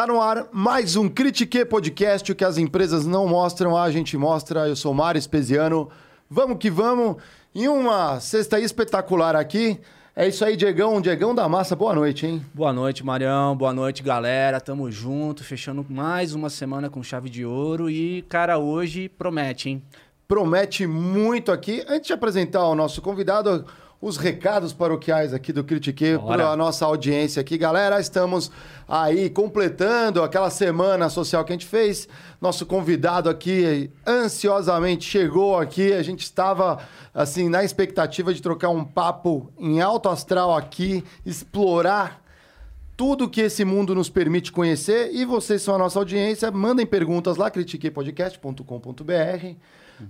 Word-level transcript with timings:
Tá 0.00 0.06
no 0.06 0.18
ar 0.18 0.48
mais 0.50 0.96
um 0.96 1.10
Critique 1.10 1.62
Podcast, 1.62 2.32
o 2.32 2.34
que 2.34 2.42
as 2.42 2.56
empresas 2.56 3.04
não 3.04 3.28
mostram, 3.28 3.76
a 3.76 3.90
gente 3.90 4.16
mostra. 4.16 4.66
Eu 4.66 4.74
sou 4.74 4.94
Mário 4.94 5.18
Espesiano. 5.18 5.90
Vamos 6.30 6.56
que 6.56 6.70
vamos. 6.70 7.22
Em 7.54 7.68
uma 7.68 8.18
sexta 8.18 8.58
espetacular 8.58 9.36
aqui. 9.36 9.78
É 10.16 10.26
isso 10.26 10.42
aí, 10.42 10.56
Diegão. 10.56 11.02
Diegão 11.02 11.34
da 11.34 11.46
Massa, 11.50 11.76
boa 11.76 11.94
noite, 11.94 12.26
hein? 12.26 12.42
Boa 12.54 12.72
noite, 12.72 13.04
Marião. 13.04 13.54
Boa 13.54 13.74
noite, 13.74 14.02
galera. 14.02 14.58
Tamo 14.58 14.90
junto, 14.90 15.44
fechando 15.44 15.84
mais 15.86 16.34
uma 16.34 16.48
semana 16.48 16.88
com 16.88 17.02
chave 17.02 17.28
de 17.28 17.44
ouro. 17.44 17.90
E, 17.90 18.22
cara, 18.22 18.56
hoje 18.56 19.06
promete, 19.06 19.68
hein? 19.68 19.82
Promete 20.26 20.86
muito 20.86 21.52
aqui. 21.52 21.84
Antes 21.86 22.06
de 22.06 22.14
apresentar 22.14 22.66
o 22.66 22.74
nosso 22.74 23.02
convidado, 23.02 23.66
os 24.00 24.16
recados 24.16 24.72
paroquiais 24.72 25.34
aqui 25.34 25.52
do 25.52 25.62
Critique 25.62 26.18
para 26.26 26.48
a 26.48 26.56
nossa 26.56 26.86
audiência 26.86 27.40
aqui. 27.40 27.58
Galera, 27.58 28.00
estamos 28.00 28.50
aí 28.88 29.28
completando 29.28 30.22
aquela 30.22 30.48
semana 30.48 31.10
social 31.10 31.44
que 31.44 31.52
a 31.52 31.54
gente 31.54 31.66
fez. 31.66 32.08
Nosso 32.40 32.64
convidado 32.64 33.28
aqui 33.28 33.90
ansiosamente 34.06 35.04
chegou 35.04 35.58
aqui. 35.58 35.92
A 35.92 36.02
gente 36.02 36.22
estava 36.22 36.78
assim 37.12 37.50
na 37.50 37.62
expectativa 37.62 38.32
de 38.32 38.40
trocar 38.40 38.70
um 38.70 38.84
papo 38.84 39.52
em 39.58 39.82
alto 39.82 40.08
astral 40.08 40.56
aqui, 40.56 41.04
explorar 41.26 42.22
tudo 42.96 43.28
que 43.28 43.42
esse 43.42 43.66
mundo 43.66 43.94
nos 43.94 44.08
permite 44.08 44.50
conhecer. 44.50 45.10
E 45.12 45.26
vocês 45.26 45.60
são 45.60 45.74
a 45.74 45.78
nossa 45.78 45.98
audiência. 45.98 46.50
Mandem 46.50 46.86
perguntas 46.86 47.36
lá, 47.36 47.50
critiquepodcast.com.br. 47.50 49.56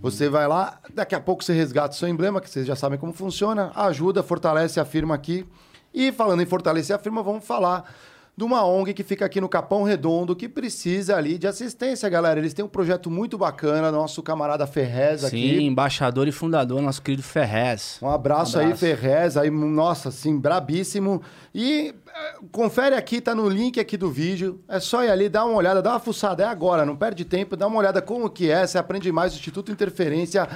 Você 0.00 0.28
vai 0.28 0.46
lá, 0.46 0.78
daqui 0.94 1.14
a 1.14 1.20
pouco 1.20 1.42
você 1.42 1.52
resgata 1.52 1.94
o 1.94 1.96
seu 1.96 2.08
emblema, 2.08 2.40
que 2.40 2.48
vocês 2.48 2.66
já 2.66 2.76
sabem 2.76 2.98
como 2.98 3.12
funciona, 3.12 3.72
ajuda, 3.74 4.22
fortalece 4.22 4.78
a 4.78 4.84
firma 4.84 5.14
aqui. 5.14 5.46
E 5.92 6.12
falando 6.12 6.42
em 6.42 6.46
fortalecer 6.46 6.94
a 6.94 6.98
firma, 6.98 7.22
vamos 7.22 7.44
falar 7.44 7.92
de 8.40 8.44
uma 8.44 8.64
ONG 8.64 8.94
que 8.94 9.04
fica 9.04 9.26
aqui 9.26 9.38
no 9.38 9.50
Capão 9.50 9.82
Redondo, 9.82 10.34
que 10.34 10.48
precisa 10.48 11.14
ali 11.14 11.36
de 11.36 11.46
assistência, 11.46 12.08
galera. 12.08 12.40
Eles 12.40 12.54
têm 12.54 12.64
um 12.64 12.68
projeto 12.68 13.10
muito 13.10 13.36
bacana, 13.36 13.92
nosso 13.92 14.22
camarada 14.22 14.66
Ferrez 14.66 15.22
aqui. 15.22 15.58
Sim, 15.58 15.66
embaixador 15.66 16.26
e 16.26 16.32
fundador, 16.32 16.80
nosso 16.80 17.02
querido 17.02 17.22
Ferrez. 17.22 17.98
Um 18.00 18.08
abraço, 18.08 18.56
um 18.56 18.62
abraço. 18.62 18.84
aí, 18.86 18.94
Ferrez, 18.96 19.36
aí, 19.36 19.50
nossa, 19.50 20.08
assim, 20.08 20.38
brabíssimo. 20.38 21.20
E 21.54 21.94
eh, 22.08 22.34
confere 22.50 22.94
aqui, 22.94 23.20
tá 23.20 23.34
no 23.34 23.46
link 23.46 23.78
aqui 23.78 23.98
do 23.98 24.10
vídeo. 24.10 24.58
É 24.66 24.80
só 24.80 25.04
ir 25.04 25.10
ali, 25.10 25.28
dar 25.28 25.44
uma 25.44 25.56
olhada, 25.56 25.82
dá 25.82 25.90
uma 25.90 26.00
fuçada, 26.00 26.42
é 26.42 26.46
agora, 26.46 26.86
não 26.86 26.96
perde 26.96 27.26
tempo, 27.26 27.58
dá 27.58 27.66
uma 27.66 27.78
olhada 27.78 28.00
como 28.00 28.30
que 28.30 28.50
é, 28.50 28.66
você 28.66 28.78
aprende 28.78 29.12
mais, 29.12 29.34
Instituto 29.34 29.70
Interferência. 29.70 30.48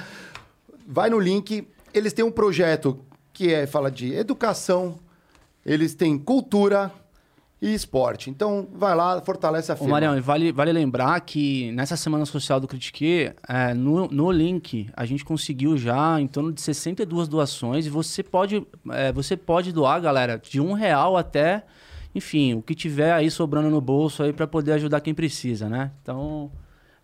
Vai 0.87 1.11
no 1.11 1.19
link, 1.19 1.67
eles 1.93 2.13
têm 2.13 2.25
um 2.25 2.31
projeto 2.31 2.99
que 3.31 3.53
é, 3.53 3.67
fala 3.67 3.91
de 3.91 4.11
educação, 4.11 4.97
eles 5.63 5.93
têm 5.93 6.17
cultura, 6.17 6.91
e 7.65 7.73
esporte. 7.73 8.29
Então, 8.29 8.67
vai 8.71 8.95
lá, 8.95 9.19
fortalece 9.21 9.71
a 9.71 9.75
firma. 9.75 9.89
Ô, 9.89 9.91
Marião, 9.91 10.21
vale, 10.21 10.51
vale 10.51 10.71
lembrar 10.71 11.19
que 11.21 11.71
nessa 11.71 11.97
Semana 11.97 12.23
Social 12.23 12.59
do 12.59 12.67
Critique, 12.67 13.33
é, 13.49 13.73
no, 13.73 14.07
no 14.07 14.31
link, 14.31 14.87
a 14.95 15.03
gente 15.03 15.25
conseguiu 15.25 15.75
já 15.75 16.21
em 16.21 16.27
torno 16.27 16.53
de 16.53 16.61
62 16.61 17.27
doações 17.27 17.87
e 17.87 17.89
você 17.89 18.21
pode, 18.21 18.65
é, 18.91 19.11
você 19.11 19.35
pode 19.35 19.71
doar, 19.71 19.99
galera, 19.99 20.37
de 20.37 20.61
um 20.61 20.73
real 20.73 21.17
até, 21.17 21.65
enfim, 22.13 22.53
o 22.53 22.61
que 22.61 22.75
tiver 22.75 23.11
aí 23.11 23.31
sobrando 23.31 23.71
no 23.71 23.81
bolso 23.81 24.21
aí 24.21 24.31
para 24.31 24.45
poder 24.45 24.73
ajudar 24.73 25.01
quem 25.01 25.15
precisa, 25.15 25.67
né? 25.67 25.91
Então, 26.03 26.51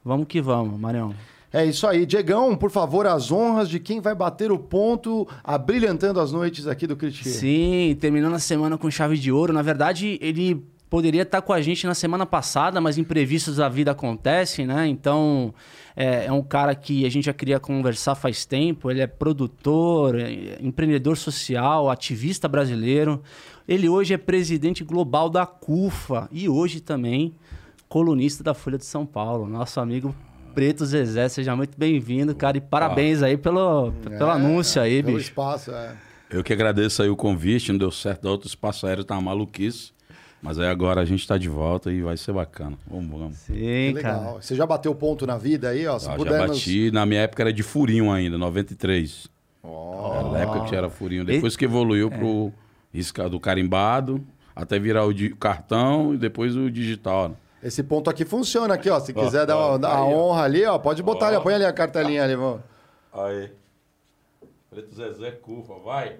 vamos 0.05 0.27
que 0.27 0.39
vamos, 0.39 0.79
Marião. 0.79 1.15
É 1.53 1.65
isso 1.65 1.85
aí. 1.85 2.05
Diegão, 2.05 2.55
por 2.55 2.71
favor, 2.71 3.05
as 3.05 3.31
honras 3.31 3.69
de 3.69 3.79
quem 3.79 3.99
vai 3.99 4.15
bater 4.15 4.51
o 4.51 4.57
ponto, 4.57 5.27
abrilhantando 5.43 6.19
as 6.19 6.31
noites 6.31 6.65
aqui 6.65 6.87
do 6.87 6.95
Critique. 6.95 7.29
Sim, 7.29 7.97
terminando 7.99 8.35
a 8.35 8.39
semana 8.39 8.77
com 8.77 8.89
chave 8.89 9.17
de 9.17 9.31
ouro. 9.31 9.51
Na 9.51 9.61
verdade, 9.61 10.17
ele 10.21 10.65
poderia 10.89 11.21
estar 11.23 11.41
com 11.41 11.53
a 11.53 11.61
gente 11.61 11.85
na 11.85 11.93
semana 11.93 12.25
passada, 12.25 12.79
mas 12.79 12.97
imprevistos 12.97 13.57
da 13.57 13.67
vida 13.67 13.91
acontecem, 13.91 14.65
né? 14.65 14.87
Então, 14.87 15.53
é, 15.95 16.25
é, 16.25 16.31
um 16.31 16.43
cara 16.43 16.73
que 16.73 17.05
a 17.05 17.09
gente 17.09 17.25
já 17.25 17.33
queria 17.33 17.59
conversar 17.59 18.15
faz 18.15 18.45
tempo. 18.45 18.89
Ele 18.89 19.01
é 19.01 19.07
produtor, 19.07 20.19
é, 20.19 20.57
empreendedor 20.61 21.17
social, 21.17 21.89
ativista 21.89 22.47
brasileiro. 22.47 23.21
Ele 23.67 23.89
hoje 23.89 24.13
é 24.13 24.17
presidente 24.17 24.83
global 24.83 25.29
da 25.29 25.45
CUFA 25.45 26.29
e 26.31 26.47
hoje 26.47 26.79
também 26.79 27.33
colunista 27.89 28.41
da 28.41 28.53
Folha 28.53 28.77
de 28.77 28.85
São 28.85 29.05
Paulo. 29.05 29.47
Nosso 29.47 29.79
amigo 29.79 30.15
Preto 30.53 30.85
Zezé, 30.85 31.29
seja 31.29 31.55
muito 31.55 31.77
bem-vindo, 31.77 32.35
cara. 32.35 32.57
E 32.57 32.61
parabéns 32.61 33.23
aí 33.23 33.37
pelo, 33.37 33.91
pelo 33.91 34.29
é, 34.29 34.33
anúncio 34.33 34.81
aí, 34.81 35.01
pelo 35.01 35.17
bicho. 35.17 35.29
espaço, 35.29 35.71
é. 35.71 35.93
Eu 36.29 36.43
que 36.43 36.53
agradeço 36.53 37.01
aí 37.01 37.09
o 37.09 37.15
convite, 37.15 37.71
não 37.71 37.79
deu 37.79 37.91
certo, 37.91 38.25
outro 38.25 38.47
espaço 38.47 38.87
aéreo 38.87 39.03
tá 39.03 39.15
uma 39.15 39.21
maluquice. 39.21 39.91
Mas 40.41 40.57
aí 40.57 40.67
agora 40.67 41.01
a 41.01 41.05
gente 41.05 41.27
tá 41.27 41.37
de 41.37 41.47
volta 41.47 41.91
e 41.91 42.01
vai 42.01 42.17
ser 42.17 42.33
bacana. 42.33 42.75
Vamos, 42.89 43.19
vamos. 43.19 43.37
Sim, 43.37 43.93
cara. 44.01 44.33
Você 44.33 44.55
já 44.55 44.65
bateu 44.65 44.93
ponto 44.95 45.27
na 45.27 45.37
vida 45.37 45.69
aí, 45.69 45.85
ó? 45.85 45.99
Se 45.99 46.09
ah, 46.09 46.15
puder 46.15 46.39
já 46.39 46.47
bati. 46.47 46.83
Nos... 46.85 46.93
Na 46.93 47.05
minha 47.05 47.21
época 47.21 47.43
era 47.43 47.53
de 47.53 47.61
furinho 47.61 48.11
ainda, 48.11 48.37
93. 48.39 49.27
Oh. 49.61 50.13
Era 50.15 50.29
na 50.31 50.39
época 50.39 50.65
que 50.65 50.75
era 50.75 50.89
furinho. 50.89 51.23
Depois 51.23 51.53
e... 51.53 51.57
que 51.57 51.65
evoluiu 51.65 52.07
é. 52.11 52.17
pro 52.17 52.51
risca 52.91 53.29
do 53.29 53.39
carimbado, 53.39 54.25
até 54.55 54.79
virar 54.79 55.05
o 55.05 55.35
cartão 55.35 56.13
e 56.15 56.17
depois 56.17 56.55
o 56.55 56.71
digital. 56.71 57.29
Né? 57.29 57.35
Esse 57.63 57.83
ponto 57.83 58.09
aqui 58.09 58.25
funciona 58.25 58.73
aqui, 58.73 58.89
ó. 58.89 58.99
Se 58.99 59.13
quiser 59.13 59.45
dar, 59.45 59.57
uma, 59.57 59.77
dar 59.77 59.95
a 59.95 60.03
honra 60.03 60.43
ali, 60.43 60.65
ó, 60.65 60.79
pode 60.79 61.03
botar 61.03 61.27
ali, 61.27 61.39
põe 61.41 61.53
ali 61.53 61.65
a 61.65 61.73
cartelinha 61.73 62.23
ali, 62.23 62.35
vamos. 62.35 62.61
Aí. 63.13 63.51
Preto 64.69 64.95
Zezé 64.95 65.31
Cufa, 65.31 65.75
vai. 65.75 66.17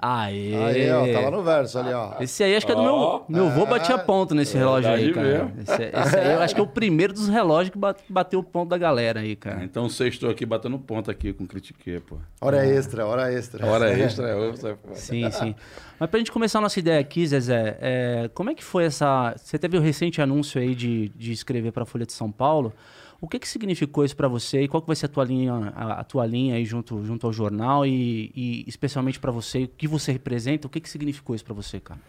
Aê. 0.00 0.54
Aí, 0.54 0.90
ó, 0.92 1.12
tá 1.12 1.20
lá 1.20 1.30
no 1.30 1.42
verso 1.42 1.78
ali, 1.78 1.92
ó. 1.92 2.12
Esse 2.20 2.44
aí 2.44 2.54
acho 2.54 2.64
que 2.64 2.70
é 2.70 2.74
do 2.74 2.82
meu. 2.82 3.24
Meu 3.28 3.46
avô 3.48 3.66
batia 3.66 3.96
é. 3.96 3.98
ponto 3.98 4.32
nesse 4.34 4.56
é 4.56 4.60
relógio 4.60 4.90
aí, 4.90 5.12
cara. 5.12 5.52
Esse, 5.58 5.82
esse, 5.82 6.16
aí 6.16 6.34
eu 6.34 6.40
acho 6.40 6.54
que 6.54 6.60
é 6.60 6.64
o 6.64 6.68
primeiro 6.68 7.12
dos 7.12 7.28
relógios 7.28 7.70
que 7.70 7.78
bateu 8.08 8.38
o 8.38 8.42
ponto 8.44 8.68
da 8.68 8.78
galera 8.78 9.20
aí, 9.20 9.34
cara. 9.34 9.64
Então 9.64 9.88
sextou 9.88 10.30
aqui 10.30 10.46
batendo 10.46 10.78
ponto 10.78 11.10
aqui 11.10 11.32
com 11.32 11.46
critique, 11.46 11.98
pô. 12.00 12.16
Hora 12.40 12.64
extra, 12.64 13.04
hora 13.04 13.32
extra. 13.32 13.66
Hora 13.66 13.90
extra, 13.90 14.28
é 14.28 14.34
outra. 14.36 14.78
Sim, 14.94 15.28
sim. 15.32 15.54
Mas 15.98 16.08
pra 16.08 16.18
gente 16.18 16.30
começar 16.30 16.60
a 16.60 16.62
nossa 16.62 16.78
ideia 16.78 17.00
aqui, 17.00 17.26
Zezé, 17.26 17.76
é, 17.80 18.30
como 18.32 18.50
é 18.50 18.54
que 18.54 18.62
foi 18.62 18.84
essa. 18.84 19.34
Você 19.36 19.58
teve 19.58 19.76
o 19.76 19.80
recente 19.80 20.22
anúncio 20.22 20.60
aí 20.60 20.74
de, 20.74 21.08
de 21.08 21.32
escrever 21.32 21.72
pra 21.72 21.84
Folha 21.84 22.06
de 22.06 22.12
São 22.12 22.30
Paulo. 22.30 22.72
O 23.20 23.28
que, 23.28 23.38
que 23.38 23.48
significou 23.48 24.04
isso 24.04 24.16
para 24.16 24.28
você 24.28 24.62
e 24.62 24.68
qual 24.68 24.80
que 24.80 24.86
vai 24.86 24.94
ser 24.94 25.06
a 25.06 25.08
tua 25.08 25.24
linha, 25.24 25.52
a, 25.74 26.00
a 26.00 26.04
tua 26.04 26.24
linha 26.24 26.54
aí 26.54 26.64
junto, 26.64 27.04
junto 27.04 27.26
ao 27.26 27.32
jornal 27.32 27.84
e, 27.84 28.30
e 28.34 28.64
especialmente 28.68 29.18
para 29.18 29.32
você, 29.32 29.64
o 29.64 29.68
que 29.68 29.88
você 29.88 30.12
representa, 30.12 30.68
o 30.68 30.70
que, 30.70 30.80
que 30.80 30.88
significou 30.88 31.34
isso 31.34 31.44
para 31.44 31.54
você, 31.54 31.80
cara? 31.80 32.00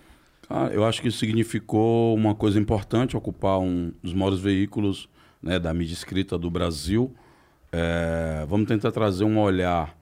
Eu 0.72 0.84
acho 0.84 1.02
que 1.02 1.12
significou 1.12 2.16
uma 2.16 2.34
coisa 2.34 2.59
importante, 2.59 3.16
ocupar 3.16 3.59
um 3.59 3.92
dos 4.02 4.14
maiores 4.14 4.40
veículos 4.40 5.08
né, 5.42 5.59
da 5.59 5.72
mídia 5.74 5.94
escrita 5.94 6.38
do 6.38 6.50
Brasil. 6.50 7.14
É, 7.72 8.46
vamos 8.48 8.68
tentar 8.68 8.92
trazer 8.92 9.24
um 9.24 9.40
olhar 9.40 9.96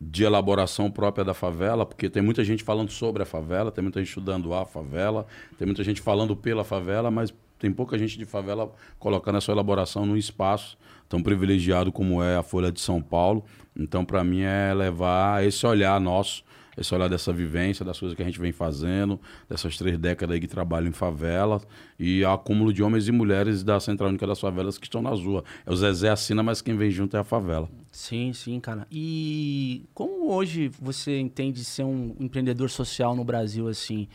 de 0.00 0.24
elaboração 0.24 0.90
própria 0.90 1.22
da 1.24 1.34
favela, 1.34 1.84
porque 1.84 2.08
tem 2.08 2.22
muita 2.22 2.42
gente 2.42 2.64
falando 2.64 2.90
sobre 2.90 3.22
a 3.22 3.26
favela, 3.26 3.70
tem 3.70 3.82
muita 3.82 4.00
gente 4.00 4.08
estudando 4.08 4.52
a 4.54 4.64
favela, 4.64 5.26
tem 5.58 5.66
muita 5.66 5.84
gente 5.84 6.00
falando 6.00 6.34
pela 6.34 6.64
favela, 6.64 7.10
mas 7.10 7.34
tem 7.60 7.70
pouca 7.70 7.96
gente 7.96 8.18
de 8.18 8.24
favela 8.24 8.72
colocando 8.98 9.36
a 9.36 9.40
sua 9.40 9.52
elaboração 9.52 10.04
num 10.06 10.16
espaço 10.16 10.76
tão 11.10 11.22
privilegiado 11.22 11.90
como 11.92 12.22
é 12.22 12.36
a 12.36 12.42
Folha 12.42 12.70
de 12.70 12.80
São 12.80 13.02
Paulo. 13.02 13.44
Então, 13.76 14.04
para 14.04 14.22
mim, 14.22 14.42
é 14.42 14.72
levar 14.72 15.44
esse 15.44 15.66
olhar 15.66 16.00
nosso, 16.00 16.44
esse 16.78 16.94
olhar 16.94 17.08
dessa 17.08 17.32
vivência, 17.32 17.84
das 17.84 17.98
coisas 17.98 18.16
que 18.16 18.22
a 18.22 18.24
gente 18.24 18.38
vem 18.38 18.52
fazendo, 18.52 19.20
dessas 19.48 19.76
três 19.76 19.98
décadas 19.98 20.34
aí 20.34 20.40
que 20.40 20.46
trabalham 20.46 20.88
em 20.88 20.92
favela 20.92 21.60
e 21.98 22.24
acúmulo 22.24 22.72
de 22.72 22.80
homens 22.80 23.08
e 23.08 23.12
mulheres 23.12 23.64
da 23.64 23.80
Central 23.80 24.08
Única 24.08 24.24
das 24.24 24.38
Favelas 24.38 24.78
que 24.78 24.86
estão 24.86 25.02
nas 25.02 25.20
ruas. 25.20 25.42
É 25.66 25.70
o 25.72 25.76
Zezé 25.76 26.08
assina, 26.10 26.44
mas 26.44 26.62
quem 26.62 26.76
vem 26.76 26.92
junto 26.92 27.16
é 27.16 27.20
a 27.20 27.24
favela. 27.24 27.68
Sim, 27.90 28.32
sim, 28.32 28.60
cara. 28.60 28.86
E 28.90 29.84
como 29.92 30.32
hoje 30.32 30.70
você 30.80 31.18
entende 31.18 31.64
ser 31.64 31.82
um 31.82 32.14
empreendedor 32.20 32.70
social 32.70 33.16
no 33.16 33.24
Brasil, 33.24 33.66
assim? 33.66 34.06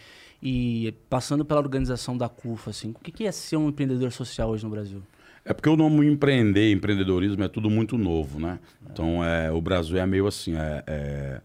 E 0.47 0.93
passando 1.09 1.43
pela 1.43 1.59
organização 1.59 2.15
da 2.15 2.29
CUFA, 2.29 2.69
assim, 2.69 2.91
o 2.91 2.99
que 2.99 3.25
é 3.25 3.31
ser 3.31 3.57
um 3.57 3.69
empreendedor 3.69 4.11
social 4.11 4.51
hoje 4.51 4.63
no 4.63 4.69
Brasil? 4.69 5.01
É 5.43 5.51
porque 5.55 5.67
o 5.67 5.75
nome 5.75 6.05
empreender, 6.05 6.71
empreendedorismo 6.71 7.43
é 7.43 7.47
tudo 7.47 7.67
muito 7.67 7.97
novo, 7.97 8.39
né? 8.39 8.59
É. 8.85 8.91
Então, 8.91 9.23
é, 9.25 9.51
o 9.51 9.59
Brasil 9.59 9.97
é 9.97 10.05
meio 10.05 10.27
assim, 10.27 10.55
é, 10.55 10.83
é 10.85 11.41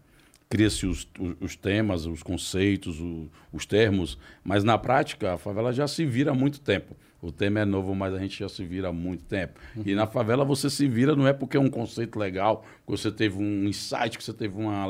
cria-se 0.47 0.85
os, 0.85 1.07
os, 1.39 1.55
temas, 1.55 2.05
os 2.05 2.21
conceitos, 2.21 2.99
o, 2.99 3.27
os 3.51 3.65
termos, 3.65 4.19
mas 4.43 4.63
na 4.63 4.77
prática 4.77 5.33
a 5.33 5.37
favela 5.37 5.73
já 5.73 5.87
se 5.87 6.05
vira 6.05 6.29
há 6.29 6.35
muito 6.35 6.59
tempo. 6.59 6.95
O 7.21 7.31
tema 7.31 7.61
é 7.61 7.65
novo, 7.65 7.95
mas 7.95 8.13
a 8.13 8.19
gente 8.19 8.37
já 8.37 8.49
se 8.49 8.63
vira 8.63 8.89
há 8.89 8.93
muito 8.93 9.23
tempo. 9.23 9.59
Uhum. 9.75 9.83
E 9.83 9.95
na 9.95 10.05
favela 10.05 10.45
você 10.45 10.69
se 10.69 10.87
vira 10.87 11.15
não 11.15 11.27
é 11.27 11.33
porque 11.33 11.57
é 11.57 11.59
um 11.59 11.69
conceito 11.69 12.19
legal, 12.19 12.65
que 12.85 12.91
você 12.91 13.11
teve 13.11 13.37
um 13.37 13.67
insight, 13.67 14.15
que 14.15 14.23
você 14.23 14.33
teve 14.33 14.55
uma 14.57 14.85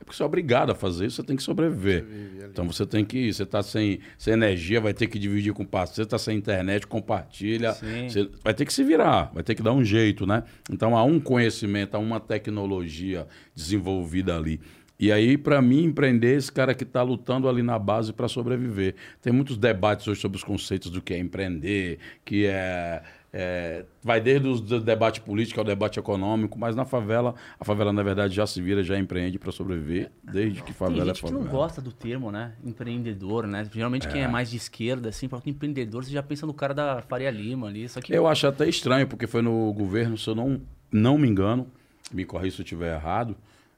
é 0.00 0.04
porque 0.04 0.16
você 0.16 0.22
é 0.22 0.26
obrigado 0.26 0.72
a 0.72 0.74
fazer 0.74 1.06
isso, 1.06 1.16
você 1.16 1.22
tem 1.22 1.36
que 1.36 1.42
sobreviver. 1.42 2.06
Então 2.50 2.66
você 2.66 2.86
tem 2.86 3.04
que. 3.04 3.32
Você 3.32 3.42
está 3.42 3.62
sem, 3.62 4.00
sem 4.16 4.32
energia, 4.32 4.80
vai 4.80 4.94
ter 4.94 5.06
que 5.06 5.18
dividir 5.18 5.52
com 5.52 5.64
parceiro, 5.64 5.96
você 5.96 6.02
está 6.02 6.18
sem 6.18 6.38
internet, 6.38 6.86
compartilha. 6.86 7.74
Você 8.08 8.30
vai 8.42 8.54
ter 8.54 8.64
que 8.64 8.72
se 8.72 8.82
virar, 8.82 9.30
vai 9.34 9.42
ter 9.42 9.54
que 9.54 9.62
dar 9.62 9.72
um 9.72 9.84
jeito, 9.84 10.26
né? 10.26 10.42
Então 10.72 10.96
há 10.96 11.04
um 11.04 11.20
conhecimento, 11.20 11.94
há 11.96 11.98
uma 11.98 12.18
tecnologia 12.18 13.26
desenvolvida 13.54 14.34
ali. 14.36 14.58
E 14.98 15.10
aí, 15.10 15.38
para 15.38 15.62
mim, 15.62 15.84
empreender, 15.84 16.36
esse 16.36 16.52
cara 16.52 16.74
que 16.74 16.84
está 16.84 17.02
lutando 17.02 17.48
ali 17.48 17.62
na 17.62 17.78
base 17.78 18.12
para 18.12 18.28
sobreviver. 18.28 18.94
Tem 19.22 19.32
muitos 19.32 19.56
debates 19.56 20.06
hoje 20.06 20.20
sobre 20.20 20.36
os 20.36 20.44
conceitos 20.44 20.90
do 20.90 21.00
que 21.00 21.14
é 21.14 21.18
empreender, 21.18 21.98
que 22.22 22.44
é 22.44 23.02
é, 23.32 23.84
vai 24.02 24.20
desde 24.20 24.48
o 24.48 24.80
debate 24.80 25.20
político 25.20 25.60
ao 25.60 25.64
debate 25.64 25.98
econômico, 25.98 26.58
mas 26.58 26.74
na 26.74 26.84
favela, 26.84 27.34
a 27.58 27.64
favela 27.64 27.92
na 27.92 28.02
verdade 28.02 28.34
já 28.34 28.46
se 28.46 28.60
vira, 28.60 28.82
já 28.82 28.98
empreende 28.98 29.38
para 29.38 29.52
sobreviver, 29.52 30.10
desde 30.22 30.62
que 30.62 30.72
favela 30.72 31.02
Tem 31.02 31.10
é 31.10 31.14
gente 31.14 31.18
é 31.18 31.28
favela. 31.28 31.40
que 31.40 31.44
não 31.46 31.52
gosta 31.52 31.80
do 31.80 31.92
termo, 31.92 32.32
né? 32.32 32.52
Empreendedor, 32.64 33.46
né? 33.46 33.68
Geralmente 33.72 34.08
é. 34.08 34.10
quem 34.10 34.22
é 34.22 34.28
mais 34.28 34.50
de 34.50 34.56
esquerda, 34.56 35.10
assim, 35.10 35.28
fala 35.28 35.42
que 35.42 35.50
empreendedor, 35.50 36.04
você 36.04 36.10
já 36.10 36.22
pensa 36.22 36.44
no 36.46 36.54
cara 36.54 36.74
da 36.74 37.02
Faria 37.02 37.30
Lima 37.30 37.68
ali. 37.68 37.88
Só 37.88 38.00
que... 38.00 38.12
Eu 38.12 38.26
acho 38.26 38.46
até 38.46 38.68
estranho, 38.68 39.06
porque 39.06 39.26
foi 39.26 39.42
no 39.42 39.72
governo, 39.72 40.18
se 40.18 40.28
eu 40.28 40.34
não, 40.34 40.60
não 40.90 41.16
me 41.16 41.28
engano, 41.28 41.68
me 42.12 42.24
corri 42.24 42.50
se 42.50 42.60
eu 42.60 42.64
estiver 42.64 42.96
errado, 42.96 43.36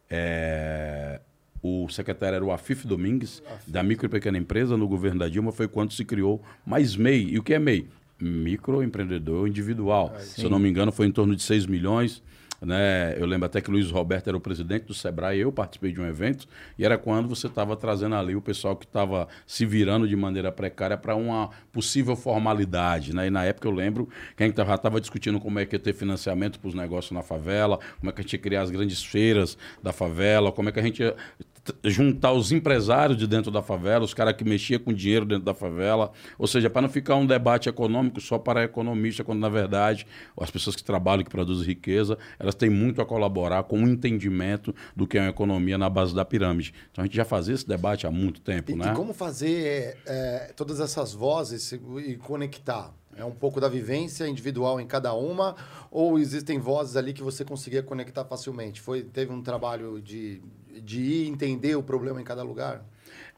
é, 0.09 1.21
o 1.63 1.89
secretário 1.91 2.37
era 2.37 2.45
o 2.45 2.51
Afif 2.51 2.87
Domingues, 2.87 3.43
Afif. 3.47 3.71
da 3.71 3.83
micro 3.83 4.07
e 4.07 4.09
pequena 4.09 4.39
empresa, 4.39 4.77
no 4.77 4.89
governo 4.89 5.21
da 5.21 5.29
Dilma, 5.29 5.53
foi 5.53 5.69
quando 5.69 5.93
se 5.93 6.05
criou 6.05 6.43
mais 6.65 6.97
MEI. 6.97 7.35
E 7.35 7.39
o 7.39 7.43
que 7.43 7.53
é 7.53 7.59
MEI? 7.59 7.87
Microempreendedor 8.23 9.49
individual. 9.49 10.15
Se 10.21 10.45
eu 10.45 10.51
não 10.51 10.59
me 10.59 10.69
engano, 10.69 10.93
foi 10.93 11.07
em 11.07 11.13
torno 11.13 11.35
de 11.35 11.43
6 11.43 11.67
milhões. 11.67 12.23
Né? 12.65 13.17
Eu 13.19 13.27
lembro 13.27 13.47
até 13.47 13.61
que 13.61 13.69
Luiz 13.69 13.91
Roberto 13.91 14.29
era 14.29 14.37
o 14.37 14.41
presidente 14.41 14.85
do 14.85 14.95
Sebrae, 14.95 15.41
eu 15.41 15.51
participei 15.51 15.91
de 15.91 16.01
um 16.01 16.07
evento, 16.07 16.47
e 16.79 16.85
era 16.85 16.97
quando 16.97 17.29
você 17.29 17.49
estava 17.49 17.75
trazendo 17.75 18.15
ali 18.15 18.37
o 18.37 18.41
pessoal 18.41 18.77
que 18.77 18.85
estava 18.85 19.27
se 19.45 19.67
virando 19.67 20.07
de 20.07 20.15
maneira 20.15 20.53
precária 20.53 20.97
para 20.97 21.17
uma 21.17 21.51
possível 21.73 22.15
formalidade. 22.15 23.13
Né? 23.13 23.27
E 23.27 23.31
na 23.31 23.45
época 23.45 23.67
eu 23.67 23.73
lembro 23.73 24.09
que 24.37 24.45
a 24.45 24.47
gente 24.47 24.57
já 24.57 24.75
estava 24.75 25.01
discutindo 25.01 25.41
como 25.41 25.59
é 25.59 25.67
que 25.67 25.75
ia 25.75 25.81
ter 25.81 25.93
financiamento 25.93 26.61
para 26.61 26.69
os 26.69 26.75
negócios 26.75 27.11
na 27.11 27.23
favela, 27.23 27.81
como 27.99 28.11
é 28.11 28.13
que 28.13 28.21
a 28.21 28.23
gente 28.23 28.35
ia 28.35 28.39
criar 28.39 28.63
as 28.63 28.71
grandes 28.71 29.03
feiras 29.03 29.59
da 29.83 29.93
favela, 29.93 30.53
como 30.53 30.69
é 30.69 30.73
que 30.73 30.79
a 30.79 30.83
gente 30.83 31.03
ia 31.03 31.17
juntar 31.85 32.33
os 32.33 32.51
empresários 32.51 33.17
de 33.17 33.27
dentro 33.27 33.51
da 33.51 33.63
favela, 33.63 34.05
os 34.05 34.15
caras 34.15 34.35
que 34.35 34.45
mexiam 34.45 34.81
com 34.81 34.93
dinheiro 34.93 35.25
dentro 35.25 35.45
da 35.45 35.55
favela. 35.55 36.13
Ou 36.39 36.47
seja, 36.47 36.69
para 36.69 36.83
não 36.83 36.89
ficar 36.89 37.17
um 37.17 37.27
debate 37.27 37.69
econômico 37.69 38.21
só 38.21 38.39
para 38.39 38.65
economista, 38.65 39.23
quando 39.23 39.39
na 39.39 39.49
verdade 39.49 40.07
as 40.39 40.51
pessoas 40.51 40.75
que 40.75 40.83
trabalham, 40.83 41.25
que 41.25 41.31
produzem 41.31 41.67
riqueza, 41.67 42.19
elas 42.39 42.55
têm 42.55 42.71
muito 42.71 43.01
a 43.01 43.07
colaborar 43.07 43.63
com 43.65 43.83
o 43.83 43.89
entendimento 43.89 44.75
do 44.97 45.07
que 45.07 45.19
é 45.19 45.21
uma 45.21 45.31
economia 45.31 45.79
na 45.79 45.89
base 45.89 46.15
da 46.15 46.25
pirâmide. 46.25 46.75
Então 46.91 47.03
a 47.03 47.07
gente 47.07 47.17
já 47.17 47.25
fazia 47.25 47.55
esse 47.55 47.67
debate 47.67 48.07
há 48.07 48.11
muito 48.11 48.41
tempo, 48.41 48.73
e, 48.73 48.75
né? 48.75 48.93
E 48.93 48.97
como 48.97 49.13
fazer 49.13 49.99
é, 50.07 50.53
todas 50.57 50.81
essas 50.81 51.13
vozes 51.13 51.73
e 51.73 52.17
conectar? 52.17 52.93
É 53.15 53.25
um 53.25 53.33
pouco 53.33 53.61
da 53.61 53.69
vivência 53.69 54.27
individual 54.27 54.81
em 54.81 54.87
cada 54.87 55.13
uma, 55.13 55.55
ou 55.91 56.19
existem 56.19 56.59
vozes 56.59 56.97
ali 56.97 57.13
que 57.13 57.23
você 57.23 57.45
conseguia 57.45 57.83
conectar 57.83 58.25
facilmente? 58.25 58.81
Foi, 58.81 59.03
teve 59.03 59.31
um 59.31 59.43
trabalho 59.43 60.01
de, 60.01 60.41
de 60.81 61.01
ir 61.01 61.29
entender 61.29 61.77
o 61.77 61.83
problema 61.83 62.21
em 62.21 62.25
cada 62.25 62.43
lugar? 62.43 62.85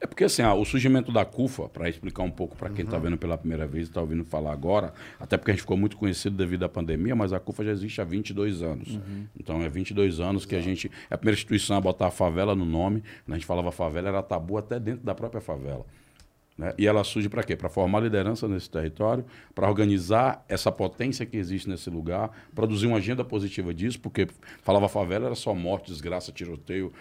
É 0.01 0.07
porque 0.07 0.25
assim, 0.25 0.43
ah, 0.43 0.53
o 0.55 0.65
surgimento 0.65 1.11
da 1.11 1.25
CUFA, 1.25 1.69
para 1.69 1.89
explicar 1.89 2.23
um 2.23 2.31
pouco 2.31 2.57
para 2.57 2.69
quem 2.69 2.85
está 2.85 2.97
uhum. 2.97 3.05
vendo 3.05 3.17
pela 3.17 3.39
primeira 3.39 3.67
vez 3.67 3.87
e 3.87 3.91
está 3.91 4.01
ouvindo 4.01 4.25
falar 4.25 4.53
agora, 4.53 4.93
até 5.19 5.37
porque 5.37 5.51
a 5.51 5.55
gente 5.55 5.63
ficou 5.63 5.77
muito 5.77 5.97
conhecido 5.97 6.37
devido 6.37 6.65
à 6.65 6.69
pandemia, 6.69 7.17
mas 7.17 7.33
a 7.33 7.41
CUFA 7.41 7.65
já 7.65 7.73
existe 7.73 8.01
há 8.01 8.05
22 8.05 8.63
anos. 8.63 8.97
Uhum. 8.97 9.27
Então 9.39 9.63
é 9.63 9.69
22 9.69 10.21
anos 10.21 10.43
Exato. 10.43 10.49
que 10.49 10.57
a 10.57 10.61
gente. 10.61 10.91
É 11.09 11.15
a 11.15 11.19
primeira 11.19 11.37
instituição 11.37 11.77
a 11.77 11.81
botar 11.81 12.09
a 12.09 12.11
favela 12.11 12.55
no 12.55 12.67
nome. 12.67 13.03
Quando 13.25 13.35
a 13.35 13.39
gente 13.39 13.47
falava 13.47 13.73
favela, 13.73 14.09
era 14.09 14.23
tabu 14.23 14.59
até 14.59 14.79
dentro 14.79 15.05
da 15.05 15.15
própria 15.15 15.41
favela. 15.41 15.87
Né? 16.57 16.73
E 16.79 16.87
ela 16.87 17.03
surge 17.03 17.29
para 17.29 17.43
quê? 17.43 17.57
Para 17.57 17.69
formar 17.69 18.01
liderança 18.01 18.47
nesse 18.47 18.71
território, 18.71 19.25
para 19.55 19.69
organizar 19.69 20.45
essa 20.49 20.71
potência 20.71 21.27
que 21.27 21.37
existe 21.37 21.69
nesse 21.69 21.91
lugar, 21.91 22.31
produzir 22.55 22.87
uma 22.87 22.99
agenda 22.99 23.25
positiva 23.25 23.75
disso, 23.75 23.99
porque 24.01 24.29
falava 24.63 24.89
favela 24.89 25.27
era 25.27 25.35
só 25.35 25.53
morte, 25.53 25.91
desgraça, 25.91 26.31
tiroteio, 26.31 26.93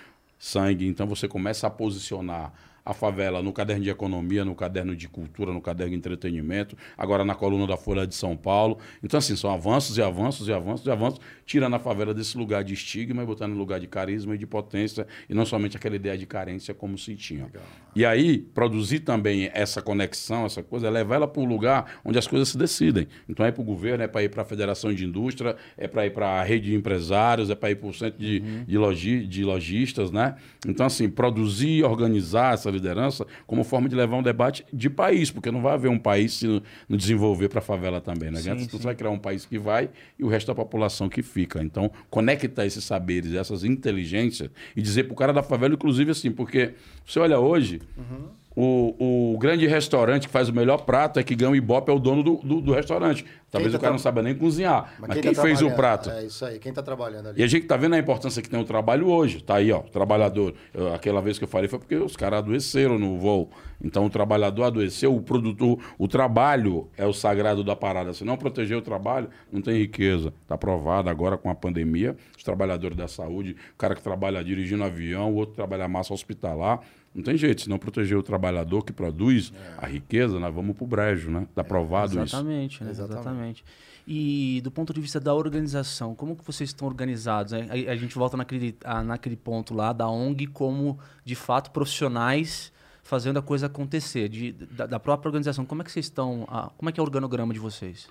sangue. 0.44 0.88
Então 0.88 1.08
você 1.08 1.28
começa 1.28 1.66
a 1.68 1.70
posicionar 1.70 2.52
a 2.86 2.94
favela 2.94 3.42
no 3.42 3.54
caderno 3.54 3.84
de 3.84 3.90
economia, 3.90 4.44
no 4.44 4.56
caderno 4.56 4.96
de 4.96 5.08
cultura, 5.08 5.54
no 5.54 5.62
caderno 5.62 5.92
de 5.92 5.98
entretenimento, 5.98 6.78
agora 6.98 7.24
na 7.24 7.34
coluna 7.34 7.66
da 7.66 7.78
Folha 7.78 8.06
de 8.06 8.16
São 8.16 8.36
Paulo. 8.36 8.78
Então, 9.02 9.18
assim, 9.18 9.36
são 9.36 9.52
avanços 9.52 9.98
e 9.98 10.02
avanços 10.02 10.48
e 10.48 10.54
avanços 10.54 10.86
e 10.86 10.92
avanços, 10.92 11.20
tirando 11.46 11.76
a 11.76 11.80
favela 11.80 12.14
desse 12.14 12.38
lugar 12.38 12.64
de 12.64 12.74
estigma 12.74 13.24
e 13.24 13.26
botando 13.26 13.54
no 13.54 13.58
lugar 13.58 13.80
de 13.80 13.88
carisma 13.88 14.36
e 14.36 14.38
de 14.38 14.46
potência, 14.46 15.08
e 15.30 15.34
não 15.34 15.46
somente 15.46 15.78
aquela 15.78 15.96
ideia 15.96 16.18
de 16.18 16.26
carência 16.26 16.74
como 16.74 16.98
se 16.98 17.16
tinha. 17.16 17.46
Legal. 17.46 17.64
E 17.96 18.06
aí, 18.06 18.40
produzir 18.40 19.00
também 19.00 19.50
essa 19.54 19.82
conexão, 19.82 20.46
essa 20.46 20.64
coisa, 20.64 20.88
é 20.88 20.90
levar 20.90 21.16
ela 21.16 21.28
para 21.28 21.42
o 21.42 21.46
lugar 21.46 22.00
onde 22.04 22.18
as 22.18 22.28
coisas 22.28 22.50
se 22.50 22.58
decidem. 22.58 23.08
Então, 23.30 23.46
é 23.46 23.52
para 23.52 23.62
o 23.62 23.66
governo, 23.66 24.04
é 24.04 24.08
para 24.08 24.24
ir 24.24 24.30
para 24.30 24.42
a 24.42 24.46
Federação 24.46 24.94
de 24.94 25.06
Indústria, 25.06 25.56
é 25.78 25.88
para 25.88 26.06
ir 26.06 26.10
para 26.12 26.42
a 26.42 26.44
rede 26.44 26.72
de 26.72 26.76
empresários, 26.76 27.50
é 27.50 27.56
para 27.56 27.72
ir 27.72 27.76
para 27.76 27.88
o 27.88 27.94
centro 27.94 28.20
de, 28.20 28.42
uhum. 28.44 28.64
de, 28.66 28.78
logi, 28.78 29.28
de 29.28 29.44
lojistas, 29.46 30.12
né? 30.12 30.36
Então, 30.68 30.86
assim, 30.86 31.08
produzir, 31.10 31.84
organizar 31.84 32.56
essa 32.56 32.72
liderança 32.74 33.26
como 33.48 33.64
forma 33.64 33.88
de 33.88 33.96
levar 33.96 34.18
um 34.18 34.24
debate 34.24 34.66
de 34.72 34.90
país, 34.90 35.32
porque 35.32 35.52
não 35.52 35.62
vai 35.62 35.74
haver 35.74 35.90
um 35.90 36.00
país 36.00 36.34
se 36.34 36.62
não 36.88 36.98
desenvolver 36.98 37.50
para 37.50 37.60
a 37.60 37.62
favela 37.62 38.02
também. 38.02 38.32
Né? 38.32 38.40
Sim, 38.40 38.56
Você 38.56 38.84
vai 38.84 38.96
criar 38.96 39.12
um 39.12 39.20
país 39.20 39.46
que 39.46 39.58
vai 39.58 39.90
e 40.18 40.24
o 40.24 40.28
resto 40.28 40.48
da 40.48 40.56
população 40.56 41.10
que 41.10 41.22
fica. 41.22 41.62
Então, 41.64 41.92
conectar 42.10 42.66
esses 42.66 42.84
saberes, 42.84 43.34
essas 43.34 43.64
inteligências 43.64 44.50
e 44.76 44.82
dizer 44.82 45.04
para 45.04 45.14
o 45.14 45.16
cara 45.16 45.34
da 45.34 45.44
favela, 45.44 45.74
inclusive 45.74 46.12
assim, 46.12 46.32
porque 46.32 46.74
você 47.06 47.20
olha 47.20 47.40
hoje. 47.40 47.82
Uhum 47.98 48.43
o, 48.56 49.34
o 49.34 49.38
grande 49.38 49.66
restaurante 49.68 50.28
que 50.28 50.34
faz 50.34 50.50
o 50.50 50.54
melhor 50.54 50.80
prato 50.86 51.20
é 51.20 51.24
que 51.24 51.36
ganha 51.36 51.52
o 51.52 51.56
Ibope, 51.56 51.92
é 51.92 51.94
o 51.94 52.00
dono 52.00 52.24
do, 52.24 52.36
do, 52.38 52.62
do 52.62 52.74
restaurante. 52.74 53.26
Talvez 53.50 53.72
tá 53.72 53.78
o 53.78 53.82
cara 53.82 53.92
não 53.92 54.00
saiba 54.00 54.22
nem 54.22 54.36
cozinhar. 54.36 54.94
Mas, 55.00 55.10
mas 55.10 55.14
quem, 55.14 55.22
quem 55.22 55.34
tá 55.34 55.42
fez 55.42 55.62
o 55.62 55.72
prato? 55.72 56.10
É 56.10 56.26
isso 56.26 56.44
aí, 56.44 56.60
quem 56.60 56.70
está 56.72 56.82
trabalhando 56.82 57.30
ali. 57.30 57.40
E 57.40 57.44
a 57.44 57.48
gente 57.48 57.64
está 57.64 57.78
vendo 57.78 57.94
a 57.94 58.00
importância 58.00 58.42
que 58.42 58.50
tem 58.50 58.60
o 58.60 58.64
trabalho 58.64 59.08
hoje. 59.08 59.42
Tá 59.44 59.56
aí, 59.56 59.72
ó, 59.72 59.80
o 59.80 59.90
trabalhador. 59.90 60.54
Eu, 60.74 60.94
aquela 60.94 61.22
vez 61.22 61.38
que 61.38 61.44
eu 61.44 61.48
falei 61.48 61.68
foi 61.68 61.80
porque 61.80 61.96
os 61.96 62.16
caras 62.16 62.40
adoeceram 62.40 62.98
no 62.98 63.18
voo. 63.20 63.52
Então 63.84 64.06
o 64.06 64.10
trabalhador 64.10 64.64
adoeceu, 64.64 65.16
o 65.16 65.22
produtor, 65.22 65.78
o 65.98 66.08
trabalho 66.08 66.90
é 66.98 67.06
o 67.06 67.14
sagrado 67.14 67.64
da 67.64 67.76
parada. 67.76 68.14
Se 68.14 68.24
não 68.24 68.38
proteger 68.38 68.78
o 68.78 68.82
trabalho, 68.82 69.30
não 69.52 69.62
tem 69.62 69.78
riqueza. 69.78 70.34
Está 70.42 70.58
provado 70.58 71.10
agora 71.10 71.38
com 71.38 71.50
a 71.50 71.56
pandemia, 71.56 72.16
os 72.36 72.44
trabalhadores 72.44 72.98
da 72.98 73.08
saúde, 73.08 73.56
o 73.74 73.78
cara 73.78 73.94
que 73.94 74.02
trabalha 74.02 74.44
dirigindo 74.44 74.84
avião, 74.84 75.32
o 75.32 75.36
outro 75.36 75.56
trabalha 75.56 75.88
massa 75.88 76.14
hospitalar 76.14 76.80
não 77.14 77.24
tem 77.24 77.38
jeito, 77.38 77.62
se 77.62 77.70
não 77.70 77.78
proteger 77.78 78.18
o 78.18 78.24
trabalhador 78.24 78.84
que 78.84 78.92
produz 78.92 79.54
é. 79.56 79.86
a 79.86 79.88
riqueza, 79.88 80.40
nós 80.40 80.54
vamos 80.54 80.76
para 80.76 80.84
o 80.84 80.88
brejo, 80.88 81.30
né? 81.30 81.46
Está 81.50 81.64
provado 81.64 82.20
é, 82.20 82.24
exatamente, 82.24 82.76
isso. 82.76 82.84
Né? 82.84 82.92
Exatamente, 82.92 83.20
exatamente. 83.20 83.66
E 84.06 84.60
do 84.64 84.72
ponto 84.72 84.94
de 84.94 85.00
vista 85.00 85.20
da 85.20 85.34
organização, 85.34 86.14
como 86.14 86.36
que 86.36 86.44
vocês 86.44 86.72
estão 86.72 86.88
organizados? 86.88 87.54
A, 87.54 87.58
a 87.58 87.96
gente 87.96 88.16
volta 88.16 88.36
naquele, 88.36 88.76
a, 88.84 89.04
naquele 89.04 89.36
ponto 89.36 89.74
lá 89.74 89.94
da 89.94 90.10
ONG 90.10 90.48
como, 90.48 91.00
de 91.24 91.36
fato, 91.36 91.72
profissionais 91.72 92.72
fazendo 93.04 93.38
a 93.38 93.42
coisa 93.42 93.68
acontecer, 93.68 94.30
de, 94.30 94.54
da, 94.54 94.86
da 94.86 95.00
própria 95.00 95.30
organização. 95.30 95.66
Como 95.66 95.82
é 95.82 95.86
que 95.86 95.92
vocês 95.92 96.06
estão, 96.06 96.46
a, 96.50 96.70
como 96.78 96.90
é 96.90 96.92
que 96.92 97.00
é 97.00 97.04
o 97.04 97.06
organograma 97.06 97.54
de 97.54 97.60
vocês? 97.60 98.08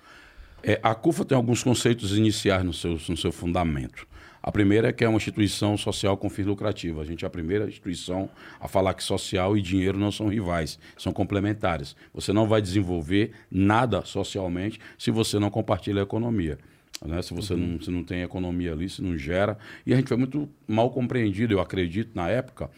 É, 0.61 0.79
a 0.81 0.95
CUFA 0.95 1.25
tem 1.25 1.35
alguns 1.35 1.61
conceitos 1.63 2.17
iniciais 2.17 2.63
no 2.63 2.71
seu, 2.71 2.91
no 3.09 3.17
seu 3.17 3.31
fundamento. 3.31 4.07
A 4.43 4.51
primeira 4.51 4.89
é 4.89 4.91
que 4.91 5.05
é 5.05 5.07
uma 5.07 5.15
instituição 5.15 5.77
social 5.77 6.17
com 6.17 6.29
fins 6.29 6.45
lucrativos. 6.45 7.01
A 7.01 7.05
gente 7.05 7.23
é 7.23 7.27
a 7.27 7.29
primeira 7.29 7.65
instituição 7.65 8.29
a 8.59 8.67
falar 8.67 8.93
que 8.93 9.01
social 9.01 9.57
e 9.57 9.61
dinheiro 9.61 9.97
não 9.97 10.11
são 10.11 10.27
rivais, 10.27 10.77
são 10.97 11.13
complementares. 11.13 11.95
Você 12.13 12.33
não 12.33 12.45
vai 12.45 12.61
desenvolver 12.61 13.31
nada 13.49 14.03
socialmente 14.03 14.81
se 14.97 15.11
você 15.11 15.39
não 15.39 15.49
compartilha 15.49 16.01
a 16.01 16.03
economia. 16.03 16.57
Né? 17.05 17.21
Se 17.21 17.33
você 17.33 17.53
uhum. 17.53 17.59
não, 17.59 17.81
se 17.81 17.89
não 17.89 18.03
tem 18.03 18.21
economia 18.21 18.73
ali, 18.73 18.89
se 18.89 19.01
não 19.01 19.17
gera. 19.17 19.57
E 19.85 19.93
a 19.93 19.95
gente 19.95 20.09
foi 20.09 20.17
muito 20.17 20.49
mal 20.67 20.89
compreendido, 20.89 21.53
eu 21.53 21.61
acredito, 21.61 22.11
na 22.13 22.27
época. 22.27 22.69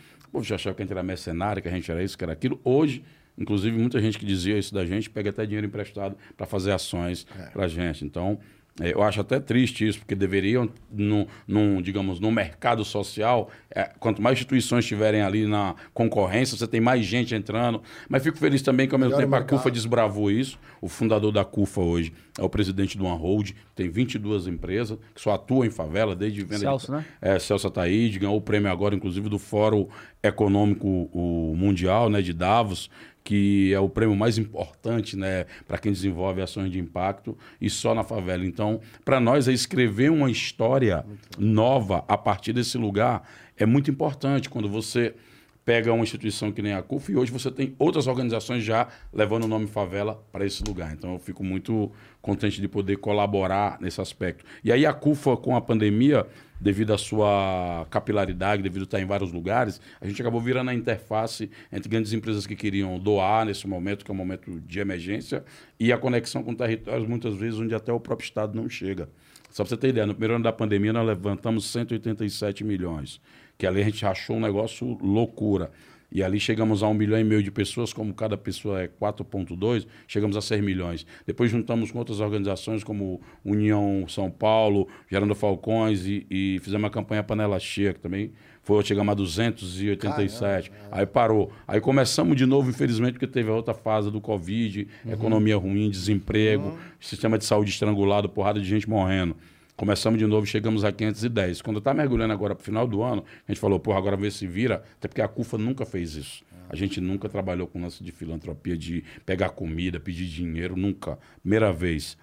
Já 0.41 0.55
achava 0.55 0.75
que 0.75 0.83
a 0.83 0.85
gente 0.85 0.91
era 0.91 1.01
mercenário, 1.01 1.63
que 1.63 1.67
a 1.67 1.71
gente 1.71 1.89
era 1.89 2.03
isso, 2.03 2.15
que 2.15 2.23
era 2.23 2.33
aquilo. 2.33 2.61
Hoje, 2.63 3.03
inclusive, 3.35 3.75
muita 3.75 3.99
gente 3.99 4.19
que 4.19 4.25
dizia 4.25 4.55
isso 4.55 4.71
da 4.71 4.85
gente 4.85 5.09
pega 5.09 5.31
até 5.31 5.45
dinheiro 5.45 5.65
emprestado 5.65 6.15
para 6.37 6.45
fazer 6.45 6.73
ações 6.73 7.25
é. 7.39 7.45
para 7.47 7.65
a 7.65 7.67
gente. 7.67 8.05
Então, 8.05 8.37
eu 8.81 9.01
acho 9.01 9.21
até 9.21 9.39
triste 9.39 9.87
isso, 9.87 9.99
porque 9.99 10.13
deveriam, 10.13 10.69
no, 10.91 11.25
no, 11.47 11.81
digamos, 11.81 12.19
no 12.19 12.29
mercado 12.29 12.83
social, 12.83 13.49
é, 13.73 13.89
quanto 13.99 14.21
mais 14.21 14.37
instituições 14.37 14.83
estiverem 14.83 15.21
ali 15.21 15.47
na 15.47 15.75
concorrência, 15.93 16.57
você 16.57 16.67
tem 16.67 16.81
mais 16.81 17.05
gente 17.05 17.33
entrando. 17.33 17.81
Mas 18.09 18.21
fico 18.21 18.37
feliz 18.37 18.61
também 18.61 18.85
que, 18.85 18.93
ao 18.93 18.99
mesmo 18.99 19.15
tempo, 19.15 19.33
a 19.33 19.41
CUFA 19.41 19.71
desbravou 19.71 20.29
isso. 20.29 20.59
O 20.81 20.89
fundador 20.89 21.31
da 21.31 21.45
CUFA 21.45 21.79
hoje 21.79 22.13
é 22.37 22.43
o 22.43 22.49
presidente 22.49 22.97
do 22.97 23.05
OneHold, 23.05 23.55
tem 23.73 23.89
22 23.89 24.47
empresas 24.47 24.97
que 25.13 25.21
só 25.21 25.31
atuam 25.31 25.63
em 25.63 25.69
favela 25.69 26.13
desde 26.13 26.43
venda 26.43 26.59
Celso, 26.59 26.87
de, 26.87 26.91
né? 26.91 27.05
É, 27.21 27.39
Celso 27.39 27.67
Ataíde, 27.67 28.19
ganhou 28.19 28.35
o 28.35 28.41
prêmio 28.41 28.69
agora, 28.69 28.93
inclusive, 28.93 29.29
do 29.29 29.39
Fórum 29.39 29.87
Econômico 30.21 31.09
o 31.13 31.53
Mundial, 31.55 32.09
né, 32.09 32.21
de 32.21 32.33
Davos, 32.33 32.89
que 33.25 33.73
é 33.73 33.79
o 33.79 33.89
prêmio 33.89 34.15
mais 34.15 34.37
importante 34.37 35.17
né, 35.17 35.47
para 35.67 35.79
quem 35.79 35.91
desenvolve 35.91 36.41
ações 36.41 36.71
de 36.71 36.79
impacto 36.79 37.37
e 37.59 37.69
só 37.69 37.93
na 37.93 38.03
favela. 38.03 38.45
Então, 38.45 38.79
para 39.03 39.19
nós, 39.19 39.47
é 39.47 39.51
escrever 39.51 40.11
uma 40.11 40.29
história 40.29 41.03
nova 41.37 42.05
a 42.07 42.17
partir 42.17 42.53
desse 42.53 42.77
lugar 42.77 43.27
é 43.57 43.65
muito 43.65 43.89
importante 43.89 44.49
quando 44.49 44.69
você 44.69 45.15
pega 45.63 45.91
uma 45.91 46.03
instituição 46.03 46.51
que 46.51 46.61
nem 46.61 46.73
a 46.73 46.83
CUF 46.83 47.11
e 47.11 47.15
hoje 47.15 47.31
você 47.31 47.49
tem 47.49 47.73
outras 47.79 48.05
organizações 48.05 48.63
já 48.63 48.87
levando 49.11 49.45
o 49.45 49.47
nome 49.47 49.65
favela 49.65 50.23
para 50.31 50.45
esse 50.45 50.63
lugar. 50.63 50.93
Então 50.93 51.13
eu 51.13 51.19
fico 51.19 51.43
muito 51.43 51.91
contente 52.21 52.61
de 52.61 52.67
poder 52.67 52.97
colaborar 52.97 53.79
nesse 53.81 53.99
aspecto. 53.99 54.45
E 54.63 54.71
aí 54.71 54.85
a 54.85 54.93
CUFA 54.93 55.35
com 55.35 55.55
a 55.55 55.61
pandemia 55.61 56.27
devido 56.65 56.91
à 56.93 56.97
sua 56.97 57.85
capilaridade, 57.91 58.63
devido 58.63 58.81
a 58.81 58.85
estar 58.85 58.99
em 58.99 59.05
vários 59.05 59.31
lugares, 59.31 59.79
a 60.01 60.07
gente 60.07 60.19
acabou 60.19 60.41
virando 60.41 60.71
a 60.71 60.73
interface 60.73 61.47
entre 61.71 61.87
grandes 61.87 62.11
empresas 62.11 62.47
que 62.47 62.55
queriam 62.55 62.97
doar 62.97 63.45
nesse 63.45 63.67
momento, 63.67 64.03
que 64.03 64.09
é 64.09 64.13
um 64.15 64.17
momento 64.17 64.59
de 64.61 64.79
emergência, 64.79 65.45
e 65.79 65.93
a 65.93 65.97
conexão 65.99 66.41
com 66.41 66.55
territórios, 66.55 67.07
muitas 67.07 67.35
vezes, 67.35 67.59
onde 67.59 67.75
até 67.75 67.93
o 67.93 67.99
próprio 67.99 68.25
Estado 68.25 68.59
não 68.59 68.67
chega. 68.67 69.07
Só 69.51 69.63
para 69.63 69.69
você 69.69 69.77
ter 69.77 69.89
ideia, 69.89 70.07
no 70.07 70.15
primeiro 70.15 70.33
ano 70.33 70.43
da 70.43 70.51
pandemia 70.51 70.91
nós 70.91 71.05
levantamos 71.05 71.65
187 71.65 72.63
milhões, 72.63 73.21
que 73.59 73.67
ali 73.67 73.81
a 73.81 73.85
gente 73.85 74.03
achou 74.03 74.35
um 74.35 74.39
negócio 74.39 74.97
loucura. 75.03 75.69
E 76.11 76.23
ali 76.23 76.39
chegamos 76.39 76.83
a 76.83 76.87
um 76.87 76.93
milhão 76.93 77.19
e 77.19 77.23
meio 77.23 77.43
de 77.43 77.51
pessoas, 77.51 77.91
como 77.91 78.13
cada 78.13 78.37
pessoa 78.37 78.81
é 78.81 78.87
4,2, 78.87 79.85
chegamos 80.07 80.37
a 80.37 80.41
6 80.41 80.63
milhões. 80.63 81.05
Depois 81.25 81.51
juntamos 81.51 81.91
com 81.91 81.99
outras 81.99 82.19
organizações, 82.19 82.83
como 82.83 83.21
União 83.43 84.05
São 84.07 84.29
Paulo, 84.29 84.87
Gerando 85.09 85.35
Falcões, 85.35 86.05
e, 86.05 86.25
e 86.29 86.59
fizemos 86.59 86.83
uma 86.83 86.89
campanha 86.89 87.23
Panela 87.23 87.59
Cheia, 87.59 87.93
que 87.93 87.99
também 87.99 88.31
foi, 88.65 88.83
chegamos 88.83 89.11
a 89.11 89.15
287. 89.15 90.71
Caramba, 90.71 90.89
aí 90.91 91.05
parou. 91.05 91.51
Aí 91.67 91.79
começamos 91.79 92.35
de 92.35 92.47
novo, 92.47 92.69
infelizmente, 92.69 93.13
porque 93.13 93.27
teve 93.27 93.49
a 93.49 93.53
outra 93.53 93.75
fase 93.75 94.09
do 94.09 94.19
Covid, 94.19 94.87
uhum. 95.05 95.11
economia 95.13 95.55
ruim, 95.55 95.89
desemprego, 95.89 96.69
uhum. 96.69 96.77
sistema 96.99 97.37
de 97.37 97.45
saúde 97.45 97.69
estrangulado, 97.69 98.27
porrada 98.27 98.59
de 98.59 98.67
gente 98.67 98.89
morrendo. 98.89 99.35
Começamos 99.75 100.17
de 100.17 100.25
novo, 100.25 100.45
chegamos 100.45 100.85
a 100.85 100.91
510. 100.93 101.61
Quando 101.61 101.79
está 101.79 101.93
mergulhando 101.93 102.31
agora 102.31 102.55
para 102.55 102.61
o 102.61 102.65
final 102.65 102.87
do 102.87 103.03
ano, 103.03 103.25
a 103.45 103.51
gente 103.51 103.59
falou, 103.59 103.77
porra, 103.77 103.97
agora 103.97 104.15
vê 104.15 104.31
se 104.31 104.47
vira, 104.47 104.81
até 104.97 105.09
porque 105.09 105.21
a 105.21 105.27
CUFA 105.27 105.57
nunca 105.57 105.85
fez 105.85 106.15
isso. 106.15 106.45
A 106.69 106.77
gente 106.77 107.01
nunca 107.01 107.27
trabalhou 107.27 107.67
com 107.67 107.81
lance 107.81 108.01
de 108.01 108.09
filantropia, 108.09 108.77
de 108.77 109.03
pegar 109.25 109.49
comida, 109.49 109.99
pedir 109.99 110.27
dinheiro, 110.27 110.77
nunca. 110.77 111.19
Primeira 111.41 111.73
vez. 111.73 112.17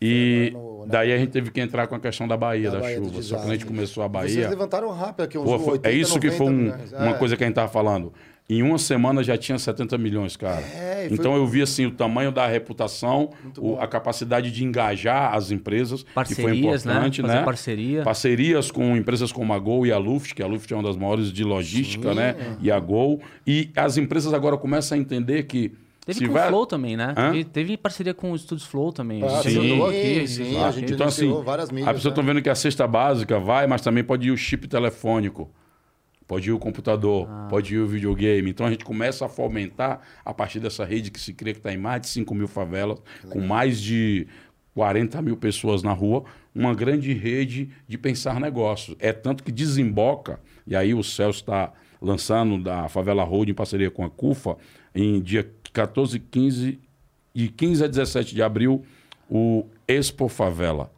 E 0.00 0.50
no, 0.52 0.86
daí 0.86 1.12
a 1.12 1.18
gente 1.18 1.30
teve 1.30 1.50
que 1.50 1.60
entrar 1.60 1.86
com 1.86 1.94
a 1.94 2.00
questão 2.00 2.28
da 2.28 2.36
Bahia, 2.36 2.70
da, 2.70 2.76
da 2.76 2.82
Bahia 2.82 2.96
chuva. 2.96 3.22
Só 3.22 3.36
que 3.36 3.42
quando 3.42 3.50
a 3.50 3.54
gente 3.54 3.66
começou 3.66 4.02
a 4.02 4.08
Bahia. 4.08 4.34
Vocês 4.34 4.50
levantaram 4.50 4.90
rápido 4.90 5.24
aqui, 5.24 5.38
uns 5.38 5.44
pô, 5.44 5.58
foi, 5.58 5.72
80, 5.74 5.88
É 5.88 5.92
isso 5.92 6.20
que 6.20 6.30
foi 6.30 6.46
um, 6.46 6.72
uma 6.92 7.10
é. 7.10 7.14
coisa 7.14 7.36
que 7.36 7.42
a 7.42 7.46
gente 7.46 7.52
estava 7.52 7.68
falando. 7.68 8.12
Em 8.48 8.62
uma 8.62 8.78
semana 8.78 9.24
já 9.24 9.36
tinha 9.36 9.58
70 9.58 9.98
milhões, 9.98 10.36
cara. 10.36 10.60
É, 10.60 11.08
então 11.10 11.34
eu 11.34 11.44
vi 11.48 11.62
assim 11.62 11.84
o 11.84 11.90
tamanho 11.90 12.30
da 12.30 12.46
reputação, 12.46 13.30
o, 13.58 13.76
a 13.80 13.88
capacidade 13.88 14.52
de 14.52 14.64
engajar 14.64 15.34
as 15.34 15.50
empresas, 15.50 16.04
Parcerias, 16.14 16.36
que 16.36 16.42
foi 16.42 16.56
importante, 16.56 17.22
né? 17.22 17.34
né? 17.34 17.42
Parceria. 17.42 18.02
Parcerias 18.04 18.70
com 18.70 18.96
empresas 18.96 19.32
como 19.32 19.52
a 19.52 19.58
Gol 19.58 19.84
e 19.84 19.90
a 19.90 19.98
Luft, 19.98 20.32
que 20.32 20.44
a 20.44 20.46
Luft 20.46 20.70
é 20.70 20.76
uma 20.76 20.84
das 20.84 20.96
maiores 20.96 21.32
de 21.32 21.42
logística, 21.42 22.10
Sim, 22.10 22.14
né? 22.14 22.56
E 22.60 22.70
a 22.70 22.78
Gol. 22.78 23.20
E 23.44 23.70
as 23.74 23.96
empresas 23.96 24.32
agora 24.32 24.56
começam 24.56 24.96
a 24.96 25.00
entender 25.00 25.42
que 25.44 25.72
Teve 26.06 26.20
se 26.20 26.26
com 26.28 26.34
vai... 26.34 26.46
o 26.46 26.48
Flow 26.50 26.66
também, 26.66 26.96
né? 26.96 27.12
Teve, 27.14 27.44
teve, 27.44 27.76
parceria 27.76 28.14
com 28.14 28.30
o 28.30 28.36
Estúdios 28.36 28.68
Flow 28.68 28.92
também. 28.92 29.24
Ah, 29.24 29.42
sim, 29.42 29.82
aqui, 29.82 30.28
sim, 30.28 30.44
sim, 30.44 30.62
a 30.62 30.70
gente 30.70 30.92
então, 30.92 31.08
assim, 31.08 31.42
várias 31.42 31.68
mídias. 31.68 31.88
A 31.88 31.94
pessoa 31.94 32.12
está 32.12 32.22
né? 32.22 32.28
vendo 32.28 32.42
que 32.42 32.48
a 32.48 32.54
cesta 32.54 32.86
básica 32.86 33.40
vai, 33.40 33.66
mas 33.66 33.82
também 33.82 34.04
pode 34.04 34.28
ir 34.28 34.30
o 34.30 34.36
chip 34.36 34.68
telefônico. 34.68 35.50
Pode 36.24 36.48
ir 36.48 36.52
o 36.52 36.60
computador, 36.60 37.28
ah. 37.28 37.48
pode 37.50 37.74
ir 37.74 37.78
o 37.78 37.88
videogame. 37.88 38.48
Então 38.48 38.66
a 38.66 38.70
gente 38.70 38.84
começa 38.84 39.26
a 39.26 39.28
fomentar 39.28 40.00
a 40.24 40.32
partir 40.32 40.60
dessa 40.60 40.84
rede 40.84 41.10
que 41.10 41.18
se 41.18 41.34
crê 41.34 41.52
que 41.52 41.58
está 41.58 41.72
em 41.72 41.76
mais 41.76 42.02
de 42.02 42.06
5 42.08 42.32
mil 42.36 42.46
favelas, 42.46 43.02
com 43.28 43.40
mais 43.40 43.80
de 43.80 44.28
40 44.76 45.20
mil 45.22 45.36
pessoas 45.36 45.82
na 45.82 45.92
rua, 45.92 46.22
uma 46.54 46.72
grande 46.72 47.12
rede 47.12 47.70
de 47.88 47.98
pensar 47.98 48.38
negócios. 48.38 48.96
É 49.00 49.12
tanto 49.12 49.42
que 49.42 49.50
desemboca, 49.50 50.38
e 50.64 50.76
aí 50.76 50.94
o 50.94 51.02
Celso 51.02 51.40
está 51.40 51.72
lançando 52.00 52.62
da 52.62 52.88
Favela 52.88 53.24
Road 53.24 53.50
em 53.50 53.54
parceria 53.54 53.90
com 53.90 54.04
a 54.04 54.10
CUFA, 54.10 54.56
em 54.94 55.20
dia 55.20 55.50
14, 55.76 56.18
15 56.18 56.80
e 57.34 57.48
15 57.48 57.84
a 57.84 57.86
17 57.86 58.34
de 58.34 58.42
abril, 58.42 58.82
o 59.28 59.66
Expo 59.86 60.26
Favela, 60.26 60.90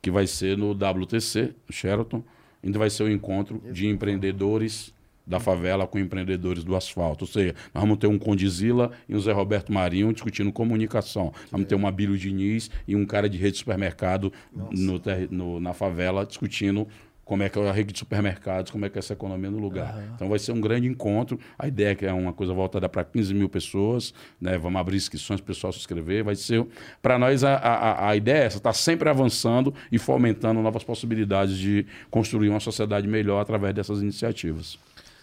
que 0.00 0.10
vai 0.10 0.26
ser 0.26 0.56
no 0.56 0.70
WTC, 0.70 1.54
Sheraton 1.68 2.24
ainda 2.64 2.78
vai 2.78 2.88
ser 2.88 3.02
o 3.02 3.06
um 3.06 3.10
encontro 3.10 3.60
de 3.70 3.86
empreendedores 3.86 4.94
da 5.26 5.38
favela 5.38 5.86
com 5.86 5.98
empreendedores 5.98 6.64
do 6.64 6.74
asfalto. 6.74 7.24
Ou 7.24 7.28
seja, 7.28 7.54
nós 7.74 7.82
vamos 7.82 7.98
ter 7.98 8.06
um 8.06 8.18
Condizila 8.18 8.92
e 9.06 9.14
um 9.14 9.20
Zé 9.20 9.32
Roberto 9.32 9.70
Marinho 9.70 10.12
discutindo 10.12 10.50
comunicação. 10.50 11.32
Vamos 11.50 11.66
ter 11.66 11.74
uma 11.74 11.90
Bílio 11.90 12.16
Diniz 12.16 12.70
e 12.86 12.96
um 12.96 13.04
cara 13.04 13.28
de 13.28 13.36
rede 13.36 13.52
de 13.52 13.58
supermercado 13.58 14.32
no, 14.52 15.02
no, 15.30 15.60
na 15.60 15.74
favela 15.74 16.24
discutindo 16.24 16.86
como 17.26 17.42
é 17.42 17.48
que 17.48 17.58
é 17.58 17.68
a 17.68 17.72
rede 17.72 17.92
de 17.92 17.98
supermercados, 17.98 18.70
como 18.70 18.86
é 18.86 18.88
que 18.88 18.96
é 18.96 19.00
essa 19.00 19.12
economia 19.12 19.50
no 19.50 19.58
lugar. 19.58 19.96
Uhum. 19.96 20.04
Então 20.14 20.28
vai 20.28 20.38
ser 20.38 20.52
um 20.52 20.60
grande 20.60 20.86
encontro. 20.86 21.38
A 21.58 21.66
ideia 21.66 21.90
é 21.90 21.94
que 21.96 22.06
é 22.06 22.12
uma 22.12 22.32
coisa 22.32 22.54
voltada 22.54 22.88
para 22.88 23.02
15 23.02 23.34
mil 23.34 23.48
pessoas, 23.48 24.14
né? 24.40 24.56
Vamos 24.56 24.80
abrir 24.80 24.96
inscrições 24.96 25.40
para 25.40 25.50
o 25.50 25.54
pessoal 25.54 25.72
se 25.72 25.80
inscrever. 25.80 26.22
Vai 26.22 26.36
ser. 26.36 26.64
Para 27.02 27.18
nós, 27.18 27.42
a, 27.42 27.56
a, 27.56 28.10
a 28.10 28.16
ideia 28.16 28.44
é 28.44 28.44
essa, 28.44 28.58
estar 28.58 28.70
tá 28.70 28.72
sempre 28.72 29.10
avançando 29.10 29.74
e 29.90 29.98
fomentando 29.98 30.62
novas 30.62 30.84
possibilidades 30.84 31.58
de 31.58 31.84
construir 32.08 32.48
uma 32.48 32.60
sociedade 32.60 33.08
melhor 33.08 33.40
através 33.40 33.74
dessas 33.74 34.00
iniciativas. 34.00 34.78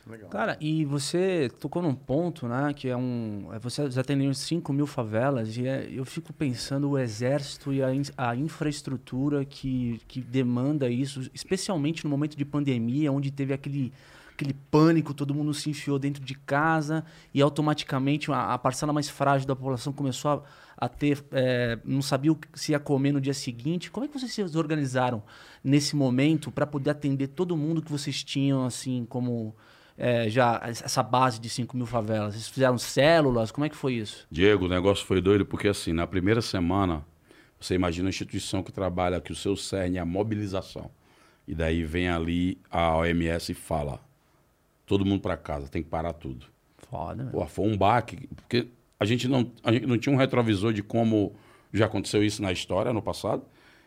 Legal. 0.06 0.30
Cara, 0.30 0.58
e 0.60 0.84
você 0.84 1.50
tocou 1.60 1.82
num 1.82 1.96
ponto, 1.96 2.46
né? 2.48 2.74
Que 2.74 2.90
é 2.90 2.98
um. 2.98 3.50
É, 3.54 3.60
você 3.60 3.90
já 3.90 4.04
tem 4.04 4.34
5 4.34 4.74
mil 4.74 4.86
favelas, 4.86 5.56
e 5.56 5.66
é, 5.66 5.88
eu 5.90 6.04
fico 6.04 6.34
pensando 6.34 6.90
o 6.90 6.98
exército 7.00 7.72
e 7.72 7.82
a, 7.82 7.88
a 8.18 8.36
infraestrutura 8.36 9.46
que, 9.46 10.02
que 10.08 10.20
demanda 10.20 10.90
isso, 10.90 11.30
especialmente 11.34 12.04
no 12.04 12.10
momento 12.10 12.36
de 12.36 12.44
pandemia, 12.44 13.12
onde 13.12 13.32
teve 13.32 13.54
aquele 13.54 13.94
aquele 14.34 14.54
pânico, 14.54 15.14
todo 15.14 15.34
mundo 15.34 15.54
se 15.54 15.70
enfiou 15.70 16.00
dentro 16.00 16.24
de 16.24 16.34
casa 16.34 17.06
e 17.32 17.40
automaticamente 17.40 18.32
a, 18.32 18.54
a 18.54 18.58
parcela 18.58 18.92
mais 18.92 19.08
frágil 19.08 19.48
da 19.48 19.56
população 19.56 19.94
começou 19.94 20.32
a, 20.32 20.86
a 20.86 20.90
ter, 20.90 21.24
é, 21.32 21.78
não 21.86 22.02
sabia 22.02 22.32
o 22.32 22.36
que 22.36 22.48
se 22.54 22.72
ia 22.72 22.80
comer 22.80 23.12
no 23.12 23.22
dia 23.22 23.34
seguinte. 23.34 23.92
Como 23.92 24.06
é 24.06 24.10
que 24.10 24.20
vocês 24.20 24.34
se 24.34 24.58
organizaram 24.58 25.24
nesse 25.64 25.96
momento 25.96 26.52
para 26.52 26.66
poder 26.66 26.90
atender 26.90 27.28
todo 27.28 27.56
mundo 27.56 27.82
que 27.82 27.92
vocês 27.92 28.24
tinham 28.24 28.66
assim 28.66 29.06
como 29.08 29.56
é, 29.98 30.30
já 30.30 30.60
essa 30.64 31.04
base 31.04 31.40
de 31.40 31.50
5 31.50 31.76
mil 31.78 31.86
favelas? 31.86 32.34
Vocês 32.34 32.48
fizeram 32.48 32.78
células? 32.78 33.52
Como 33.52 33.66
é 33.66 33.70
que 33.70 33.76
foi 33.76 33.96
isso? 33.96 34.28
Diego, 34.30 34.66
o 34.66 34.70
negócio 34.70 35.06
foi 35.06 35.22
doido 35.22 35.46
porque 35.46 35.68
assim, 35.68 35.94
na 35.94 36.08
primeira 36.08 36.42
semana, 36.42 37.06
você 37.60 37.76
imagina 37.76 38.06
uma 38.06 38.10
instituição 38.10 38.64
que 38.64 38.72
trabalha 38.72 39.22
que 39.22 39.32
o 39.32 39.36
seu 39.36 39.56
cerne 39.56 39.98
é 39.98 40.02
a 40.02 40.06
mobilização. 40.06 40.90
E 41.48 41.54
daí 41.54 41.84
vem 41.84 42.10
ali 42.10 42.58
a 42.70 42.98
OMS 42.98 43.52
e 43.52 43.56
fala: 43.56 44.00
todo 44.86 45.06
mundo 45.06 45.22
para 45.22 45.38
casa, 45.38 45.68
tem 45.68 45.84
que 45.84 45.90
parar 45.90 46.14
tudo. 46.14 46.46
Foda. 46.90 47.30
Pô, 47.32 47.46
foi 47.48 47.68
um 47.68 47.78
baque, 47.78 48.28
porque 48.36 48.68
a 49.00 49.06
gente, 49.06 49.28
não, 49.28 49.52
a 49.64 49.72
gente 49.72 49.86
não 49.86 49.98
tinha 49.98 50.14
um 50.14 50.18
retrovisor 50.18 50.72
de 50.72 50.82
como 50.82 51.36
já 51.74 51.86
aconteceu 51.86 52.24
isso 52.24 52.42
na 52.42 52.52
história 52.52 52.94
no 52.94 53.02
passado. 53.02 53.44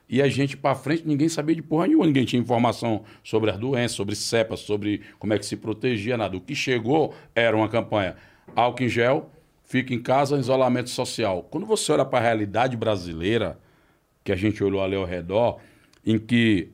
E 0.08 0.22
a 0.22 0.28
gente 0.28 0.56
para 0.56 0.74
frente, 0.74 1.02
ninguém 1.06 1.28
sabia 1.28 1.54
de 1.54 1.62
porra 1.62 1.88
nenhuma, 1.88 2.06
ninguém 2.06 2.24
tinha 2.24 2.40
informação 2.40 3.02
sobre 3.24 3.50
as 3.50 3.58
doenças, 3.58 3.96
sobre 3.96 4.14
cepas, 4.14 4.60
sobre 4.60 5.02
como 5.18 5.34
é 5.34 5.38
que 5.38 5.44
se 5.44 5.56
protegia, 5.56 6.16
nada. 6.16 6.36
O 6.36 6.40
que 6.40 6.54
chegou 6.54 7.12
era 7.34 7.56
uma 7.56 7.68
campanha 7.68 8.14
álcool 8.54 8.84
em 8.84 8.88
gel, 8.88 9.30
fica 9.64 9.92
em 9.92 10.00
casa, 10.00 10.38
isolamento 10.38 10.90
social. 10.90 11.42
Quando 11.50 11.66
você 11.66 11.90
olha 11.90 12.04
para 12.04 12.20
a 12.20 12.22
realidade 12.22 12.76
brasileira, 12.76 13.58
que 14.22 14.30
a 14.30 14.36
gente 14.36 14.62
olhou 14.62 14.82
ali 14.82 14.94
ao 14.94 15.04
redor, 15.04 15.58
em 16.04 16.18
que, 16.18 16.70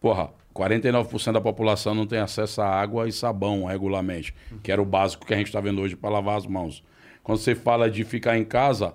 porra, 0.00 0.30
49% 0.54 1.32
da 1.32 1.40
população 1.40 1.94
não 1.94 2.06
tem 2.06 2.18
acesso 2.18 2.62
a 2.62 2.66
água 2.66 3.08
e 3.08 3.12
sabão 3.12 3.64
regularmente, 3.64 4.34
que 4.62 4.72
era 4.72 4.80
o 4.80 4.86
básico 4.86 5.26
que 5.26 5.34
a 5.34 5.36
gente 5.36 5.46
está 5.46 5.60
vendo 5.60 5.82
hoje 5.82 5.96
para 5.96 6.10
lavar 6.10 6.38
as 6.38 6.46
mãos. 6.46 6.82
Quando 7.22 7.38
você 7.38 7.54
fala 7.54 7.90
de 7.90 8.04
ficar 8.04 8.38
em 8.38 8.44
casa, 8.44 8.94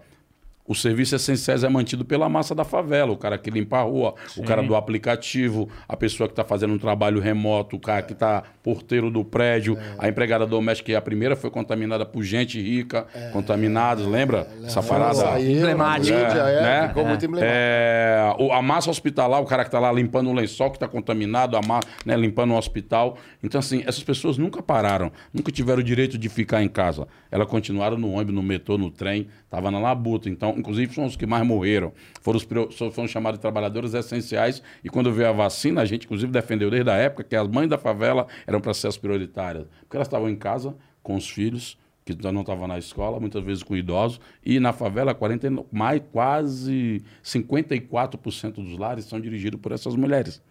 os 0.69 0.83
serviços 0.83 1.19
essenciais 1.19 1.63
é 1.63 1.67
mantido 1.67 2.05
pela 2.05 2.29
massa 2.29 2.53
da 2.53 2.63
favela, 2.63 3.11
o 3.11 3.17
cara 3.17 3.39
que 3.39 3.49
limpa 3.49 3.79
a 3.79 3.81
rua, 3.81 4.13
Sim. 4.27 4.41
o 4.41 4.43
cara 4.45 4.61
do 4.61 4.75
aplicativo, 4.75 5.67
a 5.87 5.97
pessoa 5.97 6.29
que 6.29 6.33
está 6.33 6.43
fazendo 6.43 6.75
um 6.75 6.77
trabalho 6.77 7.19
remoto, 7.19 7.75
o 7.75 7.79
cara 7.79 8.03
que 8.03 8.13
está 8.13 8.43
porteiro 8.61 9.09
do 9.09 9.25
prédio, 9.25 9.79
é. 9.79 9.95
a 9.97 10.07
empregada 10.07 10.45
doméstica, 10.45 10.91
que 10.91 10.95
a 10.95 11.01
primeira 11.01 11.35
foi 11.35 11.49
contaminada 11.49 12.05
por 12.05 12.21
gente 12.21 12.61
rica, 12.61 13.07
é. 13.15 13.29
contaminados, 13.31 14.05
lembra? 14.05 14.47
É. 14.61 14.67
Essa 14.67 14.83
parada 14.83 15.41
emblemática. 15.41 16.15
É, 16.15 16.61
né? 16.61 16.87
Ficou 16.89 17.05
muito 17.05 17.25
emblemática. 17.25 17.51
É, 17.51 18.35
a 18.51 18.61
massa 18.61 18.91
hospitalar, 18.91 19.41
o 19.41 19.45
cara 19.45 19.63
que 19.63 19.69
está 19.69 19.79
lá 19.79 19.91
limpando 19.91 20.29
o 20.29 20.33
lençol 20.33 20.69
que 20.69 20.77
está 20.77 20.87
contaminado, 20.87 21.57
a 21.57 21.61
massa, 21.63 21.87
né, 22.05 22.15
limpando 22.15 22.53
o 22.53 22.57
hospital. 22.57 23.17
Então, 23.43 23.57
assim, 23.57 23.81
essas 23.87 24.03
pessoas 24.03 24.37
nunca 24.37 24.61
pararam, 24.61 25.11
nunca 25.33 25.51
tiveram 25.51 25.79
o 25.79 25.83
direito 25.83 26.15
de 26.15 26.29
ficar 26.29 26.61
em 26.61 26.69
casa. 26.69 27.07
Elas 27.31 27.47
continuaram 27.47 27.97
no 27.97 28.11
ônibus, 28.11 28.35
no 28.35 28.43
metrô, 28.43 28.77
no 28.77 28.91
trem, 28.91 29.27
estavam 29.45 29.71
na 29.71 29.79
labuta. 29.79 30.29
Então, 30.29 30.58
inclusive 30.59 30.93
são 30.93 31.05
os 31.05 31.15
que 31.15 31.25
mais 31.25 31.45
morreram, 31.45 31.91
foram 32.21 32.37
os 32.37 32.77
foram 32.93 33.07
chamados 33.07 33.37
de 33.37 33.41
trabalhadores 33.41 33.93
essenciais. 33.93 34.61
E 34.83 34.89
quando 34.89 35.11
veio 35.11 35.29
a 35.29 35.31
vacina, 35.31 35.81
a 35.81 35.85
gente 35.85 36.05
inclusive 36.05 36.31
defendeu 36.31 36.69
desde 36.69 36.89
a 36.89 36.95
época 36.95 37.23
que 37.23 37.35
as 37.35 37.47
mães 37.47 37.69
da 37.69 37.77
favela 37.77 38.27
eram 38.45 38.61
para 38.61 38.73
ser 38.73 38.87
as 38.87 38.97
prioritárias, 38.97 39.65
porque 39.81 39.97
elas 39.97 40.07
estavam 40.07 40.29
em 40.29 40.35
casa 40.35 40.75
com 41.01 41.15
os 41.15 41.29
filhos 41.29 41.77
que 42.05 42.31
não 42.31 42.41
estavam 42.41 42.67
na 42.67 42.77
escola, 42.77 43.19
muitas 43.19 43.43
vezes 43.43 43.61
com 43.61 43.75
idosos, 43.75 44.19
e 44.43 44.59
na 44.59 44.73
favela 44.73 45.13
40, 45.13 45.65
mais 45.71 46.01
quase 46.11 47.03
54% 47.23 48.53
dos 48.53 48.77
lares 48.77 49.05
são 49.05 49.19
dirigidos 49.19 49.59
por 49.59 49.71
essas 49.71 49.95
mulheres. 49.95 50.41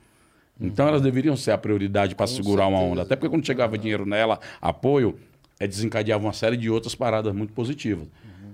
Então 0.60 0.88
elas 0.88 1.02
deveriam 1.02 1.36
ser 1.36 1.52
a 1.52 1.58
prioridade 1.58 2.14
para 2.14 2.26
segurar 2.26 2.64
certeza. 2.64 2.82
uma 2.82 2.92
onda. 2.92 3.02
Até 3.02 3.16
porque 3.16 3.28
quando 3.28 3.46
chegava 3.46 3.78
dinheiro 3.78 4.04
nela, 4.04 4.40
apoio, 4.60 5.16
é, 5.58 5.66
desencadeava 5.66 6.24
uma 6.24 6.32
série 6.32 6.56
de 6.56 6.68
outras 6.70 6.94
paradas 6.94 7.34
muito 7.34 7.52
positivas. 7.52 8.08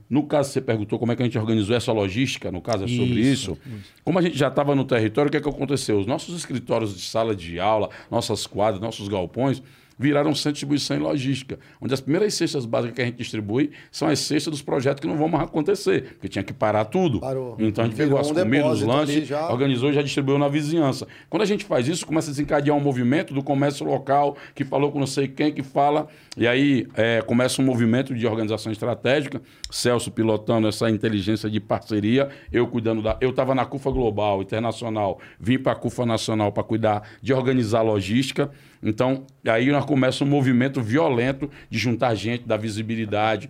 No 0.09 0.25
caso, 0.25 0.51
você 0.51 0.61
perguntou 0.61 0.99
como 0.99 1.13
é 1.13 1.17
que 1.17 1.23
a 1.23 1.25
gente 1.25 1.39
organizou 1.39 1.75
essa 1.75 1.93
logística, 1.93 2.53
no 2.53 2.61
caso 2.61 2.85
é 2.85 2.89
sobre 2.89 3.21
isso. 3.21 3.53
Isso, 3.53 3.59
isso. 3.67 3.93
Como 4.05 4.19
a 4.19 4.23
gente 4.23 4.37
já 4.37 4.49
estava 4.49 4.75
no 4.75 4.85
território, 4.85 5.29
o 5.29 5.31
que, 5.31 5.39
é 5.39 5.41
que 5.41 5.49
aconteceu? 5.49 5.99
Os 5.99 6.07
nossos 6.07 6.37
escritórios 6.37 6.95
de 6.95 7.03
sala 7.03 7.35
de 7.35 7.59
aula, 7.59 7.89
nossas 8.11 8.47
quadras, 8.47 8.81
nossos 8.81 9.09
galpões, 9.09 9.63
viraram 9.99 10.35
centro 10.35 10.53
de 10.53 10.55
distribuição 10.55 10.97
e 10.97 11.01
logística, 11.01 11.59
onde 11.81 11.95
as 11.95 12.01
primeiras 12.01 12.35
cestas 12.35 12.67
básicas 12.67 12.97
que 12.97 13.03
a 13.03 13.05
gente 13.05 13.17
distribui 13.17 13.71
são 13.91 14.09
as 14.09 14.19
cestas 14.19 14.51
dos 14.51 14.63
projetos 14.63 15.01
que 15.01 15.07
não 15.07 15.17
vão 15.17 15.29
mais 15.29 15.45
acontecer, 15.45 16.15
porque 16.15 16.29
tinha 16.29 16.43
que 16.43 16.53
parar 16.53 16.85
tudo. 16.87 17.21
Parou. 17.21 17.57
Então 17.59 17.85
a 17.85 17.87
gente 17.87 17.97
Virou 17.97 18.19
pegou 18.19 18.21
as 18.21 18.31
um 18.31 18.35
comidas, 18.35 18.73
os 18.73 18.83
lanches, 18.83 19.29
já. 19.29 19.51
organizou 19.51 19.91
e 19.91 19.93
já 19.93 20.03
distribuiu 20.03 20.39
na 20.39 20.49
vizinhança. 20.49 21.07
Quando 21.29 21.43
a 21.43 21.47
gente 21.47 21.65
faz 21.65 21.89
isso, 21.89 22.07
começa 22.07 22.29
a 22.29 22.33
desencadear 22.33 22.77
um 22.77 22.81
movimento 22.81 23.33
do 23.33 23.43
comércio 23.43 23.87
local, 23.87 24.37
que 24.55 24.65
falou 24.65 24.91
com 24.91 24.99
não 24.99 25.07
sei 25.07 25.29
quem, 25.29 25.53
que 25.53 25.63
fala, 25.63 26.09
e 26.37 26.47
aí 26.47 26.87
é, 26.95 27.23
começa 27.23 27.63
um 27.63 27.65
movimento 27.65 28.15
de 28.15 28.27
organização 28.27 28.73
estratégica, 28.73 29.41
Celso 29.71 30.11
pilotando 30.11 30.69
essa 30.69 30.91
inteligência 30.91 31.49
de 31.49 31.61
parceria, 31.61 32.29
eu 32.53 32.67
cuidando 32.67 33.03
da... 33.03 33.17
Eu 33.21 33.31
estava 33.31 33.55
na 33.55 33.65
CUFA 33.65 33.91
Global, 33.91 34.43
Internacional, 34.43 35.21
vim 35.39 35.59
para 35.59 35.73
a 35.73 35.77
CUFA 35.77 36.07
Nacional 36.07 36.53
para 36.53 36.63
cuidar 36.63 37.03
de 37.21 37.33
organizar 37.33 37.83
logística, 37.83 38.51
então, 38.85 39.25
aí 39.47 39.71
nós 39.71 39.85
começa 39.85 40.23
um 40.23 40.27
movimento 40.27 40.83
violento 40.83 41.51
de 41.71 41.79
juntar 41.79 42.15
gente, 42.15 42.47
dar 42.47 42.59
visibilidade, 42.59 43.49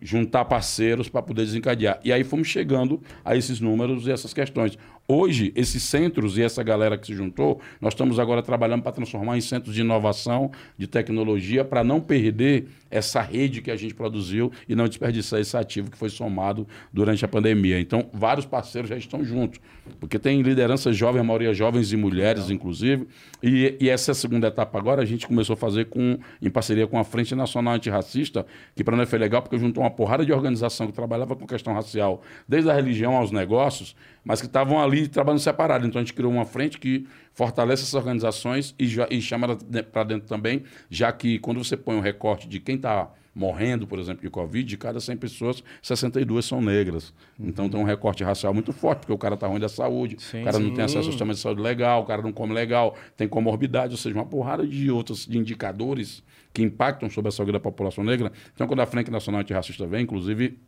juntar 0.00 0.44
parceiros 0.46 1.08
para 1.08 1.20
poder 1.20 1.44
desencadear. 1.44 2.00
E 2.02 2.12
aí 2.12 2.24
fomos 2.24 2.48
chegando 2.48 3.02
a 3.24 3.36
esses 3.36 3.60
números 3.60 4.06
e 4.06 4.10
essas 4.10 4.32
questões. 4.32 4.78
Hoje, 5.06 5.52
esses 5.56 5.82
centros 5.82 6.38
e 6.38 6.42
essa 6.42 6.62
galera 6.62 6.96
que 6.96 7.06
se 7.08 7.14
juntou, 7.14 7.60
nós 7.80 7.92
estamos 7.92 8.18
agora 8.18 8.42
trabalhando 8.42 8.82
para 8.82 8.92
transformar 8.92 9.36
em 9.36 9.40
centros 9.40 9.74
de 9.74 9.80
inovação, 9.80 10.52
de 10.78 10.86
tecnologia, 10.86 11.64
para 11.64 11.82
não 11.82 12.00
perder 12.00 12.68
essa 12.90 13.20
rede 13.20 13.60
que 13.60 13.70
a 13.70 13.76
gente 13.76 13.92
produziu 13.92 14.52
e 14.68 14.74
não 14.74 14.88
desperdiçar 14.88 15.40
esse 15.40 15.56
ativo 15.56 15.90
que 15.90 15.98
foi 15.98 16.08
somado 16.08 16.66
durante 16.92 17.24
a 17.24 17.28
pandemia. 17.28 17.78
Então, 17.80 18.08
vários 18.12 18.46
parceiros 18.46 18.88
já 18.88 18.96
estão 18.96 19.24
juntos, 19.24 19.60
porque 19.98 20.18
tem 20.18 20.42
liderança 20.42 20.92
jovem, 20.92 21.20
a 21.20 21.24
maioria 21.24 21.52
jovens 21.52 21.92
e 21.92 21.96
mulheres, 21.96 22.50
inclusive. 22.50 23.06
E, 23.42 23.76
e 23.80 23.88
essa 23.88 24.14
segunda 24.14 24.48
etapa 24.48 24.78
agora 24.78 25.02
a 25.02 25.04
gente 25.04 25.26
começou 25.26 25.54
a 25.54 25.56
fazer 25.56 25.86
com, 25.86 26.18
em 26.40 26.50
parceria 26.50 26.86
com 26.86 26.98
a 26.98 27.04
Frente 27.04 27.34
Nacional 27.34 27.74
Antirracista, 27.74 28.46
que 28.74 28.84
para 28.84 28.96
nós 28.96 29.08
foi 29.08 29.18
legal 29.18 29.42
porque 29.42 29.58
juntou 29.58 29.82
uma 29.82 29.90
porrada 29.90 30.24
de 30.24 30.32
organização 30.32 30.86
que 30.86 30.92
trabalhava 30.92 31.34
com 31.34 31.46
questão 31.46 31.74
racial, 31.74 32.22
desde 32.48 32.70
a 32.70 32.74
religião 32.74 33.16
aos 33.16 33.30
negócios, 33.30 33.96
mas 34.24 34.40
que 34.40 34.46
estavam 34.46 34.80
ali 34.80 35.08
trabalhando 35.08 35.40
separado. 35.40 35.86
Então 35.86 36.00
a 36.00 36.04
gente 36.04 36.14
criou 36.14 36.32
uma 36.32 36.44
frente 36.44 36.78
que 36.78 37.06
fortalece 37.32 37.82
essas 37.82 37.94
organizações 37.94 38.74
e, 38.78 38.86
já, 38.86 39.06
e 39.10 39.20
chama 39.20 39.56
para 39.92 40.04
dentro 40.04 40.28
também, 40.28 40.62
já 40.90 41.10
que 41.12 41.38
quando 41.38 41.62
você 41.62 41.76
põe 41.76 41.96
um 41.96 42.00
recorte 42.00 42.48
de 42.48 42.60
quem 42.60 42.76
está 42.76 43.10
morrendo, 43.34 43.86
por 43.86 43.98
exemplo, 43.98 44.22
de 44.22 44.30
Covid, 44.30 44.68
de 44.68 44.76
cada 44.76 45.00
100 45.00 45.16
pessoas, 45.16 45.62
62 45.82 46.44
são 46.44 46.60
negras. 46.60 47.12
Então 47.38 47.68
tem 47.68 47.80
um 47.80 47.84
recorte 47.84 48.24
racial 48.24 48.52
muito 48.52 48.72
forte, 48.72 49.00
porque 49.00 49.12
o 49.12 49.18
cara 49.18 49.34
está 49.34 49.46
ruim 49.46 49.60
da 49.60 49.68
saúde, 49.68 50.16
Sim, 50.18 50.42
o 50.42 50.44
cara 50.44 50.58
não 50.58 50.68
sim. 50.68 50.74
tem 50.74 50.84
acesso 50.84 50.98
ao 50.98 51.04
sistema 51.04 51.32
de 51.32 51.38
saúde 51.40 51.60
legal, 51.60 52.02
o 52.02 52.06
cara 52.06 52.22
não 52.22 52.32
come 52.32 52.52
legal, 52.52 52.96
tem 53.16 53.28
comorbidade, 53.28 53.92
ou 53.92 53.98
seja, 53.98 54.14
uma 54.14 54.26
porrada 54.26 54.66
de 54.66 54.90
outros 54.90 55.26
de 55.26 55.38
indicadores 55.38 56.22
que 56.52 56.62
impactam 56.62 57.08
sobre 57.08 57.28
a 57.28 57.32
saúde 57.32 57.52
da 57.52 57.60
população 57.60 58.02
negra. 58.02 58.32
Então, 58.54 58.66
quando 58.66 58.80
a 58.80 58.86
Frente 58.86 59.10
Nacional 59.10 59.40
Antirracista 59.40 59.86
vem, 59.86 60.02
inclusive, 60.02 60.58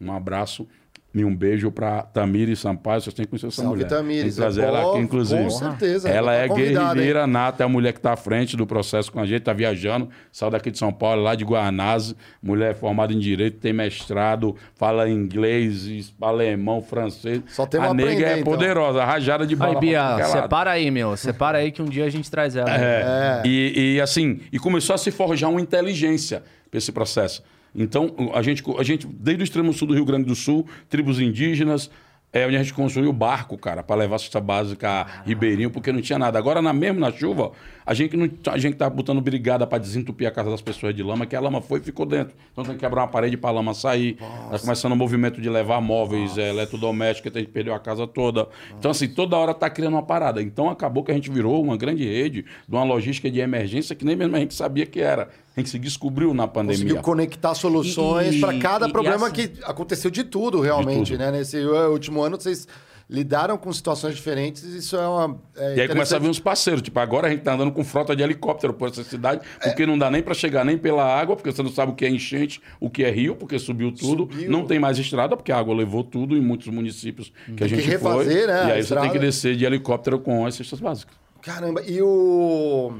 um 0.00 0.12
abraço 0.12 0.66
e 1.14 1.24
um 1.24 1.34
beijo 1.34 1.70
para 1.70 2.02
Tamiri 2.02 2.54
Sampaio. 2.54 3.00
Vocês 3.00 3.14
têm 3.14 3.24
que 3.24 3.30
conhecer 3.30 3.46
essa 3.46 3.62
Salve, 3.62 3.76
mulher. 3.76 3.88
Tamires. 3.88 4.22
Tem 4.22 4.30
que 4.30 4.36
trazer 4.36 4.62
ela 4.62 4.90
aqui, 4.90 4.98
inclusive. 4.98 5.42
com 5.42 5.50
certeza, 5.50 6.08
Ela 6.08 6.32
tá 6.32 6.38
é 6.38 6.48
convidada, 6.48 6.94
guerreira 6.94 7.26
nata, 7.26 7.62
é 7.62 7.66
a 7.66 7.68
mulher 7.68 7.92
que 7.92 7.98
está 7.98 8.12
à 8.12 8.16
frente 8.16 8.56
do 8.56 8.66
processo 8.66 9.10
com 9.10 9.18
a 9.18 9.24
gente, 9.24 9.40
está 9.40 9.52
viajando, 9.52 10.08
saiu 10.30 10.50
daqui 10.50 10.70
de 10.70 10.78
São 10.78 10.92
Paulo, 10.92 11.22
lá 11.22 11.34
de 11.34 11.44
Guanás, 11.44 12.14
mulher 12.42 12.74
formada 12.74 13.12
em 13.12 13.18
Direito, 13.18 13.58
tem 13.58 13.72
mestrado, 13.72 14.54
fala 14.74 15.08
inglês, 15.08 16.12
alemão, 16.20 16.82
francês. 16.82 17.42
Só 17.48 17.64
temos 17.64 17.88
a 17.88 17.90
a 17.90 17.94
negra 17.94 18.12
aprender, 18.12 18.30
é 18.30 18.40
então. 18.40 18.52
poderosa, 18.52 19.04
rajada 19.04 19.46
de 19.46 19.56
bala. 19.56 19.74
Aí, 19.74 19.80
Bia, 19.80 20.24
separa 20.26 20.70
aí, 20.72 20.90
meu. 20.90 21.16
Separa 21.16 21.58
aí 21.58 21.72
que 21.72 21.80
um 21.80 21.86
dia 21.86 22.04
a 22.04 22.10
gente 22.10 22.30
traz 22.30 22.54
ela. 22.54 22.68
É. 22.70 23.42
E, 23.46 23.94
e, 23.94 24.00
assim, 24.00 24.40
e 24.52 24.58
começou 24.58 24.94
a 24.94 24.98
se 24.98 25.10
forjar 25.10 25.50
uma 25.50 25.60
inteligência 25.60 26.42
para 26.70 26.78
esse 26.78 26.92
processo. 26.92 27.42
Então, 27.74 28.14
a 28.34 28.42
gente, 28.42 28.62
a 28.78 28.82
gente, 28.82 29.06
desde 29.06 29.42
o 29.42 29.44
extremo 29.44 29.72
sul 29.72 29.88
do 29.88 29.94
Rio 29.94 30.04
Grande 30.04 30.24
do 30.24 30.34
Sul, 30.34 30.66
tribos 30.88 31.20
indígenas, 31.20 31.90
é 32.32 32.46
onde 32.46 32.56
a 32.56 32.62
gente 32.62 32.74
construiu 32.74 33.08
o 33.08 33.12
barco, 33.12 33.56
cara, 33.56 33.82
para 33.82 33.96
levar 33.96 34.16
a 34.16 34.18
cesta 34.18 34.40
básica 34.40 34.90
a 34.90 35.22
Ribeirinho, 35.22 35.70
porque 35.70 35.90
não 35.90 36.00
tinha 36.00 36.18
nada. 36.18 36.38
Agora, 36.38 36.60
na 36.60 36.72
mesmo 36.72 37.00
na 37.00 37.10
chuva, 37.10 37.52
a 37.90 37.94
gente 37.94 38.14
não 38.18 38.28
a 38.52 38.58
gente 38.58 38.76
tá 38.76 38.90
botando 38.90 39.18
brigada 39.22 39.66
para 39.66 39.78
desentupir 39.78 40.28
a 40.28 40.30
casa 40.30 40.50
das 40.50 40.60
pessoas 40.60 40.94
de 40.94 41.02
lama, 41.02 41.24
que 41.24 41.34
a 41.34 41.40
lama 41.40 41.62
foi 41.62 41.78
e 41.80 41.82
ficou 41.82 42.04
dentro. 42.04 42.34
Então 42.52 42.62
tem 42.62 42.74
que 42.74 42.80
quebrar 42.80 43.00
uma 43.02 43.08
parede 43.08 43.34
para 43.38 43.48
a 43.48 43.52
lama 43.54 43.72
sair. 43.72 44.16
Tá 44.50 44.58
começando 44.58 44.92
o 44.92 44.96
movimento 44.96 45.40
de 45.40 45.48
levar 45.48 45.80
móveis, 45.80 46.36
é, 46.36 46.50
eletrodomésticos, 46.50 47.32
que 47.32 47.38
a 47.38 47.40
gente 47.40 47.50
perdeu 47.50 47.72
a 47.72 47.80
casa 47.80 48.06
toda. 48.06 48.46
Então, 48.78 48.90
assim, 48.90 49.08
toda 49.08 49.36
hora 49.38 49.54
tá 49.54 49.70
criando 49.70 49.94
uma 49.94 50.02
parada. 50.02 50.42
Então 50.42 50.68
acabou 50.68 51.02
que 51.02 51.10
a 51.10 51.14
gente 51.14 51.30
virou 51.30 51.62
uma 51.62 51.78
grande 51.78 52.04
rede 52.04 52.42
de 52.68 52.74
uma 52.74 52.84
logística 52.84 53.30
de 53.30 53.40
emergência 53.40 53.96
que 53.96 54.04
nem 54.04 54.14
mesmo 54.14 54.36
a 54.36 54.38
gente 54.38 54.52
sabia 54.54 54.84
que 54.84 55.00
era. 55.00 55.30
A 55.56 55.60
gente 55.60 55.70
se 55.70 55.78
descobriu 55.78 56.34
na 56.34 56.46
pandemia. 56.46 56.76
Conseguiu 56.82 57.02
conectar 57.02 57.54
soluções 57.54 58.34
E- 58.36 58.40
para 58.40 58.58
cada 58.58 58.86
e- 58.86 58.90
e 58.90 58.92
problema 58.92 59.26
essa- 59.26 59.34
que 59.34 59.50
aconteceu 59.64 60.10
de 60.10 60.24
tudo, 60.24 60.60
realmente, 60.60 61.04
De 61.06 61.12
tudo. 61.12 61.20
né? 61.20 61.30
Nesse 61.32 61.56
uh, 61.56 61.90
último 61.90 62.20
ano, 62.22 62.38
vocês 62.40 62.68
lidaram 63.08 63.56
com 63.56 63.72
situações 63.72 64.14
diferentes 64.14 64.62
e 64.64 64.78
isso 64.78 64.96
é 64.96 65.08
uma. 65.08 65.40
É 65.56 65.76
E 65.76 65.80
aí 65.80 65.88
começa 65.88 66.16
a 66.16 66.18
vir 66.18 66.28
uns 66.28 66.38
parceiros. 66.38 66.82
Tipo, 66.82 67.00
agora 67.00 67.26
a 67.26 67.30
gente 67.30 67.42
tá 67.42 67.54
andando 67.54 67.72
com 67.72 67.82
frota 67.82 68.14
de 68.14 68.22
helicóptero 68.22 68.74
por 68.74 68.88
essa 68.88 69.02
cidade, 69.02 69.40
porque 69.62 69.86
não 69.86 69.98
dá 69.98 70.10
nem 70.10 70.22
para 70.22 70.34
chegar 70.34 70.64
nem 70.64 70.76
pela 70.76 71.04
água, 71.04 71.34
porque 71.34 71.50
você 71.50 71.62
não 71.62 71.70
sabe 71.70 71.92
o 71.92 71.94
que 71.94 72.04
é 72.04 72.10
enchente, 72.10 72.60
o 72.78 72.90
que 72.90 73.02
é 73.04 73.10
rio, 73.10 73.34
porque 73.34 73.58
subiu 73.58 73.92
tudo. 73.92 74.30
Subiu. 74.32 74.50
Não 74.50 74.66
tem 74.66 74.78
mais 74.78 74.98
estrada, 74.98 75.36
porque 75.36 75.50
a 75.52 75.58
água 75.58 75.74
levou 75.74 76.04
tudo 76.04 76.36
em 76.36 76.40
muitos 76.40 76.68
municípios 76.68 77.32
que 77.46 77.64
a 77.64 77.66
Tem 77.66 77.68
que 77.68 77.76
gente 77.76 77.88
refazer, 77.90 78.44
foi. 78.44 78.46
né, 78.46 78.62
a 78.62 78.68
E 78.68 78.72
aí 78.72 78.82
você 78.82 78.94
tem 78.96 79.10
que 79.10 79.18
descer 79.18 79.56
de 79.56 79.64
helicóptero 79.64 80.18
com 80.18 80.44
as 80.44 80.54
cestas 80.54 80.80
básicas. 80.80 81.16
Caramba, 81.40 81.82
e 81.86 82.02
o. 82.02 82.92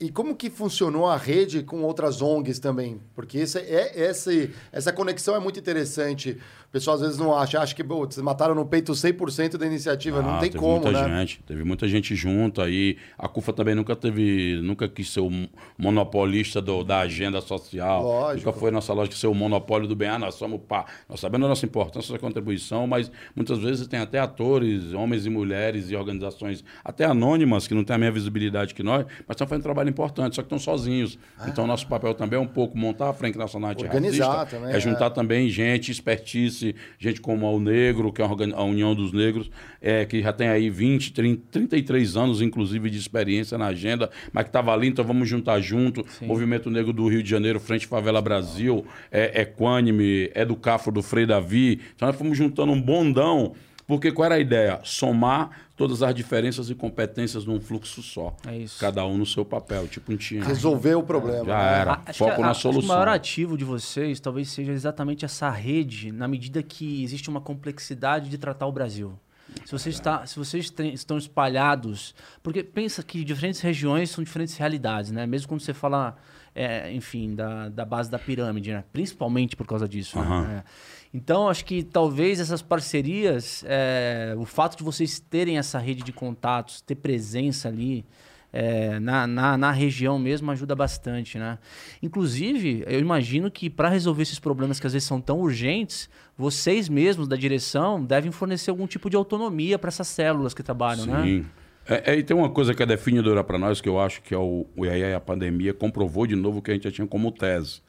E 0.00 0.10
como 0.10 0.34
que 0.34 0.48
funcionou 0.48 1.06
a 1.06 1.14
rede 1.18 1.62
com 1.62 1.82
outras 1.82 2.22
ONGs 2.22 2.58
também? 2.58 2.98
Porque 3.14 3.36
esse, 3.36 3.58
é, 3.58 3.92
esse, 4.08 4.50
essa 4.72 4.90
conexão 4.90 5.36
é 5.36 5.38
muito 5.38 5.60
interessante. 5.60 6.38
O 6.70 6.72
pessoal 6.72 6.94
às 6.94 7.00
vezes 7.02 7.18
não 7.18 7.36
acha, 7.36 7.58
acha 7.60 7.74
que 7.74 7.82
vocês 7.82 8.22
mataram 8.22 8.54
no 8.54 8.64
peito 8.64 8.92
100% 8.92 9.56
da 9.56 9.66
iniciativa. 9.66 10.22
não 10.22 10.36
Ah, 10.36 10.38
tem 10.38 10.50
teve 10.50 10.60
como, 10.62 10.80
muita 10.80 10.92
né? 10.92 11.18
gente, 11.18 11.40
teve 11.44 11.64
muita 11.64 11.88
gente 11.88 12.14
junto 12.14 12.62
aí. 12.62 12.96
A 13.18 13.26
CUFA 13.26 13.52
também 13.52 13.74
nunca 13.74 13.96
teve, 13.96 14.60
nunca 14.62 14.88
quis 14.88 15.10
ser 15.12 15.18
o 15.18 15.30
monopolista 15.76 16.62
do- 16.62 16.84
da 16.84 17.00
agenda 17.00 17.40
social. 17.40 18.04
Lógico. 18.04 18.46
Nunca 18.46 18.58
foi 18.60 18.70
nossa 18.70 18.92
lógica 18.92 19.16
ser 19.16 19.26
o 19.26 19.34
monopólio 19.34 19.88
do 19.88 19.96
bem. 19.96 20.08
Ah, 20.10 20.18
nós 20.20 20.36
somos 20.36 20.60
pá. 20.68 20.84
Nós 21.08 21.18
sabemos 21.18 21.46
a 21.46 21.48
nossa 21.48 21.66
importância, 21.66 22.14
a 22.14 22.18
contribuição, 22.20 22.86
mas 22.86 23.10
muitas 23.34 23.58
vezes 23.58 23.88
tem 23.88 23.98
até 23.98 24.20
atores, 24.20 24.92
homens 24.92 25.26
e 25.26 25.30
mulheres 25.30 25.90
e 25.90 25.96
organizações, 25.96 26.62
até 26.84 27.04
anônimas, 27.04 27.66
que 27.66 27.74
não 27.74 27.82
têm 27.82 27.96
a 27.96 27.98
mesma 27.98 28.14
visibilidade 28.14 28.74
que 28.74 28.82
nós, 28.84 29.04
mas 29.26 29.34
estão 29.34 29.44
fazendo 29.44 29.62
um 29.62 29.64
trabalho 29.64 29.88
importante, 29.90 30.36
só 30.36 30.42
que 30.42 30.46
estão 30.46 30.58
sozinhos. 30.60 31.18
Então, 31.48 31.66
nosso 31.66 31.88
papel 31.88 32.14
também 32.14 32.38
é 32.38 32.42
um 32.42 32.46
pouco 32.46 32.78
montar 32.78 33.08
a 33.10 33.12
Frente 33.12 33.36
Nacional 33.36 33.70
Organizar 33.76 34.26
Antirracista, 34.28 34.56
também, 34.56 34.74
é 34.76 34.78
juntar 34.80 35.06
é. 35.06 35.10
também 35.10 35.48
gente, 35.48 35.90
expertise, 35.90 36.59
gente 36.98 37.20
como 37.20 37.50
o 37.50 37.60
Negro, 37.60 38.12
que 38.12 38.22
é 38.22 38.24
a 38.24 38.62
União 38.62 38.94
dos 38.94 39.12
Negros, 39.12 39.50
é, 39.80 40.04
que 40.04 40.22
já 40.22 40.32
tem 40.32 40.48
aí 40.48 40.70
20, 40.70 41.12
30, 41.12 41.42
33 41.50 42.16
anos, 42.16 42.42
inclusive, 42.42 42.90
de 42.90 42.98
experiência 42.98 43.56
na 43.58 43.66
agenda, 43.66 44.10
mas 44.32 44.44
que 44.44 44.48
estava 44.50 44.72
ali, 44.72 44.88
então 44.88 45.04
vamos 45.04 45.28
juntar 45.28 45.60
junto. 45.60 46.04
Movimento 46.22 46.70
Negro 46.70 46.92
do 46.92 47.08
Rio 47.08 47.22
de 47.22 47.30
Janeiro, 47.30 47.60
Frente 47.60 47.86
Favela 47.86 48.20
Brasil, 48.20 48.84
é 49.10 49.42
Equânime, 49.42 50.30
é 50.34 50.44
do 50.44 50.56
Cafro 50.56 50.92
do 50.92 51.02
Frei 51.02 51.26
Davi. 51.26 51.80
Então 51.94 52.08
nós 52.08 52.16
fomos 52.16 52.36
juntando 52.36 52.72
um 52.72 52.80
bondão, 52.80 53.54
porque 53.86 54.12
qual 54.12 54.26
era 54.26 54.36
a 54.36 54.40
ideia? 54.40 54.80
Somar 54.84 55.50
todas 55.80 56.02
as 56.02 56.14
diferenças 56.14 56.68
e 56.68 56.74
competências 56.74 57.46
num 57.46 57.58
fluxo 57.58 58.02
só. 58.02 58.36
É 58.46 58.58
isso. 58.58 58.78
Cada 58.78 59.04
um 59.06 59.16
no 59.16 59.24
seu 59.24 59.44
papel, 59.46 59.88
tipo 59.88 60.12
um 60.12 60.16
time. 60.16 60.44
Resolver 60.44 60.94
o 60.96 61.02
problema. 61.02 61.46
Já 61.46 61.58
né? 61.58 61.78
era. 61.80 62.02
Acho 62.04 62.18
Foco 62.18 62.34
que 62.34 62.40
a- 62.40 62.44
na 62.44 62.50
acho 62.50 62.60
que 62.62 62.68
O 62.68 62.72
solução. 62.72 62.94
maior 62.94 63.08
ativo 63.08 63.56
de 63.56 63.64
vocês 63.64 64.20
talvez 64.20 64.50
seja 64.50 64.72
exatamente 64.72 65.24
essa 65.24 65.48
rede, 65.48 66.12
na 66.12 66.28
medida 66.28 66.62
que 66.62 67.02
existe 67.02 67.30
uma 67.30 67.40
complexidade 67.40 68.28
de 68.28 68.36
tratar 68.36 68.66
o 68.66 68.72
Brasil. 68.72 69.18
Se 69.64 69.72
vocês, 69.72 69.94
está, 69.96 70.24
se 70.26 70.36
vocês 70.38 70.70
têm- 70.70 70.92
estão 70.92 71.18
espalhados. 71.18 72.14
Porque 72.42 72.62
pensa 72.62 73.02
que 73.02 73.24
diferentes 73.24 73.60
regiões 73.60 74.10
são 74.10 74.22
diferentes 74.22 74.56
realidades, 74.56 75.10
né? 75.10 75.26
Mesmo 75.26 75.48
quando 75.48 75.60
você 75.60 75.74
fala, 75.74 76.16
é, 76.54 76.92
enfim, 76.92 77.34
da, 77.34 77.68
da 77.68 77.84
base 77.84 78.08
da 78.10 78.18
pirâmide, 78.18 78.70
né? 78.72 78.84
Principalmente 78.92 79.56
por 79.56 79.66
causa 79.66 79.88
disso. 79.88 80.18
né? 80.18 80.24
Aham. 80.24 80.50
É. 80.52 80.64
Então, 81.12 81.48
acho 81.48 81.64
que 81.64 81.82
talvez 81.82 82.38
essas 82.38 82.62
parcerias, 82.62 83.64
é, 83.66 84.34
o 84.38 84.44
fato 84.44 84.76
de 84.76 84.84
vocês 84.84 85.18
terem 85.18 85.58
essa 85.58 85.78
rede 85.78 86.04
de 86.04 86.12
contatos, 86.12 86.80
ter 86.80 86.94
presença 86.94 87.68
ali 87.68 88.04
é, 88.52 88.98
na, 89.00 89.26
na, 89.26 89.58
na 89.58 89.70
região 89.72 90.18
mesmo, 90.18 90.50
ajuda 90.50 90.74
bastante, 90.74 91.38
né? 91.38 91.58
Inclusive, 92.02 92.84
eu 92.86 93.00
imagino 93.00 93.50
que 93.50 93.68
para 93.68 93.88
resolver 93.88 94.22
esses 94.22 94.38
problemas 94.38 94.78
que 94.78 94.86
às 94.86 94.92
vezes 94.92 95.06
são 95.06 95.20
tão 95.20 95.40
urgentes, 95.40 96.08
vocês 96.36 96.88
mesmos 96.88 97.26
da 97.28 97.36
direção 97.36 98.02
devem 98.04 98.30
fornecer 98.30 98.70
algum 98.70 98.86
tipo 98.86 99.10
de 99.10 99.16
autonomia 99.16 99.78
para 99.78 99.88
essas 99.88 100.08
células 100.08 100.54
que 100.54 100.62
trabalham, 100.62 101.06
né? 101.06 101.22
Sim. 101.22 101.46
É, 101.88 102.12
é, 102.12 102.18
e 102.18 102.22
tem 102.22 102.36
uma 102.36 102.50
coisa 102.50 102.72
que 102.72 102.82
é 102.82 102.86
definidora 102.86 103.42
para 103.42 103.58
nós, 103.58 103.80
que 103.80 103.88
eu 103.88 103.98
acho 103.98 104.22
que 104.22 104.32
é 104.32 104.38
o, 104.38 104.66
o 104.76 104.84
a 104.84 105.20
pandemia 105.20 105.74
comprovou 105.74 106.26
de 106.26 106.36
novo 106.36 106.58
o 106.58 106.62
que 106.62 106.70
a 106.70 106.74
gente 106.74 106.84
já 106.84 106.90
tinha 106.90 107.06
como 107.06 107.32
tese. 107.32 107.80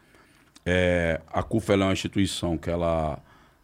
É, 0.66 1.22
a 1.28 1.42
CUFA 1.42 1.74
é 1.74 1.78
uma 1.78 1.94
instituição 1.94 2.58
que 2.58 2.70
ela 2.70 3.20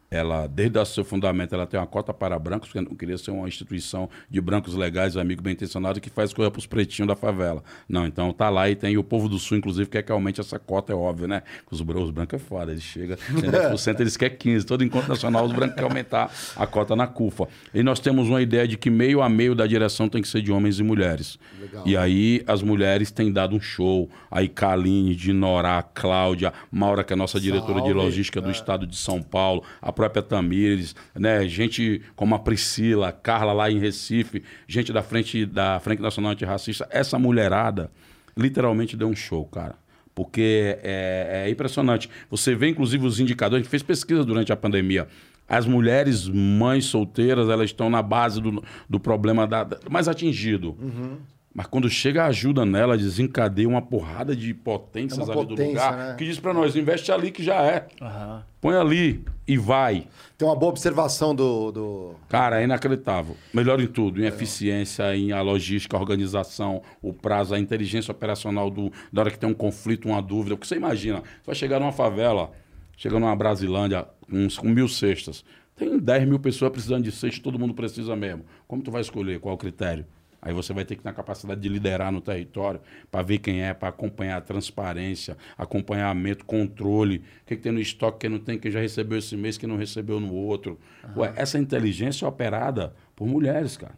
ela, 0.10 0.48
desde 0.48 0.80
o 0.80 0.86
seu 0.86 1.04
fundamento, 1.04 1.54
ela 1.54 1.67
tem 1.67 1.80
uma 1.80 1.88
cota 1.88 2.13
para 2.13 2.38
brancos, 2.39 2.70
porque 2.70 2.88
não 2.88 2.96
queria 2.96 3.17
ser 3.17 3.32
uma 3.32 3.48
instituição 3.48 4.10
de 4.30 4.39
brancos 4.39 4.74
legais, 4.74 5.17
amigos 5.17 5.43
bem 5.43 5.54
intencionados, 5.54 6.00
que 6.00 6.10
faz 6.10 6.34
coisa 6.34 6.50
para 6.50 6.60
os 6.60 6.65
pretinhos 6.65 7.08
da 7.08 7.15
favela. 7.15 7.63
Não, 7.89 8.06
então 8.06 8.32
tá 8.32 8.50
lá 8.50 8.70
e 8.70 8.76
tem 8.76 8.98
o 8.98 9.04
povo 9.04 9.28
do 9.28 9.38
sul, 9.38 9.58
inclusive, 9.58 9.89
quer 9.89 10.04
que 10.04 10.12
aumente 10.12 10.39
essa 10.39 10.58
cota, 10.58 10.93
é 10.93 10.96
óbvio, 10.96 11.28
né? 11.28 11.43
Os, 11.70 11.82
os 11.82 12.12
brancos 12.12 12.36
é 12.36 12.43
foda, 12.43 12.72
eles 12.72 12.84
chegam, 12.84 13.17
10%, 13.32 14.00
eles 14.00 14.15
querem 14.15 14.38
15%. 14.38 14.65
Todo 14.65 14.84
encontro 14.84 15.10
nacional, 15.10 15.46
os 15.46 15.52
brancos 15.52 15.76
querem 15.76 15.89
aumentar 15.89 16.32
a 16.56 16.65
cota 16.65 16.96
na 16.96 17.08
CUFA. 17.08 17.48
E 17.74 17.84
nós 17.84 18.00
temos 18.00 18.30
uma 18.30 18.41
ideia 18.41 18.67
de 18.67 18.78
que 18.78 18.89
meio 18.89 19.22
a 19.22 19.30
meio 19.30 19.54
da 19.56 19.67
direção 19.67 20.08
tem 20.08 20.22
que 20.22 20.28
ser 20.28 20.41
de 20.41 20.52
homens 20.52 20.80
e 20.80 20.84
mulheres. 20.84 21.38
Legal. 21.60 21.84
E 21.86 21.98
aí 21.98 22.43
as 22.48 22.62
mulheres 22.62 23.12
têm 23.12 23.32
dado 23.32 23.56
um 23.56 23.60
show. 23.60 24.10
Aí 24.30 24.48
Kaline, 24.48 25.15
Dinorá, 25.15 25.84
Cláudia, 25.84 26.54
Maura, 26.72 27.04
que 27.04 27.13
é 27.13 27.15
a 27.15 27.17
nossa 27.17 27.39
diretora 27.39 27.80
Salve. 27.80 27.88
de 27.88 27.93
logística 27.93 28.41
do 28.41 28.50
é. 28.50 28.52
estado 28.52 28.86
de 28.86 28.96
São 28.96 29.22
Paulo, 29.22 29.63
a 29.82 29.91
própria 29.98 30.22
Tamires, 30.22 30.96
né? 31.16 31.48
Gente 31.48 32.04
como 32.16 32.36
a 32.36 32.40
Priscila, 32.40 33.12
Carla 33.12 33.52
lá 33.52 33.72
em 33.72 33.80
Recife, 33.80 34.44
gente 34.68 34.94
da 34.94 35.02
frente 35.02 35.44
da 35.44 35.80
Frente 35.80 36.04
Nacional 36.04 36.34
Antirracista. 36.34 36.88
Essa 36.92 37.18
mulherada 37.18 37.90
literalmente 38.38 38.96
deu 38.96 39.08
um 39.08 39.16
show, 39.16 39.44
cara. 39.46 39.74
Porque 40.14 40.78
é, 40.84 41.46
é 41.46 41.50
impressionante. 41.50 42.10
Você 42.30 42.54
vê, 42.54 42.70
inclusive, 42.70 43.06
os 43.06 43.20
indicadores, 43.20 43.62
a 43.62 43.64
gente 43.64 43.72
fez 43.72 43.82
pesquisa 43.82 44.24
durante 44.24 44.54
a 44.54 44.56
pandemia. 44.56 45.08
As 45.50 45.66
mulheres 45.66 46.28
mães 46.28 46.86
solteiras, 46.86 47.50
elas 47.50 47.72
estão 47.72 47.90
na 47.90 48.04
base 48.04 48.40
do, 48.40 48.64
do 48.88 49.00
problema 49.00 49.48
da, 49.48 49.64
da 49.64 49.80
mais 49.90 50.08
atingido. 50.08 50.78
Uhum. 50.80 51.18
Mas 51.58 51.65
quando 51.65 51.89
chega 51.89 52.24
a 52.24 52.28
ajuda 52.28 52.63
nela, 52.67 52.96
desencadeia 52.96 53.67
uma 53.67 53.82
porrada 53.82 54.36
de 54.36 54.54
potências 54.54 55.28
é 55.28 55.32
ali 55.32 55.41
potência, 55.41 55.65
do 55.65 55.70
lugar. 55.70 55.98
Né? 55.98 56.15
Que 56.15 56.24
diz 56.24 56.39
para 56.39 56.54
nós, 56.54 56.76
investe 56.76 57.12
ali 57.12 57.32
que 57.32 57.41
já 57.41 57.56
é. 57.63 57.88
Uhum. 58.00 58.41
Põe 58.62 58.76
ali 58.76 59.26
e 59.48 59.58
vai. 59.58 60.08
Tem 60.38 60.48
uma 60.48 60.56
boa 60.56 60.70
observação 60.70 61.34
do. 61.34 61.72
do... 61.72 62.15
Cara, 62.30 62.62
é 62.62 62.65
inacreditável. 62.65 63.36
Melhor 63.52 63.82
em 63.82 63.88
tudo, 63.88 64.22
em 64.22 64.26
é. 64.26 64.28
eficiência, 64.28 65.15
em 65.15 65.32
a 65.32 65.41
logística, 65.41 65.98
a 65.98 66.00
organização, 66.00 66.84
o 67.02 67.12
prazo, 67.12 67.56
a 67.56 67.60
inteligência 67.60 68.12
operacional 68.12 68.70
do, 68.70 68.91
da 69.12 69.22
hora 69.22 69.32
que 69.32 69.39
tem 69.39 69.50
um 69.50 69.56
conflito, 69.56 70.08
uma 70.08 70.22
dúvida. 70.22 70.56
Porque 70.56 70.67
você 70.67 70.76
imagina, 70.76 71.22
você 71.22 71.48
vai 71.48 71.56
chegar 71.56 71.80
numa 71.80 71.91
favela, 71.91 72.52
chega 72.96 73.20
numa 73.20 73.36
Brasilândia, 73.36 74.06
com, 74.30 74.48
com 74.62 74.70
mil 74.70 74.88
cestas. 74.88 75.43
Tem 75.76 75.98
10 75.98 76.28
mil 76.28 76.38
pessoas 76.38 76.72
precisando 76.72 77.04
de 77.04 77.12
cesta, 77.12 77.41
todo 77.41 77.58
mundo 77.58 77.74
precisa 77.74 78.15
mesmo. 78.15 78.46
Como 78.67 78.84
tu 78.84 78.91
vai 78.91 79.02
escolher? 79.02 79.39
Qual 79.39 79.56
o 79.56 79.58
critério? 79.58 80.06
Aí 80.41 80.54
você 80.54 80.71
vai 80.73 80.86
ter 80.86 80.95
que 80.95 81.04
ter 81.04 81.10
a 81.10 81.13
capacidade 81.13 81.60
de 81.60 81.67
liderar 81.67 82.12
no 82.12 82.21
território 82.21 82.80
para 83.10 83.23
ver 83.23 83.39
quem 83.39 83.63
é, 83.63 83.73
para 83.73 83.89
acompanhar 83.89 84.38
a 84.38 84.41
transparência, 84.41 85.38
acompanhamento, 85.58 86.45
controle, 86.45 87.17
o 87.17 87.45
que, 87.45 87.56
que, 87.56 87.62
tem 87.62 87.71
no 87.71 87.80
estoque, 87.80 88.19
que 88.19 88.30
não 88.30 88.39
tem, 88.39 88.60
quem 88.60 88.71
já 88.71 88.80
recebeu 88.80 89.17
esse 89.17 89.36
mês, 89.36 89.58
que 89.58 89.65
não 89.65 89.78
recebeu 89.78 90.19
no 90.19 90.34
outro. 90.34 90.80
Uhum. 91.04 91.21
Ué, 91.21 91.34
essa 91.36 91.58
inteligência 91.58 92.26
é 92.26 92.28
operada 92.28 92.93
por 93.15 93.28
mulheres, 93.28 93.78
cara. 93.78 93.95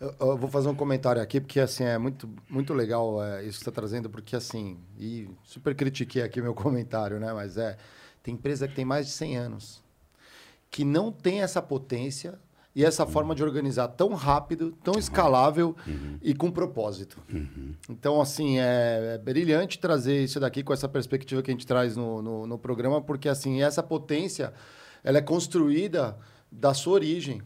Eu, 0.00 0.14
eu, 0.18 0.36
vou 0.36 0.50
fazer 0.50 0.68
um 0.68 0.74
comentário 0.74 1.20
aqui, 1.20 1.40
porque 1.40 1.60
assim, 1.60 1.84
é 1.84 1.98
muito, 1.98 2.28
muito 2.48 2.72
legal 2.72 3.22
é, 3.22 3.42
isso 3.44 3.58
que 3.58 3.64
você 3.64 3.70
está 3.70 3.72
trazendo, 3.72 4.08
porque 4.08 4.34
assim, 4.34 4.78
e 4.98 5.28
super 5.44 5.74
critiquei 5.74 6.22
aqui 6.22 6.40
meu 6.40 6.54
comentário, 6.54 7.20
né? 7.20 7.32
Mas 7.32 7.56
é, 7.56 7.76
tem 8.22 8.34
empresa 8.34 8.66
que 8.66 8.74
tem 8.74 8.84
mais 8.84 9.06
de 9.06 9.12
100 9.12 9.36
anos, 9.36 9.84
que 10.70 10.84
não 10.84 11.12
tem 11.12 11.42
essa 11.42 11.60
potência 11.60 12.38
e 12.74 12.84
essa 12.84 13.06
forma 13.06 13.34
de 13.34 13.42
organizar 13.42 13.88
tão 13.88 14.14
rápido, 14.14 14.72
tão 14.82 14.94
escalável 14.98 15.76
uhum. 15.86 16.18
e 16.22 16.34
com 16.34 16.50
propósito. 16.50 17.18
Uhum. 17.30 17.74
Então, 17.88 18.20
assim, 18.20 18.58
é, 18.58 19.14
é, 19.14 19.18
brilhante 19.18 19.78
trazer 19.78 20.24
isso 20.24 20.40
daqui 20.40 20.62
com 20.62 20.72
essa 20.72 20.88
perspectiva 20.88 21.42
que 21.42 21.50
a 21.50 21.54
gente 21.54 21.66
traz 21.66 21.96
no, 21.96 22.22
no, 22.22 22.46
no, 22.46 22.58
programa, 22.58 23.02
porque, 23.02 23.28
assim, 23.28 23.62
essa 23.62 23.82
potência, 23.82 24.54
ela 25.04 25.18
é 25.18 25.22
construída 25.22 26.16
da 26.50 26.72
sua 26.72 26.94
origem. 26.94 27.42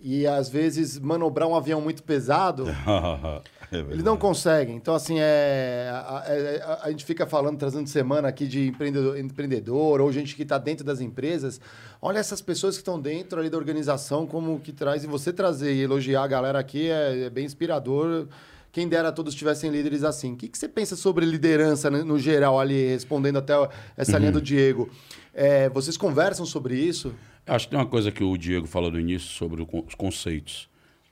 E, 0.00 0.26
às 0.26 0.48
vezes, 0.48 0.98
manobrar 0.98 1.48
um 1.48 1.54
avião 1.54 1.80
muito 1.80 2.02
pesado... 2.02 2.64
É 3.70 3.78
Eles 3.78 4.04
não 4.04 4.16
conseguem. 4.16 4.76
Então, 4.76 4.94
assim, 4.94 5.16
é, 5.18 5.90
a, 5.92 6.18
a, 6.18 6.24
é, 6.26 6.62
a, 6.62 6.80
a, 6.84 6.90
gente 6.90 7.04
fica 7.04 7.26
falando, 7.26 7.58
trazendo 7.58 7.88
semana 7.88 8.28
aqui 8.28 8.46
de 8.46 8.68
empreendedor, 8.68 9.18
empreendedor 9.18 10.00
ou 10.00 10.12
gente 10.12 10.36
que 10.36 10.42
está 10.42 10.56
dentro 10.58 10.84
das 10.84 11.00
empresas. 11.00 11.60
Olha 12.00 12.18
essas 12.18 12.40
pessoas 12.40 12.76
que 12.76 12.82
estão 12.82 13.00
dentro 13.00 13.40
ali 13.40 13.50
da 13.50 13.56
organização, 13.56 14.26
como 14.26 14.60
que 14.60 14.72
traz. 14.72 15.02
E 15.04 15.06
você 15.06 15.32
trazer 15.32 15.74
e 15.74 15.82
elogiar 15.82 16.22
a 16.22 16.26
galera 16.26 16.58
aqui 16.58 16.88
é, 16.88 17.24
é 17.24 17.30
bem 17.30 17.44
inspirador. 17.44 18.28
Quem 18.70 18.86
dera 18.86 19.10
todos 19.10 19.34
tivessem 19.34 19.70
líderes 19.70 20.04
assim. 20.04 20.34
O 20.34 20.36
que, 20.36 20.48
que 20.48 20.58
você 20.58 20.68
pensa 20.68 20.94
sobre 20.94 21.24
liderança 21.24 21.90
né, 21.90 22.02
no 22.02 22.18
geral 22.18 22.60
ali, 22.60 22.88
respondendo 22.88 23.38
até 23.38 23.54
essa 23.96 24.12
uhum. 24.12 24.18
linha 24.18 24.32
do 24.32 24.40
Diego? 24.40 24.90
É, 25.34 25.68
vocês 25.70 25.96
conversam 25.96 26.46
sobre 26.46 26.76
isso? 26.76 27.14
Acho 27.46 27.66
que 27.66 27.70
tem 27.70 27.78
uma 27.78 27.86
coisa 27.86 28.12
que 28.12 28.22
o 28.22 28.36
Diego 28.36 28.66
falou 28.66 28.90
no 28.90 29.00
início 29.00 29.28
sobre 29.28 29.62
os 29.62 29.94
conceitos. 29.94 30.68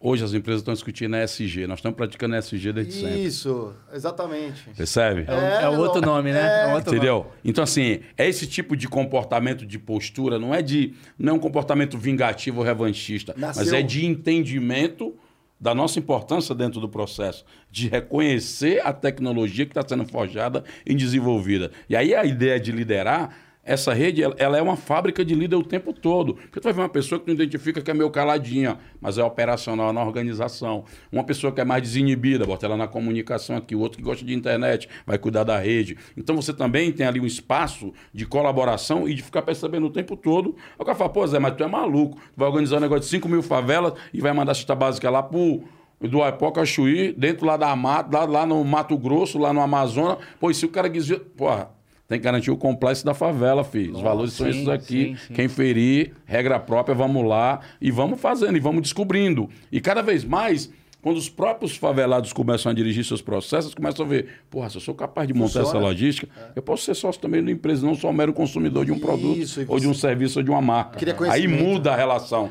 Hoje 0.06 0.22
as 0.22 0.34
empresas 0.34 0.60
estão 0.60 0.74
discutindo 0.74 1.16
ESG. 1.16 1.66
Nós 1.66 1.78
estamos 1.78 1.96
praticando 1.96 2.36
ESG 2.36 2.74
desde 2.74 2.92
Isso, 2.92 3.00
sempre. 3.00 3.24
Isso, 3.24 3.74
exatamente. 3.90 4.68
Percebe? 4.76 5.24
É, 5.26 5.62
é, 5.64 5.68
outro 5.70 6.02
nome, 6.02 6.30
né? 6.30 6.66
É. 6.66 6.70
É 6.70 6.74
outro 6.74 6.94
Entendeu? 6.94 7.14
Nome. 7.20 7.30
Então, 7.42 7.64
assim, 7.64 8.00
é 8.14 8.28
esse 8.28 8.46
tipo 8.46 8.76
de 8.76 8.86
comportamento 8.86 9.64
de 9.64 9.78
postura, 9.78 10.38
não 10.38 10.54
é 10.54 10.60
de. 10.60 10.92
não 11.18 11.32
é 11.32 11.36
um 11.36 11.38
comportamento 11.38 11.96
vingativo 11.96 12.58
ou 12.58 12.66
revanchista, 12.66 13.34
Nasceu. 13.34 13.64
mas 13.64 13.72
é 13.72 13.80
de 13.80 14.04
entendimento 14.04 15.14
da 15.58 15.74
nossa 15.74 15.98
importância 15.98 16.54
dentro 16.54 16.82
do 16.82 16.88
processo, 16.88 17.42
de 17.70 17.88
reconhecer 17.88 18.86
a 18.86 18.92
tecnologia 18.92 19.64
que 19.64 19.70
está 19.70 19.88
sendo 19.88 20.04
forjada 20.04 20.64
e 20.84 20.94
desenvolvida. 20.94 21.70
E 21.88 21.96
aí 21.96 22.14
a 22.14 22.26
ideia 22.26 22.60
de 22.60 22.72
liderar 22.72 23.34
essa 23.64 23.94
rede, 23.94 24.22
ela 24.22 24.58
é 24.58 24.62
uma 24.62 24.76
fábrica 24.76 25.24
de 25.24 25.34
líder 25.34 25.56
o 25.56 25.62
tempo 25.62 25.92
todo. 25.92 26.34
Porque 26.34 26.60
tu 26.60 26.64
vai 26.64 26.72
ver 26.72 26.80
uma 26.82 26.88
pessoa 26.88 27.18
que 27.18 27.26
tu 27.26 27.32
identifica 27.32 27.80
que 27.80 27.90
é 27.90 27.94
meio 27.94 28.10
caladinha, 28.10 28.78
mas 29.00 29.16
é 29.18 29.24
operacional 29.24 29.92
na 29.92 30.02
organização. 30.02 30.84
Uma 31.10 31.24
pessoa 31.24 31.52
que 31.52 31.60
é 31.60 31.64
mais 31.64 31.82
desinibida, 31.82 32.44
bota 32.44 32.66
ela 32.66 32.76
na 32.76 32.86
comunicação 32.86 33.56
aqui. 33.56 33.74
O 33.74 33.80
outro 33.80 33.98
que 33.98 34.04
gosta 34.04 34.24
de 34.24 34.34
internet, 34.34 34.88
vai 35.06 35.18
cuidar 35.18 35.44
da 35.44 35.58
rede. 35.58 35.96
Então 36.16 36.36
você 36.36 36.52
também 36.52 36.92
tem 36.92 37.06
ali 37.06 37.20
um 37.20 37.26
espaço 37.26 37.92
de 38.12 38.26
colaboração 38.26 39.08
e 39.08 39.14
de 39.14 39.22
ficar 39.22 39.42
percebendo 39.42 39.86
o 39.86 39.90
tempo 39.90 40.16
todo. 40.16 40.54
O 40.78 40.84
cara 40.84 40.96
fala, 40.96 41.10
pô, 41.10 41.26
Zé, 41.26 41.38
mas 41.38 41.54
tu 41.56 41.64
é 41.64 41.68
maluco. 41.68 42.16
Tu 42.16 42.36
vai 42.36 42.48
organizar 42.48 42.76
um 42.76 42.80
negócio 42.80 43.02
de 43.02 43.08
5 43.08 43.28
mil 43.28 43.42
favelas 43.42 43.94
e 44.12 44.20
vai 44.20 44.32
mandar 44.32 44.52
a 44.52 44.54
cesta 44.54 44.74
básica 44.74 45.08
lá 45.08 45.22
pro 45.22 45.62
do 46.00 46.22
Aipoca 46.22 46.66
Chuí, 46.66 47.12
dentro 47.12 47.46
lá 47.46 47.56
da 47.56 47.74
mata, 47.74 48.18
lá, 48.18 48.24
lá 48.24 48.46
no 48.46 48.62
Mato 48.62 48.98
Grosso, 48.98 49.38
lá 49.38 49.52
no 49.52 49.60
Amazonas. 49.60 50.18
Pô, 50.38 50.50
e 50.50 50.54
se 50.54 50.66
o 50.66 50.68
cara 50.68 50.90
quiser. 50.90 51.20
Porra, 51.36 51.70
tem 52.06 52.18
que 52.18 52.24
garantir 52.24 52.50
o 52.50 52.56
complexo 52.56 53.04
da 53.04 53.14
favela, 53.14 53.64
filho. 53.64 53.92
Nossa, 53.92 53.98
Os 53.98 54.02
valores 54.02 54.32
sim, 54.32 54.38
são 54.38 54.48
esses 54.48 54.68
aqui. 54.68 55.04
Sim, 55.04 55.16
sim. 55.28 55.34
Quem 55.34 55.48
ferir, 55.48 56.12
regra 56.26 56.60
própria, 56.60 56.94
vamos 56.94 57.26
lá 57.26 57.60
e 57.80 57.90
vamos 57.90 58.20
fazendo 58.20 58.56
e 58.56 58.60
vamos 58.60 58.82
descobrindo. 58.82 59.48
E 59.72 59.80
cada 59.80 60.02
vez 60.02 60.22
mais, 60.22 60.70
quando 61.00 61.16
os 61.16 61.28
próprios 61.28 61.76
favelados 61.76 62.32
começam 62.32 62.70
a 62.70 62.74
dirigir 62.74 63.04
seus 63.04 63.22
processos, 63.22 63.74
começam 63.74 64.04
a 64.04 64.08
ver, 64.08 64.28
porra, 64.50 64.68
se 64.68 64.76
eu 64.76 64.80
sou 64.80 64.94
capaz 64.94 65.26
de 65.26 65.32
montar 65.32 65.60
Funciona. 65.60 65.68
essa 65.68 65.78
logística, 65.78 66.28
é. 66.36 66.52
eu 66.56 66.62
posso 66.62 66.84
ser 66.84 66.94
sócio 66.94 67.20
também 67.20 67.42
da 67.42 67.50
empresa, 67.50 67.86
não 67.86 67.94
só 67.94 68.10
um 68.10 68.12
mero 68.12 68.32
consumidor 68.32 68.84
de 68.84 68.92
um 68.92 68.98
produto, 68.98 69.38
Isso, 69.38 69.64
ou 69.66 69.80
de 69.80 69.88
um 69.88 69.94
serviço, 69.94 70.38
ou 70.38 70.42
de 70.42 70.50
uma 70.50 70.60
marca. 70.60 70.98
Aí 71.30 71.48
muda 71.48 71.92
a 71.92 71.96
relação. 71.96 72.50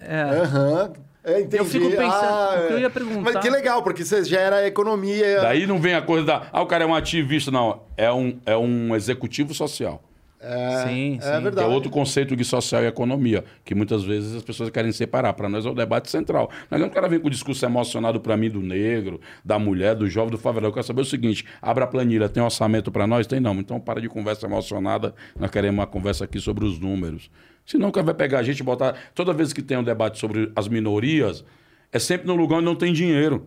É. 0.00 0.24
Uhum. 0.24 1.07
É, 1.28 1.40
entendi. 1.40 1.58
Eu 1.58 1.64
fico 1.66 1.90
pensando, 1.90 2.08
ah, 2.10 2.66
eu 2.70 2.78
ia 2.78 2.88
perguntar. 2.88 3.20
Mas 3.20 3.36
que 3.36 3.50
legal, 3.50 3.82
porque 3.82 4.02
você 4.02 4.24
gera 4.24 4.66
economia. 4.66 5.42
Daí 5.42 5.66
não 5.66 5.78
vem 5.78 5.92
a 5.94 6.00
coisa 6.00 6.24
da. 6.24 6.46
Ah, 6.50 6.62
o 6.62 6.66
cara 6.66 6.84
é 6.84 6.86
um 6.86 6.94
ativista, 6.94 7.50
não. 7.50 7.82
É 7.96 8.10
um, 8.10 8.38
é 8.46 8.56
um 8.56 8.96
executivo 8.96 9.52
social. 9.52 10.02
É, 10.40 10.84
sim, 10.86 11.18
é 11.20 11.36
sim. 11.36 11.42
verdade. 11.42 11.66
É 11.66 11.70
outro 11.70 11.90
conceito 11.90 12.36
de 12.36 12.44
social 12.44 12.82
e 12.82 12.86
economia, 12.86 13.44
que 13.64 13.74
muitas 13.74 14.04
vezes 14.04 14.36
as 14.36 14.42
pessoas 14.42 14.70
querem 14.70 14.90
separar. 14.90 15.34
Para 15.34 15.48
nós 15.48 15.66
é 15.66 15.68
o 15.68 15.74
debate 15.74 16.10
central. 16.10 16.48
Mas 16.70 16.80
não 16.80 16.86
o 16.86 16.90
cara 16.90 17.08
vem 17.08 17.18
com 17.18 17.26
o 17.26 17.30
discurso 17.30 17.62
emocionado 17.66 18.20
para 18.20 18.36
mim 18.36 18.48
do 18.48 18.60
negro, 18.60 19.20
da 19.44 19.58
mulher, 19.58 19.94
do 19.94 20.08
jovem, 20.08 20.30
do 20.30 20.38
favelado. 20.38 20.68
Eu 20.68 20.72
quero 20.72 20.86
saber 20.86 21.02
o 21.02 21.04
seguinte: 21.04 21.44
abra 21.60 21.84
a 21.84 21.88
planilha, 21.88 22.28
tem 22.28 22.42
orçamento 22.42 22.90
para 22.90 23.06
nós? 23.06 23.26
Tem 23.26 23.38
não. 23.40 23.54
Então 23.54 23.78
para 23.78 24.00
de 24.00 24.08
conversa 24.08 24.46
emocionada. 24.46 25.14
Nós 25.38 25.50
queremos 25.50 25.78
uma 25.78 25.86
conversa 25.86 26.24
aqui 26.24 26.40
sobre 26.40 26.64
os 26.64 26.78
números. 26.78 27.30
Senão 27.68 27.90
o 27.90 27.92
vai 28.02 28.14
pegar 28.14 28.38
a 28.38 28.42
gente 28.42 28.60
e 28.60 28.62
botar. 28.62 28.96
Toda 29.14 29.30
vez 29.30 29.52
que 29.52 29.60
tem 29.60 29.76
um 29.76 29.84
debate 29.84 30.18
sobre 30.18 30.50
as 30.56 30.66
minorias, 30.66 31.44
é 31.92 31.98
sempre 31.98 32.26
no 32.26 32.34
lugar 32.34 32.56
onde 32.56 32.64
não 32.64 32.74
tem 32.74 32.94
dinheiro. 32.94 33.46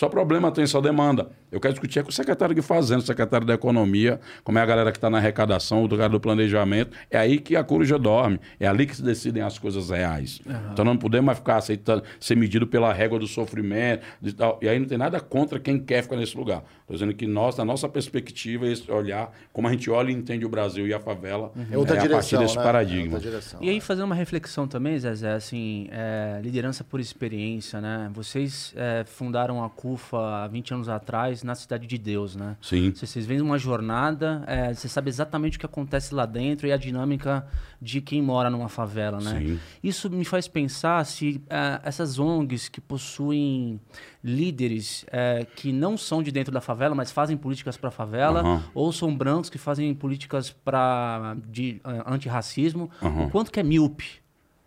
Só 0.00 0.08
problema 0.08 0.50
tem, 0.50 0.66
só 0.66 0.80
demanda. 0.80 1.28
Eu 1.52 1.60
quero 1.60 1.74
discutir 1.74 2.02
com 2.02 2.08
o 2.08 2.12
secretário 2.12 2.54
de 2.54 2.62
Fazenda, 2.62 3.00
o 3.00 3.06
secretário 3.06 3.46
da 3.46 3.52
Economia, 3.52 4.18
como 4.42 4.58
é 4.58 4.62
a 4.62 4.64
galera 4.64 4.90
que 4.90 4.96
está 4.96 5.10
na 5.10 5.18
arrecadação, 5.18 5.84
o 5.84 5.88
cara 5.90 6.08
do 6.08 6.18
planejamento. 6.18 6.96
É 7.10 7.18
aí 7.18 7.38
que 7.38 7.54
a 7.54 7.62
coruja 7.62 7.98
dorme. 7.98 8.40
É 8.58 8.66
ali 8.66 8.86
que 8.86 8.96
se 8.96 9.02
decidem 9.02 9.42
as 9.42 9.58
coisas 9.58 9.90
reais. 9.90 10.40
Uhum. 10.46 10.72
Então 10.72 10.86
não 10.86 10.96
podemos 10.96 11.26
mais 11.26 11.38
ficar 11.38 11.56
aceitando 11.56 12.02
ser 12.18 12.34
medido 12.34 12.66
pela 12.66 12.90
régua 12.94 13.18
do 13.18 13.26
sofrimento. 13.26 14.02
De 14.22 14.32
tal. 14.32 14.58
E 14.62 14.68
aí 14.70 14.78
não 14.78 14.86
tem 14.86 14.96
nada 14.96 15.20
contra 15.20 15.60
quem 15.60 15.78
quer 15.78 16.02
ficar 16.02 16.16
nesse 16.16 16.34
lugar. 16.34 16.64
Estou 16.80 16.96
dizendo 16.96 17.14
que 17.14 17.26
nós, 17.26 17.58
na 17.58 17.64
nossa 17.66 17.86
perspectiva, 17.86 18.66
esse 18.66 18.90
olhar, 18.90 19.30
como 19.52 19.68
a 19.68 19.70
gente 19.70 19.90
olha 19.90 20.10
e 20.10 20.14
entende 20.14 20.46
o 20.46 20.48
Brasil 20.48 20.88
e 20.88 20.94
a 20.94 20.98
favela, 20.98 21.52
uhum. 21.54 21.66
é, 21.70 21.76
outra 21.76 21.96
é 21.96 22.00
direção, 22.00 22.16
a 22.16 22.20
partir 22.20 22.38
desse 22.38 22.56
né? 22.56 22.62
paradigma. 22.62 23.18
É 23.18 23.20
direção, 23.20 23.62
e 23.62 23.68
aí, 23.68 23.76
é. 23.76 23.80
fazer 23.80 24.02
uma 24.02 24.14
reflexão 24.14 24.66
também, 24.66 24.98
Zezé, 24.98 25.32
assim, 25.32 25.88
é, 25.92 26.40
liderança 26.42 26.82
por 26.82 26.98
experiência, 27.00 27.80
né? 27.80 28.10
Vocês 28.14 28.72
é, 28.76 29.04
fundaram 29.04 29.62
a 29.62 29.68
CUFA 29.90 30.44
há 30.44 30.48
20 30.48 30.74
anos 30.74 30.88
atrás 30.88 31.42
na 31.42 31.54
Cidade 31.54 31.86
de 31.86 31.98
Deus, 31.98 32.36
né? 32.36 32.56
Sim. 32.60 32.92
Vocês 32.94 33.26
vêm 33.26 33.40
uma 33.40 33.58
jornada, 33.58 34.42
é, 34.46 34.72
você 34.72 34.88
sabe 34.88 35.08
exatamente 35.08 35.56
o 35.56 35.60
que 35.60 35.66
acontece 35.66 36.14
lá 36.14 36.24
dentro 36.26 36.66
e 36.66 36.72
a 36.72 36.76
dinâmica 36.76 37.46
de 37.80 38.00
quem 38.00 38.22
mora 38.22 38.48
numa 38.50 38.68
favela, 38.68 39.18
né? 39.20 39.38
Sim. 39.40 39.60
Isso 39.82 40.08
me 40.10 40.24
faz 40.24 40.46
pensar 40.46 41.04
se 41.04 41.42
é, 41.50 41.80
essas 41.82 42.18
ONGs 42.18 42.68
que 42.68 42.80
possuem 42.80 43.80
líderes 44.22 45.04
é, 45.10 45.44
que 45.56 45.72
não 45.72 45.96
são 45.96 46.22
de 46.22 46.30
dentro 46.30 46.52
da 46.52 46.60
favela, 46.60 46.94
mas 46.94 47.10
fazem 47.10 47.36
políticas 47.36 47.76
para 47.76 47.88
a 47.88 47.92
favela, 47.92 48.44
Uhum. 48.44 48.60
ou 48.74 48.92
são 48.92 49.14
brancos 49.14 49.50
que 49.50 49.58
fazem 49.58 49.92
políticas 49.94 50.50
para 50.50 51.36
de 51.48 51.80
é, 51.84 52.02
antirracismo, 52.06 52.90
Uhum. 53.02 53.24
o 53.26 53.30
quanto 53.30 53.50
que 53.50 53.58
é 53.58 53.62
míope 53.62 54.20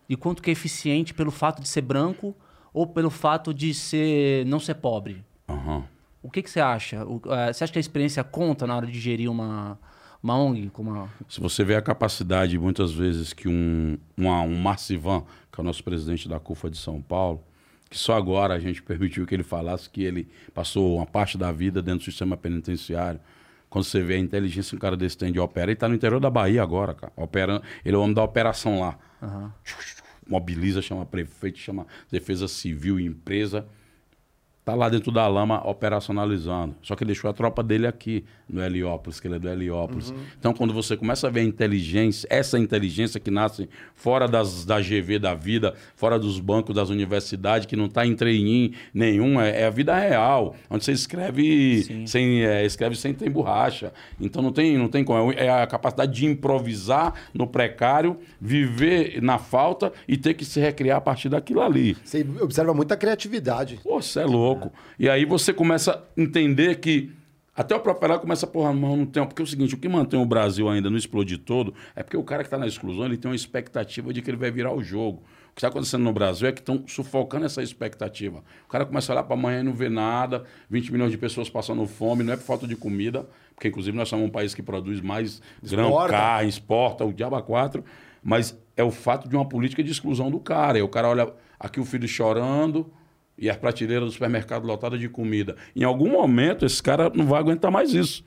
e 0.08 0.16
quanto 0.16 0.42
que 0.42 0.50
é 0.50 0.52
eficiente 0.52 1.14
pelo 1.14 1.30
fato 1.30 1.62
de 1.62 1.68
ser 1.68 1.80
branco 1.82 2.34
ou 2.74 2.86
pelo 2.86 3.08
fato 3.08 3.54
de 3.54 3.72
ser 3.72 4.44
não 4.44 4.60
ser 4.60 4.74
pobre. 4.74 5.24
Aham. 5.48 5.84
O 6.22 6.30
que, 6.30 6.42
que 6.42 6.50
você 6.50 6.60
acha? 6.60 7.04
O- 7.06 7.20
eh, 7.26 7.52
você 7.52 7.64
acha 7.64 7.72
que 7.72 7.78
a 7.78 7.80
experiência 7.80 8.24
conta 8.24 8.66
na 8.66 8.74
hora 8.76 8.86
de 8.86 8.98
gerir 8.98 9.30
uma, 9.30 9.78
uma 10.22 10.36
ONG? 10.38 10.70
Como 10.70 10.90
uma... 10.90 11.08
Se 11.28 11.40
você 11.40 11.62
vê 11.62 11.76
a 11.76 11.82
capacidade, 11.82 12.58
muitas 12.58 12.92
vezes, 12.92 13.32
que 13.32 13.46
um, 13.48 13.96
uma- 14.16 14.40
um 14.42 14.56
Marcivan, 14.58 15.22
que 15.52 15.60
é 15.60 15.62
o 15.62 15.64
nosso 15.64 15.84
presidente 15.84 16.28
da 16.28 16.40
CUFA 16.40 16.68
de 16.70 16.78
São 16.78 17.00
Paulo, 17.00 17.42
que 17.90 17.98
só 17.98 18.16
agora 18.16 18.54
a 18.54 18.58
gente 18.58 18.82
permitiu 18.82 19.24
que 19.26 19.34
ele 19.34 19.42
falasse 19.44 19.88
que 19.88 20.02
ele 20.02 20.26
passou 20.52 20.96
uma 20.96 21.06
parte 21.06 21.38
da 21.38 21.52
vida 21.52 21.80
dentro 21.80 22.00
do 22.00 22.04
sistema 22.04 22.36
penitenciário. 22.36 23.20
Quando 23.70 23.84
você 23.84 24.02
vê 24.02 24.14
a 24.14 24.18
inteligência 24.18 24.70
que 24.70 24.76
um 24.76 24.78
cara 24.80 24.96
desse 24.96 25.18
tem 25.18 25.30
de 25.30 25.38
operar, 25.38 25.68
ele 25.68 25.74
está 25.74 25.88
no 25.88 25.94
interior 25.94 26.18
da 26.20 26.30
Bahia 26.30 26.62
agora, 26.62 26.94
cara. 26.94 27.12
Operando, 27.16 27.62
ele 27.84 27.94
é 27.94 27.98
o 27.98 28.02
homem 28.02 28.14
da 28.14 28.22
operação 28.22 28.80
lá. 28.80 28.98
Mobiliza, 30.28 30.80
chama 30.82 31.04
prefeito, 31.04 31.58
chama 31.58 31.86
defesa 32.10 32.48
civil, 32.48 32.98
empresa. 33.00 33.66
Tá 34.64 34.74
lá 34.74 34.88
dentro 34.88 35.12
da 35.12 35.28
lama 35.28 35.66
operacionalizando. 35.68 36.74
Só 36.82 36.96
que 36.96 37.04
deixou 37.04 37.28
a 37.28 37.34
tropa 37.34 37.62
dele 37.62 37.86
aqui, 37.86 38.24
no 38.48 38.62
Heliópolis, 38.62 39.20
que 39.20 39.26
ele 39.26 39.36
é 39.36 39.38
do 39.38 39.48
Heliópolis. 39.48 40.12
Então, 40.38 40.52
quando 40.52 40.72
você 40.72 40.96
começa 40.96 41.26
a 41.26 41.30
ver 41.30 41.40
a 41.40 41.44
inteligência, 41.44 42.26
essa 42.30 42.58
inteligência 42.58 43.18
que 43.18 43.30
nasce 43.30 43.68
fora 43.94 44.28
das, 44.28 44.64
da 44.64 44.80
GV 44.80 45.18
da 45.18 45.34
vida, 45.34 45.74
fora 45.96 46.18
dos 46.18 46.38
bancos 46.38 46.74
das 46.74 46.90
universidades, 46.90 47.66
que 47.66 47.76
não 47.76 47.86
está 47.86 48.06
em 48.06 48.14
treininho 48.14 48.72
nenhum, 48.92 49.40
é, 49.40 49.62
é 49.62 49.66
a 49.66 49.70
vida 49.70 49.96
real, 49.96 50.54
onde 50.68 50.84
você 50.84 50.92
escreve 50.92 52.06
sem, 52.06 52.44
é, 52.44 52.64
escreve 52.64 52.96
sem 52.96 53.14
ter 53.14 53.30
borracha. 53.30 53.92
Então, 54.20 54.42
não 54.42 54.52
tem, 54.52 54.76
não 54.76 54.88
tem 54.88 55.04
como. 55.04 55.32
É 55.32 55.62
a 55.62 55.66
capacidade 55.66 56.12
de 56.12 56.26
improvisar 56.26 57.14
no 57.32 57.46
precário, 57.46 58.18
viver 58.40 59.22
na 59.22 59.38
falta 59.38 59.92
e 60.06 60.16
ter 60.16 60.34
que 60.34 60.44
se 60.44 60.60
recriar 60.60 60.98
a 60.98 61.00
partir 61.00 61.28
daquilo 61.28 61.60
ali. 61.60 61.96
Você 62.04 62.26
observa 62.40 62.74
muita 62.74 62.96
criatividade. 62.96 63.80
Pô, 63.82 64.00
você 64.00 64.20
é 64.20 64.24
louco. 64.24 64.72
E 64.98 65.08
aí 65.08 65.24
você 65.24 65.52
começa 65.52 65.92
a 65.92 66.20
entender 66.20 66.76
que. 66.76 67.12
Até 67.56 67.74
o 67.74 67.80
próprio 67.80 68.08
Pelé 68.08 68.18
começa 68.18 68.46
a 68.46 68.48
porra, 68.48 68.72
mão 68.72 68.96
não 68.96 69.06
tem. 69.06 69.24
Porque 69.24 69.40
é 69.40 69.44
o 69.44 69.46
seguinte: 69.46 69.74
o 69.74 69.78
que 69.78 69.88
mantém 69.88 70.20
o 70.20 70.26
Brasil 70.26 70.68
ainda 70.68 70.90
não 70.90 70.96
explodir 70.96 71.38
todo 71.38 71.72
é 71.94 72.02
porque 72.02 72.16
o 72.16 72.24
cara 72.24 72.42
que 72.42 72.48
está 72.48 72.58
na 72.58 72.66
exclusão 72.66 73.04
ele 73.04 73.16
tem 73.16 73.30
uma 73.30 73.36
expectativa 73.36 74.12
de 74.12 74.20
que 74.20 74.30
ele 74.30 74.36
vai 74.36 74.50
virar 74.50 74.72
o 74.72 74.82
jogo. 74.82 75.22
O 75.50 75.54
que 75.54 75.60
está 75.60 75.68
acontecendo 75.68 76.02
no 76.02 76.12
Brasil 76.12 76.48
é 76.48 76.52
que 76.52 76.58
estão 76.58 76.82
sufocando 76.84 77.46
essa 77.46 77.62
expectativa. 77.62 78.42
O 78.66 78.68
cara 78.68 78.84
começa 78.84 79.12
a 79.12 79.14
olhar 79.14 79.22
para 79.22 79.34
amanhã 79.34 79.60
e 79.60 79.62
não 79.62 79.72
vê 79.72 79.88
nada, 79.88 80.42
20 80.68 80.90
milhões 80.90 81.12
de 81.12 81.18
pessoas 81.18 81.48
passando 81.48 81.86
fome, 81.86 82.24
não 82.24 82.32
é 82.32 82.36
por 82.36 82.42
falta 82.42 82.66
de 82.66 82.74
comida, 82.74 83.24
porque 83.54 83.68
inclusive 83.68 83.96
nós 83.96 84.08
somos 84.08 84.26
um 84.26 84.30
país 84.30 84.52
que 84.52 84.64
produz 84.64 85.00
mais 85.00 85.40
grão, 85.62 85.94
carne, 86.08 86.48
exporta, 86.48 87.04
o 87.04 87.12
diabo 87.12 87.36
a 87.36 87.42
quatro, 87.42 87.84
mas 88.20 88.58
é 88.76 88.82
o 88.82 88.90
fato 88.90 89.28
de 89.28 89.36
uma 89.36 89.48
política 89.48 89.84
de 89.84 89.92
exclusão 89.92 90.28
do 90.28 90.40
cara. 90.40 90.76
E 90.76 90.82
o 90.82 90.88
cara 90.88 91.08
olha 91.08 91.32
aqui 91.60 91.78
o 91.78 91.84
filho 91.84 92.08
chorando 92.08 92.90
e 93.38 93.50
as 93.50 93.56
prateleiras 93.56 94.04
do 94.06 94.12
supermercado 94.12 94.66
lotadas 94.66 95.00
de 95.00 95.08
comida. 95.08 95.56
Em 95.74 95.84
algum 95.84 96.10
momento, 96.10 96.64
esse 96.64 96.82
cara 96.82 97.10
não 97.14 97.26
vai 97.26 97.40
aguentar 97.40 97.70
mais 97.70 97.92
isso. 97.92 98.24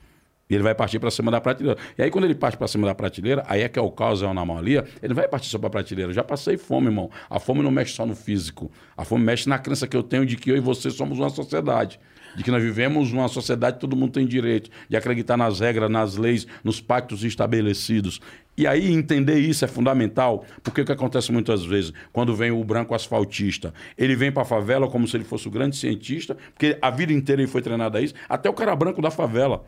E 0.49 0.55
ele 0.55 0.63
vai 0.63 0.73
partir 0.73 0.97
para 0.97 1.11
cima 1.11 1.29
da 1.29 1.41
prateleira. 1.41 1.77
E 1.97 2.01
aí, 2.01 2.09
quando 2.09 2.23
ele 2.23 2.35
parte 2.35 2.57
para 2.57 2.67
cima 2.67 2.87
da 2.87 2.95
prateleira, 2.95 3.43
aí 3.47 3.61
é 3.61 3.69
que 3.69 3.77
é 3.77 3.81
o 3.81 3.91
caos, 3.91 4.21
é 4.21 4.25
a 4.25 4.29
anomalia, 4.29 4.85
ele 5.03 5.13
vai 5.13 5.27
partir 5.27 5.49
só 5.49 5.57
para 5.57 5.67
a 5.67 5.69
prateleira. 5.69 6.11
Eu 6.11 6.15
já 6.15 6.23
passei 6.23 6.57
fome, 6.57 6.87
irmão. 6.87 7.11
A 7.29 7.39
fome 7.39 7.61
não 7.61 7.71
mexe 7.71 7.93
só 7.93 8.05
no 8.05 8.15
físico. 8.15 8.71
A 8.95 9.03
fome 9.03 9.25
mexe 9.25 9.49
na 9.49 9.59
crença 9.59 9.87
que 9.87 9.97
eu 9.97 10.03
tenho 10.03 10.25
de 10.25 10.37
que 10.37 10.49
eu 10.49 10.55
e 10.55 10.61
você 10.61 10.89
somos 10.89 11.19
uma 11.19 11.29
sociedade. 11.29 11.99
De 12.35 12.43
que 12.43 12.51
nós 12.51 12.63
vivemos 12.63 13.11
uma 13.11 13.27
sociedade 13.27 13.75
que 13.75 13.81
todo 13.81 13.95
mundo 13.95 14.13
tem 14.13 14.25
direito. 14.25 14.69
De 14.87 14.95
acreditar 14.95 15.35
nas 15.35 15.59
regras, 15.59 15.89
nas 15.89 16.15
leis, 16.15 16.47
nos 16.63 16.79
pactos 16.79 17.25
estabelecidos. 17.25 18.21
E 18.57 18.65
aí 18.65 18.91
entender 18.91 19.37
isso 19.37 19.63
é 19.63 19.67
fundamental, 19.67 20.43
porque 20.63 20.81
o 20.81 20.85
que 20.85 20.91
acontece 20.91 21.31
muitas 21.31 21.63
vezes, 21.63 21.93
quando 22.11 22.35
vem 22.35 22.49
o 22.49 22.63
branco 22.63 22.95
asfaltista, 22.95 23.71
ele 23.95 24.15
vem 24.15 24.31
para 24.31 24.41
a 24.41 24.45
favela 24.45 24.87
como 24.87 25.07
se 25.07 25.15
ele 25.15 25.23
fosse 25.23 25.47
o 25.47 25.51
grande 25.51 25.75
cientista, 25.75 26.35
porque 26.53 26.75
a 26.81 26.89
vida 26.89 27.13
inteira 27.13 27.41
ele 27.41 27.51
foi 27.51 27.61
treinado 27.61 27.97
a 27.97 28.01
isso, 28.01 28.15
até 28.27 28.49
o 28.49 28.53
cara 28.53 28.75
branco 28.75 28.99
da 28.99 29.11
favela. 29.11 29.63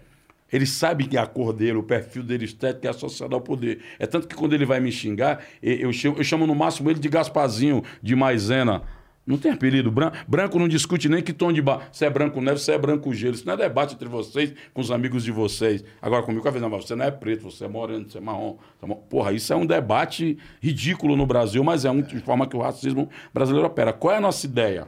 Ele 0.52 0.65
sabe 0.65 1.06
que 1.06 1.15
a 1.15 1.28
cor 1.28 1.54
dele, 1.54 1.78
o 1.78 1.84
perfil 1.84 2.23
dele 2.23 2.45
estético 2.45 2.88
é 2.88 2.89
associado 2.89 3.36
ao 3.36 3.41
poder. 3.41 3.82
É 3.99 4.08
tanto 4.08 4.28
que 4.28 4.34
quando 4.34 4.54
ele 4.54 4.65
vai 4.65 4.80
me 4.80 4.91
xingar, 4.91 5.43
eu 5.62 5.93
chamo, 5.93 6.17
eu 6.17 6.23
chamo 6.23 6.47
no 6.47 6.56
máximo 6.56 6.89
ele 6.89 6.99
de 6.99 7.08
Gasparzinho, 7.08 7.84
de 8.02 8.15
Maisena. 8.15 8.82
Não 9.30 9.38
tem 9.38 9.52
apelido. 9.52 9.92
Branco, 9.92 10.18
branco 10.28 10.58
não 10.58 10.68
discute 10.68 11.08
nem 11.08 11.22
que 11.22 11.32
tom 11.32 11.54
de 11.54 11.62
bar. 11.62 11.88
Se 11.92 12.04
é 12.04 12.10
branco 12.10 12.42
neve, 12.42 12.60
se 12.60 12.72
é 12.72 12.78
branco 12.80 13.13
gelo. 13.13 13.36
Isso 13.36 13.46
não 13.46 13.54
é 13.54 13.58
debate 13.58 13.94
entre 13.94 14.10
vocês 14.10 14.56
com 14.74 14.82
os 14.82 14.89
amigos 14.89 15.24
de 15.24 15.32
vocês. 15.32 15.86
Agora, 16.02 16.24
comigo, 16.24 16.48
a 16.48 16.50
vez, 16.50 16.60
não, 16.60 16.68
mas 16.68 16.88
você 16.88 16.96
não 16.96 17.06
é 17.06 17.12
preto, 17.12 17.44
você 17.44 17.65
é 17.65 17.68
moreno, 17.68 18.10
você 18.10 18.18
é 18.18 18.22
marrom. 18.22 18.58
é 18.82 18.96
Porra, 19.08 19.32
isso 19.32 19.54
é 19.54 19.56
um 19.56 19.68
debate 19.68 20.36
ridículo 20.60 21.15
no 21.15 21.28
Brasil, 21.28 21.63
mas 21.63 21.86
é 21.86 21.92
um 21.92 22.02
de 22.02 22.20
forma 22.22 22.48
que 22.48 22.58
o 22.58 22.60
racismo 22.60 23.08
brasileiro 23.32 23.68
opera. 23.68 23.94
Qual 23.94 24.12
é 24.12 24.18
a 24.18 24.22
nossa 24.22 24.48
ideia? 24.48 24.88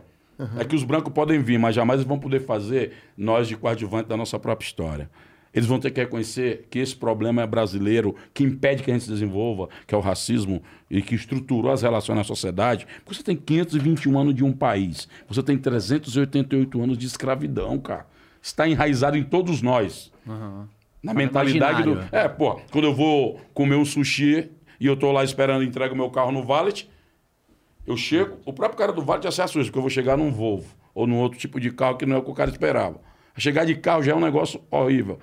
É 0.58 0.66
que 0.66 0.76
os 0.76 0.84
brancos 0.84 1.14
podem 1.14 1.40
vir, 1.40 1.60
mas 1.60 1.76
jamais 1.76 2.02
vão 2.02 2.18
poder 2.18 2.40
fazer 2.40 2.94
nós 3.16 3.48
de 3.48 3.56
coadjuvante 3.56 4.10
da 4.10 4.18
nossa 4.18 4.40
própria 4.40 4.66
história. 4.66 5.08
Eles 5.54 5.68
vão 5.68 5.80
ter 5.80 5.92
que 5.92 6.00
reconhecer 6.00 6.68
que 6.70 6.80
esse 6.80 6.96
problema 6.96 7.42
é 7.42 7.48
brasileiro, 7.48 8.16
que 8.34 8.44
impede 8.44 8.84
que 8.84 8.92
a 8.92 8.94
gente 8.94 9.04
se 9.04 9.12
desenvolva, 9.12 9.68
que 9.86 9.94
é 9.94 9.98
o 9.98 10.02
racismo, 10.02 10.64
e 10.90 11.02
que 11.02 11.16
estruturou 11.16 11.72
as 11.72 11.82
relações 11.82 12.16
na 12.16 12.24
sociedade. 12.24 12.88
Porque 13.04 13.16
você 13.16 13.24
tem 13.24 13.36
521 13.36 14.18
anos 14.18 14.36
de 14.36 14.44
um 14.44 14.54
país, 14.54 15.08
você 15.28 15.44
tem 15.44 15.58
388 15.58 16.82
anos 16.82 16.98
de 16.98 17.06
escravidão, 17.06 17.78
cara. 17.80 18.06
Está 18.42 18.68
enraizado 18.68 19.18
em 19.18 19.24
todos 19.24 19.62
nós. 19.62 20.12
Na 21.04 21.14
mentalidade 21.14 21.84
do. 21.84 22.00
É, 22.12 22.28
pô, 22.28 22.60
quando 22.72 22.86
eu 22.86 22.94
vou 22.94 23.40
comer 23.54 23.76
um 23.76 23.86
sushi 23.86 24.50
e 24.80 24.86
eu 24.86 24.96
tô 24.96 25.12
lá 25.12 25.24
esperando, 25.24 25.64
entrego 25.64 25.96
meu 25.96 26.10
carro 26.10 26.32
no 26.32 26.44
valet, 26.44 26.90
eu 27.86 27.98
chego, 27.98 28.38
o 28.46 28.54
próprio 28.54 28.78
cara 28.78 28.92
do 28.92 29.02
Vale 29.02 29.24
já 29.24 29.32
se 29.32 29.42
assusta, 29.42 29.66
porque 29.66 29.78
eu 29.78 29.84
vou 29.84 29.90
chegar 29.90 30.18
num 30.18 30.32
Volvo 30.32 30.76
ou 30.94 31.08
num 31.08 31.18
outro 31.18 31.40
tipo 31.40 31.60
de 31.60 31.72
carro 31.72 31.98
que 31.98 32.06
não 32.06 32.18
é 32.18 32.20
o 32.20 32.24
que 32.24 32.32
o 32.32 32.34
cara 32.34 32.50
esperava. 32.50 33.00
Chegar 33.38 33.66
de 33.66 33.76
carro 33.76 34.04
já 34.04 34.12
é 34.12 34.16
um 34.16 34.20
negócio 34.20 34.62
horrível. 34.70 35.18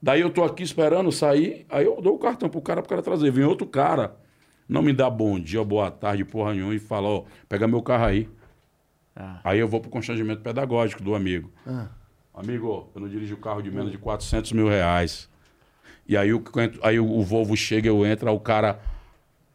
Daí 0.00 0.20
eu 0.20 0.30
tô 0.30 0.44
aqui 0.44 0.62
esperando 0.62 1.10
sair, 1.10 1.66
aí 1.68 1.84
eu 1.84 2.00
dou 2.00 2.14
o 2.14 2.18
cartão 2.18 2.48
pro 2.48 2.60
cara 2.60 2.80
pro 2.80 2.88
cara 2.88 3.02
trazer. 3.02 3.30
Vem 3.30 3.44
outro 3.44 3.66
cara, 3.66 4.16
não 4.68 4.80
me 4.80 4.92
dá 4.92 5.10
bom 5.10 5.38
dia, 5.40 5.62
boa 5.64 5.90
tarde, 5.90 6.24
porra 6.24 6.52
nenhuma, 6.54 6.74
e 6.74 6.78
fala, 6.78 7.08
ó, 7.08 7.24
pega 7.48 7.66
meu 7.66 7.82
carro 7.82 8.04
aí. 8.04 8.28
Ah. 9.16 9.40
Aí 9.42 9.58
eu 9.58 9.66
vou 9.66 9.80
pro 9.80 9.90
constrangimento 9.90 10.42
pedagógico 10.42 11.02
do 11.02 11.14
amigo. 11.14 11.50
Amigo, 12.32 12.88
eu 12.94 13.00
não 13.00 13.08
dirijo 13.08 13.36
carro 13.36 13.60
de 13.60 13.70
menos 13.70 13.90
de 13.90 13.98
400 13.98 14.52
mil 14.52 14.68
reais. 14.68 15.28
E 16.06 16.16
aí, 16.16 16.32
o, 16.32 16.42
aí 16.82 17.00
o, 17.00 17.10
o 17.10 17.22
Volvo 17.24 17.56
chega, 17.56 17.88
eu 17.88 18.06
entro, 18.06 18.30
o 18.32 18.40
cara... 18.40 18.80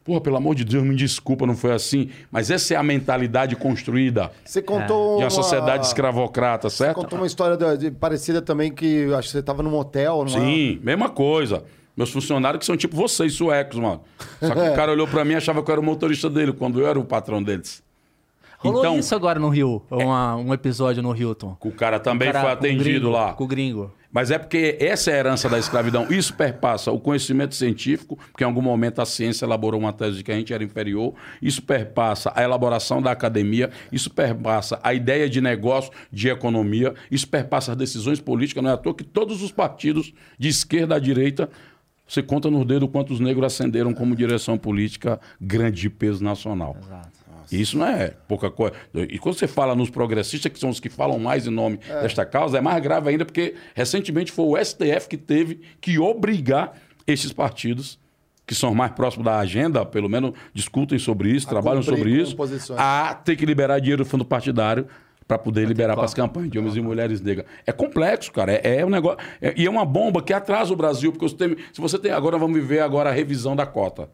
Porra, 0.03 0.19
pelo 0.19 0.35
amor 0.35 0.53
de 0.53 0.65
Deus, 0.65 0.83
me 0.83 0.95
desculpa, 0.95 1.45
não 1.47 1.55
foi 1.55 1.71
assim. 1.71 2.09
Mas 2.29 2.51
essa 2.51 2.73
é 2.73 2.77
a 2.77 2.83
mentalidade 2.83 3.55
construída 3.55 4.31
Você 4.43 4.61
contou. 4.61 5.11
de 5.17 5.23
uma 5.23 5.23
uma- 5.25 5.29
sociedade 5.29 5.85
escravocrata, 5.85 6.69
certo? 6.69 6.95
Contou 6.95 7.17
uma 7.19 7.25
história 7.27 7.77
de- 7.77 7.89
parecida 7.91 8.41
também 8.41 8.71
que 8.71 9.05
acho 9.13 9.27
que 9.29 9.31
você 9.31 9.39
estava 9.39 9.63
num 9.63 9.73
hotel, 9.77 10.25
não 10.25 10.35
é? 10.37 10.45
Sim, 10.45 10.79
mesma 10.83 11.09
coisa. 11.09 11.63
Meus 11.95 12.09
funcionários 12.11 12.59
que 12.59 12.65
são 12.65 12.75
tipo 12.75 12.95
vocês, 12.97 13.33
suecos, 13.33 13.79
mano. 13.79 14.01
Só 14.41 14.49
que 14.53 14.59
o 14.59 14.75
cara 14.75 14.91
olhou 14.91 15.07
pra 15.07 15.23
mim 15.23 15.33
e 15.33 15.35
achava 15.35 15.63
que 15.63 15.69
eu 15.69 15.73
era 15.73 15.79
o 15.81 15.83
motorista 15.85 16.29
dele, 16.29 16.51
quando 16.51 16.79
eu 16.81 16.87
era 16.87 16.99
o 16.99 17.05
patrão 17.05 17.41
deles. 17.41 17.81
Rolou 18.57 18.79
Então- 18.81 18.97
isso 18.99 19.13
agora 19.13 19.39
no 19.39 19.49
Rio, 19.49 19.81
uma- 19.91 20.35
um 20.35 20.53
episódio 20.53 21.03
no 21.03 21.15
Hilton. 21.15 21.55
O 21.61 21.71
cara 21.71 21.99
também 21.99 22.31
Cara, 22.31 22.39
foi 22.41 22.49
com 22.49 22.55
o 22.55 22.59
atendido 22.59 22.83
gringo, 22.83 23.09
lá. 23.09 23.33
Com 23.33 23.43
o 23.43 23.47
gringo. 23.47 23.91
Mas 24.13 24.29
é 24.29 24.37
porque 24.37 24.77
essa 24.79 25.09
é 25.09 25.15
a 25.15 25.17
herança 25.17 25.49
da 25.49 25.57
escravidão. 25.57 26.05
Isso 26.11 26.35
perpassa 26.35 26.91
o 26.91 26.99
conhecimento 26.99 27.55
científico, 27.55 28.15
porque 28.31 28.43
em 28.43 28.47
algum 28.47 28.61
momento 28.61 29.01
a 29.01 29.05
ciência 29.05 29.43
elaborou 29.43 29.79
uma 29.79 29.91
tese 29.91 30.17
de 30.17 30.23
que 30.23 30.31
a 30.31 30.35
gente 30.35 30.53
era 30.53 30.63
inferior. 30.63 31.15
Isso 31.41 31.63
perpassa 31.63 32.31
a 32.35 32.43
elaboração 32.43 33.01
da 33.01 33.09
academia. 33.09 33.71
Isso 33.91 34.11
perpassa 34.11 34.79
a 34.83 34.93
ideia 34.93 35.27
de 35.27 35.41
negócio, 35.41 35.91
de 36.11 36.29
economia. 36.29 36.93
Isso 37.09 37.27
perpassa 37.27 37.71
as 37.71 37.77
decisões 37.77 38.19
políticas. 38.19 38.63
Não 38.63 38.69
é 38.69 38.73
à 38.73 38.77
toa 38.77 38.93
que 38.93 39.03
todos 39.03 39.41
os 39.41 39.51
partidos, 39.51 40.13
de 40.37 40.47
esquerda 40.47 40.95
à 40.95 40.99
direita, 40.99 41.49
você 42.07 42.21
conta 42.21 42.51
nos 42.51 42.67
dedos 42.67 42.89
quantos 42.91 43.19
negros 43.19 43.47
ascenderam 43.47 43.95
como 43.95 44.15
direção 44.15 44.59
política 44.59 45.19
grande 45.41 45.81
de 45.81 45.89
peso 45.89 46.23
nacional. 46.23 46.77
Exato. 46.79 47.22
E 47.53 47.61
Isso 47.61 47.77
não 47.77 47.85
é 47.87 48.13
pouca 48.27 48.49
coisa. 48.49 48.73
E 48.95 49.19
quando 49.19 49.35
você 49.35 49.47
fala 49.47 49.75
nos 49.75 49.89
progressistas, 49.89 50.51
que 50.51 50.59
são 50.59 50.69
os 50.69 50.79
que 50.79 50.89
falam 50.89 51.19
mais 51.19 51.45
em 51.45 51.51
nome 51.51 51.77
desta 52.01 52.25
causa, 52.25 52.57
é 52.57 52.61
mais 52.61 52.81
grave 52.81 53.09
ainda, 53.09 53.25
porque 53.25 53.53
recentemente 53.75 54.31
foi 54.31 54.45
o 54.45 54.57
STF 54.65 55.07
que 55.07 55.17
teve 55.17 55.61
que 55.79 55.99
obrigar 55.99 56.73
esses 57.05 57.31
partidos, 57.31 57.99
que 58.47 58.55
são 58.55 58.73
mais 58.73 58.91
próximos 58.93 59.25
da 59.25 59.37
agenda, 59.39 59.85
pelo 59.85 60.09
menos 60.09 60.33
discutem 60.53 60.97
sobre 60.97 61.29
isso, 61.29 61.45
A 61.47 61.49
trabalham 61.51 61.83
sobre 61.83 62.09
isso, 62.11 62.35
posições. 62.35 62.79
a 62.79 63.13
ter 63.13 63.35
que 63.35 63.45
liberar 63.45 63.79
dinheiro 63.79 64.03
do 64.03 64.09
fundo 64.09 64.25
partidário 64.25 64.87
para 65.27 65.37
poder 65.37 65.65
liberar 65.67 65.95
para 65.95 66.03
as 66.05 66.13
campanhas 66.13 66.49
de 66.51 66.59
homens 66.59 66.75
e 66.75 66.81
mulheres 66.81 67.21
negras. 67.21 67.45
É 67.65 67.71
complexo, 67.71 68.31
cara. 68.31 68.51
É, 68.51 68.79
é 68.81 68.85
um 68.85 68.89
negócio. 68.89 69.19
é- 69.41 69.53
e 69.55 69.65
é 69.65 69.69
uma 69.69 69.85
bomba 69.85 70.21
que 70.21 70.33
atrasa 70.33 70.73
o 70.73 70.75
Brasil, 70.75 71.11
porque 71.13 71.27
você 71.29 71.35
tem, 71.35 71.55
se 71.71 71.79
você 71.79 71.97
tem. 71.97 72.11
Agora 72.11 72.37
vamos 72.37 72.59
viver 72.59 72.79
agora 72.81 73.09
a 73.09 73.13
revisão 73.13 73.55
da 73.55 73.65
cota. 73.65 74.09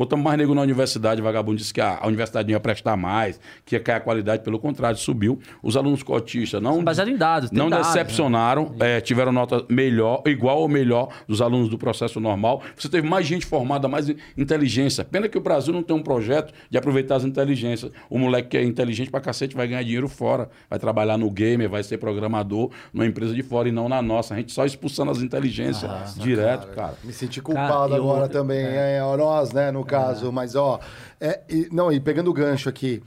Botamos 0.00 0.24
mais 0.24 0.38
negro 0.38 0.54
na 0.54 0.62
universidade, 0.62 1.20
vagabundo 1.20 1.58
disse 1.58 1.74
que 1.74 1.80
a, 1.80 1.98
a 2.00 2.06
universidade 2.06 2.46
não 2.48 2.52
ia 2.54 2.60
prestar 2.60 2.96
mais, 2.96 3.38
que 3.66 3.76
ia 3.76 3.80
cair 3.80 3.96
a 3.96 4.00
qualidade, 4.00 4.42
pelo 4.42 4.58
contrário, 4.58 4.96
subiu. 4.96 5.38
Os 5.62 5.76
alunos 5.76 6.02
cotistas 6.02 6.62
não. 6.62 6.82
Baseado 6.82 7.08
em 7.08 7.16
dados, 7.18 7.50
tem 7.50 7.58
Não 7.58 7.68
dados, 7.68 7.88
né? 7.88 7.92
decepcionaram, 7.92 8.74
é, 8.80 8.98
tiveram 9.02 9.30
nota 9.30 9.62
melhor, 9.68 10.22
igual 10.24 10.60
ou 10.60 10.68
melhor 10.68 11.08
dos 11.28 11.42
alunos 11.42 11.68
do 11.68 11.76
processo 11.76 12.18
normal. 12.18 12.62
Você 12.74 12.88
teve 12.88 13.06
mais 13.06 13.26
gente 13.26 13.44
formada, 13.44 13.88
mais 13.88 14.08
in- 14.08 14.16
inteligência. 14.38 15.04
Pena 15.04 15.28
que 15.28 15.36
o 15.36 15.40
Brasil 15.42 15.70
não 15.74 15.82
tem 15.82 15.94
um 15.94 16.02
projeto 16.02 16.50
de 16.70 16.78
aproveitar 16.78 17.16
as 17.16 17.24
inteligências. 17.24 17.92
O 18.08 18.18
moleque 18.18 18.48
que 18.48 18.56
é 18.56 18.64
inteligente 18.64 19.10
pra 19.10 19.20
cacete 19.20 19.54
vai 19.54 19.68
ganhar 19.68 19.82
dinheiro 19.82 20.08
fora, 20.08 20.48
vai 20.70 20.78
trabalhar 20.78 21.18
no 21.18 21.30
gamer, 21.30 21.68
vai 21.68 21.82
ser 21.82 21.98
programador 21.98 22.70
numa 22.90 23.04
empresa 23.04 23.34
de 23.34 23.42
fora 23.42 23.68
e 23.68 23.72
não 23.72 23.86
na 23.86 24.00
nossa. 24.00 24.32
A 24.32 24.38
gente 24.38 24.50
só 24.50 24.64
expulsando 24.64 25.10
as 25.10 25.18
inteligências 25.20 26.14
direto, 26.16 26.68
cara. 26.68 26.94
Me 27.04 27.12
senti 27.12 27.42
culpado 27.42 27.68
Cara, 27.68 27.96
agora 27.96 28.22
outra- 28.22 28.28
também, 28.28 28.64
é. 28.64 29.00
ó, 29.02 29.14
nós, 29.16 29.52
né, 29.52 29.70
no 29.70 29.84
caso. 29.90 30.32
Mas, 30.32 30.54
ó, 30.54 30.78
é, 31.20 31.40
e- 31.48 31.68
não, 31.72 31.90
e 31.92 31.98
pegando 32.00 32.30
o 32.30 32.34
gancho 32.34 32.68
aqui, 32.68 33.02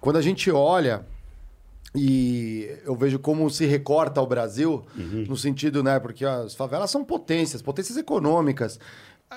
quando 0.00 0.16
a 0.16 0.22
gente 0.22 0.50
olha 0.50 1.04
e 1.94 2.70
eu 2.84 2.94
vejo 2.94 3.18
como 3.18 3.48
se 3.50 3.64
recorta 3.66 4.20
o 4.20 4.26
Brasil, 4.26 4.84
no 4.94 5.36
sentido, 5.36 5.82
né, 5.82 5.98
porque 5.98 6.24
as 6.24 6.54
favelas 6.54 6.90
são 6.90 7.02
potências, 7.04 7.62
potências 7.62 7.96
econômicas. 7.96 8.78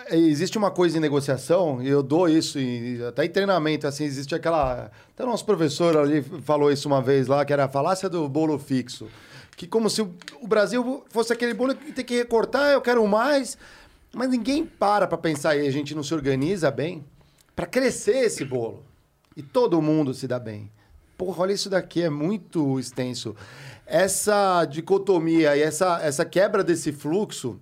É, 0.10 0.18
Existe 0.18 0.58
uma 0.58 0.70
coisa 0.72 0.98
em 0.98 1.02
negociação, 1.02 1.82
e 1.82 1.88
eu 1.90 2.04
dou 2.04 2.28
isso, 2.30 2.60
e 2.60 3.04
até 3.06 3.26
em 3.26 3.30
treinamento, 3.30 3.88
assim, 3.88 4.04
existe 4.06 4.34
aquela. 4.36 4.90
Até 5.14 5.24
o 5.24 5.28
nosso 5.28 5.46
professor 5.46 5.98
ali 5.98 6.22
falou 6.44 6.72
isso 6.72 6.88
uma 6.88 7.02
vez 7.02 7.28
lá, 7.28 7.44
que 7.44 7.52
era 7.54 7.66
a 7.66 7.70
falácia 7.70 8.10
do 8.10 8.28
bolo 8.30 8.58
fixo. 8.60 9.08
Que 9.58 9.68
como 9.68 9.90
se 9.90 10.02
o 10.02 10.14
o 10.42 10.48
Brasil 10.48 11.04
fosse 11.10 11.32
aquele 11.34 11.54
bolo 11.54 11.76
que 11.76 11.92
tem 11.92 12.06
que 12.06 12.16
recortar, 12.18 12.72
eu 12.72 12.82
quero 12.82 13.06
mais. 13.08 13.58
Mas 14.14 14.30
ninguém 14.30 14.66
para 14.66 15.08
para 15.08 15.18
pensar 15.18 15.56
e 15.56 15.66
a 15.66 15.72
gente 15.72 15.96
não 15.96 16.04
se 16.04 16.14
organiza 16.14 16.70
bem 16.70 17.06
para 17.56 17.66
crescer 17.66 18.18
esse 18.18 18.44
bolo. 18.44 18.84
E 19.36 19.42
todo 19.42 19.82
mundo 19.82 20.14
se 20.14 20.28
dá 20.28 20.38
bem. 20.38 20.70
Porra, 21.18 21.44
olha 21.44 21.54
isso 21.54 21.70
daqui, 21.70 22.02
é 22.02 22.10
muito 22.10 22.80
extenso. 22.80 23.36
Essa 23.86 24.66
dicotomia 24.66 25.56
e 25.56 25.62
essa, 25.62 26.00
essa 26.02 26.26
quebra 26.26 26.64
desse 26.64 26.92
fluxo, 26.92 27.60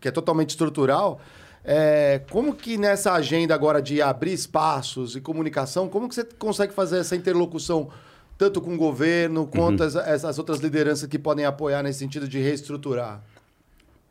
que 0.00 0.08
é 0.08 0.10
totalmente 0.10 0.50
estrutural, 0.50 1.20
é, 1.62 2.22
como 2.30 2.54
que 2.54 2.78
nessa 2.78 3.12
agenda 3.12 3.54
agora 3.54 3.82
de 3.82 4.00
abrir 4.00 4.32
espaços 4.32 5.14
e 5.16 5.20
comunicação, 5.20 5.88
como 5.88 6.08
que 6.08 6.14
você 6.14 6.24
consegue 6.24 6.72
fazer 6.72 6.98
essa 6.98 7.14
interlocução 7.14 7.90
tanto 8.38 8.60
com 8.62 8.74
o 8.74 8.78
governo 8.78 9.46
quanto 9.46 9.82
as, 9.82 9.94
essas 9.94 10.38
outras 10.38 10.60
lideranças 10.60 11.06
que 11.06 11.18
podem 11.18 11.44
apoiar 11.44 11.82
nesse 11.82 11.98
sentido 11.98 12.26
de 12.26 12.38
reestruturar? 12.38 13.22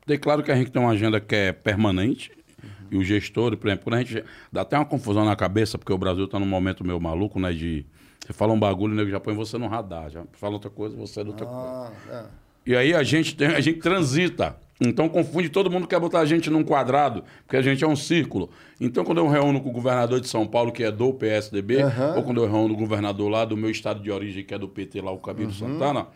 Tem 0.10 0.18
claro 0.18 0.42
que 0.42 0.52
a 0.52 0.56
gente 0.56 0.72
tem 0.72 0.82
uma 0.82 0.90
agenda 0.90 1.22
que 1.22 1.36
é 1.36 1.54
permanente. 1.54 2.32
E 2.90 2.98
o 2.98 3.04
gestor, 3.04 3.56
por 3.56 3.68
exemplo, 3.68 3.84
quando 3.84 3.94
a 3.94 4.00
gente. 4.00 4.24
Dá 4.52 4.62
até 4.62 4.76
uma 4.76 4.86
confusão 4.86 5.24
na 5.24 5.36
cabeça, 5.36 5.78
porque 5.78 5.94
o 5.94 5.98
Brasil 6.00 6.26
está 6.26 6.40
num 6.40 6.48
momento 6.48 6.84
meio 6.84 7.00
maluco, 7.00 7.40
né? 7.40 7.54
De. 7.54 7.86
Você 8.20 8.34
fala 8.34 8.52
um 8.52 8.60
bagulho, 8.60 8.94
o 8.94 8.96
nego 8.96 9.12
já 9.12 9.20
põe 9.20 9.36
você 9.36 9.56
no 9.60 9.68
radar. 9.68 10.10
Já 10.10 10.24
fala 10.34 10.54
outra 10.54 10.72
coisa, 10.72 10.98
você 10.98 11.20
é 11.20 11.24
outra 11.24 11.46
coisa. 11.46 11.62
Ah, 11.62 11.92
é. 12.10 12.24
E 12.66 12.76
aí 12.76 12.92
a 12.92 13.04
gente, 13.04 13.36
tem, 13.36 13.50
a 13.50 13.60
gente 13.60 13.78
transita. 13.82 14.58
Então 14.82 15.08
confunde, 15.08 15.48
todo 15.50 15.70
mundo 15.70 15.88
quer 15.88 16.00
botar 16.00 16.22
a 16.22 16.26
gente 16.26 16.50
num 16.50 16.64
quadrado, 16.64 17.24
porque 17.46 17.58
a 17.58 17.62
gente 17.62 17.84
é 17.84 17.88
um 17.88 17.96
círculo. 17.96 18.50
Então 18.82 19.04
quando 19.04 19.20
eu 19.20 19.28
reúno 19.28 19.62
com 19.62 19.70
o 19.70 19.72
governador 19.72 20.20
de 20.20 20.28
São 20.28 20.48
Paulo, 20.48 20.72
que 20.72 20.84
é 20.84 20.92
do 20.92 21.14
PSDB, 21.14 21.84
Aham. 21.84 22.16
ou 22.16 22.24
quando 22.24 22.44
eu 22.44 22.50
reúno 22.50 22.74
com 22.74 22.82
o 22.82 22.84
governador 22.84 23.30
lá 23.30 23.46
do 23.46 23.56
meu 23.56 23.70
estado 23.70 24.02
de 24.02 24.10
origem, 24.10 24.44
que 24.44 24.56
é 24.56 24.58
do 24.58 24.68
PT, 24.68 25.02
lá 25.02 25.12
o 25.12 25.20
Camilo 25.20 25.54
Santana, 25.54 26.08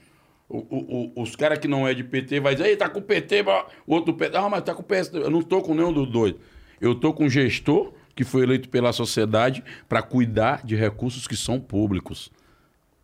o- 0.49 0.57
o- 0.57 1.11
o- 1.15 1.21
os 1.23 1.35
caras 1.35 1.57
que 1.59 1.67
não 1.67 1.87
é 1.87 1.93
de 1.93 2.03
PT 2.03 2.39
vai 2.39 2.55
dizer, 2.55 2.69
ei, 2.69 2.75
tá 2.77 2.89
com 2.89 3.01
PT, 3.01 3.43
o 3.87 3.93
outro 3.95 4.13
PT, 4.13 4.37
ah, 4.37 4.49
mas 4.49 4.61
tá 4.63 4.73
com 4.73 4.83
PSDB. 4.83 5.25
Eu 5.25 5.29
não 5.31 5.41
tô 5.41 5.61
com 5.61 5.73
nenhum 5.73 5.91
dos 5.93 6.07
dois. 6.09 6.35
Eu 6.79 6.93
tô 6.95 7.13
com 7.13 7.25
um 7.25 7.29
gestor 7.29 7.93
que 8.15 8.23
foi 8.23 8.43
eleito 8.43 8.69
pela 8.69 8.93
sociedade 8.93 9.63
para 9.89 10.01
cuidar 10.01 10.63
de 10.65 10.75
recursos 10.75 11.27
que 11.27 11.35
são 11.35 11.59
públicos 11.59 12.31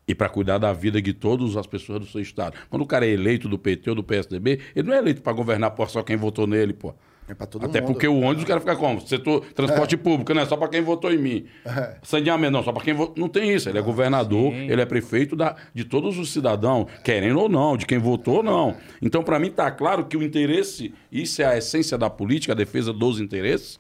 e 0.08 0.13
para 0.13 0.28
cuidar 0.30 0.58
da 0.58 0.73
vida 0.73 1.02
de 1.02 1.13
todas 1.13 1.56
as 1.56 1.65
pessoas 1.65 1.99
do 1.99 2.06
seu 2.06 2.21
estado. 2.21 2.58
Quando 2.69 2.82
o 2.82 2.86
cara 2.86 3.06
é 3.06 3.10
eleito 3.10 3.47
do 3.47 3.58
PT 3.58 3.89
ou 3.89 3.95
do 3.95 4.04
PSDB, 4.04 4.60
ele 4.75 4.88
não 4.88 4.95
é 4.95 4.97
eleito 4.99 5.21
para 5.21 5.34
governar 5.34 5.71
por 5.71 5.89
só 5.89 6.04
quem 6.04 6.17
votou 6.17 6.45
nele, 6.45 6.73
pô. 6.73 6.93
É 7.30 7.36
pra 7.36 7.46
todo 7.46 7.63
Até 7.63 7.80
mundo. 7.80 7.92
porque 7.92 8.08
o 8.08 8.20
ônibus 8.22 8.44
o 8.44 8.48
cara 8.48 8.60
fica 8.60 8.76
como? 8.76 9.00
Setor 9.02 9.46
transporte 9.54 9.96
público, 9.96 10.34
né? 10.34 10.48
Só 10.48 10.58
para 10.58 10.68
quem 10.68 10.82
votou 10.82 11.13
em 11.13 11.18
mim. 11.20 11.46
É. 11.63 11.98
Saneamento, 12.02 12.52
não, 12.52 12.63
só 12.63 12.74
para 12.74 12.84
quem 12.84 12.96
votou. 12.96 13.15
Não 13.18 13.30
tem 13.30 13.54
isso. 13.54 13.70
Ele 13.70 13.78
é 13.78 13.82
governador, 13.82 14.52
ele 14.52 14.82
é 14.82 14.86
prefeito 14.86 15.36
da, 15.36 15.56
de 15.72 15.86
todos 15.86 16.18
os 16.18 16.32
cidadãos, 16.32 16.88
querendo 17.04 17.39
ou 17.39 17.48
não, 17.48 17.78
de 17.78 17.86
quem 17.86 18.00
votou 18.00 18.38
ou 18.38 18.44
não. 18.44 18.76
Então, 19.00 19.22
para 19.24 19.38
mim, 19.38 19.50
está 19.50 19.70
claro 19.70 20.06
que 20.06 20.18
o 20.18 20.24
interesse, 20.24 20.92
isso 21.12 21.39
é 21.44 21.46
a 21.46 21.58
essência 21.58 22.00
da 22.00 22.10
política, 22.10 22.54
a 22.54 22.56
defesa 22.56 22.92
dos 22.92 23.20
interesses, 23.22 23.80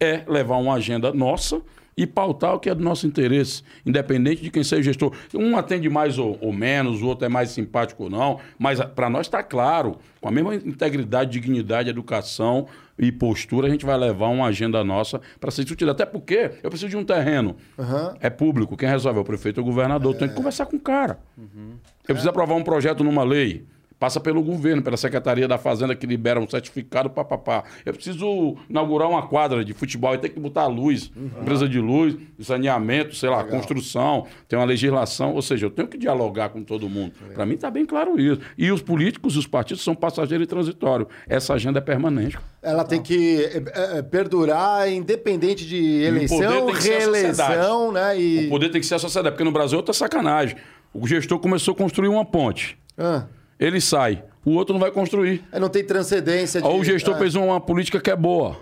é 0.00 0.24
levar 0.26 0.56
uma 0.56 0.74
agenda 0.74 1.12
nossa 1.12 1.62
e 1.96 2.06
pautar 2.06 2.54
o 2.54 2.60
que 2.60 2.70
é 2.70 2.74
do 2.74 2.82
nosso 2.82 3.08
interesse, 3.08 3.62
independente 3.84 4.40
de 4.40 4.50
quem 4.50 4.62
seja 4.62 4.80
o 4.80 4.84
gestor. 4.84 5.12
Um 5.34 5.56
atende 5.56 5.88
mais 5.88 6.16
ou, 6.16 6.38
ou 6.40 6.52
menos, 6.52 7.02
o 7.02 7.06
outro 7.06 7.26
é 7.26 7.28
mais 7.28 7.50
simpático 7.50 8.04
ou 8.04 8.10
não, 8.10 8.38
mas 8.56 8.80
para 8.80 9.10
nós 9.10 9.26
está 9.26 9.42
claro, 9.42 9.96
com 10.20 10.28
a 10.28 10.30
mesma 10.30 10.54
integridade, 10.54 11.32
dignidade, 11.32 11.90
educação 11.90 12.68
e 12.98 13.12
postura, 13.12 13.68
a 13.68 13.70
gente 13.70 13.86
vai 13.86 13.96
levar 13.96 14.28
uma 14.28 14.46
agenda 14.46 14.82
nossa 14.82 15.20
para 15.38 15.50
ser 15.50 15.62
discutida. 15.62 15.92
Até 15.92 16.04
porque 16.04 16.50
eu 16.62 16.70
preciso 16.70 16.88
de 16.88 16.96
um 16.96 17.04
terreno. 17.04 17.56
Aham. 17.78 18.14
É 18.20 18.28
público, 18.28 18.76
quem 18.76 18.88
resolve 18.88 19.18
é 19.18 19.22
o 19.22 19.24
prefeito 19.24 19.58
ou 19.58 19.64
o 19.64 19.66
governador. 19.66 20.14
Tem 20.16 20.28
que 20.28 20.34
conversar 20.34 20.66
com 20.66 20.76
o 20.76 20.80
cara. 20.80 21.18
Eu 21.36 22.14
preciso 22.14 22.28
aprovar 22.28 22.54
um 22.54 22.64
projeto 22.64 23.04
numa 23.04 23.22
lei. 23.22 23.64
Passa 23.98 24.20
pelo 24.20 24.42
governo, 24.42 24.80
pela 24.80 24.96
Secretaria 24.96 25.48
da 25.48 25.58
Fazenda 25.58 25.94
que 25.94 26.06
libera 26.06 26.38
um 26.38 26.48
certificado, 26.48 27.10
papapá. 27.10 27.64
Eu 27.84 27.92
preciso 27.92 28.56
inaugurar 28.70 29.08
uma 29.08 29.26
quadra 29.26 29.64
de 29.64 29.74
futebol 29.74 30.14
e 30.14 30.18
tem 30.18 30.30
que 30.30 30.38
botar 30.38 30.66
luz, 30.66 31.10
empresa 31.40 31.68
de 31.68 31.80
luz, 31.80 32.16
saneamento, 32.40 33.16
sei 33.16 33.28
lá, 33.28 33.42
construção, 33.42 34.26
tem 34.46 34.58
uma 34.58 34.64
legislação. 34.64 35.34
Ou 35.34 35.42
seja, 35.42 35.66
eu 35.66 35.70
tenho 35.70 35.88
que 35.88 35.98
dialogar 35.98 36.50
com 36.50 36.62
todo 36.62 36.88
mundo. 36.88 37.12
Para 37.34 37.44
mim 37.44 37.54
está 37.54 37.70
bem 37.70 37.84
claro 37.84 38.20
isso. 38.20 38.40
E 38.56 38.70
os 38.70 38.80
políticos 38.80 39.34
e 39.34 39.38
os 39.38 39.46
partidos 39.46 39.82
são 39.82 39.94
passageiros 39.94 40.44
e 40.44 40.48
transitórios. 40.48 41.08
Essa 41.28 41.54
agenda 41.54 41.78
é 41.78 41.82
permanente. 41.82 42.38
Ela 42.62 42.84
tem 42.84 43.02
que 43.02 43.44
é, 43.44 43.98
é, 43.98 44.02
perdurar 44.02 44.90
independente 44.90 45.66
de 45.66 45.76
o 45.76 46.06
eleição, 46.06 46.66
reeleição, 46.66 47.92
né? 47.92 48.14
O 48.14 48.20
E... 48.20 48.48
poder 48.48 48.68
tem 48.70 48.80
que 48.80 48.86
ser 48.86 48.94
a 48.94 48.98
sociedade, 48.98 49.34
porque 49.34 49.44
no 49.44 49.52
Brasil 49.52 49.76
é 49.76 49.78
outra 49.78 49.94
sacanagem. 49.94 50.56
O 50.92 51.06
gestor 51.06 51.38
começou 51.38 51.72
a 51.72 51.76
construir 51.76 52.08
uma 52.08 52.24
ponte. 52.24 52.78
Ah, 52.96 53.26
Ele 53.58 53.80
sai, 53.80 54.22
o 54.44 54.52
outro 54.52 54.72
não 54.72 54.80
vai 54.80 54.90
construir. 54.90 55.44
é, 55.52 55.58
não 55.58 55.68
tem 55.68 55.84
transcendência 55.84 56.60
de... 56.60 56.66
Ou 56.66 56.80
o 56.80 56.84
gestor 56.84 57.16
é. 57.16 57.18
fez 57.18 57.34
uma 57.34 57.60
política 57.60 58.00
que 58.00 58.10
é 58.10 58.16
boa. 58.16 58.56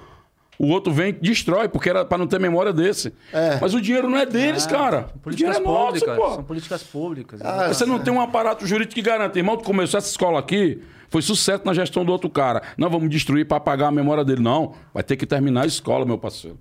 O 0.59 0.69
outro 0.69 0.91
vem 0.91 1.11
e 1.11 1.13
destrói, 1.13 1.69
porque 1.69 1.91
era 1.91 2.03
para 2.05 2.17
não 2.17 2.27
ter 2.27 2.41
memória 2.41 2.73
desse. 2.73 3.13
É. 3.33 3.59
Mas 3.61 3.75
o 3.75 3.81
dinheiro 3.81 4.09
não 4.09 4.17
é 4.17 4.25
deles, 4.25 4.67
cara. 4.67 5.09
O 5.25 5.31
dinheiro 5.31 5.55
Políticas 5.55 5.57
é 5.57 5.61
nosso, 5.61 5.87
públicas. 5.87 6.17
pô. 6.17 6.35
São 6.35 6.45
políticas 6.45 6.83
públicas. 6.83 7.41
né? 7.41 7.47
Ah, 7.49 7.69
Você 7.69 7.85
não 7.85 7.99
tem 7.99 8.13
um 8.13 8.21
aparato 8.21 8.67
jurídico 8.67 8.95
que 8.95 9.03
garante. 9.03 9.39
Irmão, 9.39 9.57
tu 9.59 9.65
começou 9.65 9.99
essa 9.99 10.09
escola 10.09 10.39
aqui, 10.39 10.81
foi 11.11 11.21
sucesso 11.21 11.63
na 11.67 11.75
gestão 11.75 12.07
do 12.07 12.11
outro 12.11 12.31
cara. 12.31 12.63
Não, 12.79 12.89
vamos 12.89 13.11
destruir 13.11 13.47
para 13.47 13.59
apagar 13.59 13.89
a 13.89 13.93
memória 13.93 14.25
dele. 14.25 14.43
Não, 14.43 14.73
vai 14.95 15.03
ter 15.03 15.17
que 15.17 15.27
terminar 15.27 15.65
a 15.65 15.67
escola, 15.67 16.07
meu 16.07 16.17
parceiro. 16.17 16.59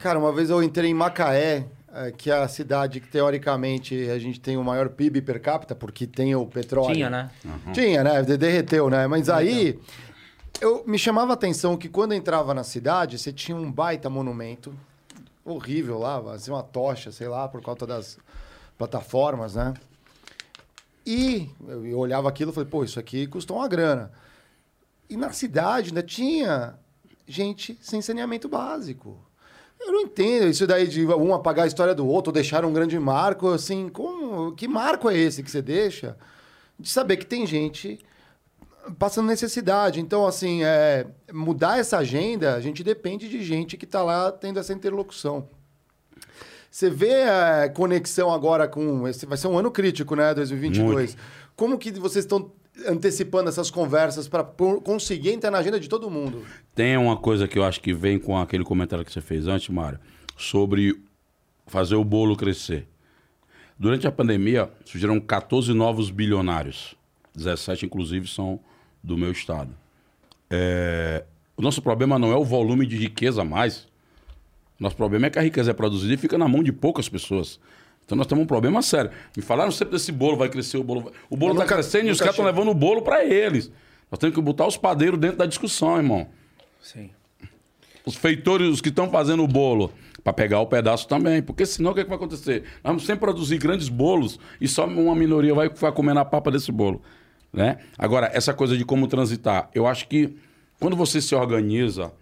Cara, 0.00 0.18
uma 0.18 0.32
vez 0.32 0.50
eu 0.50 0.60
entrei 0.60 0.90
em 0.90 0.94
Macaé, 0.94 1.66
é, 1.96 2.10
que 2.12 2.30
é 2.30 2.34
a 2.36 2.46
cidade 2.48 3.00
que 3.00 3.08
teoricamente 3.08 4.08
a 4.10 4.18
gente 4.18 4.38
tem 4.40 4.56
o 4.56 4.62
maior 4.64 4.88
PIB 4.90 5.22
per 5.22 5.40
capita, 5.40 5.74
porque 5.74 6.06
tem 6.06 6.34
o 6.34 6.44
petróleo. 6.46 6.94
Tinha, 6.94 7.10
né? 7.10 7.30
Tinha, 7.72 8.04
né? 8.04 8.22
De- 8.22 8.36
Derreteu, 8.36 8.88
né? 8.90 9.06
Mas 9.06 9.28
aí 9.28 9.78
eu 10.60 10.84
me 10.86 10.98
chamava 10.98 11.32
a 11.32 11.34
atenção 11.34 11.76
que 11.76 11.88
quando 11.88 12.12
entrava 12.14 12.52
na 12.54 12.64
cidade, 12.64 13.18
você 13.18 13.32
tinha 13.32 13.56
um 13.56 13.70
baita 13.70 14.08
monumento 14.10 14.74
horrível 15.44 15.98
lá, 15.98 16.18
assim, 16.34 16.50
uma 16.50 16.62
tocha, 16.62 17.12
sei 17.12 17.28
lá, 17.28 17.46
por 17.48 17.62
conta 17.62 17.86
das 17.86 18.18
plataformas, 18.76 19.54
né? 19.54 19.74
E 21.06 21.48
eu 21.68 21.86
eu 21.86 21.98
olhava 21.98 22.28
aquilo 22.28 22.50
e 22.50 22.54
falei, 22.54 22.68
pô, 22.68 22.82
isso 22.84 22.98
aqui 22.98 23.26
custou 23.26 23.58
uma 23.58 23.68
grana. 23.68 24.10
E 25.08 25.16
na 25.16 25.30
cidade 25.32 25.90
ainda 25.90 26.02
tinha 26.02 26.74
gente 27.28 27.78
sem 27.80 28.02
saneamento 28.02 28.48
básico. 28.48 29.16
Eu 29.80 29.92
não 29.92 30.00
entendo 30.02 30.48
isso 30.48 30.66
daí 30.66 30.86
de 30.88 31.06
um 31.06 31.34
apagar 31.34 31.64
a 31.64 31.68
história 31.68 31.94
do 31.94 32.06
outro, 32.06 32.30
ou 32.30 32.34
deixar 32.34 32.64
um 32.64 32.72
grande 32.72 32.98
marco, 32.98 33.48
assim, 33.48 33.88
como, 33.88 34.52
que 34.52 34.66
marco 34.66 35.08
é 35.08 35.16
esse 35.16 35.42
que 35.42 35.50
você 35.50 35.62
deixa? 35.62 36.16
De 36.78 36.88
saber 36.88 37.16
que 37.16 37.26
tem 37.26 37.46
gente 37.46 37.98
passando 38.98 39.26
necessidade. 39.26 40.00
Então, 40.00 40.26
assim, 40.26 40.62
é, 40.64 41.06
mudar 41.32 41.78
essa 41.78 41.98
agenda, 41.98 42.54
a 42.54 42.60
gente 42.60 42.82
depende 42.82 43.28
de 43.28 43.42
gente 43.42 43.76
que 43.76 43.84
está 43.84 44.02
lá 44.02 44.30
tendo 44.32 44.58
essa 44.58 44.72
interlocução. 44.72 45.48
Você 46.70 46.90
vê 46.90 47.22
a 47.22 47.70
conexão 47.70 48.30
agora 48.32 48.68
com. 48.68 49.08
Esse 49.08 49.24
vai 49.24 49.38
ser 49.38 49.48
um 49.48 49.56
ano 49.56 49.70
crítico, 49.70 50.14
né? 50.14 50.34
2022. 50.34 51.16
Como 51.56 51.78
que 51.78 51.90
vocês 51.92 52.24
estão 52.24 52.52
antecipando 52.86 53.48
essas 53.48 53.70
conversas 53.70 54.28
para 54.28 54.44
conseguir 54.44 55.30
entrar 55.30 55.50
na 55.50 55.58
agenda 55.58 55.80
de 55.80 55.88
todo 55.88 56.10
mundo? 56.10 56.44
Tem 56.74 56.96
uma 56.96 57.16
coisa 57.16 57.48
que 57.48 57.58
eu 57.58 57.64
acho 57.64 57.80
que 57.80 57.94
vem 57.94 58.18
com 58.18 58.36
aquele 58.36 58.64
comentário 58.64 59.04
que 59.04 59.12
você 59.12 59.20
fez 59.20 59.46
antes, 59.46 59.68
Mário, 59.68 59.98
sobre 60.36 61.00
fazer 61.66 61.94
o 61.94 62.04
bolo 62.04 62.36
crescer. 62.36 62.86
Durante 63.78 64.06
a 64.06 64.12
pandemia, 64.12 64.70
surgiram 64.84 65.20
14 65.20 65.72
novos 65.72 66.10
bilionários. 66.10 66.94
17, 67.34 67.86
inclusive, 67.86 68.26
são 68.26 68.58
do 69.02 69.16
meu 69.16 69.30
estado. 69.30 69.70
É... 70.50 71.24
O 71.56 71.62
nosso 71.62 71.80
problema 71.80 72.18
não 72.18 72.32
é 72.32 72.36
o 72.36 72.44
volume 72.44 72.86
de 72.86 72.96
riqueza 72.96 73.44
mais. 73.44 73.86
Nosso 74.78 74.96
problema 74.96 75.26
é 75.26 75.30
que 75.30 75.38
a 75.38 75.42
riqueza 75.42 75.70
é 75.70 75.74
produzida 75.74 76.12
e 76.12 76.16
fica 76.16 76.36
na 76.36 76.46
mão 76.46 76.62
de 76.62 76.72
poucas 76.72 77.08
pessoas. 77.08 77.58
Então 78.06 78.16
nós 78.16 78.26
temos 78.26 78.44
um 78.44 78.46
problema 78.46 78.80
sério. 78.80 79.10
Me 79.36 79.42
falaram 79.42 79.70
sempre 79.70 79.92
desse 79.92 80.12
bolo, 80.12 80.36
vai 80.36 80.48
crescer 80.48 80.78
o 80.78 80.84
bolo. 80.84 81.12
O 81.28 81.36
bolo 81.36 81.52
está 81.52 81.66
crescendo 81.66 82.06
e 82.06 82.10
os 82.10 82.18
caras 82.18 82.34
estão 82.34 82.46
levando 82.46 82.70
o 82.70 82.74
bolo 82.74 83.02
para 83.02 83.24
eles. 83.24 83.70
Nós 84.10 84.18
temos 84.18 84.34
que 84.34 84.40
botar 84.40 84.66
os 84.66 84.76
padeiros 84.76 85.18
dentro 85.18 85.36
da 85.36 85.46
discussão, 85.46 85.96
irmão. 85.96 86.28
Sim. 86.80 87.10
Os 88.04 88.14
feitores, 88.14 88.68
os 88.68 88.80
que 88.80 88.88
estão 88.88 89.10
fazendo 89.10 89.42
o 89.42 89.48
bolo, 89.48 89.92
para 90.26 90.32
pegar 90.32 90.60
o 90.60 90.66
pedaço 90.66 91.06
também. 91.06 91.40
Porque 91.40 91.64
senão 91.64 91.90
o 91.90 91.94
que, 91.94 92.00
é 92.00 92.02
que 92.02 92.08
vai 92.08 92.16
acontecer? 92.16 92.62
Nós 92.82 92.90
vamos 92.90 93.06
sempre 93.06 93.20
produzir 93.20 93.58
grandes 93.58 93.88
bolos 93.88 94.40
e 94.60 94.66
só 94.66 94.84
uma 94.84 95.14
minoria 95.14 95.54
vai, 95.54 95.68
vai 95.68 95.92
comer 95.92 96.14
na 96.14 96.24
papa 96.24 96.50
desse 96.50 96.72
bolo. 96.72 97.00
Né? 97.52 97.78
Agora, 97.96 98.30
essa 98.32 98.52
coisa 98.52 98.76
de 98.76 98.84
como 98.84 99.06
transitar, 99.06 99.70
eu 99.72 99.86
acho 99.86 100.08
que 100.08 100.36
quando 100.80 100.96
você 100.96 101.20
se 101.20 101.34
organiza 101.34 102.12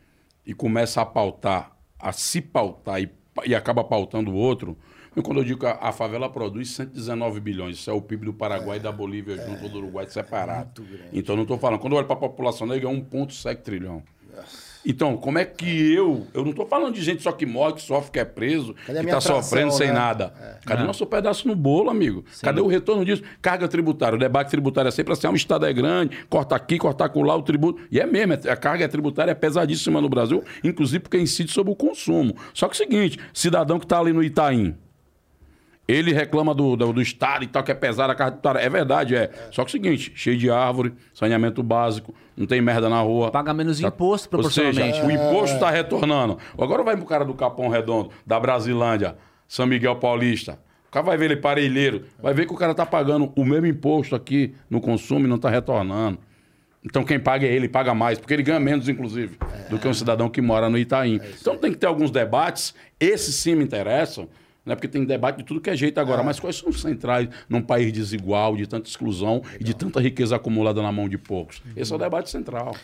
e 0.47 0.53
começa 0.53 1.01
a 1.01 1.07
pautar, 1.07 1.73
a 1.99 2.13
se 2.13 2.43
pautar 2.43 3.01
e, 3.03 3.11
e 3.47 3.55
acaba 3.55 3.83
pautando 3.83 4.31
o 4.31 4.35
outro, 4.35 4.77
quando 5.23 5.39
eu 5.39 5.45
digo 5.45 5.61
que 5.61 5.67
a, 5.67 5.79
a, 5.81 5.93
favela 5.93 6.29
produz 6.29 6.71
119 6.71 7.41
bilhões, 7.41 7.77
isso 7.77 7.91
é 7.91 7.93
o 7.93 8.01
PIB 8.01 8.27
do 8.27 8.33
Paraguai 8.33 8.79
é, 8.79 8.81
e 8.81 8.83
da 8.83 8.91
Bolívia 8.91 9.35
é, 9.35 9.47
junto, 9.47 9.69
do 9.69 9.79
Uruguai 9.79 10.07
separado. 10.09 10.85
É 10.93 11.09
então, 11.13 11.37
não 11.37 11.43
estou 11.43 11.59
falando. 11.59 11.81
Quando 11.81 11.93
eu 11.93 11.99
olho 11.99 12.07
para 12.07 12.17
a 12.17 12.21
população 12.21 12.67
negra, 12.67 12.89
é 12.89 12.93
1,7 12.93 13.57
trilhão. 13.59 14.03
Então, 14.87 15.17
como 15.17 15.39
é 15.39 15.45
que 15.45 15.95
eu. 15.95 16.27
Eu 16.35 16.43
não 16.43 16.51
estou 16.51 16.67
falando 16.67 16.95
de 16.95 17.03
gente 17.03 17.23
só 17.23 17.33
que 17.33 17.47
morre, 17.47 17.75
que 17.75 17.83
sofre, 17.83 18.11
que 18.13 18.19
é 18.19 18.25
preso, 18.25 18.75
Cadê 18.87 19.01
que 19.01 19.07
está 19.07 19.21
sofrendo 19.21 19.69
né? 19.69 19.73
sem 19.73 19.91
nada. 19.91 20.35
É. 20.39 20.57
Cadê 20.67 20.81
não. 20.81 20.89
nosso 20.89 21.07
pedaço 21.07 21.49
no 21.49 21.57
bolo, 21.57 21.89
amigo? 21.89 22.25
Sim. 22.31 22.45
Cadê 22.45 22.61
o 22.61 22.67
retorno 22.67 23.05
disso? 23.05 23.23
Carga 23.41 23.67
tributária. 23.67 24.17
O 24.17 24.19
debate 24.19 24.51
tributário 24.51 24.89
é 24.89 24.93
sempre 24.93 25.15
assim: 25.15 25.27
ah, 25.27 25.31
o 25.31 25.37
Estado 25.37 25.65
é 25.65 25.73
grande, 25.73 26.19
corta 26.29 26.55
aqui, 26.55 26.77
corta 26.77 27.11
lá 27.15 27.35
o 27.35 27.43
tributo. 27.43 27.83
E 27.91 27.99
é 27.99 28.07
mesmo, 28.07 28.35
a 28.35 28.57
carga 28.57 28.87
tributária 28.87 29.31
é 29.31 29.35
pesadíssima 29.35 30.01
no 30.01 30.09
Brasil, 30.09 30.45
inclusive 30.63 31.01
porque 31.01 31.19
incide 31.19 31.51
sobre 31.51 31.73
o 31.73 31.77
consumo. 31.77 32.37
Só 32.53 32.69
que 32.69 32.75
é 32.75 32.75
o 32.75 32.79
seguinte: 32.79 33.19
cidadão 33.33 33.79
que 33.79 33.87
está 33.87 33.99
ali 33.99 34.13
no 34.13 34.23
Itaim, 34.23 34.77
ele 35.87 36.13
reclama 36.13 36.55
do, 36.55 36.77
do, 36.77 36.93
do, 36.93 37.03
Estado 37.03 37.45
e 37.45 37.47
tal, 37.47 37.63
que 37.63 37.71
é 37.71 37.75
pesado 37.75 38.13
a 38.13 38.15
carga 38.15 38.61
É 38.61 38.69
verdade, 38.69 39.15
é. 39.15 39.25
é. 39.25 39.31
Só 39.51 39.65
que 39.65 39.69
é 39.69 39.81
o 39.81 39.83
seguinte, 39.83 40.13
cheio 40.15 40.37
de 40.37 40.51
árvore, 40.51 40.95
saneamento 41.13 41.63
básico, 41.63 42.15
não 42.37 42.47
tem 42.47 42.61
merda 42.61 42.89
na 42.89 43.01
rua. 43.01 43.31
Paga 43.31 43.53
menos 43.53 43.81
tá... 43.81 43.89
imposto 43.89 44.29
proporcionalmente. 44.29 45.01
Ou 45.01 45.07
seja, 45.07 45.07
o 45.07 45.11
imposto 45.11 45.55
está 45.57 45.71
retornando. 45.71 46.39
Agora 46.59 46.83
vai 46.83 46.97
pro 46.97 47.05
cara 47.05 47.25
do 47.25 47.35
Capão 47.35 47.69
Redondo, 47.69 48.11
da 48.27 48.41
Brasilândia, 48.41 49.17
São 49.47 49.67
Miguel 49.67 49.97
Paulista. 49.97 50.59
O 50.89 50.91
cara 50.91 51.05
vai 51.05 51.17
ver 51.17 51.27
ele 51.27 51.37
parelheiro, 51.37 52.05
vai 52.23 52.33
ver 52.33 52.47
que 52.47 52.53
o 52.53 52.57
cara 52.57 52.73
tá 52.73 52.87
pagando 52.87 53.33
o 53.37 53.45
mesmo 53.45 53.67
imposto 53.67 54.15
aqui 54.15 54.55
no 54.71 54.81
consumo 54.81 55.27
e 55.27 55.29
não 55.29 55.39
tá 55.39 55.51
retornando. 55.51 56.19
Então 56.85 57.03
quem 57.03 57.19
paga 57.19 57.47
é 57.47 57.53
ele, 57.53 57.69
paga 57.69 57.95
mais, 57.95 58.19
porque 58.19 58.35
ele 58.35 58.43
ganha 58.43 58.61
menos, 58.61 58.89
inclusive, 58.89 59.39
é. 59.41 59.71
do 59.71 59.79
que 59.79 59.89
um 59.89 59.95
cidadão 59.95 60.29
que 60.29 60.43
mora 60.43 60.69
no 60.69 60.77
Itaim. 60.77 61.19
É 61.23 61.31
então 61.41 61.57
tem 61.57 61.73
que 61.73 61.79
ter 61.79 61.87
alguns 61.87 62.11
debates, 62.11 62.75
esses 63.01 63.35
sim 63.37 63.55
me 63.55 63.65
interessam, 63.65 64.29
né? 64.65 64.75
Porque 64.75 64.89
tem 64.89 65.05
debate 65.05 65.39
de 65.39 65.45
tudo 65.45 65.61
que 65.61 65.71
é 65.71 65.77
jeito 65.77 65.99
agora. 65.99 66.23
É. 66.23 66.25
Mas 66.25 66.41
quais 66.41 66.57
são 66.57 66.69
os 66.69 66.81
centrais 66.81 67.29
num 67.49 67.63
país 67.63 67.93
desigual, 67.93 68.57
de 68.57 68.67
tanta 68.67 68.89
exclusão 68.89 69.37
Legal. 69.37 69.57
e 69.61 69.65
de 69.65 69.75
tanta 69.75 70.01
riqueza 70.01 70.37
acumulada 70.37 70.83
na 70.83 70.91
mão 70.91 71.09
de 71.09 71.19
poucos? 71.19 71.63
Uhum. 71.65 71.73
Esse 71.77 71.93
é 71.93 71.97
o 71.97 71.99
debate 71.99 72.31
central. 72.31 72.75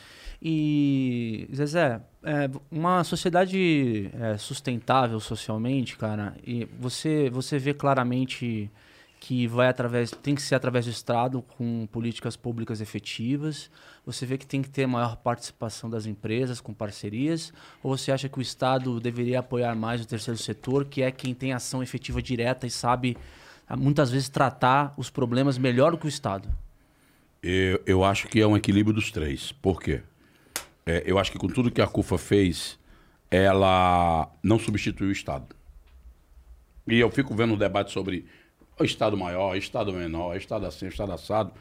E, 0.42 1.48
Zezé, 1.54 2.00
é, 2.22 2.50
uma 2.70 3.04
sociedade 3.04 4.10
é, 4.18 4.38
sustentável 4.38 5.20
socialmente, 5.20 5.98
cara, 5.98 6.34
e 6.46 6.66
você, 6.78 7.28
você 7.28 7.58
vê 7.58 7.74
claramente 7.74 8.70
que 9.20 9.46
vai 9.46 9.68
através 9.68 10.10
tem 10.10 10.34
que 10.34 10.40
ser 10.40 10.54
através 10.54 10.86
do 10.86 10.90
Estado 10.90 11.42
com 11.42 11.86
políticas 11.92 12.36
públicas 12.36 12.80
efetivas. 12.80 13.70
Você 14.06 14.24
vê 14.24 14.38
que 14.38 14.46
tem 14.46 14.62
que 14.62 14.68
ter 14.68 14.86
maior 14.86 15.16
participação 15.16 15.88
das 15.90 16.06
empresas 16.06 16.60
com 16.60 16.72
parcerias 16.72 17.52
ou 17.82 17.96
você 17.96 18.10
acha 18.10 18.28
que 18.28 18.38
o 18.38 18.42
Estado 18.42 18.98
deveria 18.98 19.40
apoiar 19.40 19.74
mais 19.74 20.00
o 20.00 20.06
terceiro 20.06 20.38
setor, 20.38 20.84
que 20.86 21.02
é 21.02 21.10
quem 21.10 21.34
tem 21.34 21.52
ação 21.52 21.82
efetiva 21.82 22.20
direta 22.22 22.66
e 22.66 22.70
sabe 22.70 23.16
ah, 23.68 23.76
muitas 23.76 24.10
vezes 24.10 24.28
tratar 24.28 24.94
os 24.96 25.10
problemas 25.10 25.58
melhor 25.58 25.92
do 25.92 25.98
que 25.98 26.06
o 26.06 26.08
Estado? 26.08 26.48
Eu, 27.42 27.80
eu 27.86 28.04
acho 28.04 28.26
que 28.28 28.40
é 28.40 28.46
um 28.46 28.56
equilíbrio 28.56 28.94
dos 28.94 29.10
três. 29.10 29.52
Por 29.52 29.80
quê? 29.80 30.02
É, 30.84 31.02
eu 31.06 31.18
acho 31.18 31.30
que 31.30 31.38
com 31.38 31.46
tudo 31.46 31.70
que 31.70 31.80
a 31.80 31.86
CUFA 31.86 32.18
fez, 32.18 32.78
ela 33.30 34.30
não 34.42 34.58
substituiu 34.58 35.10
o 35.10 35.12
Estado. 35.12 35.54
E 36.88 36.98
eu 36.98 37.10
fico 37.10 37.34
vendo 37.34 37.54
o 37.54 37.56
debate 37.56 37.92
sobre 37.92 38.26
o 38.78 38.84
Estado 38.84 39.16
maior, 39.16 39.56
Estado 39.56 39.92
menor, 39.92 40.36
Estado 40.36 40.66
assim, 40.66 40.88
Estado 40.88 41.12
assado. 41.12 41.52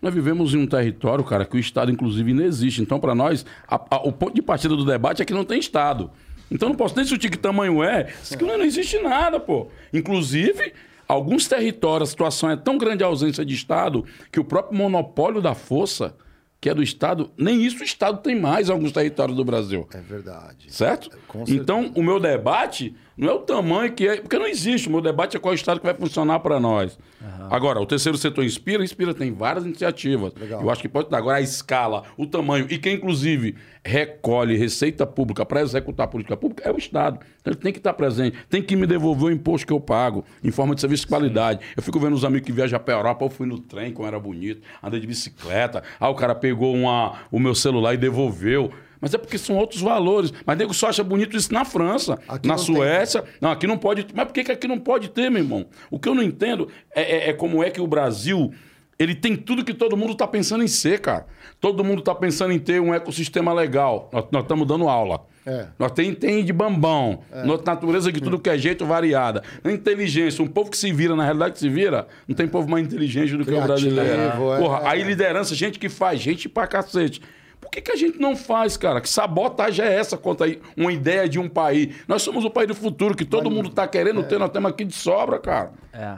Nós 0.00 0.14
vivemos 0.14 0.54
em 0.54 0.58
um 0.58 0.66
território, 0.66 1.24
cara, 1.24 1.44
que 1.44 1.56
o 1.56 1.58
Estado, 1.58 1.90
inclusive, 1.90 2.32
não 2.32 2.44
existe. 2.44 2.80
Então, 2.80 3.00
para 3.00 3.14
nós, 3.14 3.44
a, 3.66 3.96
a, 3.96 3.96
o 4.06 4.12
ponto 4.12 4.34
de 4.34 4.42
partida 4.42 4.76
do 4.76 4.84
debate 4.84 5.22
é 5.22 5.24
que 5.24 5.34
não 5.34 5.44
tem 5.44 5.58
Estado. 5.58 6.10
Então, 6.50 6.68
não 6.68 6.76
posso 6.76 6.94
nem 6.94 7.04
discutir 7.04 7.30
que 7.30 7.36
tamanho 7.36 7.82
é. 7.82 8.12
Isso 8.22 8.36
não 8.40 8.62
existe 8.62 8.98
nada, 9.00 9.40
pô. 9.40 9.68
Inclusive, 9.92 10.72
alguns 11.06 11.48
territórios, 11.48 12.08
a 12.08 12.12
situação 12.12 12.50
é 12.50 12.56
tão 12.56 12.78
grande 12.78 13.02
a 13.02 13.06
ausência 13.06 13.44
de 13.44 13.54
Estado 13.54 14.04
que 14.30 14.38
o 14.38 14.44
próprio 14.44 14.78
monopólio 14.78 15.42
da 15.42 15.54
força 15.54 16.14
que 16.60 16.68
é 16.68 16.74
do 16.74 16.82
Estado, 16.82 17.30
nem 17.36 17.64
isso 17.64 17.80
o 17.80 17.84
Estado 17.84 18.18
tem 18.18 18.38
mais 18.38 18.68
em 18.68 18.72
alguns 18.72 18.92
territórios 18.92 19.36
do 19.36 19.44
Brasil. 19.44 19.86
É 19.94 20.00
verdade. 20.00 20.72
Certo? 20.72 21.10
então, 21.46 21.92
o 21.94 22.02
meu 22.02 22.18
debate 22.18 22.94
não 23.18 23.28
é 23.28 23.32
o 23.32 23.40
tamanho 23.40 23.92
que 23.92 24.06
é. 24.06 24.20
Porque 24.20 24.38
não 24.38 24.46
existe. 24.46 24.86
O 24.86 24.92
meu 24.92 25.00
debate 25.00 25.36
é 25.36 25.40
qual 25.40 25.52
é 25.52 25.54
o 25.54 25.56
Estado 25.56 25.80
que 25.80 25.86
vai 25.86 25.94
funcionar 25.94 26.38
para 26.38 26.60
nós. 26.60 26.96
Uhum. 27.20 27.48
Agora, 27.50 27.80
o 27.80 27.86
terceiro 27.86 28.16
setor 28.16 28.44
inspira, 28.44 28.84
inspira, 28.84 29.12
tem 29.12 29.32
várias 29.32 29.66
iniciativas. 29.66 30.32
Legal. 30.38 30.62
Eu 30.62 30.70
acho 30.70 30.80
que 30.80 30.88
pode 30.88 31.10
dar. 31.10 31.18
Agora, 31.18 31.38
a 31.38 31.40
escala, 31.40 32.04
o 32.16 32.26
tamanho, 32.26 32.68
e 32.70 32.78
quem, 32.78 32.94
inclusive, 32.94 33.56
recolhe 33.84 34.56
receita 34.56 35.04
pública 35.04 35.44
para 35.44 35.62
executar 35.62 36.04
a 36.04 36.08
política 36.08 36.36
pública 36.36 36.68
é 36.68 36.72
o 36.72 36.78
Estado. 36.78 37.18
Então, 37.40 37.52
ele 37.52 37.60
tem 37.60 37.72
que 37.72 37.78
estar 37.78 37.92
presente, 37.94 38.36
tem 38.48 38.62
que 38.62 38.76
me 38.76 38.86
devolver 38.86 39.30
o 39.30 39.32
imposto 39.32 39.66
que 39.66 39.72
eu 39.72 39.80
pago, 39.80 40.24
em 40.44 40.52
forma 40.52 40.76
de 40.76 40.80
serviço 40.80 41.02
de 41.02 41.08
qualidade. 41.08 41.60
Eu 41.76 41.82
fico 41.82 41.98
vendo 41.98 42.14
os 42.14 42.24
amigos 42.24 42.46
que 42.46 42.52
viajam 42.52 42.78
para 42.78 42.94
a 42.94 42.98
Europa, 42.98 43.24
eu 43.24 43.30
fui 43.30 43.48
no 43.48 43.58
trem, 43.58 43.92
como 43.92 44.06
era 44.06 44.20
bonito, 44.20 44.62
andei 44.80 45.00
de 45.00 45.08
bicicleta. 45.08 45.82
Ah, 45.98 46.08
o 46.08 46.14
cara 46.14 46.36
pegou 46.48 46.74
uma, 46.74 47.18
o 47.30 47.38
meu 47.38 47.54
celular 47.54 47.92
e 47.92 47.98
devolveu. 47.98 48.72
Mas 49.00 49.14
é 49.14 49.18
porque 49.18 49.38
são 49.38 49.56
outros 49.56 49.80
valores. 49.80 50.32
Mas 50.44 50.56
nego 50.56 50.72
só 50.72 50.88
acha 50.88 51.04
bonito 51.04 51.36
isso 51.36 51.52
na 51.52 51.64
França, 51.64 52.18
aqui 52.26 52.48
na 52.48 52.56
Suécia. 52.56 53.22
Tem. 53.22 53.32
Não, 53.40 53.50
aqui 53.50 53.66
não 53.66 53.78
pode. 53.78 54.06
Mas 54.14 54.24
por 54.24 54.32
que, 54.32 54.44
que 54.44 54.52
aqui 54.52 54.66
não 54.66 54.78
pode 54.78 55.10
ter, 55.10 55.30
meu 55.30 55.42
irmão? 55.42 55.66
O 55.90 56.00
que 56.00 56.08
eu 56.08 56.14
não 56.14 56.22
entendo 56.22 56.68
é, 56.94 57.02
é, 57.02 57.30
é 57.30 57.32
como 57.32 57.62
é 57.62 57.70
que 57.70 57.80
o 57.80 57.86
Brasil 57.86 58.52
ele 58.98 59.14
tem 59.14 59.36
tudo 59.36 59.64
que 59.64 59.72
todo 59.72 59.96
mundo 59.96 60.12
está 60.12 60.26
pensando 60.26 60.64
em 60.64 60.68
ser, 60.68 61.00
cara. 61.00 61.26
Todo 61.60 61.84
mundo 61.84 62.00
está 62.00 62.14
pensando 62.14 62.52
em 62.52 62.58
ter 62.58 62.80
um 62.80 62.92
ecossistema 62.92 63.52
legal. 63.52 64.10
Nós 64.32 64.42
estamos 64.42 64.66
dando 64.66 64.88
aula. 64.88 65.24
É. 65.46 65.66
Nós 65.78 65.92
tem, 65.92 66.12
tem 66.12 66.44
de 66.44 66.52
bambão. 66.52 67.20
É. 67.32 67.44
Natureza 67.64 68.10
de 68.10 68.20
tudo 68.20 68.38
que 68.38 68.50
é 68.50 68.58
jeito 68.58 68.84
variada. 68.84 69.42
Inteligência. 69.64 70.42
Um 70.42 70.48
povo 70.48 70.70
que 70.70 70.76
se 70.76 70.92
vira, 70.92 71.14
na 71.14 71.22
realidade 71.22 71.52
que 71.54 71.60
se 71.60 71.68
vira, 71.68 72.08
não 72.26 72.34
tem 72.34 72.48
povo 72.48 72.68
mais 72.68 72.84
inteligente 72.84 73.36
do 73.36 73.44
Criativo, 73.44 73.56
que 73.56 73.64
o 73.64 73.66
brasileiro. 73.66 74.20
É. 74.20 74.58
Porra, 74.58 74.88
aí 74.88 75.02
liderança, 75.02 75.54
gente 75.54 75.78
que 75.78 75.88
faz, 75.88 76.20
gente 76.20 76.48
pra 76.48 76.66
cacete. 76.66 77.22
Por 77.60 77.70
que, 77.70 77.80
que 77.80 77.92
a 77.92 77.96
gente 77.96 78.18
não 78.20 78.36
faz, 78.36 78.76
cara? 78.76 79.00
Que 79.00 79.08
sabotagem 79.08 79.84
é 79.84 79.94
essa 79.94 80.16
contra 80.16 80.46
uma 80.76 80.92
ideia 80.92 81.28
de 81.28 81.38
um 81.38 81.48
país? 81.48 81.94
Nós 82.06 82.22
somos 82.22 82.44
o 82.44 82.50
país 82.50 82.68
do 82.68 82.74
futuro, 82.74 83.16
que 83.16 83.24
todo 83.24 83.46
Mas, 83.46 83.54
mundo 83.54 83.68
está 83.68 83.86
querendo 83.86 84.20
é. 84.20 84.22
ter, 84.22 84.38
nós 84.38 84.50
temos 84.50 84.70
aqui 84.70 84.84
de 84.84 84.94
sobra, 84.94 85.38
cara. 85.38 85.72
É. 85.92 86.16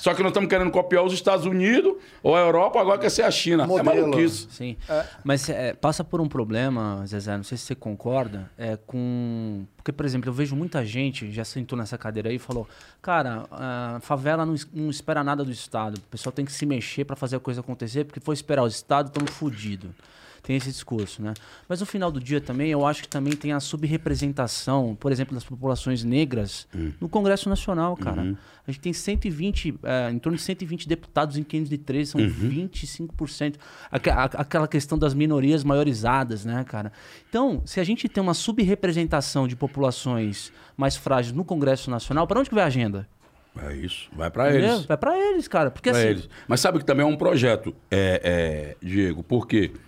Só 0.00 0.14
que 0.14 0.22
nós 0.22 0.30
estamos 0.30 0.48
querendo 0.48 0.70
copiar 0.70 1.04
os 1.04 1.12
Estados 1.12 1.44
Unidos 1.44 1.94
ou 2.22 2.34
a 2.34 2.40
Europa, 2.40 2.80
agora 2.80 2.98
quer 2.98 3.10
ser 3.10 3.20
a 3.20 3.30
China. 3.30 3.64
É 3.64 3.66
Modelo. 3.66 3.90
É 3.90 4.00
maluquice. 4.00 4.48
Sim. 4.50 4.74
É. 4.88 5.04
Mas 5.22 5.46
é, 5.50 5.74
passa 5.74 6.02
por 6.02 6.22
um 6.22 6.26
problema, 6.26 7.04
Zezé, 7.06 7.36
não 7.36 7.44
sei 7.44 7.58
se 7.58 7.64
você 7.64 7.74
concorda, 7.74 8.50
é 8.56 8.78
com. 8.86 9.66
Porque, 9.76 9.92
por 9.92 10.06
exemplo, 10.06 10.30
eu 10.30 10.32
vejo 10.32 10.56
muita 10.56 10.86
gente, 10.86 11.30
já 11.30 11.44
sentou 11.44 11.76
nessa 11.76 11.98
cadeira 11.98 12.30
aí 12.30 12.36
e 12.36 12.38
falou: 12.38 12.66
cara, 13.02 13.44
a 13.50 13.98
favela 14.00 14.46
não, 14.46 14.54
não 14.72 14.88
espera 14.88 15.22
nada 15.22 15.44
do 15.44 15.50
Estado. 15.50 15.98
O 15.98 16.08
pessoal 16.10 16.32
tem 16.32 16.46
que 16.46 16.52
se 16.52 16.64
mexer 16.64 17.04
para 17.04 17.14
fazer 17.14 17.36
a 17.36 17.40
coisa 17.40 17.60
acontecer, 17.60 18.04
porque 18.04 18.20
foi 18.20 18.32
esperar 18.34 18.62
o 18.62 18.66
Estado, 18.66 19.08
estamos 19.08 19.30
fodidos 19.32 19.90
tem 20.50 20.56
esse 20.56 20.70
discurso, 20.70 21.22
né? 21.22 21.32
Mas 21.68 21.78
no 21.78 21.86
final 21.86 22.10
do 22.10 22.18
dia 22.18 22.40
também, 22.40 22.72
eu 22.72 22.84
acho 22.84 23.02
que 23.02 23.08
também 23.08 23.34
tem 23.34 23.52
a 23.52 23.60
subrepresentação, 23.60 24.96
por 24.98 25.12
exemplo, 25.12 25.32
das 25.32 25.44
populações 25.44 26.02
negras 26.02 26.66
uhum. 26.74 26.92
no 27.00 27.08
Congresso 27.08 27.48
Nacional, 27.48 27.96
cara. 27.96 28.22
Uhum. 28.22 28.36
A 28.66 28.70
gente 28.72 28.80
tem 28.80 28.92
120, 28.92 29.78
é, 29.84 30.10
em 30.10 30.18
torno 30.18 30.36
de 30.36 30.42
120 30.42 30.88
deputados 30.88 31.36
em 31.36 31.44
513, 31.44 32.10
são 32.10 32.20
uhum. 32.20 32.68
25%. 32.68 33.58
Aqu 33.92 34.10
aquela 34.10 34.66
questão 34.66 34.98
das 34.98 35.14
minorias 35.14 35.62
maiorizadas, 35.62 36.44
né, 36.44 36.64
cara? 36.64 36.90
Então, 37.28 37.62
se 37.64 37.78
a 37.78 37.84
gente 37.84 38.08
tem 38.08 38.20
uma 38.20 38.34
subrepresentação 38.34 39.46
de 39.46 39.54
populações 39.54 40.52
mais 40.76 40.96
frágeis 40.96 41.32
no 41.32 41.44
Congresso 41.44 41.92
Nacional, 41.92 42.26
para 42.26 42.40
onde 42.40 42.48
que 42.48 42.56
vai 42.56 42.64
a 42.64 42.66
agenda? 42.66 43.08
É 43.56 43.72
isso, 43.76 44.10
vai 44.12 44.30
para 44.30 44.52
eles. 44.52 44.84
Vai 44.84 44.96
para 44.96 45.16
eles, 45.16 45.46
cara. 45.46 45.70
Porque 45.70 45.90
pra 45.90 45.98
assim... 46.00 46.08
eles. 46.08 46.28
Mas 46.48 46.58
sabe 46.58 46.80
que 46.80 46.84
também 46.84 47.06
é 47.06 47.08
um 47.08 47.16
projeto, 47.16 47.72
é, 47.88 48.76
é, 48.82 48.84
Diego, 48.84 49.22
porque 49.22 49.68
quê? 49.68 49.80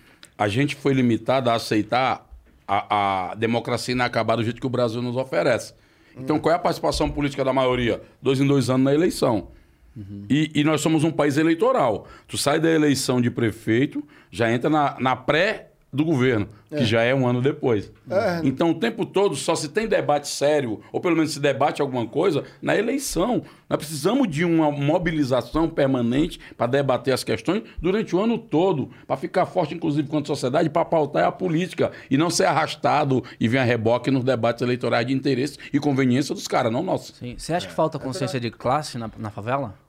A 0.43 0.49
gente 0.49 0.75
foi 0.75 0.93
limitado 0.93 1.49
a 1.49 1.53
aceitar 1.53 2.29
a, 2.67 3.31
a 3.31 3.35
democracia 3.35 3.93
inacabar 3.93 4.35
do 4.35 4.43
jeito 4.43 4.59
que 4.59 4.67
o 4.67 4.69
Brasil 4.69 5.01
nos 5.01 5.15
oferece. 5.15 5.73
Então, 6.17 6.37
qual 6.37 6.51
é 6.51 6.55
a 6.57 6.59
participação 6.59 7.09
política 7.09 7.45
da 7.45 7.53
maioria? 7.53 8.01
Dois 8.21 8.41
em 8.41 8.45
dois 8.45 8.69
anos 8.69 8.83
na 8.83 8.93
eleição. 8.93 9.47
Uhum. 9.95 10.25
E, 10.29 10.51
e, 10.53 10.63
nós 10.65 10.81
somos 10.81 11.05
um 11.05 11.11
país 11.11 11.37
eleitoral. 11.37 12.07
Tu 12.27 12.37
sai 12.37 12.59
da 12.59 12.69
eleição 12.69 13.21
de 13.21 13.31
prefeito, 13.31 14.03
já 14.29 14.51
entra 14.51 14.69
na, 14.69 14.97
na 14.99 15.15
pré 15.15 15.69
do 15.93 16.03
governo, 16.03 16.47
é. 16.71 16.77
que 16.77 16.85
já 16.85 17.03
é 17.03 17.13
um 17.13 17.27
ano 17.27 17.39
depois. 17.39 17.91
É. 18.09 18.41
Então, 18.43 18.71
o 18.71 18.73
tempo 18.73 19.05
todo 19.05 19.35
só 19.35 19.55
se 19.55 19.69
tem 19.69 19.87
debate 19.87 20.27
sério, 20.27 20.81
ou 20.91 20.99
pelo 20.99 21.15
menos 21.15 21.33
se 21.33 21.39
debate 21.39 21.83
alguma 21.83 22.07
coisa, 22.07 22.43
na 22.59 22.75
eleição. 22.75 23.43
Nós 23.69 23.77
precisamos 23.77 24.27
de 24.27 24.43
uma 24.43 24.71
mobilização 24.71 25.69
permanente 25.69 26.39
para 26.57 26.65
debater 26.65 27.13
as 27.13 27.23
questões 27.23 27.61
durante 27.79 28.15
o 28.15 28.19
ano 28.19 28.39
todo, 28.39 28.89
para 29.05 29.15
ficar 29.15 29.45
forte, 29.45 29.75
inclusive, 29.75 30.09
quanto 30.09 30.27
sociedade, 30.27 30.69
para 30.69 30.83
pautar 30.83 31.25
a 31.25 31.31
política 31.31 31.91
e 32.09 32.17
não 32.17 32.31
ser 32.31 32.45
arrastado 32.45 33.23
e 33.39 33.47
vir 33.47 33.59
a 33.59 33.63
reboque 33.63 34.09
nos 34.09 34.23
debates 34.23 34.63
eleitorais 34.63 35.05
de 35.05 35.13
interesse 35.13 35.59
e 35.71 35.79
conveniência 35.79 36.33
dos 36.33 36.47
caras, 36.47 36.71
não 36.71 36.81
nossos. 36.81 37.15
Sim. 37.17 37.35
Você 37.37 37.53
acha 37.53 37.67
que 37.67 37.73
falta 37.73 37.99
consciência 37.99 38.39
de 38.39 38.49
classe 38.49 38.97
na, 38.97 39.09
na 39.17 39.29
favela? 39.29 39.82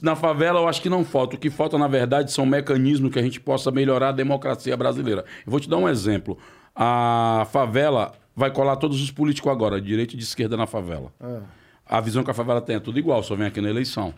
Na 0.00 0.14
favela, 0.14 0.60
eu 0.60 0.68
acho 0.68 0.80
que 0.80 0.88
não 0.88 1.04
falta. 1.04 1.34
O 1.34 1.38
que 1.38 1.50
falta, 1.50 1.76
na 1.76 1.88
verdade, 1.88 2.30
são 2.30 2.46
mecanismos 2.46 3.10
que 3.10 3.18
a 3.18 3.22
gente 3.22 3.40
possa 3.40 3.70
melhorar 3.72 4.10
a 4.10 4.12
democracia 4.12 4.76
brasileira. 4.76 5.24
Eu 5.44 5.50
vou 5.50 5.58
te 5.58 5.68
dar 5.68 5.76
um 5.76 5.88
exemplo. 5.88 6.38
A 6.74 7.46
favela 7.50 8.12
vai 8.34 8.50
colar 8.50 8.76
todos 8.76 9.02
os 9.02 9.10
políticos 9.10 9.50
agora, 9.50 9.80
de 9.80 9.86
direita 9.88 10.14
e 10.14 10.16
de 10.16 10.22
esquerda 10.22 10.56
na 10.56 10.66
favela. 10.66 11.12
É. 11.20 11.40
A 11.88 12.00
visão 12.00 12.22
que 12.22 12.30
a 12.30 12.34
favela 12.34 12.60
tem 12.60 12.76
é 12.76 12.80
tudo 12.80 12.98
igual, 12.98 13.22
só 13.22 13.34
vem 13.34 13.46
aqui 13.46 13.60
na 13.60 13.68
eleição. 13.68 14.14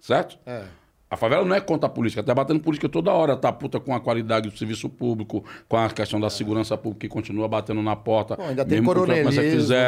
Certo? 0.00 0.38
É. 0.46 0.64
A 1.10 1.16
favela 1.16 1.44
não 1.44 1.56
é 1.56 1.60
contra 1.60 1.86
a 1.86 1.90
política, 1.90 2.22
tá 2.22 2.34
batendo 2.34 2.60
política 2.60 2.88
toda 2.88 3.10
hora, 3.12 3.34
tá 3.34 3.50
puta 3.50 3.80
com 3.80 3.94
a 3.94 4.00
qualidade 4.00 4.50
do 4.50 4.58
serviço 4.58 4.90
público, 4.90 5.42
com 5.66 5.76
a 5.76 5.88
questão 5.88 6.20
da 6.20 6.28
segurança 6.28 6.76
pública 6.76 7.06
que 7.06 7.08
continua 7.08 7.48
batendo 7.48 7.82
na 7.82 7.96
porta. 7.96 8.36
Ainda 8.42 8.64
tem 8.64 8.82
coronelismo 8.82 9.42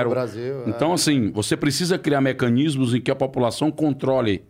no 0.05 0.11
Brasil. 0.11 0.62
É. 0.66 0.71
Então, 0.71 0.93
assim, 0.95 1.31
você 1.31 1.57
precisa 1.57 1.99
criar 1.99 2.23
mecanismos 2.23 2.95
em 2.95 3.01
que 3.01 3.11
a 3.11 3.14
população 3.14 3.71
controle 3.71 4.43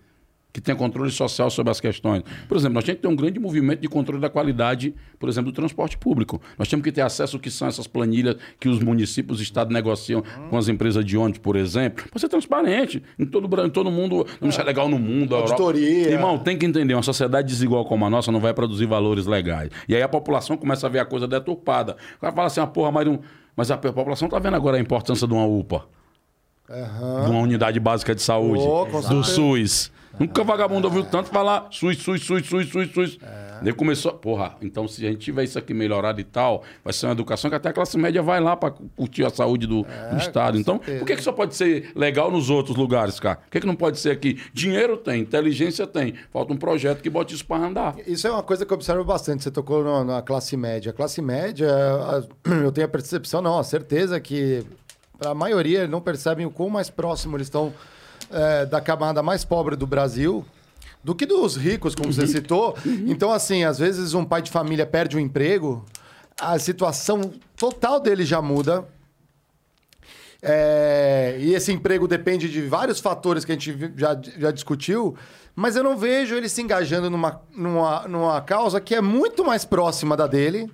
que 0.53 0.61
tenha 0.61 0.77
controle 0.77 1.11
social 1.11 1.51
sobre 1.51 1.71
as 1.71 1.81
questões. 1.81 2.23
Por 2.49 2.57
exemplo, 2.57 2.75
nós 2.75 2.85
temos 2.85 2.97
que 2.97 3.03
ter 3.03 3.09
um 3.09 3.17
grande 3.17 3.39
movimento 3.39 3.81
de 3.81 3.89
controle 3.89 4.21
da 4.21 4.29
qualidade, 4.29 4.95
por 5.19 5.29
exemplo, 5.29 5.53
do 5.53 5.55
transporte 5.55 5.97
público. 5.97 6.41
Nós 6.59 6.69
temos 6.69 6.83
que 6.85 6.93
ter 6.93 7.03
acesso 7.03 7.37
ao 7.37 7.41
que 7.41 7.51
são 7.51 7.69
essas 7.69 7.87
planilhas 7.87 8.37
que 8.59 8.69
os 8.69 8.81
municípios 8.81 9.39
e 9.39 9.43
o 9.43 9.45
Estado 9.45 9.73
negociam 9.73 10.23
com 10.49 10.57
as 10.57 10.69
empresas 10.69 11.05
de 11.05 11.17
ônibus, 11.17 11.39
por 11.39 11.57
exemplo, 11.57 12.05
para 12.09 12.19
ser 12.19 12.29
transparente. 12.29 13.03
Em 13.19 13.27
todo, 13.27 13.65
em 13.65 13.71
todo 13.71 13.91
mundo, 13.91 14.27
não 14.41 14.51
é 14.51 14.63
legal 14.63 14.89
no 14.89 14.99
mundo. 14.99 15.37
Auditoria. 15.37 16.11
Irmão, 16.11 16.39
tem 16.39 16.57
que 16.57 16.67
entender, 16.67 16.95
uma 16.95 17.03
sociedade 17.03 17.49
desigual 17.49 17.85
como 17.85 18.05
a 18.05 18.11
nossa 18.11 18.33
não 18.33 18.41
vai 18.41 18.53
produzir 18.53 18.87
valores 18.87 19.27
legais. 19.27 19.71
E 19.89 19.95
aí 19.95 20.03
a 20.03 20.09
população 20.09 20.57
começa 20.57 20.87
a 20.87 20.91
ver 20.91 20.99
a 20.99 21.05
coisa 21.05 21.27
deturpada. 21.27 21.97
O 22.17 22.21
cara 22.21 22.33
fala 22.33 22.47
assim, 22.47 22.61
ah, 22.61 22.67
porra, 22.67 22.91
mas, 22.91 23.07
não... 23.07 23.21
mas 23.57 23.71
a 23.71 23.79
população 23.79 24.27
está 24.27 24.39
vendo 24.39 24.57
agora 24.57 24.77
a 24.77 24.81
importância 24.81 25.27
de 25.27 25.33
uma 25.33 25.47
UPA. 25.47 25.85
Uhum. 26.69 27.25
De 27.25 27.31
uma 27.31 27.41
unidade 27.41 27.81
básica 27.81 28.15
de 28.15 28.23
saúde. 28.23 28.63
Oh, 28.63 28.87
do 29.09 29.25
SUS. 29.25 29.91
Nunca 30.19 30.45
vagabundo 30.45 30.87
ouviu 30.87 31.05
tanto 31.05 31.31
falar 31.31 31.69
SUS, 31.71 31.99
SUS, 31.99 32.23
SUS, 32.25 32.47
SUS, 32.47 32.69
SUS, 32.69 32.93
SUS. 32.93 33.19
É. 33.23 33.51
Ele 33.63 33.73
começou, 33.73 34.13
porra, 34.13 34.57
então 34.63 34.89
se 34.89 35.07
a 35.07 35.11
gente 35.11 35.21
tiver 35.21 35.45
isso 35.45 35.59
aqui 35.59 35.75
melhorado 35.75 36.21
e 36.21 36.25
tal, 36.25 36.63
vai 36.83 36.93
ser 36.93 37.07
uma 37.07 37.13
educação 37.13 37.51
que 37.51 37.57
até 37.57 37.69
a 37.69 37.73
classe 37.73 37.97
média 37.99 38.23
vai 38.23 38.41
lá 38.41 38.57
para 38.57 38.73
curtir 38.97 39.25
a 39.25 39.31
saúde 39.31 39.67
do, 39.67 39.87
é, 39.87 40.15
do 40.15 40.17
Estado. 40.17 40.59
Então, 40.59 40.77
certeza. 40.77 40.99
por 40.99 41.07
que, 41.07 41.17
que 41.17 41.23
só 41.23 41.33
pode 41.33 41.55
ser 41.55 41.93
legal 41.95 42.31
nos 42.31 42.49
outros 42.49 42.77
lugares, 42.77 43.21
cara? 43.21 43.37
Por 43.37 43.51
que, 43.51 43.61
que 43.61 43.67
não 43.67 43.77
pode 43.77 43.99
ser 43.99 44.11
aqui? 44.11 44.41
Dinheiro 44.53 44.97
tem, 44.97 45.21
inteligência 45.21 45.87
tem. 45.87 46.15
Falta 46.33 46.53
um 46.53 46.57
projeto 46.57 47.03
que 47.03 47.11
bote 47.11 47.35
isso 47.35 47.45
para 47.45 47.65
andar. 47.65 47.97
Isso 48.07 48.27
é 48.27 48.31
uma 48.31 48.43
coisa 48.43 48.65
que 48.65 48.73
eu 48.73 48.77
observo 48.77 49.05
bastante. 49.05 49.43
Você 49.43 49.51
tocou 49.51 49.85
no, 49.85 50.05
na 50.05 50.23
classe 50.23 50.57
média. 50.57 50.91
A 50.91 50.95
classe 50.95 51.21
média, 51.21 51.69
eu 52.65 52.73
tenho 52.73 52.87
a 52.87 52.91
percepção, 52.91 53.43
não, 53.43 53.59
a 53.59 53.65
certeza 53.65 54.19
que 54.21 54.65
a 55.25 55.35
maioria 55.35 55.87
não 55.87 56.01
percebem 56.01 56.47
o 56.47 56.51
quão 56.51 56.71
mais 56.71 56.89
próximo 56.89 57.37
eles 57.37 57.47
estão 57.47 57.73
é, 58.31 58.67
da 58.67 58.81
camada 58.81 59.23
mais 59.23 59.45
pobre 59.45 59.77
do 59.77 59.87
Brasil 59.87 60.45
do 61.03 61.15
que 61.15 61.25
dos 61.25 61.57
ricos, 61.57 61.95
como 61.95 62.13
você 62.13 62.23
uhum. 62.23 62.27
citou. 62.27 62.77
Então, 63.07 63.33
assim, 63.33 63.65
às 63.65 63.79
vezes 63.79 64.15
um 64.15 64.25
pai 64.25 64.43
de 64.43 64.51
família 64.51 64.87
perde 64.87 65.17
um 65.17 65.21
emprego, 65.21 65.85
a 66.39 66.59
situação 66.59 67.33
total 67.57 67.99
dele 67.99 68.25
já 68.25 68.41
muda. 68.41 68.87
É, 70.43 71.37
e 71.39 71.55
esse 71.55 71.71
emprego 71.71 72.09
depende 72.09 72.49
de 72.49 72.63
vários 72.63 72.99
fatores 72.99 73.45
que 73.45 73.53
a 73.53 73.55
gente 73.55 73.93
já, 73.97 74.19
já 74.39 74.51
discutiu, 74.51 75.15
mas 75.55 75.77
eu 75.77 75.83
não 75.83 75.97
vejo 75.99 76.35
ele 76.35 76.49
se 76.49 76.63
engajando 76.63 77.11
numa, 77.11 77.43
numa, 77.55 78.09
numa 78.09 78.41
causa 78.41 78.81
que 78.81 78.95
é 78.95 79.03
muito 79.03 79.45
mais 79.45 79.67
próxima 79.67 80.17
da 80.17 80.27
dele 80.27 80.71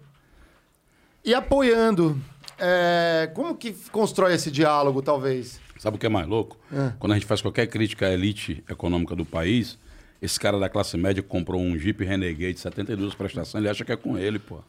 e 1.24 1.34
apoiando. 1.34 2.20
É, 2.58 3.30
como 3.34 3.56
que 3.56 3.72
constrói 3.90 4.34
esse 4.34 4.50
diálogo, 4.50 5.02
talvez? 5.02 5.60
Sabe 5.78 5.96
o 5.96 6.00
que 6.00 6.06
é 6.06 6.08
mais 6.08 6.26
louco? 6.26 6.58
É. 6.72 6.92
Quando 6.98 7.12
a 7.12 7.14
gente 7.14 7.26
faz 7.26 7.40
qualquer 7.40 7.66
crítica 7.66 8.06
à 8.06 8.12
elite 8.12 8.64
econômica 8.68 9.14
do 9.14 9.24
país, 9.24 9.78
esse 10.20 10.38
cara 10.38 10.58
da 10.58 10.68
classe 10.68 10.96
média 10.96 11.22
que 11.22 11.28
comprou 11.28 11.60
um 11.60 11.78
Jeep 11.78 12.04
Renegade 12.04 12.58
72 12.58 13.14
prestações, 13.14 13.62
ele 13.62 13.70
acha 13.70 13.84
que 13.84 13.92
é 13.92 13.96
com 13.96 14.16
ele, 14.18 14.38
pô. 14.38 14.60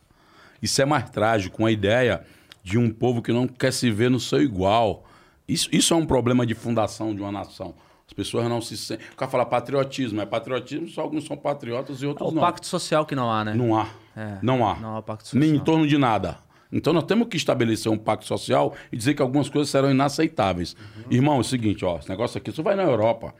Isso 0.61 0.81
é 0.81 0.85
mais 0.85 1.09
trágico, 1.09 1.61
uma 1.61 1.71
ideia 1.71 2.23
de 2.63 2.77
um 2.77 2.89
povo 2.89 3.21
que 3.21 3.31
não 3.31 3.47
quer 3.47 3.71
se 3.71 3.89
ver 3.89 4.09
no 4.09 4.19
seu 4.19 4.41
igual. 4.41 5.05
Isso, 5.47 5.69
isso 5.71 5.93
é 5.93 5.97
um 5.97 6.05
problema 6.05 6.45
de 6.45 6.53
fundação 6.53 7.15
de 7.15 7.21
uma 7.21 7.31
nação. 7.31 7.73
As 8.05 8.13
pessoas 8.13 8.47
não 8.47 8.61
se 8.61 8.77
sentem. 8.77 9.05
O 9.13 9.15
cara 9.15 9.29
fala 9.29 9.45
patriotismo. 9.45 10.21
É 10.21 10.25
patriotismo, 10.25 10.87
só 10.87 11.01
alguns 11.01 11.25
são 11.25 11.37
patriotas 11.37 12.01
e 12.01 12.05
outros 12.05 12.27
é 12.27 12.31
o 12.31 12.33
não. 12.33 12.41
O 12.41 12.45
pacto 12.45 12.65
social 12.65 13.05
que 13.05 13.15
não 13.15 13.31
há, 13.31 13.43
né? 13.45 13.53
Não 13.53 13.77
há. 13.77 13.87
É, 14.15 14.37
não 14.41 14.67
há. 14.67 14.75
Não 14.75 14.97
há 14.97 15.01
pacto 15.01 15.27
social. 15.27 15.39
Nem 15.39 15.55
em 15.55 15.59
torno 15.59 15.85
de 15.85 15.97
nada. 15.97 16.37
Então 16.72 16.93
nós 16.93 17.03
temos 17.03 17.28
que 17.28 17.38
estabelecer 17.38 17.91
um 17.91 17.97
pacto 17.97 18.26
social 18.26 18.74
e 18.91 18.97
dizer 18.97 19.13
que 19.13 19.22
algumas 19.22 19.49
coisas 19.49 19.70
serão 19.70 19.89
inaceitáveis. 19.89 20.76
Uhum. 20.76 21.11
Irmão, 21.11 21.38
é 21.38 21.39
o 21.39 21.43
seguinte, 21.43 21.86
ó, 21.86 21.97
esse 21.97 22.09
negócio 22.09 22.38
aqui, 22.38 22.49
isso 22.49 22.63
vai 22.63 22.76
na 22.76 22.84
Europa. 22.84 23.34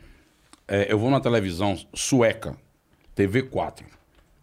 É, 0.68 0.92
eu 0.92 1.00
vou 1.00 1.10
na 1.10 1.20
televisão 1.20 1.78
sueca, 1.94 2.56
TV4. 3.16 3.84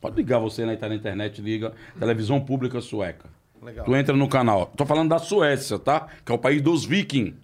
Pode 0.00 0.16
ligar 0.16 0.38
você 0.38 0.66
na 0.66 0.74
internet, 0.74 1.40
liga, 1.40 1.72
televisão 1.98 2.40
pública 2.40 2.80
sueca. 2.80 3.28
Legal. 3.62 3.86
Tu 3.86 3.96
entra 3.96 4.14
no 4.14 4.28
canal. 4.28 4.66
Tô 4.76 4.84
falando 4.84 5.08
da 5.08 5.18
Suécia, 5.18 5.78
tá? 5.78 6.08
Que 6.22 6.30
é 6.30 6.34
o 6.34 6.38
país 6.38 6.60
dos 6.60 6.84
vikings. 6.84 7.34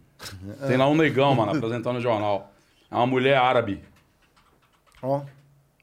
Tem 0.67 0.77
lá 0.77 0.87
um 0.87 0.95
negão, 0.95 1.35
mano, 1.35 1.53
apresentando 1.53 1.97
o 1.97 2.01
jornal. 2.01 2.53
É 2.91 2.95
uma 2.95 3.07
mulher 3.07 3.39
árabe. 3.39 3.83
Ó. 5.03 5.21
Oh. 5.21 5.23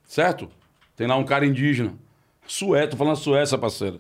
Certo? 0.04 0.50
Tem 0.96 1.08
lá 1.08 1.16
um 1.16 1.24
cara 1.24 1.46
indígena. 1.46 1.94
Suécia, 2.46 2.92
tô 2.92 2.98
falando 2.98 3.16
Suécia, 3.16 3.58
parceiro. 3.58 4.00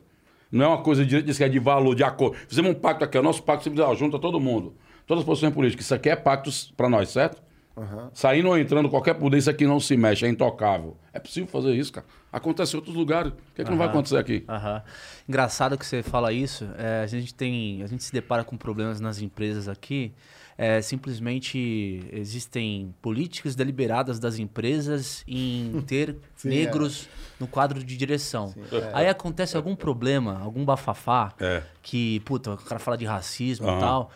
Não 0.51 0.65
é 0.65 0.67
uma 0.69 0.81
coisa 0.81 1.03
de 1.03 1.09
direito, 1.09 1.43
é 1.43 1.49
de 1.49 1.59
valor, 1.59 1.95
de 1.95 2.03
acordo. 2.03 2.37
Fizemos 2.47 2.71
um 2.71 2.73
pacto 2.73 3.03
aqui, 3.03 3.17
o 3.17 3.23
nosso 3.23 3.43
pacto 3.43 3.63
sempre 3.63 3.83
ah, 3.83 3.93
junta 3.93 4.17
todo 4.17 4.39
mundo. 4.39 4.75
Todas 5.05 5.21
as 5.21 5.25
posições 5.25 5.53
políticas. 5.53 5.85
Isso 5.85 5.95
aqui 5.95 6.09
é 6.09 6.15
pacto 6.15 6.49
para 6.75 6.89
nós, 6.89 7.09
certo? 7.09 7.41
Uhum. 7.75 8.09
Saindo 8.11 8.49
ou 8.49 8.57
entrando 8.57 8.89
qualquer 8.89 9.13
poder, 9.13 9.37
isso 9.37 9.49
aqui 9.49 9.67
não 9.67 9.79
se 9.79 9.95
mexe, 9.95 10.25
é 10.25 10.29
intocável. 10.29 10.97
É 11.13 11.19
possível 11.19 11.47
fazer 11.47 11.75
isso, 11.75 11.93
cara. 11.93 12.07
Acontece 12.31 12.75
em 12.75 12.77
outros 12.77 12.95
lugares. 12.95 13.31
Por 13.31 13.53
que, 13.53 13.61
é 13.61 13.63
que 13.63 13.69
uhum. 13.69 13.71
não 13.71 13.77
vai 13.77 13.87
acontecer 13.87 14.17
aqui? 14.17 14.43
Uhum. 14.49 14.81
Engraçado 15.29 15.77
que 15.77 15.85
você 15.85 16.01
fala 16.01 16.33
isso. 16.33 16.67
É, 16.77 17.03
a 17.03 17.07
gente 17.07 17.33
tem. 17.33 17.83
A 17.83 17.87
gente 17.87 18.03
se 18.03 18.11
depara 18.11 18.43
com 18.43 18.57
problemas 18.57 18.99
nas 18.99 19.21
empresas 19.21 19.67
aqui 19.67 20.13
é, 20.57 20.81
simplesmente 20.81 22.09
existem 22.11 22.93
políticas 23.01 23.55
deliberadas 23.55 24.19
das 24.19 24.39
empresas 24.39 25.23
em 25.27 25.81
ter 25.85 26.17
Sim, 26.35 26.49
negros 26.49 27.05
é. 27.05 27.33
no 27.39 27.47
quadro 27.47 27.83
de 27.83 27.95
direção. 27.95 28.47
Sim, 28.47 28.63
é. 28.71 28.91
Aí 28.93 29.07
acontece 29.07 29.55
algum 29.55 29.75
problema, 29.75 30.39
algum 30.41 30.65
bafafá, 30.65 31.33
é. 31.39 31.61
que, 31.83 32.19
puta, 32.21 32.53
o 32.53 32.57
cara 32.57 32.79
fala 32.79 32.97
de 32.97 33.05
racismo 33.05 33.67
uhum. 33.67 33.77
e 33.77 33.79
tal, 33.79 34.11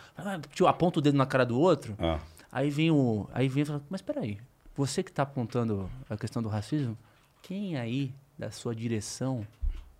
tipo, 0.50 0.66
aponta 0.66 0.98
o 0.98 1.02
dedo 1.02 1.16
na 1.16 1.26
cara 1.26 1.46
do 1.46 1.58
outro, 1.58 1.94
uhum. 1.98 2.18
aí 2.50 2.68
vem 2.70 2.90
o. 2.90 3.28
Aí 3.32 3.48
vem 3.48 3.62
e 3.62 3.66
fala, 3.66 3.82
mas 3.88 4.02
peraí, 4.02 4.38
você 4.74 5.02
que 5.02 5.10
está 5.10 5.22
apontando 5.22 5.88
a 6.10 6.16
questão 6.16 6.42
do 6.42 6.48
racismo, 6.48 6.98
quem 7.40 7.76
aí 7.76 8.12
da 8.36 8.50
sua 8.50 8.74
direção 8.74 9.46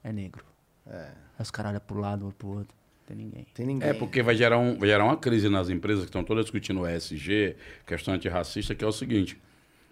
é 0.02 0.12
negro? 0.12 0.44
É. 0.86 1.10
Aí 1.38 1.42
os 1.42 1.50
caras 1.52 1.70
olham 1.70 1.80
pro 1.80 2.00
lado, 2.00 2.26
ou 2.26 2.32
pro 2.32 2.48
outro. 2.48 2.81
Tem 3.12 3.18
ninguém. 3.18 3.46
Tem 3.52 3.66
ninguém. 3.66 3.90
É 3.90 3.92
porque 3.92 4.22
vai 4.22 4.34
gerar, 4.34 4.58
um, 4.58 4.78
vai 4.78 4.88
gerar 4.88 5.04
uma 5.04 5.18
crise 5.18 5.46
nas 5.50 5.68
empresas 5.68 6.04
que 6.04 6.08
estão 6.08 6.24
todas 6.24 6.46
discutindo 6.46 6.80
o 6.80 6.88
ESG, 6.88 7.56
questão 7.86 8.14
antirracista, 8.14 8.74
que 8.74 8.82
é 8.82 8.86
o 8.86 8.92
seguinte. 8.92 9.36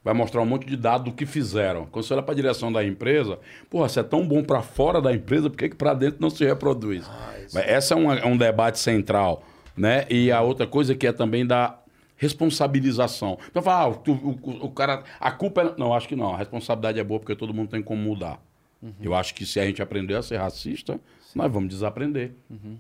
Vai 0.03 0.15
mostrar 0.15 0.41
um 0.41 0.47
monte 0.47 0.67
de 0.67 0.75
dado 0.75 1.05
do 1.05 1.13
que 1.13 1.27
fizeram. 1.27 1.85
Quando 1.85 2.07
você 2.07 2.15
olha 2.15 2.23
para 2.23 2.33
a 2.33 2.37
direção 2.37 2.73
da 2.73 2.83
empresa, 2.83 3.39
porra, 3.69 3.91
se 3.91 4.01
é 4.01 4.03
tão 4.03 4.27
bom 4.27 4.43
para 4.43 4.63
fora 4.63 5.03
da 5.03 5.13
empresa, 5.13 5.51
por 5.51 5.59
que, 5.59 5.69
que 5.69 5.77
para 5.77 5.93
dentro 5.93 6.17
não 6.19 6.31
se 6.31 6.43
reproduz? 6.43 7.05
Ah, 7.07 7.61
Essa 7.61 7.93
é 7.93 7.97
um, 7.99 8.11
é 8.11 8.25
um 8.25 8.39
debate 8.39 8.79
central. 8.79 9.45
Né? 9.77 10.07
E 10.09 10.33
a 10.33 10.41
outra 10.41 10.67
coisa 10.67 10.95
que 10.95 11.07
é 11.07 11.13
também 11.13 11.47
da 11.47 11.79
responsabilização. 12.17 13.39
Então, 13.51 13.61
fala, 13.61 13.85
ah, 13.85 13.89
o, 13.89 14.13
o, 14.13 14.67
o, 14.67 14.71
cara, 14.71 15.05
a 15.21 15.31
culpa 15.31 15.61
é... 15.61 15.75
Não, 15.77 15.93
acho 15.93 16.09
que 16.09 16.17
não. 16.17 16.33
A 16.33 16.39
responsabilidade 16.39 16.99
é 16.99 17.05
boa 17.05 17.21
porque 17.21 17.37
todo 17.37 17.53
mundo 17.53 17.69
tem 17.69 17.83
como 17.83 18.01
mudar. 18.01 18.41
Uhum. 18.83 18.95
Eu 19.03 19.15
acho 19.15 19.35
que 19.35 19.45
se 19.45 19.61
a 19.61 19.67
gente 19.67 19.83
aprender 19.83 20.15
a 20.15 20.23
ser 20.23 20.39
racista, 20.39 20.95
Sim. 21.21 21.39
nós 21.39 21.53
vamos 21.53 21.69
desaprender. 21.69 22.33
Uhum. 22.49 22.79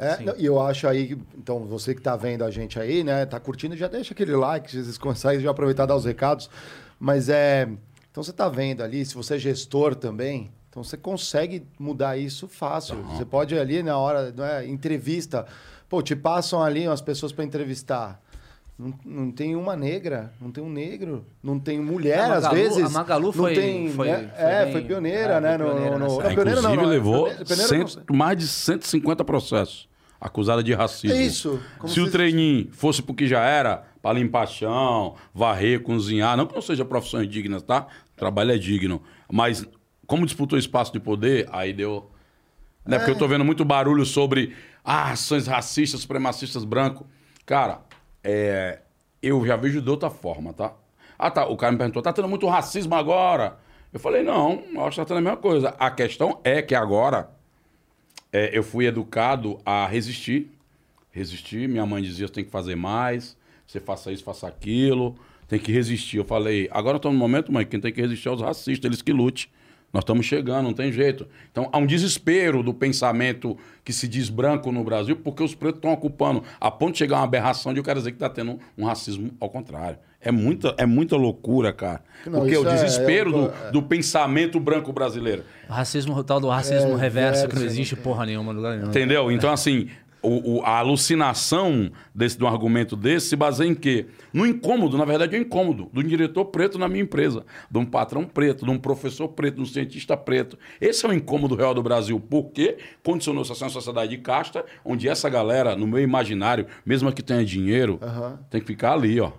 É, 0.00 0.34
e 0.38 0.46
eu 0.46 0.60
acho 0.60 0.88
aí, 0.88 1.16
então, 1.36 1.60
você 1.66 1.92
que 1.94 2.00
está 2.00 2.16
vendo 2.16 2.42
a 2.44 2.50
gente 2.50 2.78
aí, 2.80 3.04
né, 3.04 3.26
tá 3.26 3.38
curtindo, 3.38 3.76
já 3.76 3.86
deixa 3.88 4.14
aquele 4.14 4.34
like, 4.34 4.70
vocês 4.70 4.96
conseguem 4.96 5.40
já 5.44 5.50
aproveitar 5.50 5.84
e 5.84 5.86
dar 5.86 5.96
os 5.96 6.04
recados. 6.04 6.48
Mas 6.98 7.28
é. 7.28 7.68
Então 8.10 8.22
você 8.24 8.30
está 8.30 8.48
vendo 8.48 8.82
ali, 8.82 9.04
se 9.04 9.14
você 9.14 9.36
é 9.36 9.38
gestor 9.38 9.94
também, 9.94 10.50
então 10.68 10.82
você 10.82 10.96
consegue 10.96 11.64
mudar 11.78 12.16
isso 12.16 12.48
fácil. 12.48 12.96
Uhum. 12.96 13.16
Você 13.16 13.24
pode 13.24 13.56
ali 13.58 13.82
na 13.82 13.96
hora, 13.98 14.32
não 14.36 14.44
é, 14.44 14.66
entrevista, 14.66 15.46
pô, 15.88 16.02
te 16.02 16.16
passam 16.16 16.62
ali 16.62 16.88
umas 16.88 17.00
pessoas 17.00 17.30
para 17.30 17.44
entrevistar. 17.44 18.20
Não, 18.78 18.94
não 19.04 19.30
tem 19.30 19.54
uma 19.54 19.76
negra, 19.76 20.32
não 20.40 20.50
tem 20.50 20.64
um 20.64 20.70
negro, 20.70 21.24
não 21.42 21.58
tem 21.60 21.78
mulher, 21.78 22.26
Magalu, 22.28 22.46
às 22.46 22.52
vezes. 22.52 22.84
A 22.84 22.88
Magalu 22.88 23.26
não 23.26 23.32
foi, 23.34 23.54
tem, 23.54 23.92
foi, 23.92 24.08
né? 24.08 24.32
foi 24.34 24.44
É, 24.44 24.62
bem- 24.64 24.72
foi 24.72 24.82
pioneira, 24.84 25.34
é, 25.34 25.40
né? 25.40 25.58
foi 25.58 25.66
no- 25.66 25.72
pioneira 25.74 25.98
no- 25.98 25.98
nessa 25.98 26.14
no- 26.14 26.20
época. 26.20 26.34
pioneira 26.34 26.62
não, 26.62 26.70
Inclusive, 26.74 26.82
não, 26.82 26.88
levou 26.90 27.24
pioneira- 27.26 27.44
pioneira 27.44 27.78
não 27.78 27.86
cento- 27.88 28.14
mais 28.14 28.38
de 28.38 28.48
150 28.48 29.24
processos 29.24 29.88
acusada 30.20 30.62
de 30.62 30.74
racismo. 30.74 31.16
É 31.16 31.22
isso, 31.22 31.60
como 31.78 31.92
Se 31.92 32.00
o 32.00 32.10
treininho 32.10 32.68
fosse 32.72 33.00
porque 33.00 33.26
já 33.26 33.40
era 33.40 33.84
para 34.02 34.18
limpar 34.18 34.46
chão, 34.46 35.14
varrer, 35.32 35.80
cozinhar, 35.80 36.36
não 36.36 36.46
que 36.46 36.54
não 36.54 36.62
seja 36.62 36.84
profissões 36.84 37.28
dignas, 37.28 37.62
tá? 37.62 37.86
O 38.14 38.18
trabalho 38.18 38.52
é 38.52 38.58
digno. 38.58 39.02
Mas 39.30 39.66
como 40.06 40.26
disputou 40.26 40.58
espaço 40.58 40.92
de 40.92 41.00
poder, 41.00 41.48
aí 41.52 41.72
deu. 41.72 42.10
Né? 42.84 42.98
Porque 42.98 43.12
eu 43.12 43.18
tô 43.18 43.28
vendo 43.28 43.44
muito 43.44 43.64
barulho 43.64 44.04
sobre 44.04 44.54
ah, 44.84 45.12
ações 45.12 45.46
racistas, 45.46 46.00
supremacistas 46.00 46.64
brancos. 46.64 47.06
Cara, 47.46 47.82
é, 48.22 48.80
eu 49.22 49.44
já 49.46 49.56
vejo 49.56 49.80
de 49.80 49.88
outra 49.88 50.10
forma, 50.10 50.52
tá? 50.52 50.72
Ah, 51.18 51.30
tá. 51.30 51.46
O 51.46 51.56
cara 51.56 51.72
me 51.72 51.78
perguntou, 51.78 52.02
tá 52.02 52.12
tendo 52.12 52.28
muito 52.28 52.46
racismo 52.46 52.94
agora? 52.94 53.58
Eu 53.92 54.00
falei, 54.00 54.22
não, 54.22 54.62
eu 54.72 54.80
acho 54.84 54.92
que 54.92 54.96
tá 54.96 55.04
tendo 55.04 55.18
a 55.18 55.20
mesma 55.20 55.36
coisa. 55.36 55.74
A 55.78 55.90
questão 55.90 56.40
é 56.42 56.62
que 56.62 56.74
agora 56.74 57.30
é, 58.32 58.56
eu 58.56 58.62
fui 58.62 58.86
educado 58.86 59.58
a 59.64 59.86
resistir. 59.86 60.50
Resistir. 61.10 61.68
Minha 61.68 61.84
mãe 61.86 62.02
dizia, 62.02 62.26
você 62.26 62.32
tem 62.32 62.44
que 62.44 62.50
fazer 62.50 62.76
mais, 62.76 63.36
você 63.66 63.80
faça 63.80 64.12
isso, 64.12 64.22
faça 64.22 64.46
aquilo, 64.46 65.16
tem 65.48 65.58
que 65.58 65.72
resistir. 65.72 66.18
Eu 66.18 66.24
falei, 66.24 66.68
agora 66.70 66.98
tô 66.98 67.10
no 67.10 67.18
momento, 67.18 67.52
mãe, 67.52 67.66
quem 67.66 67.80
tem 67.80 67.92
que 67.92 68.00
resistir 68.00 68.28
é 68.28 68.32
os 68.32 68.40
racistas, 68.40 68.84
eles 68.84 69.02
que 69.02 69.12
lute. 69.12 69.50
Nós 69.92 70.02
estamos 70.02 70.24
chegando, 70.24 70.66
não 70.66 70.72
tem 70.72 70.92
jeito. 70.92 71.26
Então, 71.50 71.68
há 71.72 71.78
um 71.78 71.86
desespero 71.86 72.62
do 72.62 72.72
pensamento 72.72 73.58
que 73.84 73.92
se 73.92 74.06
diz 74.06 74.28
branco 74.28 74.70
no 74.70 74.84
Brasil, 74.84 75.16
porque 75.16 75.42
os 75.42 75.52
pretos 75.52 75.78
estão 75.78 75.92
ocupando, 75.92 76.44
a 76.60 76.70
ponto 76.70 76.92
de 76.92 76.98
chegar 76.98 77.16
uma 77.16 77.24
aberração 77.24 77.72
de 77.72 77.80
eu 77.80 77.84
quero 77.84 77.98
dizer 77.98 78.12
que 78.12 78.16
está 78.16 78.30
tendo 78.30 78.60
um 78.78 78.84
racismo 78.84 79.32
ao 79.40 79.50
contrário. 79.50 79.98
É 80.22 80.30
muita, 80.30 80.74
é 80.76 80.84
muita 80.84 81.16
loucura, 81.16 81.72
cara. 81.72 82.02
Não, 82.26 82.40
porque 82.40 82.52
isso 82.52 82.62
o 82.64 82.68
é- 82.68 82.72
desespero 82.74 83.30
é- 83.30 83.32
do, 83.70 83.72
do 83.72 83.82
pensamento 83.82 84.60
branco 84.60 84.92
brasileiro. 84.92 85.44
O 85.68 85.72
racismo, 85.72 86.14
o 86.14 86.22
tal 86.22 86.38
do 86.40 86.48
racismo 86.48 86.92
É, 86.92 87.00
reverso, 87.00 87.48
que 87.48 87.56
não 87.56 87.62
existe 87.64 87.96
não 87.96 88.02
porra 88.02 88.26
nenhuma 88.26 88.52
no 88.52 88.58
lugar 88.58 88.76
nenhum. 88.76 88.88
Entendeu? 88.90 89.32
Então, 89.32 89.50
assim, 89.50 89.88
o, 90.22 90.58
o- 90.58 90.62
a 90.62 90.76
alucinação 90.78 91.90
desse, 92.14 92.36
de 92.36 92.44
um 92.44 92.46
argumento 92.48 92.94
desse 92.96 93.28
se 93.30 93.36
baseia 93.36 93.66
em 93.68 93.74
quê? 93.74 94.06
No 94.32 94.46
incômodo, 94.46 94.98
na 94.98 95.06
verdade, 95.06 95.34
é 95.34 95.38
um 95.38 95.42
incômodo 95.42 95.88
de 95.92 96.00
um 96.00 96.02
diretor 96.02 96.44
preto 96.46 96.78
na 96.78 96.86
minha 96.86 97.02
empresa, 97.02 97.44
de 97.70 97.78
um 97.78 97.86
patrão 97.86 98.24
preto, 98.24 98.64
de 98.66 98.70
um 98.70 98.78
professor 98.78 99.28
preto, 99.28 99.56
de 99.56 99.62
um 99.62 99.66
cientista 99.66 100.18
preto. 100.18 100.58
Esse 100.80 101.06
é 101.06 101.08
o 101.08 101.14
incômodo 101.14 101.54
real 101.54 101.72
do 101.72 101.82
Brasil, 101.82 102.20
porque 102.28 102.76
condicionou-se 103.02 103.50
a 103.52 103.54
ser 103.54 103.64
uma 103.64 103.70
sociedade 103.70 104.10
de 104.10 104.18
casta, 104.18 104.64
onde 104.84 105.08
essa 105.08 105.30
galera, 105.30 105.74
no 105.74 105.86
meu 105.86 106.00
imaginário, 106.00 106.66
mesmo 106.84 107.10
que 107.10 107.22
tenha 107.22 107.42
dinheiro, 107.44 107.98
tem 108.50 108.60
que 108.60 108.66
ficar 108.66 108.92
ali, 108.92 109.18
ó. 109.18 109.32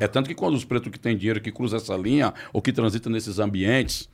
É 0.00 0.08
tanto 0.08 0.28
que 0.28 0.34
quando 0.34 0.54
os 0.54 0.64
pretos 0.64 0.90
que 0.90 0.98
têm 0.98 1.16
dinheiro, 1.16 1.40
que 1.40 1.52
cruzam 1.52 1.78
essa 1.78 1.96
linha, 1.96 2.32
ou 2.52 2.62
que 2.62 2.72
transitam 2.72 3.12
nesses 3.12 3.38
ambientes, 3.38 4.08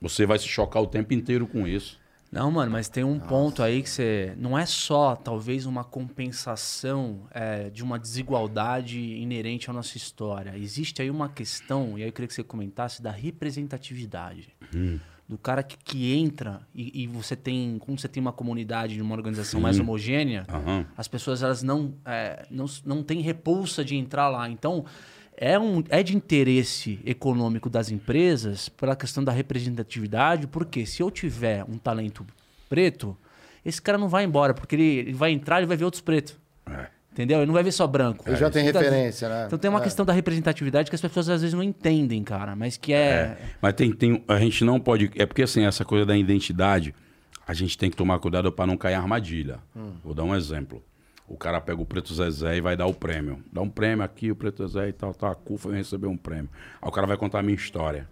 você 0.00 0.26
vai 0.26 0.38
se 0.38 0.46
chocar 0.46 0.82
o 0.82 0.86
tempo 0.86 1.14
inteiro 1.14 1.46
com 1.46 1.66
isso. 1.66 1.98
Não, 2.30 2.50
mano, 2.50 2.70
mas 2.70 2.90
tem 2.90 3.02
um 3.02 3.18
ponto 3.18 3.62
aí 3.62 3.82
que 3.82 3.88
você. 3.88 4.34
Não 4.36 4.58
é 4.58 4.66
só, 4.66 5.16
talvez, 5.16 5.64
uma 5.64 5.82
compensação 5.82 7.26
é, 7.30 7.70
de 7.70 7.82
uma 7.82 7.98
desigualdade 7.98 9.00
inerente 9.00 9.70
à 9.70 9.72
nossa 9.72 9.96
história. 9.96 10.52
Existe 10.58 11.00
aí 11.00 11.10
uma 11.10 11.30
questão, 11.30 11.98
e 11.98 12.02
aí 12.02 12.08
eu 12.08 12.12
queria 12.12 12.28
que 12.28 12.34
você 12.34 12.44
comentasse, 12.44 13.00
da 13.00 13.10
representatividade. 13.10 14.54
Do 15.28 15.36
cara 15.36 15.62
que, 15.62 15.76
que 15.76 16.14
entra 16.14 16.62
e, 16.74 17.02
e 17.02 17.06
você 17.06 17.36
tem. 17.36 17.78
Como 17.78 17.98
você 17.98 18.08
tem 18.08 18.20
uma 18.20 18.32
comunidade, 18.32 19.00
uma 19.02 19.14
organização 19.14 19.60
mais 19.60 19.78
homogênea, 19.78 20.46
Aham. 20.48 20.86
as 20.96 21.06
pessoas 21.06 21.42
elas 21.42 21.62
não, 21.62 21.92
é, 22.06 22.46
não, 22.50 22.64
não 22.84 23.02
têm 23.02 23.20
repulsa 23.20 23.84
de 23.84 23.94
entrar 23.94 24.28
lá. 24.28 24.48
Então, 24.48 24.86
é, 25.36 25.58
um, 25.58 25.84
é 25.90 26.02
de 26.02 26.16
interesse 26.16 26.98
econômico 27.04 27.68
das 27.68 27.90
empresas 27.90 28.70
pela 28.70 28.96
questão 28.96 29.22
da 29.22 29.30
representatividade, 29.30 30.46
porque 30.46 30.86
se 30.86 31.02
eu 31.02 31.10
tiver 31.10 31.62
um 31.62 31.76
talento 31.76 32.26
preto, 32.68 33.16
esse 33.64 33.80
cara 33.82 33.98
não 33.98 34.08
vai 34.08 34.24
embora, 34.24 34.54
porque 34.54 34.74
ele, 34.74 34.84
ele 34.98 35.12
vai 35.12 35.30
entrar 35.30 35.62
e 35.62 35.66
vai 35.66 35.76
ver 35.76 35.84
outros 35.84 36.00
pretos. 36.00 36.36
É. 36.66 36.88
Entendeu? 37.18 37.38
Ele 37.40 37.46
não 37.46 37.52
vai 37.54 37.64
ver 37.64 37.72
só 37.72 37.84
branco. 37.84 38.22
Ele 38.28 38.36
já 38.36 38.48
tem 38.48 38.64
Então, 38.68 38.80
referência, 38.80 39.28
né? 39.28 39.44
Então 39.48 39.58
tem 39.58 39.68
uma 39.68 39.80
É. 39.80 39.82
questão 39.82 40.06
da 40.06 40.12
representatividade 40.12 40.88
que 40.88 40.94
as 40.94 41.00
pessoas 41.00 41.28
às 41.28 41.40
vezes 41.40 41.52
não 41.52 41.64
entendem, 41.64 42.22
cara, 42.22 42.54
mas 42.54 42.76
que 42.76 42.92
é. 42.92 43.36
Mas 43.60 43.74
tem, 43.74 43.90
tem, 43.90 44.22
a 44.28 44.38
gente 44.38 44.64
não 44.64 44.78
pode. 44.78 45.10
É 45.16 45.26
porque 45.26 45.42
assim, 45.42 45.64
essa 45.66 45.84
coisa 45.84 46.06
da 46.06 46.16
identidade, 46.16 46.94
a 47.44 47.52
gente 47.52 47.76
tem 47.76 47.90
que 47.90 47.96
tomar 47.96 48.20
cuidado 48.20 48.52
para 48.52 48.68
não 48.68 48.76
cair 48.76 48.92
em 48.94 48.96
armadilha. 48.98 49.58
Vou 50.04 50.14
dar 50.14 50.22
um 50.22 50.32
exemplo. 50.32 50.80
O 51.26 51.36
cara 51.36 51.60
pega 51.60 51.82
o 51.82 51.84
Preto 51.84 52.14
Zezé 52.14 52.56
e 52.56 52.60
vai 52.60 52.76
dar 52.76 52.86
o 52.86 52.94
prêmio. 52.94 53.42
Dá 53.52 53.60
um 53.62 53.68
prêmio 53.68 54.04
aqui, 54.04 54.30
o 54.30 54.36
Preto 54.36 54.64
Zezé 54.68 54.88
e 54.88 54.92
tal, 54.92 55.12
tal. 55.12 55.32
A 55.32 55.34
CUFA 55.34 55.70
vai 55.70 55.78
receber 55.78 56.06
um 56.06 56.16
prêmio. 56.16 56.48
Aí 56.80 56.88
o 56.88 56.92
cara 56.92 57.06
vai 57.06 57.16
contar 57.16 57.40
a 57.40 57.42
minha 57.42 57.56
história. 57.56 58.08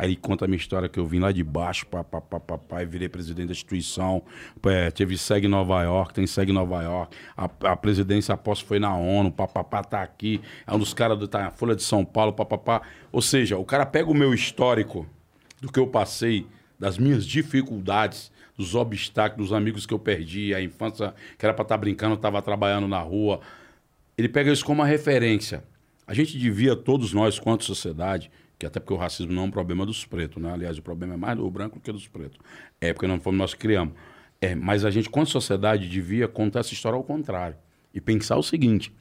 Aí 0.00 0.16
conta 0.16 0.46
a 0.46 0.48
minha 0.48 0.56
história 0.56 0.88
que 0.88 0.98
eu 0.98 1.04
vim 1.04 1.18
lá 1.18 1.30
de 1.30 1.44
baixo, 1.44 1.84
pá, 1.84 2.02
pá, 2.02 2.22
pá, 2.22 2.40
pá, 2.40 2.56
pá, 2.56 2.82
e 2.82 2.86
virei 2.86 3.06
presidente 3.06 3.48
da 3.48 3.52
instituição. 3.52 4.22
É, 4.64 4.90
teve 4.90 5.18
SEG 5.18 5.46
Nova 5.46 5.82
York, 5.82 6.14
tem 6.14 6.26
SEG 6.26 6.52
Nova 6.52 6.82
York. 6.82 7.14
A, 7.36 7.44
a 7.44 7.76
presidência 7.76 8.32
após 8.32 8.60
foi 8.60 8.78
na 8.78 8.96
ONU, 8.96 9.30
papapá 9.30 9.84
tá 9.84 10.00
aqui. 10.00 10.40
É 10.66 10.74
um 10.74 10.78
dos 10.78 10.94
caras 10.94 11.18
da 11.18 11.26
tá, 11.26 11.42
na 11.42 11.50
Folha 11.50 11.76
de 11.76 11.82
São 11.82 12.02
Paulo, 12.02 12.32
papapá. 12.32 12.80
Ou 13.12 13.20
seja, 13.20 13.58
o 13.58 13.64
cara 13.66 13.84
pega 13.84 14.10
o 14.10 14.14
meu 14.14 14.32
histórico 14.32 15.06
do 15.60 15.70
que 15.70 15.78
eu 15.78 15.86
passei, 15.86 16.46
das 16.78 16.96
minhas 16.96 17.26
dificuldades, 17.26 18.32
dos 18.56 18.74
obstáculos, 18.74 19.50
dos 19.50 19.54
amigos 19.54 19.84
que 19.84 19.92
eu 19.92 19.98
perdi, 19.98 20.54
a 20.54 20.62
infância 20.62 21.14
que 21.36 21.44
era 21.44 21.52
para 21.52 21.64
estar 21.64 21.76
brincando, 21.76 22.14
estava 22.14 22.40
trabalhando 22.40 22.88
na 22.88 23.00
rua. 23.00 23.40
Ele 24.16 24.30
pega 24.30 24.50
isso 24.50 24.64
como 24.64 24.80
uma 24.80 24.88
referência. 24.88 25.62
A 26.06 26.14
gente 26.14 26.38
devia, 26.38 26.74
todos 26.74 27.12
nós, 27.12 27.38
quanto 27.38 27.64
sociedade, 27.64 28.30
que 28.60 28.66
até 28.66 28.78
porque 28.78 28.92
o 28.92 28.96
racismo 28.98 29.32
não 29.32 29.44
é 29.44 29.46
um 29.46 29.50
problema 29.50 29.86
dos 29.86 30.04
pretos, 30.04 30.40
né? 30.40 30.52
Aliás, 30.52 30.76
o 30.76 30.82
problema 30.82 31.14
é 31.14 31.16
mais 31.16 31.34
do 31.34 31.50
branco 31.50 31.78
do 31.78 31.82
que 31.82 31.90
dos 31.90 32.06
pretos. 32.06 32.38
É 32.78 32.92
porque 32.92 33.06
não 33.06 33.18
fomos 33.18 33.38
nós 33.38 33.54
que 33.54 33.60
criamos. 33.60 33.94
É, 34.38 34.54
mas 34.54 34.84
a 34.84 34.90
gente, 34.90 35.08
quanto 35.08 35.30
sociedade, 35.30 35.88
devia 35.88 36.28
contar 36.28 36.60
essa 36.60 36.74
história 36.74 36.94
ao 36.94 37.02
contrário. 37.02 37.56
E 37.94 38.02
pensar 38.02 38.36
o 38.36 38.42
seguinte: 38.42 38.92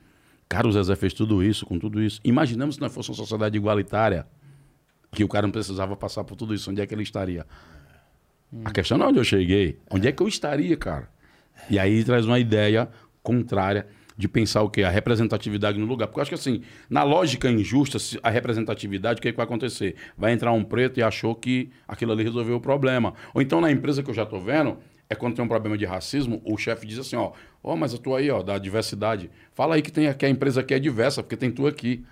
cara, 0.48 0.66
o 0.66 0.72
Zezé 0.72 0.96
fez 0.96 1.14
tudo 1.14 1.44
isso, 1.44 1.66
com 1.66 1.78
tudo 1.78 2.02
isso. 2.02 2.22
Imaginamos 2.24 2.76
se 2.76 2.82
nós 2.82 2.94
fosse 2.94 3.10
uma 3.10 3.18
sociedade 3.18 3.58
igualitária, 3.58 4.26
que 5.12 5.26
o 5.26 5.28
cara 5.28 5.46
não 5.46 5.52
precisava 5.52 5.94
passar 5.98 6.24
por 6.24 6.38
tudo 6.38 6.54
isso, 6.56 6.72
onde 6.72 6.80
é 6.80 6.88
que 6.88 6.96
ele 6.96 7.04
estaria? 7.04 7.46
A 8.64 8.72
questão 8.72 8.98
não 8.98 9.08
é 9.08 9.10
onde 9.10 9.20
eu 9.20 9.26
cheguei, 9.26 9.78
onde 9.92 10.08
é 10.08 10.12
que 10.14 10.24
eu 10.24 10.28
estaria, 10.30 10.78
cara? 10.78 11.10
E 11.70 11.78
aí 11.78 12.02
traz 12.06 12.26
uma 12.26 12.40
ideia 12.40 12.90
contrária 13.22 13.88
de 14.20 14.28
pensar 14.28 14.64
o 14.64 14.70
quê? 14.70 14.84
A 14.84 14.90
representatividade 14.90 15.80
no 15.80 15.86
lugar. 15.86 16.08
Porque 16.08 16.20
eu 16.20 16.22
acho 16.24 16.30
que 16.30 16.36
assim, 16.36 16.62
na 16.90 17.04
lógica 17.04 17.50
injusta, 17.50 17.98
a 18.22 18.30
representatividade, 18.30 19.20
o 19.20 19.22
que, 19.22 19.30
é 19.30 19.32
que 19.32 19.38
vai 19.38 19.46
acontecer? 19.46 19.96
Vai 20.18 20.34
entrar 20.34 20.52
um 20.52 20.62
preto 20.62 21.00
e 21.00 21.04
achou 21.04 21.34
que 21.34 21.70
aquilo 21.88 22.12
ali 22.12 22.22
resolveu 22.22 22.58
o 22.58 22.60
problema. 22.60 23.14
Ou 23.34 23.42
então 23.42 23.62
na 23.62 23.72
empresa 23.72 24.04
que 24.04 24.10
eu 24.10 24.14
já 24.14 24.26
tô 24.26 24.38
vendo, 24.38 24.78
é 25.10 25.16
quando 25.16 25.38
tem 25.38 25.46
um 25.46 25.48
problema 25.48 25.78
de 25.78 25.86
racismo, 25.86 26.42
o 26.44 26.58
chefe 26.58 26.86
diz 26.86 27.00
assim, 27.00 27.16
ó, 27.16 27.32
ó, 27.64 27.78
mas 27.78 27.94
eu 27.94 28.00
tô 28.00 28.14
aí, 28.14 28.30
ó, 28.30 28.44
da 28.44 28.58
diversidade. 28.58 29.32
Fala 29.54 29.76
aí 29.76 29.82
que, 29.82 29.90
tem, 29.90 30.14
que 30.14 30.26
a 30.26 30.30
empresa 30.30 30.60
aqui 30.60 30.74
é 30.74 30.80
diversa, 30.80 31.24
porque 31.24 31.38
tem 31.38 31.50
tu 31.50 31.66
aqui. 31.66 32.06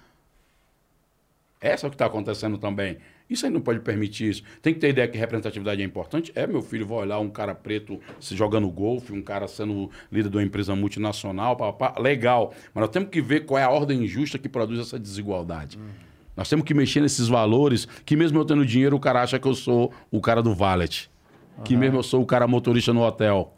Essa 1.59 1.85
é 1.85 1.87
o 1.87 1.89
que 1.89 1.95
está 1.95 2.05
acontecendo 2.05 2.57
também. 2.57 2.99
Isso 3.29 3.45
aí 3.45 3.51
não 3.51 3.59
pode 3.59 3.79
permitir 3.81 4.29
isso. 4.29 4.43
Tem 4.61 4.73
que 4.73 4.79
ter 4.79 4.89
ideia 4.89 5.07
que 5.07 5.17
representatividade 5.17 5.81
é 5.81 5.85
importante. 5.85 6.31
É, 6.33 6.47
meu 6.47 6.61
filho, 6.61 6.85
vou 6.85 6.99
olhar 6.99 7.19
um 7.19 7.29
cara 7.29 7.53
preto 7.53 7.99
se 8.19 8.35
jogando 8.35 8.69
golfe, 8.69 9.11
um 9.11 9.21
cara 9.21 9.47
sendo 9.47 9.91
líder 10.11 10.29
de 10.29 10.37
uma 10.37 10.43
empresa 10.43 10.75
multinacional, 10.75 11.55
pá, 11.55 11.73
pá, 11.73 11.95
legal. 11.99 12.53
Mas 12.73 12.81
nós 12.81 12.89
temos 12.89 13.09
que 13.09 13.21
ver 13.21 13.45
qual 13.45 13.59
é 13.59 13.63
a 13.63 13.69
ordem 13.69 14.03
injusta 14.03 14.37
que 14.37 14.47
produz 14.47 14.79
essa 14.79 14.97
desigualdade. 14.97 15.77
Nós 16.35 16.47
temos 16.47 16.65
que 16.65 16.73
mexer 16.73 17.01
nesses 17.01 17.27
valores 17.27 17.87
que 18.05 18.15
mesmo 18.15 18.37
eu 18.37 18.45
tendo 18.45 18.65
dinheiro, 18.65 18.95
o 18.95 18.99
cara 18.99 19.23
acha 19.23 19.39
que 19.39 19.47
eu 19.47 19.55
sou 19.55 19.91
o 20.11 20.21
cara 20.21 20.41
do 20.41 20.53
valet. 20.53 21.09
Que 21.65 21.75
mesmo 21.75 21.97
eu 21.97 22.03
sou 22.03 22.21
o 22.21 22.25
cara 22.25 22.47
motorista 22.47 22.93
no 22.93 23.01
hotel. 23.01 23.53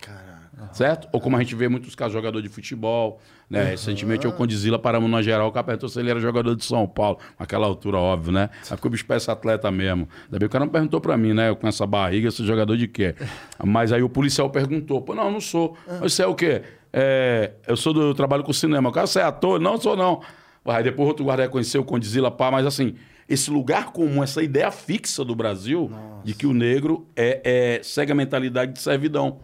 Certo? 0.71 1.07
Ou 1.11 1.19
como 1.19 1.35
a 1.35 1.39
gente 1.39 1.55
vê 1.55 1.67
muitos 1.67 1.95
casos, 1.95 2.13
jogador 2.13 2.41
de 2.41 2.49
futebol. 2.49 3.19
Né? 3.49 3.63
Recentemente 3.63 4.25
eu 4.25 4.31
com 4.31 4.45
Dizila 4.45 4.77
paramos 4.77 5.09
na 5.09 5.23
geral, 5.23 5.47
o 5.47 5.51
cara 5.51 5.63
perguntou 5.63 5.89
se 5.89 5.99
ele 5.99 6.11
era 6.11 6.19
jogador 6.19 6.55
de 6.55 6.63
São 6.63 6.87
Paulo. 6.87 7.17
Naquela 7.39 7.65
altura, 7.65 7.97
óbvio, 7.97 8.31
né? 8.31 8.49
Aí 8.69 8.77
o 8.81 8.89
bicho 8.89 9.05
parece 9.05 9.31
atleta 9.31 9.71
mesmo. 9.71 10.07
Daí 10.29 10.45
o 10.45 10.49
cara 10.49 10.65
não 10.65 10.71
perguntou 10.71 11.01
pra 11.01 11.17
mim, 11.17 11.33
né? 11.33 11.49
Eu 11.49 11.55
com 11.55 11.67
essa 11.67 11.85
barriga, 11.87 12.29
sou 12.29 12.45
jogador 12.45 12.77
de 12.77 12.87
quê? 12.87 13.15
Mas 13.63 13.91
aí 13.91 14.03
o 14.03 14.09
policial 14.09 14.49
perguntou. 14.51 15.01
Pô, 15.01 15.15
não, 15.15 15.25
eu 15.25 15.31
não 15.31 15.41
sou. 15.41 15.75
Mas 15.99 16.13
você 16.13 16.23
é 16.23 16.27
o 16.27 16.35
quê? 16.35 16.61
É, 16.93 17.53
eu 17.67 17.75
sou 17.75 17.91
do 17.91 18.01
eu 18.01 18.13
trabalho 18.13 18.43
com 18.43 18.53
cinema. 18.53 18.89
O 18.89 18.91
cara, 18.91 19.07
você 19.07 19.19
é 19.19 19.23
ator? 19.23 19.59
Não, 19.59 19.79
sou 19.79 19.97
não. 19.97 20.21
Aí 20.65 20.83
depois 20.83 21.07
outro 21.07 21.25
guarda 21.25 21.43
reconheceu 21.43 21.81
o 21.81 21.85
Condizila, 21.85 22.29
pá, 22.29 22.51
mas 22.51 22.65
assim, 22.65 22.95
esse 23.27 23.49
lugar 23.49 23.91
comum, 23.91 24.21
essa 24.21 24.43
ideia 24.43 24.69
fixa 24.69 25.25
do 25.25 25.33
Brasil 25.33 25.89
de 26.23 26.33
que 26.35 26.45
o 26.45 26.53
negro 26.53 27.07
é, 27.15 27.41
é 27.43 27.83
segue 27.83 28.11
a 28.11 28.15
mentalidade 28.15 28.73
de 28.73 28.79
servidão. 28.79 29.39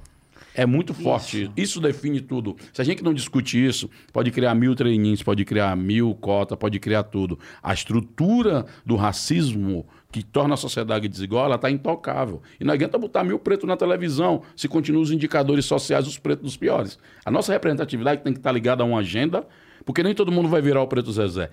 É 0.56 0.66
muito 0.66 0.94
forte. 0.94 1.44
Isso. 1.44 1.52
isso 1.58 1.82
define 1.82 2.22
tudo. 2.22 2.56
Se 2.72 2.82
a 2.82 2.86
gente 2.86 3.04
não 3.04 3.14
discute 3.14 3.64
isso, 3.64 3.90
pode 4.14 4.32
criar 4.32 4.56
mil 4.56 4.74
treininhos, 4.74 5.22
pode 5.22 5.44
criar 5.44 5.76
mil 5.76 6.16
cotas, 6.16 6.58
pode 6.58 6.80
criar 6.80 7.04
tudo. 7.04 7.38
A 7.62 7.74
estrutura 7.74 8.66
do 8.86 8.96
racismo 8.96 9.86
que 10.12 10.24
torna 10.24 10.54
a 10.54 10.58
sociedade 10.58 11.10
desigual, 11.10 11.46
ela 11.46 11.56
está 11.56 11.70
intocável. 11.70 12.42
E 12.58 12.64
não 12.64 12.74
adianta 12.74 12.98
botar 12.98 13.24
mil 13.24 13.38
pretos 13.38 13.68
na 13.68 13.76
televisão 13.76 14.44
se 14.56 14.68
continuam 14.68 15.04
os 15.04 15.12
indicadores 15.12 15.66
sociais 15.66 16.06
dos 16.06 16.18
pretos 16.18 16.44
dos 16.44 16.56
piores. 16.56 16.98
A 17.26 17.30
nossa 17.30 17.52
representatividade 17.52 18.24
tem 18.24 18.32
que 18.32 18.40
estar 18.40 18.54
ligada 18.54 18.82
a 18.82 18.86
uma 18.86 19.00
agenda 19.00 19.46
Porque 19.86 20.02
nem 20.02 20.16
todo 20.16 20.32
mundo 20.32 20.50
vai 20.50 20.62
virar 20.62 20.82
o 20.82 20.88
Preto 20.88 21.12
Zezé. 21.12 21.52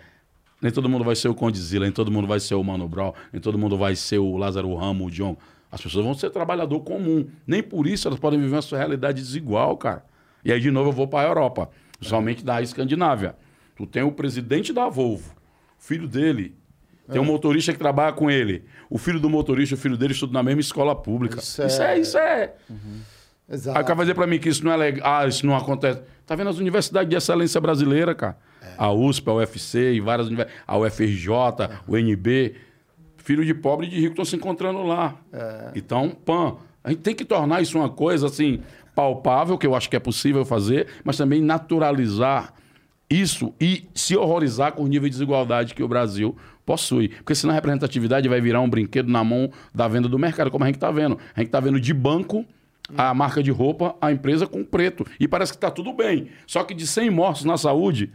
Nem 0.61 0.71
todo 0.71 0.89
mundo 0.89 1.05
vai 1.05 1.17
ser 1.17 1.29
o 1.29 1.35
Condizila, 1.35 1.85
nem 1.85 1.93
todo 1.93 2.11
mundo 2.11 2.27
vai 2.29 2.39
ser 2.39 2.55
o 2.55 2.63
Mano 2.63 2.89
Brown, 2.89 3.13
nem 3.33 3.43
todo 3.43 3.59
mundo 3.59 3.77
vai 3.77 3.97
ser 3.97 4.19
o 4.19 4.37
Lázaro 4.37 4.73
Ramos, 4.77 5.09
o 5.09 5.11
John. 5.11 5.37
As 5.73 5.81
pessoas 5.81 6.05
vão 6.05 6.13
ser 6.13 6.29
trabalhador 6.29 6.81
comum. 6.81 7.27
Nem 7.47 7.63
por 7.63 7.87
isso 7.87 8.07
elas 8.07 8.21
podem 8.21 8.39
viver 8.39 8.55
uma 8.55 8.63
sua 8.63 8.77
realidade 8.77 9.23
desigual, 9.23 9.75
cara. 9.79 10.05
E 10.45 10.53
aí, 10.53 10.61
de 10.61 10.71
novo, 10.71 10.91
eu 10.91 10.93
vou 10.93 11.09
para 11.09 11.27
a 11.27 11.31
Europa, 11.31 11.71
principalmente 11.99 12.45
da 12.45 12.61
Escandinávia. 12.61 13.35
Tu 13.75 13.87
tem 13.87 14.03
o 14.03 14.13
presidente 14.13 14.71
da 14.71 14.89
Volvo, 14.89 15.35
filho 15.79 16.07
dele, 16.07 16.55
tem 17.11 17.21
um 17.21 17.25
motorista 17.25 17.73
que 17.73 17.79
trabalha 17.79 18.13
com 18.13 18.31
ele. 18.31 18.65
O 18.89 18.99
filho 18.99 19.19
do 19.19 19.31
motorista, 19.31 19.75
o 19.75 19.79
filho 19.79 19.97
dele 19.97 20.13
estuda 20.13 20.33
na 20.33 20.43
mesma 20.43 20.61
escola 20.61 20.95
pública. 20.95 21.39
Isso, 21.39 21.63
isso 21.63 21.83
é... 21.83 21.99
Isso 21.99 22.19
é... 22.19 22.55
Uhum. 22.69 23.01
Exato. 23.49 23.77
Aí 23.77 23.83
o 23.83 23.87
cara 23.87 23.97
vai 23.97 24.07
dizer 24.07 24.15
para 24.15 24.27
mim 24.27 24.39
que 24.39 24.49
isso 24.49 24.65
não 24.65 24.73
é 24.73 24.77
legal, 24.77 25.03
ah, 25.05 25.27
isso 25.27 25.45
não 25.45 25.55
acontece. 25.55 26.01
Tá 26.25 26.35
vendo 26.35 26.49
as 26.49 26.59
universidades 26.59 27.11
de 27.11 27.17
excelência 27.17 27.61
brasileira, 27.61 28.15
cara? 28.15 28.39
É. 28.63 28.75
A 28.79 28.91
USP, 28.91 29.29
a 29.29 29.35
UFC 29.35 29.93
e 29.93 30.01
várias 30.01 30.29
universidades, 30.29 30.63
a 30.67 30.79
UFRJ, 30.79 31.33
é. 31.65 31.79
o 31.87 31.97
NB. 31.97 32.55
Filho 33.23 33.45
de 33.45 33.55
pobre 33.55 33.87
e 33.87 33.91
de 33.91 33.97
rico 33.97 34.11
estão 34.11 34.25
se 34.25 34.37
encontrando 34.37 34.83
lá. 34.83 35.17
É. 35.33 35.73
Então, 35.75 36.11
pan, 36.11 36.57
a 36.83 36.91
gente 36.91 37.01
tem 37.01 37.15
que 37.15 37.25
tornar 37.25 37.63
isso 37.63 37.79
uma 37.79 37.89
coisa 37.89 38.27
assim 38.27 38.61
palpável, 38.95 39.57
que 39.57 39.67
eu 39.67 39.75
acho 39.75 39.89
que 39.89 39.97
é 39.97 40.01
possível 40.01 40.45
fazer, 40.45 40.87
mas 41.05 41.17
também 41.17 41.41
naturalizar 41.41 42.53
isso 43.09 43.55
e 43.61 43.85
se 43.95 44.17
horrorizar 44.17 44.73
com 44.73 44.83
o 44.83 44.87
nível 44.87 45.09
de 45.09 45.13
desigualdade 45.13 45.75
que 45.75 45.83
o 45.83 45.89
Brasil 45.89 46.37
possui. 46.65 47.09
Porque 47.09 47.35
senão 47.35 47.53
a 47.53 47.55
representatividade 47.55 48.29
vai 48.29 48.41
virar 48.41 48.61
um 48.61 48.69
brinquedo 48.69 49.11
na 49.11 49.23
mão 49.23 49.51
da 49.75 49.87
venda 49.87 50.09
do 50.09 50.19
mercado, 50.19 50.51
como 50.51 50.65
a 50.65 50.67
gente 50.67 50.77
está 50.77 50.91
vendo. 50.91 51.19
A 51.35 51.41
gente 51.41 51.49
está 51.49 51.61
vendo 51.61 51.81
de 51.81 51.93
banco 51.93 52.45
a 52.97 53.15
marca 53.15 53.43
de 53.43 53.51
roupa, 53.51 53.95
a 54.01 54.13
empresa 54.13 54.47
com 54.47 54.65
preto. 54.65 55.07
E 55.19 55.29
parece 55.29 55.53
que 55.53 55.57
está 55.57 55.71
tudo 55.71 55.93
bem. 55.93 56.29
Só 56.47 56.65
que 56.65 56.75
de 56.75 56.87
100 56.87 57.11
mortos 57.11 57.45
na 57.45 57.57
saúde, 57.57 58.11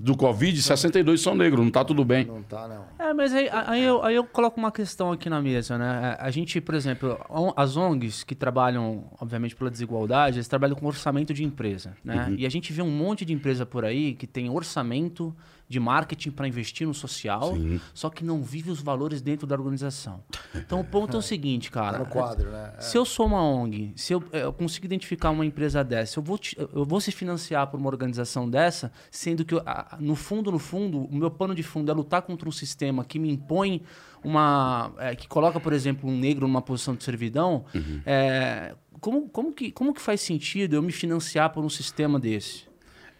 do 0.00 0.16
Covid, 0.16 0.60
62 0.62 1.20
são 1.20 1.34
negros, 1.34 1.60
não 1.60 1.68
está 1.68 1.84
tudo 1.84 2.04
bem. 2.04 2.24
Não 2.24 2.40
está, 2.40 2.68
não. 2.68 2.84
É, 2.96 3.12
mas 3.12 3.34
aí, 3.34 3.48
aí, 3.50 3.82
eu, 3.82 4.02
aí 4.04 4.14
eu 4.14 4.24
coloco 4.24 4.58
uma 4.58 4.70
questão 4.70 5.10
aqui 5.10 5.28
na 5.28 5.42
mesa, 5.42 5.76
né? 5.76 6.16
A 6.20 6.30
gente, 6.30 6.60
por 6.60 6.76
exemplo, 6.76 7.18
as 7.56 7.76
ONGs 7.76 8.22
que 8.22 8.36
trabalham, 8.36 9.04
obviamente, 9.20 9.56
pela 9.56 9.70
desigualdade, 9.70 10.36
eles 10.36 10.46
trabalham 10.46 10.76
com 10.76 10.86
orçamento 10.86 11.34
de 11.34 11.42
empresa, 11.42 11.96
né? 12.04 12.26
Uhum. 12.28 12.36
E 12.38 12.46
a 12.46 12.48
gente 12.48 12.72
vê 12.72 12.82
um 12.82 12.90
monte 12.90 13.24
de 13.24 13.32
empresa 13.32 13.66
por 13.66 13.84
aí 13.84 14.14
que 14.14 14.28
tem 14.28 14.48
orçamento 14.48 15.34
de 15.74 15.80
marketing 15.80 16.30
para 16.30 16.46
investir 16.46 16.86
no 16.86 16.94
social, 16.94 17.54
Sim. 17.54 17.80
só 17.92 18.08
que 18.08 18.24
não 18.24 18.42
vive 18.42 18.70
os 18.70 18.80
valores 18.80 19.20
dentro 19.20 19.44
da 19.44 19.56
organização. 19.56 20.22
Então 20.54 20.78
o 20.80 20.84
ponto 20.84 21.16
é, 21.16 21.18
o 21.18 21.22
seguinte, 21.22 21.68
cara. 21.70 21.98
Tá 21.98 21.98
no 21.98 22.06
quadro, 22.06 22.50
né? 22.50 22.72
É. 22.78 22.80
Se 22.80 22.96
eu 22.96 23.04
sou 23.04 23.26
uma 23.26 23.42
ONG, 23.42 23.92
se 23.96 24.12
eu, 24.12 24.22
eu, 24.32 24.52
consigo 24.52 24.86
identificar 24.86 25.30
uma 25.30 25.44
empresa 25.44 25.82
dessa, 25.82 26.20
eu 26.20 26.22
vou, 26.22 26.38
te, 26.38 26.56
eu 26.56 26.84
vou 26.84 27.00
se 27.00 27.10
financiar 27.10 27.66
por 27.66 27.78
uma 27.80 27.88
organização 27.88 28.48
dessa, 28.48 28.92
sendo 29.10 29.44
que 29.44 29.54
eu, 29.54 29.62
no 29.98 30.14
fundo, 30.14 30.52
no 30.52 30.60
fundo, 30.60 31.04
o 31.04 31.14
meu 31.14 31.30
pano 31.30 31.54
de 31.54 31.62
fundo 31.64 31.90
é 31.90 31.94
lutar 31.94 32.22
contra 32.22 32.48
um 32.48 32.52
sistema 32.52 33.04
que 33.04 33.18
me 33.18 33.30
impõe 33.30 33.82
uma. 34.22 34.92
É, 34.98 35.16
que 35.16 35.26
coloca, 35.26 35.58
por 35.58 35.72
exemplo, 35.72 36.08
um 36.08 36.16
negro 36.16 36.46
numa 36.46 36.62
posição 36.62 36.94
de 36.94 37.02
servidão. 37.02 37.64
Uhum. 37.74 38.00
É, 38.06 38.74
como, 39.00 39.28
como, 39.28 39.52
que, 39.52 39.72
como 39.72 39.92
que 39.92 40.00
faz 40.00 40.20
sentido 40.20 40.76
eu 40.76 40.82
me 40.82 40.92
financiar 40.92 41.50
por 41.50 41.64
um 41.64 41.68
sistema 41.68 42.18
desse? 42.20 42.72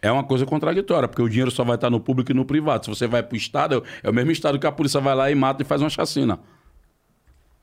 É 0.05 0.12
uma 0.12 0.22
coisa 0.22 0.44
contraditória, 0.44 1.09
porque 1.09 1.22
o 1.22 1.28
dinheiro 1.30 1.50
só 1.50 1.64
vai 1.64 1.76
estar 1.76 1.88
no 1.88 1.98
público 1.98 2.30
e 2.30 2.34
no 2.34 2.44
privado. 2.44 2.84
Se 2.84 2.90
você 2.90 3.07
vai 3.07 3.22
para 3.22 3.32
o 3.32 3.38
Estado, 3.38 3.82
é 4.02 4.11
o 4.11 4.12
mesmo 4.12 4.30
Estado 4.30 4.59
que 4.59 4.66
a 4.66 4.70
polícia 4.70 5.00
vai 5.00 5.14
lá 5.14 5.30
e 5.30 5.34
mata 5.34 5.62
e 5.62 5.64
faz 5.64 5.80
uma 5.80 5.88
chacina. 5.88 6.38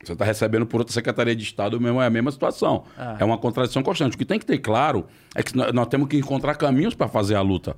Você 0.04 0.14
está 0.14 0.26
recebendo 0.26 0.66
por 0.66 0.80
outra 0.80 0.92
Secretaria 0.92 1.36
de 1.36 1.44
Estado, 1.44 1.80
mesmo 1.80 2.02
é 2.02 2.08
a 2.08 2.10
mesma 2.10 2.32
situação. 2.32 2.86
É. 2.98 3.18
é 3.22 3.26
uma 3.26 3.38
contradição 3.38 3.84
constante. 3.84 4.16
O 4.16 4.18
que 4.18 4.26
tem 4.26 4.40
que 4.40 4.46
ter 4.48 4.58
claro 4.58 5.06
é 5.36 5.44
que 5.44 5.56
nós, 5.56 5.86
temos 5.86 6.08
que 6.08 6.18
encontrar 6.18 6.56
caminhos 6.56 6.96
para 6.96 7.08
fazer 7.08 7.36
a 7.36 7.42
luta. 7.42 7.78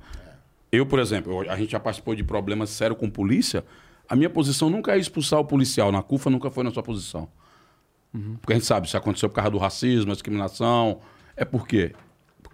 Eu, 0.72 0.86
por 0.86 0.98
exemplo, 0.98 1.42
a 1.50 1.56
gente 1.56 1.72
já 1.72 1.78
participou 1.78 2.14
de 2.14 2.24
problemas 2.24 2.70
sérios 2.70 2.98
com 2.98 3.10
polícia. 3.10 3.62
A 4.08 4.16
minha 4.16 4.30
posição 4.30 4.70
nunca 4.70 4.94
é 4.94 4.98
expulsar 4.98 5.40
o 5.40 5.44
policial. 5.44 5.92
Na 5.92 6.02
CUFA 6.02 6.30
nunca 6.30 6.50
foi 6.50 6.64
na 6.64 6.70
sua 6.70 6.82
posição. 6.82 7.28
Uhum. 8.14 8.36
Porque 8.40 8.54
a 8.54 8.56
gente 8.56 8.64
sabe, 8.64 8.88
se 8.88 8.96
aconteceu 8.96 9.28
por 9.28 9.34
causa 9.34 9.50
do 9.50 9.58
racismo, 9.58 10.10
a 10.10 10.14
discriminação. 10.14 11.00
É 11.36 11.44
por 11.44 11.68
quê? 11.68 11.92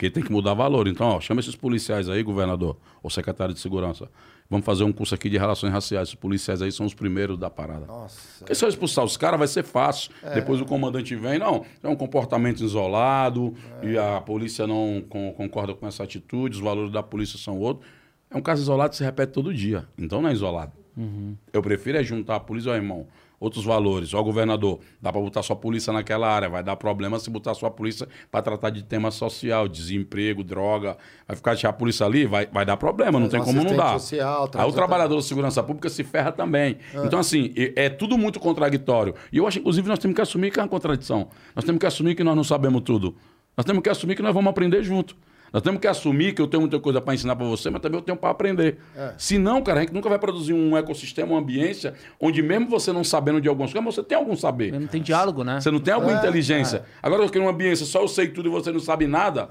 Porque 0.01 0.09
tem 0.09 0.23
que 0.23 0.33
mudar 0.33 0.55
valor. 0.55 0.89
Então, 0.89 1.07
ó, 1.09 1.21
chama 1.21 1.41
esses 1.41 1.55
policiais 1.55 2.09
aí, 2.09 2.23
governador, 2.23 2.75
ou 3.03 3.11
secretário 3.11 3.53
de 3.53 3.61
segurança. 3.61 4.09
Vamos 4.49 4.65
fazer 4.65 4.83
um 4.83 4.91
curso 4.91 5.15
aqui 5.15 5.29
de 5.29 5.37
relações 5.37 5.71
raciais. 5.71 6.09
Os 6.09 6.15
policiais 6.15 6.63
aí 6.63 6.73
são 6.73 6.87
os 6.87 6.95
primeiros 6.95 7.37
da 7.37 7.51
parada. 7.51 7.85
Nossa. 7.85 8.39
Porque 8.39 8.55
se 8.55 8.65
eu 8.65 8.71
expulsar 8.71 9.05
os 9.05 9.19
caras, 9.19 9.39
vai 9.39 9.47
ser 9.47 9.63
fácil. 9.63 10.11
É. 10.23 10.37
Depois 10.37 10.59
o 10.59 10.65
comandante 10.65 11.15
vem, 11.15 11.39
não, 11.39 11.67
é 11.83 11.89
um 11.89 11.95
comportamento 11.95 12.65
isolado 12.65 13.55
é. 13.83 13.89
e 13.89 13.99
a 13.99 14.23
polícia 14.23 14.67
não 14.67 15.05
com, 15.07 15.35
concorda 15.35 15.75
com 15.75 15.87
essa 15.87 16.03
atitude, 16.03 16.57
os 16.57 16.63
valores 16.63 16.91
da 16.91 17.03
polícia 17.03 17.39
são 17.39 17.59
outros. 17.59 17.87
É 18.31 18.39
um 18.39 18.41
caso 18.41 18.63
isolado 18.63 18.89
que 18.89 18.97
se 18.97 19.05
repete 19.05 19.35
todo 19.35 19.53
dia. 19.53 19.87
Então 19.99 20.23
não 20.23 20.31
é 20.31 20.33
isolado. 20.33 20.73
Uhum. 20.97 21.37
Eu 21.53 21.61
prefiro 21.61 21.99
é 21.99 22.03
juntar 22.03 22.37
a 22.37 22.41
polícia, 22.41 22.73
ó, 22.73 22.75
irmão 22.75 23.07
outros 23.41 23.65
valores. 23.65 24.13
Ó, 24.13 24.23
governador, 24.23 24.81
dá 25.01 25.11
para 25.11 25.21
botar 25.21 25.43
sua 25.43 25.57
polícia 25.57 25.91
naquela 25.93 26.29
área, 26.29 26.49
vai 26.49 26.63
dar 26.63 26.77
problema 26.77 27.19
se 27.19 27.31
botar 27.31 27.55
sua 27.55 27.71
polícia 27.71 28.07
para 28.31 28.43
tratar 28.43 28.69
de 28.69 28.85
tema 28.85 29.11
social, 29.11 29.67
desemprego, 29.67 30.45
droga. 30.45 30.99
Vai 31.27 31.35
ficar 31.35 31.53
deixar 31.53 31.71
a 31.71 31.73
polícia 31.73 32.05
ali, 32.05 32.27
vai, 32.27 32.47
vai 32.47 32.67
dar 32.67 32.77
problema, 32.77 33.19
não 33.19 33.29
tem 33.29 33.43
como 33.43 33.65
não 33.65 33.75
dar. 33.75 33.99
Social, 33.99 34.51
Aí 34.55 34.69
o 34.69 34.73
trabalhador 34.73 35.17
da 35.17 35.23
segurança 35.23 35.63
pública 35.63 35.89
se 35.89 36.05
ferra 36.05 36.31
também. 36.31 36.77
É. 36.95 37.07
Então, 37.07 37.19
assim, 37.19 37.53
é, 37.57 37.87
é 37.87 37.89
tudo 37.89 38.19
muito 38.19 38.39
contraditório. 38.39 39.15
E 39.33 39.39
eu 39.39 39.47
acho, 39.47 39.59
inclusive, 39.59 39.89
nós 39.89 39.99
temos 39.99 40.15
que 40.15 40.21
assumir 40.21 40.51
que 40.53 40.61
é 40.61 40.63
uma 40.63 40.69
contradição. 40.69 41.29
Nós 41.57 41.65
temos 41.65 41.81
que 41.81 41.87
assumir 41.87 42.15
que 42.15 42.23
nós 42.23 42.37
não 42.37 42.45
sabemos 42.45 42.83
tudo. 42.83 43.17
Nós 43.57 43.65
temos 43.65 43.83
que 43.83 43.89
assumir 43.89 44.15
que 44.15 44.23
nós 44.23 44.35
vamos 44.35 44.51
aprender 44.51 44.83
junto. 44.83 45.17
Nós 45.53 45.63
temos 45.63 45.81
que 45.81 45.87
assumir 45.87 46.35
que 46.35 46.41
eu 46.41 46.47
tenho 46.47 46.61
muita 46.61 46.79
coisa 46.79 47.01
para 47.01 47.15
ensinar 47.15 47.37
para 47.37 47.47
você, 47.47 47.71
mas 47.71 47.81
também 47.81 47.99
eu 47.99 48.05
tenho 48.05 48.17
para 48.17 48.31
aprender. 48.31 48.79
É. 48.97 49.13
Se 49.19 49.39
não, 49.39 49.63
cara, 49.63 49.81
a 49.81 49.83
gente 49.83 49.93
nunca 49.93 50.09
vai 50.09 50.19
produzir 50.19 50.53
um 50.53 50.77
ecossistema, 50.77 51.33
uma 51.33 51.41
ambiência, 51.41 51.95
onde 52.21 52.43
mesmo 52.43 52.69
você 52.69 52.93
não 52.93 53.03
sabendo 53.03 53.41
de 53.41 53.49
algumas 53.49 53.73
coisas, 53.73 53.95
você 53.95 54.03
tem 54.03 54.17
algum 54.17 54.37
saber. 54.37 54.73
Não 54.73 54.87
tem 54.87 55.03
diálogo, 55.03 55.43
né? 55.43 55.61
Você 55.61 55.71
não 55.71 55.81
tem 55.81 55.93
alguma 55.93 56.13
é, 56.13 56.19
inteligência. 56.19 56.79
É. 56.79 56.83
Agora, 57.03 57.23
eu 57.23 57.29
quero 57.29 57.45
uma 57.45 57.51
ambiência, 57.51 57.85
só 57.87 58.01
eu 58.01 58.09
sei 58.09 58.29
tudo 58.29 58.49
e 58.49 58.53
você 58.53 58.71
não 58.71 58.81
sabe 58.81 59.07
nada. 59.07 59.49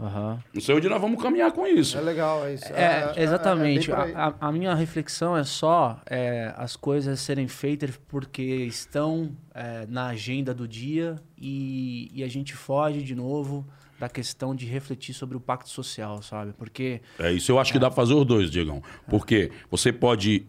Uhum. 0.00 0.38
Não 0.54 0.60
sei 0.62 0.74
onde 0.74 0.88
nós 0.88 0.98
vamos 0.98 1.22
caminhar 1.22 1.52
com 1.52 1.66
isso. 1.66 1.98
É 1.98 2.00
legal, 2.00 2.46
é 2.46 2.54
isso. 2.54 2.72
É, 2.72 3.12
é 3.14 3.22
exatamente. 3.22 3.90
É 3.90 3.94
a, 3.94 4.34
a, 4.40 4.50
minha 4.50 4.74
reflexão 4.74 5.36
é 5.36 5.44
só 5.44 6.00
é, 6.06 6.54
as 6.56 6.74
coisas 6.74 7.20
serem 7.20 7.46
feitas 7.46 8.00
porque 8.08 8.42
estão 8.42 9.30
é, 9.54 9.86
na 9.86 10.06
agenda 10.06 10.54
do 10.54 10.66
dia 10.66 11.16
e, 11.36 12.10
e, 12.14 12.24
a 12.24 12.28
gente 12.28 12.54
foge 12.54 13.02
de 13.02 13.14
novo 13.14 13.66
da 14.00 14.08
questão 14.08 14.54
de 14.54 14.64
refletir 14.64 15.14
sobre 15.14 15.36
o 15.36 15.40
pacto 15.40 15.68
social, 15.68 16.22
sabe? 16.22 16.54
Porque. 16.56 17.02
É 17.18 17.30
isso, 17.30 17.52
eu 17.52 17.58
acho 17.58 17.70
que 17.70 17.78
dá 17.78 17.88
para 17.90 17.96
fazer 17.96 18.14
os 18.14 18.24
dois, 18.24 18.50
Diegão. 18.50 18.82
Porque 19.08 19.52
você 19.70 19.92
pode 19.92 20.46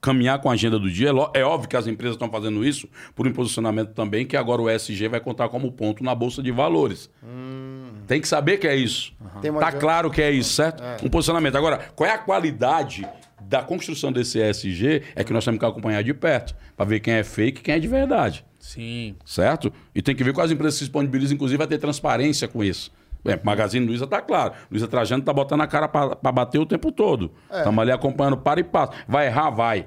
caminhar 0.00 0.40
com 0.40 0.48
a 0.48 0.52
agenda 0.52 0.78
do 0.78 0.88
dia. 0.90 1.10
É 1.34 1.42
óbvio 1.42 1.68
que 1.68 1.76
as 1.76 1.86
empresas 1.86 2.14
estão 2.14 2.30
fazendo 2.30 2.64
isso 2.64 2.88
por 3.14 3.26
um 3.26 3.32
posicionamento 3.32 3.92
também, 3.92 4.24
que 4.24 4.36
agora 4.36 4.62
o 4.62 4.70
ESG 4.70 5.08
vai 5.08 5.20
contar 5.20 5.48
como 5.48 5.70
ponto 5.72 6.02
na 6.02 6.14
Bolsa 6.14 6.42
de 6.42 6.52
Valores. 6.52 7.10
Hum. 7.22 7.92
Tem 8.06 8.20
que 8.20 8.28
saber 8.28 8.58
que 8.58 8.66
é 8.66 8.76
isso. 8.76 9.12
Uhum. 9.20 9.58
Tá 9.58 9.72
claro 9.72 10.10
que 10.10 10.22
é 10.22 10.30
isso, 10.30 10.52
certo? 10.54 10.82
É. 10.82 10.96
Um 11.02 11.08
posicionamento. 11.08 11.56
Agora, 11.56 11.78
qual 11.94 12.08
é 12.08 12.12
a 12.12 12.18
qualidade 12.18 13.06
da 13.48 13.62
construção 13.62 14.12
desse 14.12 14.38
ESG? 14.38 15.02
É 15.14 15.24
que 15.24 15.32
nós 15.32 15.44
temos 15.44 15.58
que 15.58 15.66
acompanhar 15.66 16.02
de 16.02 16.14
perto, 16.14 16.54
para 16.76 16.86
ver 16.86 17.00
quem 17.00 17.14
é 17.14 17.24
fake 17.24 17.60
e 17.60 17.62
quem 17.62 17.74
é 17.74 17.78
de 17.78 17.88
verdade. 17.88 18.44
Sim. 18.58 19.16
Certo? 19.24 19.72
E 19.94 20.00
tem 20.00 20.14
que 20.14 20.22
ver 20.22 20.32
com 20.32 20.40
as 20.40 20.50
empresas 20.50 20.74
se 20.74 20.80
disponibilizam, 20.84 21.34
inclusive, 21.34 21.62
a 21.62 21.66
ter 21.66 21.78
transparência 21.78 22.46
com 22.46 22.62
isso. 22.62 22.92
É, 23.24 23.38
Magazine 23.42 23.86
Luiza 23.86 24.06
tá 24.06 24.20
claro. 24.20 24.54
Luiza 24.70 24.88
Trajano 24.88 25.22
tá 25.22 25.32
botando 25.32 25.60
a 25.60 25.66
cara 25.66 25.88
para 25.88 26.32
bater 26.32 26.58
o 26.58 26.66
tempo 26.66 26.90
todo. 26.90 27.30
Estamos 27.52 27.78
é. 27.78 27.82
ali 27.82 27.92
acompanhando 27.92 28.36
para 28.36 28.60
e 28.60 28.64
passo. 28.64 28.92
Vai 29.06 29.26
errar? 29.26 29.50
Vai. 29.50 29.86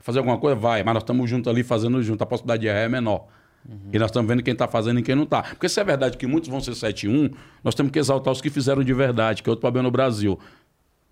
Fazer 0.00 0.18
alguma 0.18 0.38
coisa? 0.38 0.56
Vai. 0.56 0.82
Mas 0.82 0.94
nós 0.94 1.02
estamos 1.02 1.28
juntos 1.28 1.50
ali 1.50 1.62
fazendo 1.62 2.02
junto. 2.02 2.22
A 2.22 2.26
possibilidade 2.26 2.62
de 2.62 2.68
errar 2.68 2.80
é 2.80 2.88
menor. 2.88 3.26
Uhum. 3.68 3.90
E 3.92 3.98
nós 3.98 4.10
estamos 4.10 4.28
vendo 4.28 4.42
quem 4.42 4.52
está 4.52 4.68
fazendo 4.68 5.00
e 5.00 5.02
quem 5.02 5.14
não 5.14 5.24
está. 5.24 5.42
Porque 5.42 5.68
se 5.68 5.80
é 5.80 5.84
verdade 5.84 6.16
que 6.16 6.26
muitos 6.26 6.48
vão 6.48 6.60
ser 6.60 6.72
7-1, 6.72 7.32
nós 7.64 7.74
temos 7.74 7.90
que 7.90 7.98
exaltar 7.98 8.32
os 8.32 8.40
que 8.40 8.50
fizeram 8.50 8.82
de 8.82 8.92
verdade, 8.92 9.42
que 9.42 9.48
é 9.48 9.50
outro 9.50 9.60
problema 9.60 9.84
no 9.84 9.90
Brasil. 9.90 10.38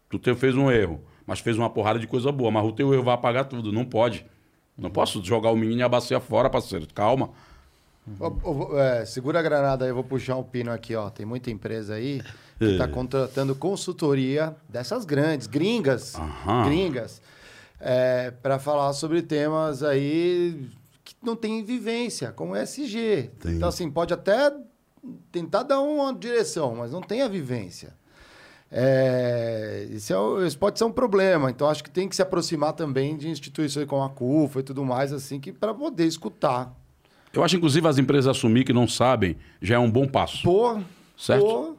Tu 0.09 0.35
fez 0.37 0.55
um 0.55 0.71
erro, 0.71 1.01
mas 1.27 1.41
fez 1.41 1.59
uma 1.59 1.69
porrada 1.69 1.99
de 1.99 2.07
coisa 2.07 2.31
boa. 2.31 2.51
Mas 2.51 2.65
o 2.65 2.73
teu 2.73 2.93
erro 2.95 3.03
vai 3.03 3.15
apagar 3.15 3.45
tudo. 3.47 3.73
Não 3.73 3.85
pode. 3.85 4.25
Não 4.79 4.91
posso 4.91 5.25
jogar 5.25 5.51
o 5.51 5.57
menino 5.57 5.81
e 5.81 5.83
a 5.83 5.89
bacia 5.89 6.21
fora, 6.21 6.51
parceiro. 6.51 6.87
Calma. 6.95 7.31
Uhum. 8.07 8.79
É, 8.79 9.05
segura 9.05 9.41
a 9.41 9.43
granada 9.43 9.85
aí, 9.85 9.91
eu 9.91 9.95
vou 9.95 10.05
puxar 10.05 10.37
um 10.37 10.43
pino 10.43 10.71
aqui, 10.71 10.95
ó. 10.95 11.11
Tem 11.11 11.27
muita 11.27 11.51
empresa 11.51 11.95
aí 11.95 12.23
que 12.59 12.65
está 12.65 12.85
é. 12.85 12.89
contratando 12.89 13.55
consultoria 13.55 14.55
dessas 14.69 15.05
grandes, 15.05 15.47
gringas, 15.47 16.15
gringas, 16.65 17.21
é, 17.81 18.31
para 18.31 18.59
falar 18.59 18.93
sobre 18.93 19.23
temas 19.23 19.83
aí 19.83 20.71
que 21.05 21.17
não 21.23 21.35
tem 21.35 21.65
vivência, 21.65 22.31
como 22.33 22.55
SG. 22.55 23.31
Tem. 23.41 23.55
Então, 23.55 23.69
assim, 23.69 23.91
pode 23.91 24.15
até 24.15 24.53
tentar 25.33 25.65
dar 25.65 25.81
uma 25.81 26.15
direção, 26.15 26.77
mas 26.77 26.93
não 26.93 27.01
tem 27.01 27.23
a 27.23 27.29
vivência. 27.29 27.95
É, 28.71 29.87
isso, 29.91 30.13
é, 30.13 30.47
isso, 30.47 30.59
pode 30.59 30.79
ser 30.79 30.85
um 30.85 30.93
problema. 30.93 31.51
Então, 31.51 31.69
acho 31.69 31.83
que 31.83 31.91
tem 31.91 32.09
que 32.09 32.17
se 32.17 32.23
aproximar 32.23 32.73
também 32.73 33.17
de 33.17 33.29
instituições 33.29 33.87
como 33.87 34.03
a 34.03 34.11
CUFA 34.11 34.61
e 34.61 34.63
tudo 34.63 34.85
mais, 34.85 35.13
assim, 35.13 35.39
que 35.39 35.53
para 35.53 35.73
poder 35.73 36.07
escutar. 36.07 36.75
Eu 37.33 37.45
acho, 37.45 37.57
inclusive, 37.57 37.87
as 37.87 37.99
empresas 37.99 38.29
assumir 38.29 38.65
que 38.65 38.73
não 38.73 38.89
sabem 38.89 39.37
já 39.61 39.77
é 39.77 39.79
um 39.79 39.91
bom 39.91 40.07
passo. 40.07 40.43
Pô, 40.43 40.81
certo? 41.17 41.45
Pô. 41.45 41.77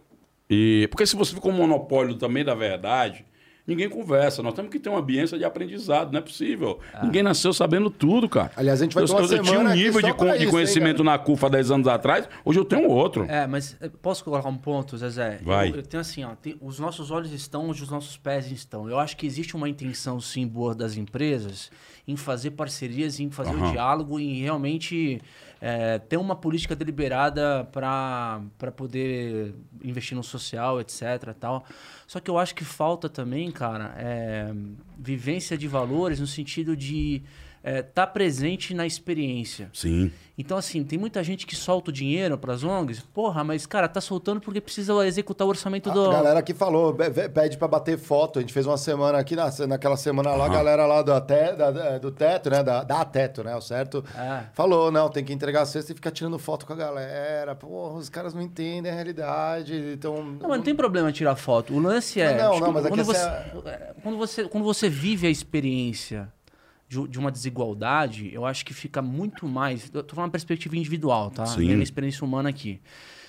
E, 0.49 0.87
porque 0.89 1.05
se 1.05 1.15
você 1.15 1.33
fica 1.33 1.47
um 1.47 1.53
monopólio 1.53 2.15
também 2.15 2.45
da 2.45 2.55
verdade, 2.55 3.25
ninguém 3.67 3.89
conversa. 3.89 4.41
Nós 4.41 4.53
temos 4.53 4.71
que 4.71 4.79
ter 4.79 4.89
uma 4.89 4.99
ambiência 4.99 5.37
de 5.37 5.43
aprendizado, 5.43 6.11
não 6.11 6.19
é 6.19 6.21
possível. 6.21 6.79
Ah. 6.93 7.05
Ninguém 7.05 7.21
nasceu 7.21 7.51
sabendo 7.51 7.89
tudo, 7.89 8.29
cara. 8.29 8.51
Aliás, 8.55 8.81
a 8.81 8.85
gente 8.85 8.93
vai 8.93 9.03
eu, 9.03 9.07
ter 9.07 9.13
uma 9.13 9.21
eu, 9.21 9.37
eu 9.37 9.43
tinha 9.43 9.59
um 9.59 9.73
nível 9.73 10.01
de, 10.01 10.13
de 10.13 10.43
isso, 10.43 10.51
conhecimento 10.51 11.01
hein, 11.01 11.05
na 11.05 11.19
CUFA 11.19 11.49
10 11.49 11.71
anos 11.71 11.87
atrás, 11.87 12.27
hoje 12.45 12.59
eu 12.59 12.65
tenho 12.65 12.89
outro. 12.89 13.25
É, 13.25 13.45
mas 13.45 13.75
eh, 13.81 13.91
posso 14.01 14.23
colocar 14.23 14.47
um 14.47 14.57
ponto, 14.57 14.97
Zezé? 14.97 15.39
Vai. 15.43 15.71
Eu, 15.71 15.75
eu 15.75 15.83
tenho 15.83 16.01
assim, 16.01 16.23
ó, 16.23 16.29
tem, 16.35 16.55
os 16.61 16.79
nossos 16.79 17.11
olhos 17.11 17.31
estão 17.33 17.69
onde 17.69 17.83
os 17.83 17.89
nossos 17.89 18.15
pés 18.15 18.49
estão. 18.49 18.89
Eu 18.89 18.97
acho 18.97 19.17
que 19.17 19.27
existe 19.27 19.55
uma 19.55 19.67
intenção, 19.67 20.19
sim, 20.21 20.47
boa 20.47 20.73
das 20.73 20.95
empresas 20.95 21.69
em 22.07 22.15
fazer 22.15 22.51
parcerias, 22.51 23.19
em 23.19 23.29
fazer 23.29 23.53
uhum. 23.53 23.67
o 23.67 23.71
diálogo, 23.71 24.19
em 24.19 24.41
realmente 24.41 25.21
é, 25.59 25.99
ter 25.99 26.17
uma 26.17 26.35
política 26.35 26.75
deliberada 26.75 27.67
para 27.71 28.71
poder 28.75 29.53
investir 29.83 30.15
no 30.15 30.23
social, 30.23 30.79
etc. 30.79 31.33
Tal. 31.39 31.65
Só 32.07 32.19
que 32.19 32.31
eu 32.31 32.37
acho 32.37 32.55
que 32.55 32.63
falta 32.63 33.09
também, 33.09 33.51
cara, 33.51 33.93
é, 33.97 34.53
vivência 34.97 35.57
de 35.57 35.67
valores 35.67 36.19
no 36.19 36.27
sentido 36.27 36.77
de 36.77 37.21
é, 37.63 37.81
tá 37.81 38.05
presente 38.07 38.73
na 38.73 38.85
experiência. 38.85 39.69
Sim. 39.73 40.11
Então, 40.37 40.55
assim, 40.55 40.83
tem 40.83 40.99
muita 40.99 41.23
gente 41.23 41.47
que 41.47 41.55
solta 41.55 41.89
o 41.89 41.93
dinheiro 41.93 42.37
para 42.37 42.53
as 42.53 42.63
ONGs. 42.63 43.01
Porra, 43.11 43.43
mas, 43.43 43.65
cara, 43.65 43.87
tá 43.87 43.99
soltando 43.99 44.39
porque 44.39 44.61
precisa 44.61 44.93
executar 45.07 45.47
o 45.47 45.49
orçamento 45.49 45.89
a 45.89 45.93
do. 45.93 46.11
A 46.11 46.13
galera 46.13 46.41
que 46.43 46.53
falou, 46.53 46.93
pede 46.93 47.57
para 47.57 47.67
bater 47.67 47.97
foto. 47.97 48.37
A 48.37 48.41
gente 48.41 48.53
fez 48.53 48.67
uma 48.67 48.77
semana 48.77 49.17
aqui, 49.17 49.35
na, 49.35 49.49
naquela 49.67 49.97
semana 49.97 50.35
lá, 50.35 50.45
a 50.45 50.49
galera 50.49 50.85
lá 50.85 51.01
do, 51.01 51.11
até, 51.11 51.55
da, 51.55 51.97
do 51.97 52.11
teto, 52.11 52.51
né? 52.51 52.61
Da, 52.61 52.83
da 52.83 53.03
teto, 53.03 53.43
né? 53.43 53.55
O 53.55 53.61
certo? 53.61 54.05
É. 54.15 54.43
Falou, 54.53 54.91
não, 54.91 55.09
tem 55.09 55.25
que 55.25 55.33
entregar 55.33 55.63
a 55.63 55.65
cesta 55.65 55.91
e 55.91 55.95
ficar 55.95 56.11
tirando 56.11 56.37
foto 56.37 56.67
com 56.67 56.73
a 56.73 56.75
galera. 56.75 57.55
Porra, 57.55 57.95
os 57.95 58.07
caras 58.07 58.35
não 58.35 58.41
entendem 58.41 58.91
a 58.91 58.95
realidade. 58.95 59.73
Então... 59.93 60.23
Não, 60.23 60.49
mas 60.49 60.57
não 60.57 60.63
tem 60.63 60.75
problema 60.75 61.11
tirar 61.11 61.35
foto. 61.35 61.73
O 61.73 61.79
lance 61.79 62.21
é. 62.21 62.37
Não, 62.37 62.59
não, 62.59 62.71
mas 62.71 62.85
é 62.85 62.89
quando, 62.89 63.03
você, 63.03 63.25
é... 63.25 63.95
quando, 64.03 64.17
você, 64.17 64.43
quando 64.43 64.63
você 64.63 64.87
vive 64.87 65.25
a 65.25 65.31
experiência 65.31 66.31
de, 66.87 67.07
de, 67.07 67.19
uma 67.19 67.31
desigualdade, 67.31 68.33
eu 68.33 68.45
acho 68.45 68.65
que 68.65 68.73
fica 68.73 69.01
muito 69.01 69.47
mais. 69.47 69.91
Eu 69.93 70.03
tô 70.03 70.15
falando 70.15 70.27
uma 70.27 70.31
perspectiva 70.31 70.75
individual, 70.77 71.29
tá? 71.29 71.45
Sim. 71.45 71.65
Minha 71.67 71.83
experiência 71.83 72.23
humana 72.23 72.49
aqui. 72.49 72.79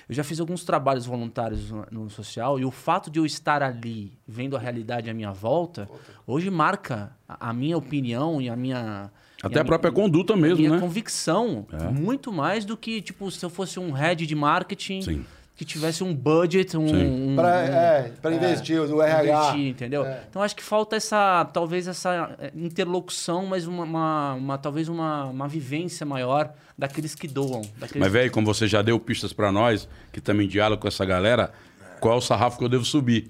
Eu 0.08 0.14
já 0.14 0.24
fiz 0.24 0.40
alguns 0.40 0.64
trabalhos 0.64 1.04
voluntários 1.04 1.70
no, 1.70 1.86
no, 1.90 2.10
social 2.10 2.58
e 2.58 2.64
o 2.64 2.70
fato 2.70 3.10
de 3.10 3.18
eu 3.18 3.26
estar 3.26 3.62
ali, 3.62 4.18
vendo 4.26 4.56
a 4.56 4.58
realidade 4.58 5.10
à 5.10 5.14
minha 5.14 5.32
volta, 5.32 5.88
hoje 6.26 6.48
marca 6.48 7.14
a, 7.28 7.50
a 7.50 7.52
minha 7.52 7.76
opinião 7.76 8.40
e 8.40 8.48
a 8.48 8.56
minha. 8.56 9.10
Até 9.42 9.58
a, 9.58 9.62
a, 9.62 9.64
própria 9.64 9.90
minha, 9.90 10.02
conduta 10.02 10.34
mesmo, 10.34 10.56
minha 10.58 10.70
né? 10.70 10.80
convicção. 10.80 11.66
É. 11.70 11.90
Muito 11.90 12.32
mais 12.32 12.64
do 12.64 12.76
que, 12.76 13.02
tipo, 13.02 13.30
se 13.30 13.44
eu 13.44 13.50
fosse 13.50 13.78
um 13.78 13.92
head 13.92 14.26
de 14.26 14.34
marketing. 14.34 15.02
Sim 15.02 15.24
que 15.58 15.64
tivesse 15.64 16.04
um 16.04 16.14
budget, 16.14 16.76
um. 16.76 17.32
um 17.32 17.34
para 17.34 17.66
é, 17.66 18.12
é, 18.22 18.32
investir, 18.32 18.80
o 18.80 19.02
RH. 19.02 19.22
Investir, 19.22 19.68
entendeu? 19.68 20.06
É. 20.06 20.22
Então 20.30 20.40
acho 20.40 20.54
que 20.54 20.62
falta 20.62 20.94
essa, 20.94 21.44
talvez 21.46 21.88
essa 21.88 22.36
é, 22.38 22.52
interlocução, 22.54 23.44
mas 23.44 23.66
uma, 23.66 23.82
uma, 23.82 24.34
uma 24.34 24.56
talvez 24.56 24.88
uma, 24.88 25.24
uma 25.24 25.48
vivência 25.48 26.06
maior 26.06 26.52
daqueles 26.78 27.16
que 27.16 27.26
doam. 27.26 27.62
Daqueles 27.76 28.00
mas, 28.00 28.12
velho, 28.12 28.30
como 28.30 28.46
você 28.46 28.68
já 28.68 28.82
deu 28.82 29.00
pistas 29.00 29.32
para 29.32 29.50
nós, 29.50 29.88
que 30.12 30.20
também 30.20 30.46
diálogo 30.46 30.80
com 30.80 30.86
essa 30.86 31.04
galera, 31.04 31.50
qual 31.98 32.14
é 32.14 32.18
o 32.18 32.20
sarrafo 32.20 32.56
que 32.56 32.62
eu 32.62 32.68
devo 32.68 32.84
subir? 32.84 33.28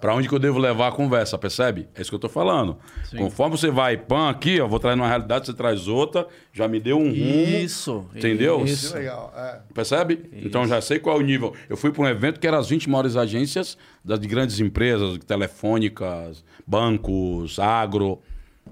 Para 0.00 0.14
onde 0.14 0.28
que 0.28 0.34
eu 0.34 0.38
devo 0.38 0.58
levar 0.58 0.88
a 0.88 0.92
conversa, 0.92 1.36
percebe? 1.36 1.88
É 1.94 2.00
isso 2.00 2.10
que 2.10 2.14
eu 2.14 2.20
tô 2.20 2.28
falando. 2.28 2.76
Sim. 3.04 3.16
Conforme 3.16 3.56
você 3.56 3.70
vai, 3.70 3.96
pã, 3.96 4.30
aqui, 4.30 4.60
ó, 4.60 4.66
vou 4.66 4.78
trazer 4.78 4.96
uma 4.96 5.08
realidade, 5.08 5.46
você 5.46 5.52
traz 5.52 5.88
outra, 5.88 6.26
já 6.52 6.68
me 6.68 6.78
deu 6.78 6.98
um 6.98 7.08
rumo. 7.08 7.14
Isso. 7.14 8.06
Entendeu? 8.14 8.64
Isso. 8.64 8.94
legal. 8.94 9.32
É. 9.36 9.60
Percebe? 9.74 10.28
Isso. 10.32 10.46
Então 10.46 10.66
já 10.66 10.80
sei 10.80 10.98
qual 10.98 11.16
é 11.16 11.20
o 11.20 11.22
nível. 11.22 11.54
Eu 11.68 11.76
fui 11.76 11.90
para 11.90 12.02
um 12.02 12.08
evento 12.08 12.38
que 12.38 12.46
era 12.46 12.58
as 12.58 12.68
20 12.68 12.88
maiores 12.88 13.16
agências 13.16 13.76
das 14.04 14.18
grandes 14.20 14.60
empresas, 14.60 15.18
telefônicas, 15.18 16.44
bancos, 16.66 17.58
agro 17.58 18.20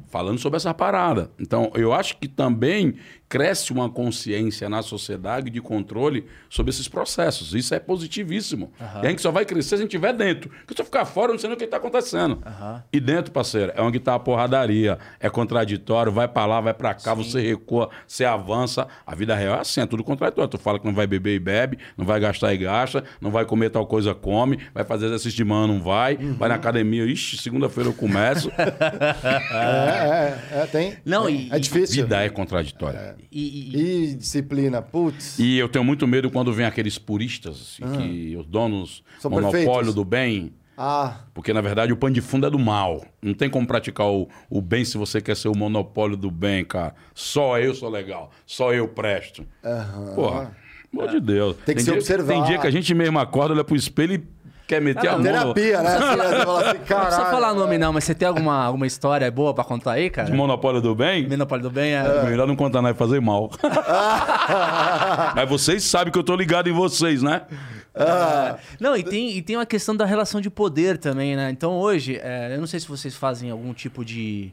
falando 0.09 0.39
sobre 0.39 0.57
essa 0.57 0.73
parada. 0.73 1.31
Então, 1.39 1.71
eu 1.75 1.93
acho 1.93 2.17
que 2.19 2.29
também 2.29 2.97
cresce 3.29 3.73
uma 3.73 3.91
consciência 3.91 4.69
na 4.69 4.83
sociedade 4.83 5.51
de 5.51 5.61
controle 5.61 6.27
sobre 6.49 6.71
esses 6.71 6.87
processos. 6.87 7.55
Isso 7.55 7.75
é 7.75 7.79
positivíssimo. 7.81 8.73
Uhum. 8.81 9.03
E 9.03 9.07
a 9.07 9.11
gente 9.11 9.23
só 9.23 9.31
vai 9.31 9.45
crescer 9.45 9.71
se 9.71 9.75
a 9.75 9.79
gente 9.79 9.89
estiver 9.89 10.13
dentro. 10.13 10.49
Porque 10.49 10.75
se 10.75 10.81
eu 10.81 10.85
ficar 10.85 11.05
fora, 11.05 11.31
eu 11.31 11.33
não 11.35 11.39
sei 11.39 11.49
nem 11.49 11.57
o 11.57 11.59
que 11.59 11.65
está 11.65 11.77
acontecendo. 11.79 12.35
Uhum. 12.35 12.81
E 12.93 13.01
dentro, 13.01 13.33
parceiro, 13.33 13.73
é 13.75 13.83
onde 13.83 13.99
está 13.99 14.15
a 14.15 14.19
porradaria. 14.19 14.99
É 15.19 15.29
contraditório, 15.29 16.13
vai 16.13 16.29
para 16.29 16.47
lá, 16.47 16.61
vai 16.61 16.75
para 16.75 16.95
cá, 16.95 17.17
Sim. 17.17 17.25
você 17.25 17.41
recua, 17.41 17.91
você 18.07 18.25
avança. 18.25 18.87
A 19.05 19.15
vida 19.15 19.35
real 19.35 19.57
é 19.57 19.61
assim, 19.61 19.81
é 19.81 19.87
tudo 19.87 20.05
contraditório. 20.05 20.49
Tu 20.49 20.59
fala 20.59 20.79
que 20.79 20.87
não 20.87 20.95
vai 20.95 21.07
beber 21.07 21.35
e 21.35 21.41
bebe, 21.41 21.79
não 21.97 22.07
vai 22.07 22.21
gastar 22.21 22.55
e 22.55 22.59
gasta, 22.59 23.03
não 23.21 23.31
vai 23.31 23.45
comer 23.45 23.71
tal 23.71 23.87
coisa, 23.87 24.15
come, 24.15 24.61
vai 24.73 24.85
fazer 24.85 25.07
exercício 25.07 25.37
de 25.37 25.45
manhã, 25.45 25.67
não 25.67 25.81
vai, 25.81 26.15
uhum. 26.17 26.35
vai 26.35 26.49
na 26.49 26.55
academia, 26.55 27.05
ixi, 27.05 27.37
segunda-feira 27.37 27.91
eu 27.91 27.95
começo. 27.95 28.51
é, 29.89 30.39
é, 30.53 30.59
é, 30.63 30.67
tem. 30.67 30.97
Não, 31.05 31.29
é, 31.29 31.33
e, 31.33 31.49
é 31.51 31.59
difícil. 31.59 32.03
Vida 32.03 32.23
é 32.23 32.29
contraditória. 32.29 32.99
É. 32.99 33.15
E, 33.31 33.77
e... 33.77 34.11
e, 34.11 34.15
disciplina, 34.15 34.83
putz. 34.83 35.39
E 35.39 35.59
eu 35.59 35.69
tenho 35.69 35.85
muito 35.85 36.07
medo 36.07 36.31
quando 36.31 36.53
vem 36.53 36.67
aqueles 36.67 36.99
puristas, 36.99 37.79
assim, 37.81 37.83
ah. 37.85 37.97
que 37.97 38.37
os 38.37 38.47
donos, 38.47 39.03
São 39.19 39.31
monopólio 39.31 39.65
perfeitos. 39.65 39.95
do 39.95 40.05
bem. 40.05 40.53
Ah. 40.77 41.21
Porque, 41.33 41.53
na 41.53 41.63
verdade, 41.63 41.93
o 41.93 41.97
pano 41.97 42.15
de 42.15 42.21
fundo 42.21 42.47
é 42.47 42.51
do 42.51 42.59
mal. 42.59 43.05
Não 43.23 43.33
tem 43.33 43.49
como 43.49 43.67
praticar 43.67 44.09
o, 44.09 44.29
o 44.51 44.61
bem 44.61 44.85
se 44.85 44.99
você 44.99 45.21
quer 45.23 45.37
ser 45.37 45.49
o 45.49 45.57
monopólio 45.57 46.17
do 46.17 46.31
bem, 46.31 46.65
cara. 46.65 46.95
Só 47.15 47.59
eu 47.59 47.75
sou 47.75 47.89
legal. 47.89 48.31
Só 48.45 48.75
eu 48.75 48.87
presto. 48.87 49.47
Uhum. 49.65 50.15
Porra, 50.15 50.55
pelo 50.91 51.03
amor 51.03 51.09
de 51.09 51.21
Deus. 51.21 51.57
Tem 51.57 51.75
que 51.75 51.75
tem 51.75 51.79
se 51.79 51.91
dia, 51.91 51.95
observar. 51.95 52.27
Tem 52.27 52.43
dia 52.45 52.59
que 52.59 52.67
a 52.67 52.71
gente 52.71 52.95
mesmo 52.95 53.19
acorda, 53.19 53.55
olha 53.55 53.65
pro 53.65 53.77
espelho 53.77 54.15
e 54.15 54.19
quer 54.67 54.81
meter 54.81 55.09
ah, 55.09 55.13
a 55.13 55.15
mão. 55.15 55.23
Terapia, 55.23 55.83
né? 55.83 55.97
Assim, 55.97 56.01
fala 56.45 56.65
não 56.65 56.81
precisa 56.81 57.25
falar 57.27 57.55
nome, 57.55 57.79
não, 57.79 57.93
mas 57.93 58.05
você 58.05 58.15
tem 58.15 58.27
alguma, 58.27 58.65
alguma 58.65 58.87
história 58.87 59.31
boa 59.31 59.55
pra 59.55 59.65
contar 59.65 59.93
aí, 59.93 60.11
cara? 60.11 60.31
De 60.31 60.37
Monopólio 60.37 60.81
do 60.81 60.95
Bem? 60.95 61.29
Monopólio 61.29 61.63
do 61.63 61.71
Bem 61.71 61.95
é. 61.95 62.05
é. 62.05 62.23
Melhor 62.29 62.47
não 62.47 62.57
contar, 62.57 62.83
não, 62.83 62.91
é 62.91 62.95
fazer 62.95 63.21
mal. 63.21 63.51
mas 65.35 65.49
vocês 65.49 65.85
sabem 65.85 66.13
que 66.13 66.19
eu 66.19 66.25
tô 66.25 66.35
ligado 66.35 66.69
em 66.69 66.73
vocês, 66.73 67.23
né? 67.23 67.43
Ah. 67.95 68.59
Não, 68.79 68.97
e 68.97 69.03
tem, 69.03 69.37
e 69.37 69.43
tem 69.43 69.57
uma 69.57 69.67
questão 69.67 69.97
da 69.97 70.05
relação 70.05 70.41
de 70.41 70.51
poder 70.51 70.99
também, 70.99 71.35
né? 71.35 71.51
Então 71.51 71.73
hoje, 71.73 72.21
é, 72.23 72.55
eu 72.55 72.61
não 72.61 72.67
sei 72.67 72.79
se 72.79 72.89
vocês 72.89 73.15
fazem 73.15 73.51
algum 73.51 73.73
tipo 73.73 74.05
de. 74.05 74.53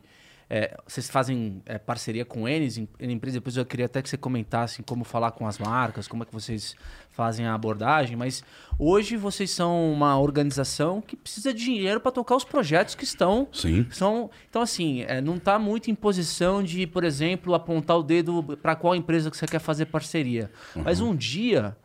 É, 0.55 0.77
vocês 0.85 1.09
fazem 1.09 1.63
é, 1.65 1.79
parceria 1.79 2.23
com 2.23 2.47
eles 2.47 2.77
em, 2.77 2.87
em 2.99 3.11
empresa? 3.11 3.37
Depois 3.37 3.57
eu 3.57 3.65
queria 3.65 3.87
até 3.87 4.03
que 4.03 4.07
você 4.07 4.17
comentasse 4.17 4.83
como 4.83 5.03
falar 5.03 5.31
com 5.31 5.47
as 5.47 5.57
marcas, 5.57 6.07
como 6.07 6.21
é 6.21 6.27
que 6.27 6.31
vocês 6.31 6.75
fazem 7.09 7.47
a 7.47 7.55
abordagem, 7.55 8.15
mas 8.15 8.43
hoje 8.77 9.17
vocês 9.17 9.49
são 9.49 9.91
uma 9.91 10.19
organização 10.19 11.01
que 11.01 11.15
precisa 11.15 11.51
de 11.51 11.63
dinheiro 11.63 11.99
para 11.99 12.11
tocar 12.11 12.35
os 12.35 12.43
projetos 12.43 12.93
que 12.93 13.03
estão. 13.03 13.47
Sim. 13.51 13.87
São, 13.89 14.29
então, 14.47 14.61
assim, 14.61 15.01
é, 15.07 15.19
não 15.19 15.37
está 15.37 15.57
muito 15.57 15.89
em 15.89 15.95
posição 15.95 16.61
de, 16.61 16.85
por 16.85 17.03
exemplo, 17.03 17.55
apontar 17.55 17.97
o 17.97 18.03
dedo 18.03 18.43
para 18.61 18.75
qual 18.75 18.95
empresa 18.95 19.31
que 19.31 19.37
você 19.37 19.47
quer 19.47 19.57
fazer 19.57 19.87
parceria. 19.87 20.51
Uhum. 20.75 20.83
Mas 20.85 21.01
um 21.01 21.15
dia. 21.15 21.75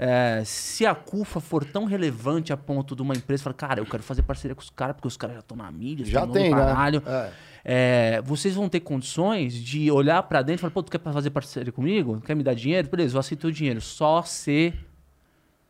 É, 0.00 0.42
se 0.44 0.86
a 0.86 0.94
CUFA 0.94 1.40
for 1.40 1.64
tão 1.64 1.84
relevante 1.84 2.52
a 2.52 2.56
ponto 2.56 2.94
de 2.94 3.02
uma 3.02 3.14
empresa 3.14 3.42
falar, 3.42 3.54
cara, 3.54 3.80
eu 3.80 3.84
quero 3.84 4.00
fazer 4.00 4.22
parceria 4.22 4.54
com 4.54 4.62
os 4.62 4.70
caras, 4.70 4.94
porque 4.94 5.08
os 5.08 5.16
caras 5.16 5.34
já 5.34 5.40
estão 5.40 5.56
na 5.56 5.68
mídia, 5.72 6.06
já 6.06 6.24
tem, 6.24 6.54
né? 6.54 6.72
É. 7.04 7.32
É, 7.64 8.20
vocês 8.24 8.54
vão 8.54 8.68
ter 8.68 8.80
condições 8.80 9.54
de 9.54 9.90
olhar 9.90 10.22
para 10.22 10.42
dentro 10.42 10.60
e 10.60 10.62
falar, 10.62 10.72
pô, 10.72 10.82
tu 10.82 10.90
quer 10.90 11.00
fazer 11.00 11.30
parceria 11.30 11.72
comigo? 11.72 12.20
Quer 12.20 12.34
me 12.34 12.42
dar 12.42 12.54
dinheiro? 12.54 12.88
Beleza, 12.88 13.16
eu 13.16 13.20
aceito 13.20 13.48
o 13.48 13.52
dinheiro. 13.52 13.80
Só 13.80 14.22
se 14.22 14.72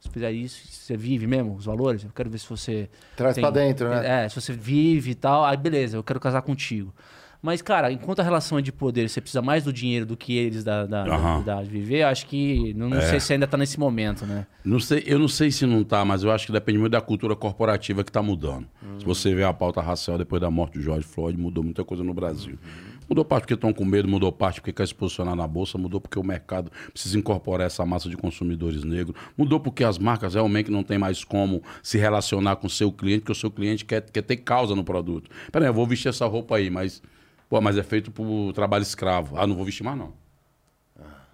você 0.01 0.09
fizer 0.11 0.33
isso, 0.33 0.61
você 0.71 0.97
vive 0.97 1.27
mesmo 1.27 1.55
os 1.55 1.65
valores, 1.65 2.05
eu 2.05 2.11
quero 2.15 2.31
ver 2.31 2.39
se 2.39 2.49
você... 2.49 2.89
Traz 3.17 3.37
para 3.37 3.51
dentro, 3.51 3.89
né? 3.89 4.25
É, 4.25 4.29
se 4.29 4.41
você 4.41 4.53
vive 4.53 5.11
e 5.11 5.15
tal, 5.15 5.45
aí 5.45 5.57
beleza, 5.57 5.97
eu 5.97 6.05
quero 6.05 6.21
casar 6.21 6.43
contigo. 6.43 6.95
Mas, 7.41 7.63
cara, 7.63 7.93
enquanto 7.93 8.19
a 8.19 8.23
relação 8.23 8.59
é 8.59 8.63
de 8.63 8.73
poder, 8.73 9.09
você 9.09 9.21
precisa 9.21 9.41
mais 9.41 9.63
do 9.65 9.73
dinheiro 9.73 10.05
do 10.05 10.17
que 10.17 10.37
eles 10.37 10.65
da, 10.65 10.85
da, 10.87 11.03
uhum. 11.05 11.43
da, 11.45 11.55
da 11.57 11.63
viver, 11.63 12.03
acho 12.03 12.27
que. 12.27 12.75
Não, 12.75 12.89
não 12.89 12.99
é. 12.99 13.03
sei 13.03 13.21
se 13.21 13.33
ainda 13.33 13.45
está 13.45 13.57
nesse 13.57 13.79
momento, 13.79 14.27
né? 14.27 14.45
Não 14.65 14.81
sei, 14.81 15.05
eu 15.07 15.19
não 15.19 15.29
sei 15.29 15.51
se 15.53 15.65
não 15.65 15.83
está, 15.83 16.05
mas 16.05 16.25
eu 16.25 16.33
acho 16.33 16.47
que 16.47 16.53
depende 16.53 16.79
muito 16.79 16.93
da 16.93 17.01
cultura 17.01 17.37
corporativa 17.37 18.03
que 18.03 18.11
está 18.11 18.21
mudando. 18.21 18.67
Uhum. 18.83 18.99
Se 18.99 19.07
você 19.07 19.35
vê 19.35 19.45
a 19.45 19.53
pauta 19.53 19.81
racial 19.81 20.19
depois 20.19 20.43
da 20.43 20.51
morte 20.51 20.79
do 20.79 20.83
George 20.83 21.07
Floyd, 21.07 21.39
mudou 21.39 21.63
muita 21.63 21.85
coisa 21.85 22.03
no 22.03 22.13
Brasil. 22.13 22.53
Uhum. 22.55 22.99
Mudou 23.09 23.25
parte 23.25 23.43
porque 23.43 23.55
estão 23.55 23.73
com 23.73 23.85
medo, 23.85 24.07
mudou 24.07 24.31
parte 24.31 24.61
porque 24.61 24.73
quer 24.73 24.87
se 24.87 24.95
posicionar 24.95 25.35
na 25.35 25.47
bolsa, 25.47 25.79
mudou 25.79 25.99
porque 26.01 26.19
o 26.19 26.25
mercado 26.25 26.71
precisa 26.93 27.17
incorporar 27.17 27.67
essa 27.67 27.87
massa 27.87 28.09
de 28.09 28.17
consumidores 28.17 28.85
negros, 28.85 29.17
mudou 29.37 29.59
porque 29.59 29.83
as 29.83 29.97
marcas 29.97 30.35
realmente 30.35 30.71
não 30.71 30.83
têm 30.83 30.99
mais 30.99 31.25
como 31.25 31.63
se 31.83 31.97
relacionar 31.97 32.57
com 32.57 32.67
o 32.67 32.71
seu 32.71 32.93
cliente, 32.93 33.21
porque 33.21 33.33
o 33.33 33.35
seu 33.35 33.51
cliente 33.51 33.85
quer, 33.85 34.03
quer 34.03 34.23
ter 34.23 34.37
causa 34.37 34.75
no 34.75 34.85
produto. 34.85 35.31
Peraí, 35.51 35.69
eu 35.69 35.73
vou 35.73 35.87
vestir 35.87 36.09
essa 36.09 36.27
roupa 36.27 36.57
aí, 36.57 36.69
mas 36.69 37.01
Pô, 37.49 37.61
mas 37.61 37.79
é 37.79 37.83
feito 37.83 38.11
por 38.11 38.53
trabalho 38.53 38.83
escravo. 38.83 39.37
Ah, 39.39 39.47
não 39.47 39.55
vou 39.55 39.65
vestir 39.65 39.83
mais, 39.83 39.99
não. 39.99 40.13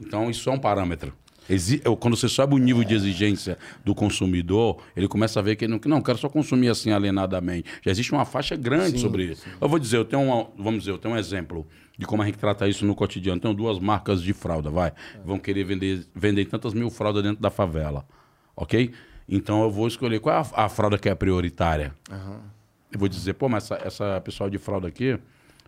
Então, 0.01 0.31
isso 0.31 0.49
é 0.49 0.53
um 0.53 0.59
parâmetro. 0.59 1.13
Exi 1.49 1.79
quando 2.01 2.17
você 2.17 2.29
sobe 2.29 2.55
o 2.55 2.59
nível 2.59 2.83
de 2.85 2.95
exigência 2.95 3.59
do 3.85 3.95
consumidor, 3.95 4.83
ele 4.97 5.07
começa 5.07 5.39
a 5.39 5.43
ver 5.43 5.57
que 5.57 5.65
ele 5.67 5.73
não, 5.73 5.81
não 5.85 6.01
quero 6.01 6.17
só 6.17 6.29
consumir 6.29 6.69
assim 6.69 6.91
alienadamente. 6.91 7.69
Já 7.83 7.91
existe 7.91 8.13
uma 8.13 8.25
faixa 8.25 8.57
grande 8.57 8.93
sim, 8.93 8.99
sobre 8.99 9.25
isso. 9.25 9.47
Eu 9.61 9.69
vou 9.69 9.79
dizer, 9.79 9.99
eu 9.99 10.05
tenho 10.05 10.23
uma, 10.23 10.49
vamos 10.57 10.81
dizer, 10.81 10.93
eu 10.93 10.99
tenho 10.99 11.15
um 11.15 11.19
exemplo 11.19 11.67
de 11.99 12.07
como 12.07 12.23
a 12.23 12.27
gente 12.27 12.39
trata 12.39 12.67
isso 12.67 12.87
no 12.87 12.95
cotidiano. 12.95 13.41
Tenho 13.41 13.53
duas 13.53 13.79
marcas 13.79 14.23
de 14.23 14.33
fralda, 14.33 14.71
vai. 14.71 14.93
Vão 15.25 15.39
querer 15.39 15.65
vender, 15.65 16.07
vender 16.15 16.47
tantas 16.47 16.73
mil 16.73 16.89
fraldas 16.89 17.23
dentro 17.23 17.43
da 17.43 17.51
favela. 17.51 18.07
Ok? 18.57 18.93
Então 19.29 19.63
eu 19.63 19.71
vou 19.71 19.87
escolher 19.87 20.21
qual 20.21 20.37
é 20.37 20.39
a, 20.39 20.65
a 20.65 20.69
fralda 20.69 20.97
que 20.97 21.09
é 21.09 21.15
prioritária. 21.15 21.95
Uhum. 22.11 22.39
eu 22.91 22.99
vou 22.99 23.09
dizer, 23.09 23.35
pô, 23.35 23.49
mas 23.49 23.65
essa, 23.65 23.87
essa 23.87 24.21
pessoal 24.23 24.49
de 24.49 24.59
fralda 24.59 24.89
aqui, 24.89 25.19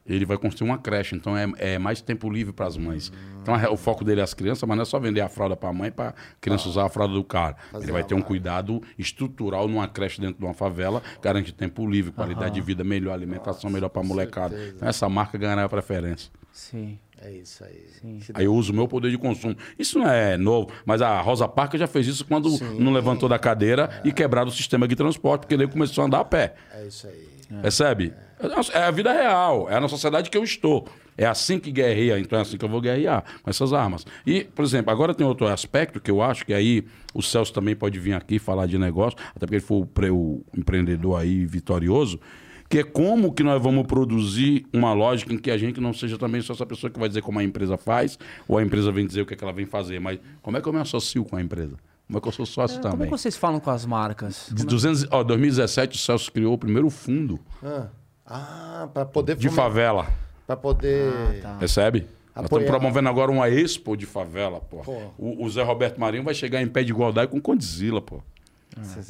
ele 0.09 0.25
vai 0.25 0.37
construir 0.39 0.71
uma 0.71 0.79
creche, 0.79 1.15
então 1.15 1.37
é, 1.37 1.47
é 1.59 1.79
mais 1.79 2.01
tempo 2.01 2.31
livre 2.31 2.53
para 2.53 2.67
as 2.67 2.77
mães. 2.77 3.13
Então 3.43 3.55
a- 3.55 3.71
o 3.71 3.77
foco 3.77 4.05
dele 4.05 4.21
é 4.21 4.25
as 4.25 4.35
crianças, 4.35 4.67
mas 4.69 4.77
não 4.77 4.83
é 4.83 4.87
só 4.87 4.99
vender 4.99 5.21
a 5.21 5.29
fralda 5.29 5.57
para 5.57 5.69
a 5.69 5.73
mãe 5.73 5.91
para 5.91 6.11
a 6.11 6.15
criança 6.41 6.69
usar 6.69 6.87
a 6.87 6.89
fralda 6.89 7.15
do 7.15 7.25
cara. 7.25 7.57
Ele 7.75 7.93
vai 7.93 8.03
ter 8.05 8.15
um 8.15 8.23
cuidado 8.23 8.83
estrutural 8.99 9.69
numa 9.69 9.87
creche 9.89 10.21
dentro 10.21 10.39
de 10.39 10.45
uma 10.45 10.55
favela, 10.55 11.03
garante 11.23 11.53
tempo 11.53 11.87
livre, 11.89 12.13
qualidade 12.13 12.55
de 12.55 12.61
vida 12.61 12.83
melhor, 12.85 13.13
alimentação 13.13 13.71
melhor 13.71 13.89
para 13.89 14.03
a 14.03 14.05
molecada. 14.05 14.57
Então 14.75 14.89
essa 14.89 15.09
marca 15.09 15.39
ganhará 15.39 15.65
a 15.65 15.69
preferência. 15.69 16.31
Sim. 16.53 16.99
É 17.19 17.31
isso 17.33 17.65
aí. 17.65 17.87
Que 18.21 18.33
Aí 18.35 18.45
eu 18.45 18.55
uso 18.55 18.73
o 18.73 18.77
meu 18.77 18.87
poder 18.87 19.11
de 19.11 19.17
consumo. 19.17 19.57
Isso 19.79 19.99
não 19.99 20.07
é 20.07 20.37
novo, 20.37 20.69
mas 20.85 21.01
a 21.01 21.19
Rosa 21.23 21.49
Parker 21.49 21.81
já 21.81 21.87
fez 21.87 22.07
isso 22.07 22.27
quando 22.27 22.51
não 22.79 22.93
levantou 22.93 23.27
da 23.27 23.39
cadeira 23.39 24.03
e 24.05 24.13
quebraram 24.13 24.49
o 24.49 24.53
sistema 24.53 24.87
de 24.87 24.95
transporte, 24.95 25.41
porque 25.43 25.55
ele 25.55 25.67
começou 25.67 26.03
a 26.03 26.07
andar 26.07 26.21
a 26.21 26.25
pé. 26.27 26.55
É 26.75 26.87
isso 26.87 27.07
aí. 27.07 27.27
Percebe? 27.63 28.13
É 28.15 28.26
a 28.75 28.91
vida 28.91 29.13
real, 29.13 29.69
é 29.71 29.79
na 29.81 29.89
sociedade 29.89 30.31
que 30.31 30.37
eu 30.37 30.45
estou. 30.45 30.87
É 31.19 31.25
assim 31.25 31.59
que 31.59 31.71
guerreia, 31.73 32.19
então 32.19 32.39
é 32.39 32.43
assim 32.43 32.59
que 32.59 32.65
eu 32.65 32.69
vou 32.69 32.81
guerrear 32.81 33.25
com 33.43 33.49
essas 33.49 33.73
armas. 33.73 34.05
E, 34.27 34.45
por 34.45 34.63
exemplo, 34.65 34.91
agora 34.93 35.15
tem 35.15 35.27
outro 35.27 35.47
aspecto 35.47 35.99
que 35.99 36.11
eu 36.11 36.21
acho 36.21 36.45
que 36.45 36.53
aí 36.53 36.85
o 37.15 37.23
Celso 37.23 37.53
também 37.55 37.75
pode 37.75 37.99
vir 37.99 38.13
aqui 38.13 38.39
falar 38.39 38.67
de 38.67 38.77
negócio, 38.77 39.19
até 39.31 39.41
porque 39.41 39.55
ele 39.55 39.61
foi 39.63 39.79
o, 39.79 39.87
pre- 39.87 40.11
o 40.11 40.43
empreendedor 40.55 41.19
aí 41.19 41.47
vitorioso, 41.47 42.21
que 42.69 42.81
é 42.81 42.83
como 42.85 43.33
que 43.33 43.43
nós 43.43 43.63
vamos 43.63 43.87
produzir 43.87 44.67
uma 44.75 44.93
lógica 44.93 45.33
em 45.33 45.39
que 45.39 45.51
a 45.51 45.57
gente 45.57 45.81
não 45.81 45.95
seja 45.95 46.19
também 46.19 46.43
só 46.43 46.53
essa 46.53 46.67
pessoa 46.67 46.91
que 46.91 46.99
vai 46.99 47.09
dizer 47.09 47.23
como 47.23 47.39
a 47.39 47.43
empresa 47.45 47.79
faz, 47.79 48.19
ou 48.47 48.59
a 48.59 48.63
empresa 48.63 48.93
vem 48.93 49.07
dizer 49.07 49.23
o 49.23 49.27
que, 49.27 49.33
é 49.33 49.37
que 49.39 49.43
ela 49.45 49.53
vem 49.55 49.65
fazer, 49.65 49.99
mas 49.99 50.19
como 50.43 50.59
é 50.59 50.61
que 50.61 50.69
eu 50.69 50.73
me 50.75 50.81
associo 50.81 51.25
com 51.25 51.37
a 51.37 51.41
empresa? 51.41 51.77
Como 52.07 52.19
é 52.19 52.21
que 52.21 52.29
eu 52.29 52.33
sou 52.33 52.45
sócio 52.45 52.77
Como 52.79 52.89
é 52.89 52.91
também? 52.93 53.07
que 53.11 53.17
vocês 53.19 53.37
falam 53.37 53.59
com 53.59 53.71
as 53.71 53.87
marcas? 53.87 54.51
De 54.53 54.67
200, 54.67 55.07
ó, 55.11 55.23
2017 55.25 55.97
o 55.97 55.99
Celso 55.99 56.31
criou 56.31 56.53
o 56.55 56.59
primeiro 56.59 56.91
fundo 56.91 57.41
Ah, 57.63 57.87
ah 58.27 58.89
para 58.93 59.07
poder 59.07 59.37
de 59.37 59.49
favela. 59.49 60.07
Para 60.47 60.57
poder. 60.57 61.41
tá. 61.43 61.57
Percebe? 61.59 62.07
Nós 62.35 62.45
estamos 62.45 62.67
promovendo 62.67 63.09
agora 63.09 63.31
uma 63.31 63.49
expo 63.49 63.97
de 63.97 64.05
favela, 64.05 64.61
pô. 64.61 64.79
Pô. 64.79 65.01
O, 65.19 65.45
o 65.45 65.51
Zé 65.51 65.63
Roberto 65.63 65.99
Marinho 65.99 66.23
vai 66.23 66.35
chegar 66.35 66.61
em 66.61 66.69
pé 66.69 66.85
de 66.85 66.91
igualdade 66.91 67.31
com 67.31 67.39
o 67.39 67.41
Condzilla, 67.41 68.01
pô. 68.01 68.21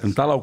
Não 0.02 0.12
tá 0.12 0.24
lá 0.24 0.34
o 0.34 0.40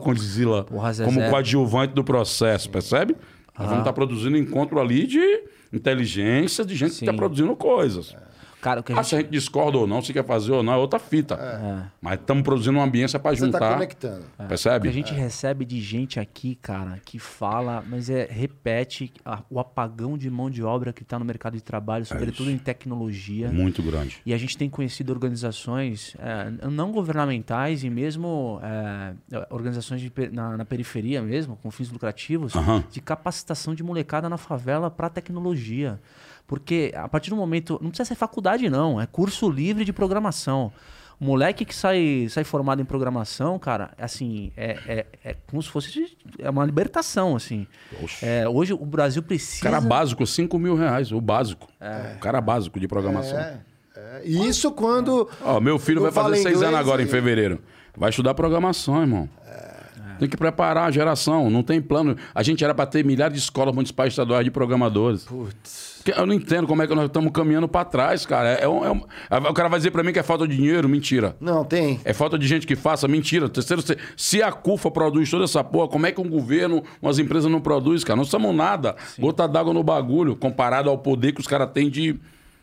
Porra, 0.65 0.91
Zezé. 0.91 1.05
como 1.05 1.29
coadjuvante 1.29 1.93
do 1.93 2.03
processo, 2.03 2.69
percebe? 2.69 3.15
Nós 3.57 3.67
vamos 3.67 3.81
estar 3.81 3.93
produzindo 3.93 4.35
encontro 4.37 4.79
ali 4.79 5.07
de 5.07 5.43
inteligência, 5.71 6.65
de 6.65 6.75
gente 6.75 6.89
que 6.89 6.95
está 6.99 7.11
Sim. 7.11 7.17
produzindo 7.17 7.55
coisas. 7.55 8.15
Cara, 8.63 8.79
o 8.79 8.83
que 8.83 8.93
a 8.93 8.99
Ah, 8.99 9.03
se 9.03 9.13
a 9.13 9.17
gente... 9.19 9.25
gente 9.27 9.33
discorda 9.33 9.77
ou 9.77 9.85
não, 9.85 10.01
se 10.01 10.13
quer 10.13 10.23
fazer 10.25 10.53
ou 10.53 10.63
não, 10.63 10.73
é 10.73 10.77
outra 10.77 10.97
fita. 10.97 11.35
É. 11.35 11.83
Mas 12.01 12.19
estamos 12.19 12.43
produzindo 12.43 12.77
uma 12.77 12.85
ambiência 12.85 13.19
para 13.19 13.35
Você 13.35 13.41
tá 13.41 13.45
juntar. 13.59 13.73
conectando. 13.73 14.25
O 14.39 14.43
Percebe? 14.45 14.83
que 14.83 14.87
a 14.87 14.93
gente 14.93 15.13
recebe 15.13 15.65
de 15.65 15.81
gente 15.81 16.19
aqui, 16.19 16.55
cara, 16.55 16.99
que 17.03 17.19
fala, 17.19 17.83
mas 17.87 18.09
é 18.09 18.25
repete 18.25 19.11
a- 19.25 19.41
o 19.49 19.59
apagão 19.59 20.17
de 20.17 20.29
mão 20.29 20.49
de 20.49 20.63
obra 20.63 20.93
que 20.93 21.03
está 21.03 21.19
no 21.19 21.25
mercado 21.25 21.53
de 21.55 21.61
trabalho, 21.61 22.05
sobretudo 22.05 22.49
em 22.49 22.57
tecnologia. 22.57 23.51
Muito 23.51 23.83
grande. 23.83 24.21
E 24.25 24.33
a 24.33 24.37
gente 24.37 24.57
tem 24.57 24.69
conhecido 24.69 25.11
organizações 25.11 26.15
é, 26.19 26.67
não 26.69 26.91
governamentais 26.91 27.83
e 27.83 27.89
mesmo 27.89 28.59
é, 28.63 29.13
organizações 29.49 29.99
de 30.01 30.11
na, 30.31 30.55
na 30.57 30.63
periferia 30.65 31.21
mesmo, 31.21 31.57
com 31.57 31.69
fins 31.69 31.91
lucrativos, 31.91 32.55
Aham. 32.55 32.83
de 32.89 33.01
capacitação 33.01 33.75
de 33.75 33.83
molecada 33.83 34.29
na 34.29 34.37
favela 34.37 34.89
para 34.89 35.09
tecnologia. 35.09 35.99
Porque 36.47 36.91
a 36.95 37.07
partir 37.07 37.29
do 37.29 37.35
momento. 37.35 37.79
Não 37.81 37.89
precisa 37.89 38.07
ser 38.07 38.15
faculdade, 38.15 38.69
não. 38.69 38.99
É 38.99 39.05
curso 39.05 39.49
livre 39.49 39.85
de 39.85 39.93
programação. 39.93 40.71
O 41.19 41.25
moleque 41.25 41.63
que 41.63 41.73
sai, 41.73 42.27
sai 42.29 42.43
formado 42.43 42.81
em 42.81 42.85
programação, 42.85 43.57
cara, 43.57 43.91
assim, 43.97 44.51
é, 44.57 44.77
é, 44.85 45.05
é 45.23 45.35
como 45.47 45.61
se 45.61 45.69
fosse 45.69 46.17
é 46.39 46.49
uma 46.49 46.65
libertação, 46.65 47.35
assim. 47.35 47.65
É, 48.21 48.47
hoje 48.49 48.73
o 48.73 48.85
Brasil 48.85 49.23
precisa. 49.23 49.63
cara 49.63 49.79
básico, 49.79 50.25
5 50.25 50.59
mil 50.59 50.75
reais, 50.75 51.11
o 51.13 51.21
básico. 51.21 51.67
O 52.15 52.19
cara 52.19 52.41
básico 52.41 52.77
de 52.79 52.87
programação. 52.87 53.37
É, 53.39 53.59
é. 53.95 54.21
E 54.25 54.47
Isso 54.47 54.69
quando. 54.71 55.29
Ó, 55.41 55.61
meu 55.61 55.79
filho 55.79 56.01
vai 56.01 56.11
fazer 56.11 56.37
seis 56.37 56.61
anos 56.61 56.79
agora, 56.79 57.01
e- 57.01 57.05
em 57.05 57.07
fevereiro. 57.07 57.61
Vai 57.95 58.09
estudar 58.09 58.33
programação, 58.33 58.99
irmão. 58.99 59.29
Tem 60.19 60.27
que 60.29 60.37
preparar 60.37 60.87
a 60.87 60.91
geração, 60.91 61.49
não 61.49 61.63
tem 61.63 61.81
plano. 61.81 62.15
A 62.33 62.41
gente 62.43 62.63
era 62.63 62.73
para 62.73 62.85
ter 62.85 63.03
milhares 63.03 63.33
de 63.35 63.39
escolas 63.43 63.73
municipais 63.73 64.13
estaduais 64.13 64.43
de 64.45 64.51
programadores. 64.51 65.23
Putz. 65.23 65.93
Eu 66.05 66.25
não 66.25 66.33
entendo 66.33 66.67
como 66.67 66.81
é 66.83 66.87
que 66.87 66.93
nós 66.93 67.05
estamos 67.05 67.31
caminhando 67.31 67.67
para 67.67 67.85
trás, 67.85 68.25
cara. 68.25 68.49
É 68.55 68.63
é 68.63 68.67
um- 68.67 69.03
O 69.49 69.53
cara 69.53 69.69
vai 69.69 69.79
dizer 69.79 69.91
para 69.91 70.03
mim 70.03 70.11
que 70.11 70.19
é 70.19 70.23
falta 70.23 70.45
de 70.47 70.55
dinheiro, 70.55 70.89
mentira. 70.89 71.35
Não, 71.39 71.63
tem. 71.63 71.99
É 72.03 72.11
falta 72.13 72.37
de 72.37 72.45
gente 72.45 72.67
que 72.67 72.75
faça, 72.75 73.07
mentira. 73.07 73.47
Terceiro, 73.47 73.81
se- 73.81 73.97
se 74.17 74.43
a 74.43 74.51
CUFA 74.51 74.91
produz 74.91 75.29
toda 75.31 75.45
essa 75.45 75.63
porra, 75.63 75.87
como 75.87 76.05
é 76.05 76.11
que 76.11 76.19
um 76.19 76.27
governo, 76.29 76.83
umas 77.01 77.19
empresas 77.19 77.49
não 77.49 77.61
produzem, 77.61 78.05
cara? 78.05 78.17
Não 78.17 78.25
somos 78.25 78.53
nada. 78.53 78.95
Gota 79.17 79.47
d'água 79.47 79.73
no 79.73 79.81
bagulho, 79.83 80.35
comparado 80.35 80.89
ao 80.89 80.97
poder 80.97 81.31
que 81.31 81.39
os 81.39 81.47
caras 81.47 81.69
têm 81.73 81.89
de 81.89 82.19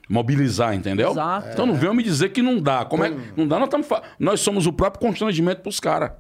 mobilizar, 0.09 0.75
entendeu? 0.75 1.11
Exato. 1.13 1.49
Então 1.53 1.65
não 1.67 1.75
venham 1.75 1.95
me 1.95 2.03
dizer 2.03 2.31
que 2.31 2.43
não 2.43 2.61
dá. 2.61 2.85
Como 2.85 3.05
é 3.05 3.11
que 3.11 3.17
não 3.37 3.47
dá? 3.47 3.59
Nós, 3.59 3.87
fa- 3.87 4.03
nós 4.19 4.41
somos 4.41 4.67
o 4.67 4.73
próprio 4.73 5.01
constrangimento 5.09 5.63
pros 5.63 5.81
caras. 5.81 6.11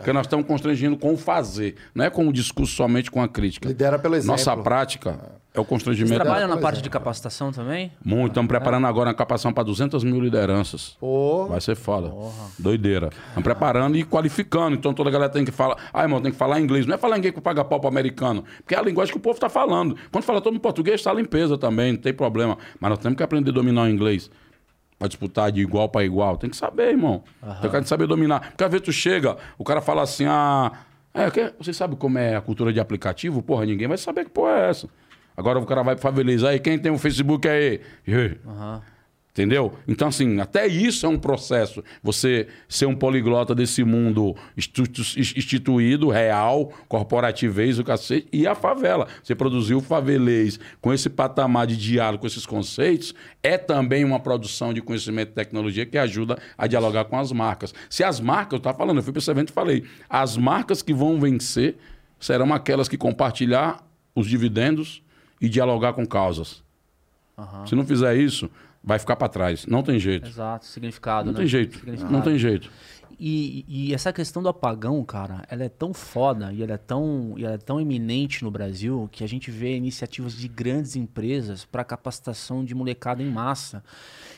Porque 0.00 0.14
nós 0.14 0.24
estamos 0.26 0.46
constrangindo 0.46 0.96
com 0.96 1.12
o 1.12 1.16
fazer, 1.16 1.74
não 1.94 2.06
é 2.06 2.08
com 2.10 2.26
o 2.26 2.32
discurso 2.32 2.74
somente 2.74 3.10
com 3.10 3.22
a 3.22 3.28
crítica. 3.28 3.68
Lidera 3.68 3.98
pelo 3.98 4.16
exemplo. 4.16 4.32
Nossa 4.32 4.56
prática 4.56 5.18
é 5.52 5.60
o 5.60 5.64
constrangimento. 5.64 6.14
trabalham 6.14 6.48
na 6.48 6.54
Pois 6.54 6.62
parte 6.62 6.78
é. 6.78 6.82
de 6.82 6.88
capacitação 6.88 7.52
também? 7.52 7.92
Muito. 8.02 8.28
Estamos 8.32 8.48
preparando 8.48 8.86
agora 8.86 9.10
uma 9.10 9.14
capacitação 9.14 9.52
para 9.52 9.62
200 9.64 10.02
mil 10.02 10.18
lideranças. 10.18 10.96
Vai 11.48 11.60
ser 11.60 11.74
foda. 11.76 12.10
Doideira. 12.58 13.10
Estamos 13.28 13.44
preparando 13.44 13.96
e 13.98 14.02
qualificando. 14.04 14.74
Então 14.74 14.94
toda 14.94 15.10
a 15.10 15.12
galera 15.12 15.30
tem 15.30 15.44
que 15.44 15.52
falar. 15.52 15.76
Ah, 15.92 16.02
irmão, 16.02 16.20
tem 16.22 16.32
que 16.32 16.38
falar 16.38 16.58
inglês. 16.60 16.86
Não 16.86 16.94
é 16.94 16.98
falar 16.98 17.18
inglês 17.18 17.34
que 17.34 17.40
paga 17.42 17.62
pau 17.62 17.78
pro 17.78 17.88
americano. 17.88 18.42
Porque 18.62 18.74
é 18.74 18.78
a 18.78 18.82
linguagem 18.82 19.12
que 19.12 19.18
o 19.18 19.22
povo 19.22 19.36
está 19.36 19.50
falando. 19.50 19.96
Quando 20.10 20.24
fala 20.24 20.40
todo 20.40 20.56
em 20.56 20.60
português, 20.60 21.00
está 21.00 21.12
limpeza 21.12 21.58
também, 21.58 21.92
não 21.92 22.00
tem 22.00 22.14
problema. 22.14 22.56
Mas 22.80 22.90
nós 22.90 22.98
temos 23.00 23.18
que 23.18 23.22
aprender 23.22 23.50
a 23.50 23.54
dominar 23.54 23.82
o 23.82 23.88
inglês. 23.88 24.30
Pra 25.00 25.08
disputar 25.08 25.50
de 25.50 25.62
igual 25.62 25.88
para 25.88 26.04
igual. 26.04 26.36
Tem 26.36 26.50
que 26.50 26.56
saber, 26.56 26.90
irmão. 26.90 27.24
Tem 27.62 27.70
que 27.70 27.88
saber 27.88 28.06
dominar. 28.06 28.50
Porque 28.50 28.62
às 28.62 28.70
vezes 28.70 28.84
tu 28.84 28.92
chega, 28.92 29.34
o 29.56 29.64
cara 29.64 29.80
fala 29.80 30.02
assim: 30.02 30.26
ah, 30.26 30.72
é, 31.14 31.30
que, 31.30 31.54
você 31.58 31.72
sabe 31.72 31.96
como 31.96 32.18
é 32.18 32.36
a 32.36 32.40
cultura 32.42 32.70
de 32.70 32.78
aplicativo? 32.78 33.42
Porra, 33.42 33.64
ninguém 33.64 33.88
vai 33.88 33.96
saber 33.96 34.26
que 34.26 34.30
porra 34.30 34.58
é 34.58 34.68
essa. 34.68 34.88
Agora 35.34 35.58
o 35.58 35.64
cara 35.64 35.82
vai 35.82 35.94
pra 35.94 36.02
favelizar 36.02 36.50
aí, 36.50 36.60
quem 36.60 36.78
tem 36.78 36.92
um 36.92 36.98
Facebook 36.98 37.48
aí? 37.48 37.80
Aí? 38.06 38.38
Aham. 38.46 38.82
Entendeu? 39.40 39.72
Então, 39.88 40.08
assim, 40.08 40.38
até 40.38 40.66
isso 40.66 41.06
é 41.06 41.08
um 41.08 41.18
processo. 41.18 41.82
Você 42.02 42.46
ser 42.68 42.84
um 42.84 42.94
poliglota 42.94 43.54
desse 43.54 43.82
mundo 43.82 44.36
institu- 44.54 45.00
instituído, 45.18 46.10
real, 46.10 46.70
corporativez, 46.86 47.78
o 47.78 47.84
cacete, 47.84 48.28
e 48.30 48.46
a 48.46 48.54
favela. 48.54 49.08
Você 49.22 49.34
produziu 49.34 49.78
o 49.78 49.80
favelês 49.80 50.60
com 50.78 50.92
esse 50.92 51.08
patamar 51.08 51.66
de 51.66 51.74
diálogo, 51.74 52.20
com 52.20 52.26
esses 52.26 52.44
conceitos, 52.44 53.14
é 53.42 53.56
também 53.56 54.04
uma 54.04 54.20
produção 54.20 54.74
de 54.74 54.82
conhecimento 54.82 55.30
e 55.30 55.34
tecnologia 55.34 55.86
que 55.86 55.96
ajuda 55.96 56.38
a 56.58 56.66
dialogar 56.66 57.06
com 57.06 57.18
as 57.18 57.32
marcas. 57.32 57.72
Se 57.88 58.04
as 58.04 58.20
marcas, 58.20 58.52
eu 58.52 58.58
estava 58.58 58.76
falando, 58.76 58.98
eu 58.98 59.02
fui 59.02 59.12
para 59.12 59.20
esse 59.20 59.30
evento 59.30 59.48
e 59.48 59.52
falei, 59.54 59.84
as 60.06 60.36
marcas 60.36 60.82
que 60.82 60.92
vão 60.92 61.18
vencer 61.18 61.78
serão 62.18 62.52
aquelas 62.52 62.90
que 62.90 62.98
compartilhar 62.98 63.82
os 64.14 64.28
dividendos 64.28 65.02
e 65.40 65.48
dialogar 65.48 65.94
com 65.94 66.04
causas. 66.04 66.62
Aham. 67.38 67.66
Se 67.66 67.74
não 67.74 67.86
fizer 67.86 68.14
isso, 68.18 68.50
vai 68.82 68.98
ficar 68.98 69.16
para 69.16 69.28
trás. 69.28 69.66
Não 69.66 69.82
tem 69.82 69.98
jeito. 69.98 70.28
Exato, 70.28 70.66
significado, 70.66 71.26
Não 71.26 71.32
né? 71.32 71.38
tem 71.40 71.46
jeito. 71.46 71.76
Significado. 71.76 72.12
Não 72.12 72.22
tem 72.22 72.38
jeito. 72.38 72.70
E, 73.22 73.66
e 73.68 73.92
essa 73.92 74.14
questão 74.14 74.42
do 74.42 74.48
apagão, 74.48 75.04
cara, 75.04 75.44
ela 75.50 75.64
é 75.64 75.68
tão 75.68 75.92
foda 75.92 76.54
e 76.54 76.62
ela 76.62 76.72
é 76.72 76.78
tão, 76.78 77.34
ela 77.36 77.54
é 77.54 77.58
tão 77.58 77.78
eminente 77.78 78.42
no 78.42 78.50
Brasil 78.50 79.10
que 79.12 79.22
a 79.22 79.26
gente 79.26 79.50
vê 79.50 79.76
iniciativas 79.76 80.32
de 80.34 80.48
grandes 80.48 80.96
empresas 80.96 81.66
para 81.66 81.84
capacitação 81.84 82.64
de 82.64 82.74
molecada 82.74 83.22
em 83.22 83.30
massa. 83.30 83.84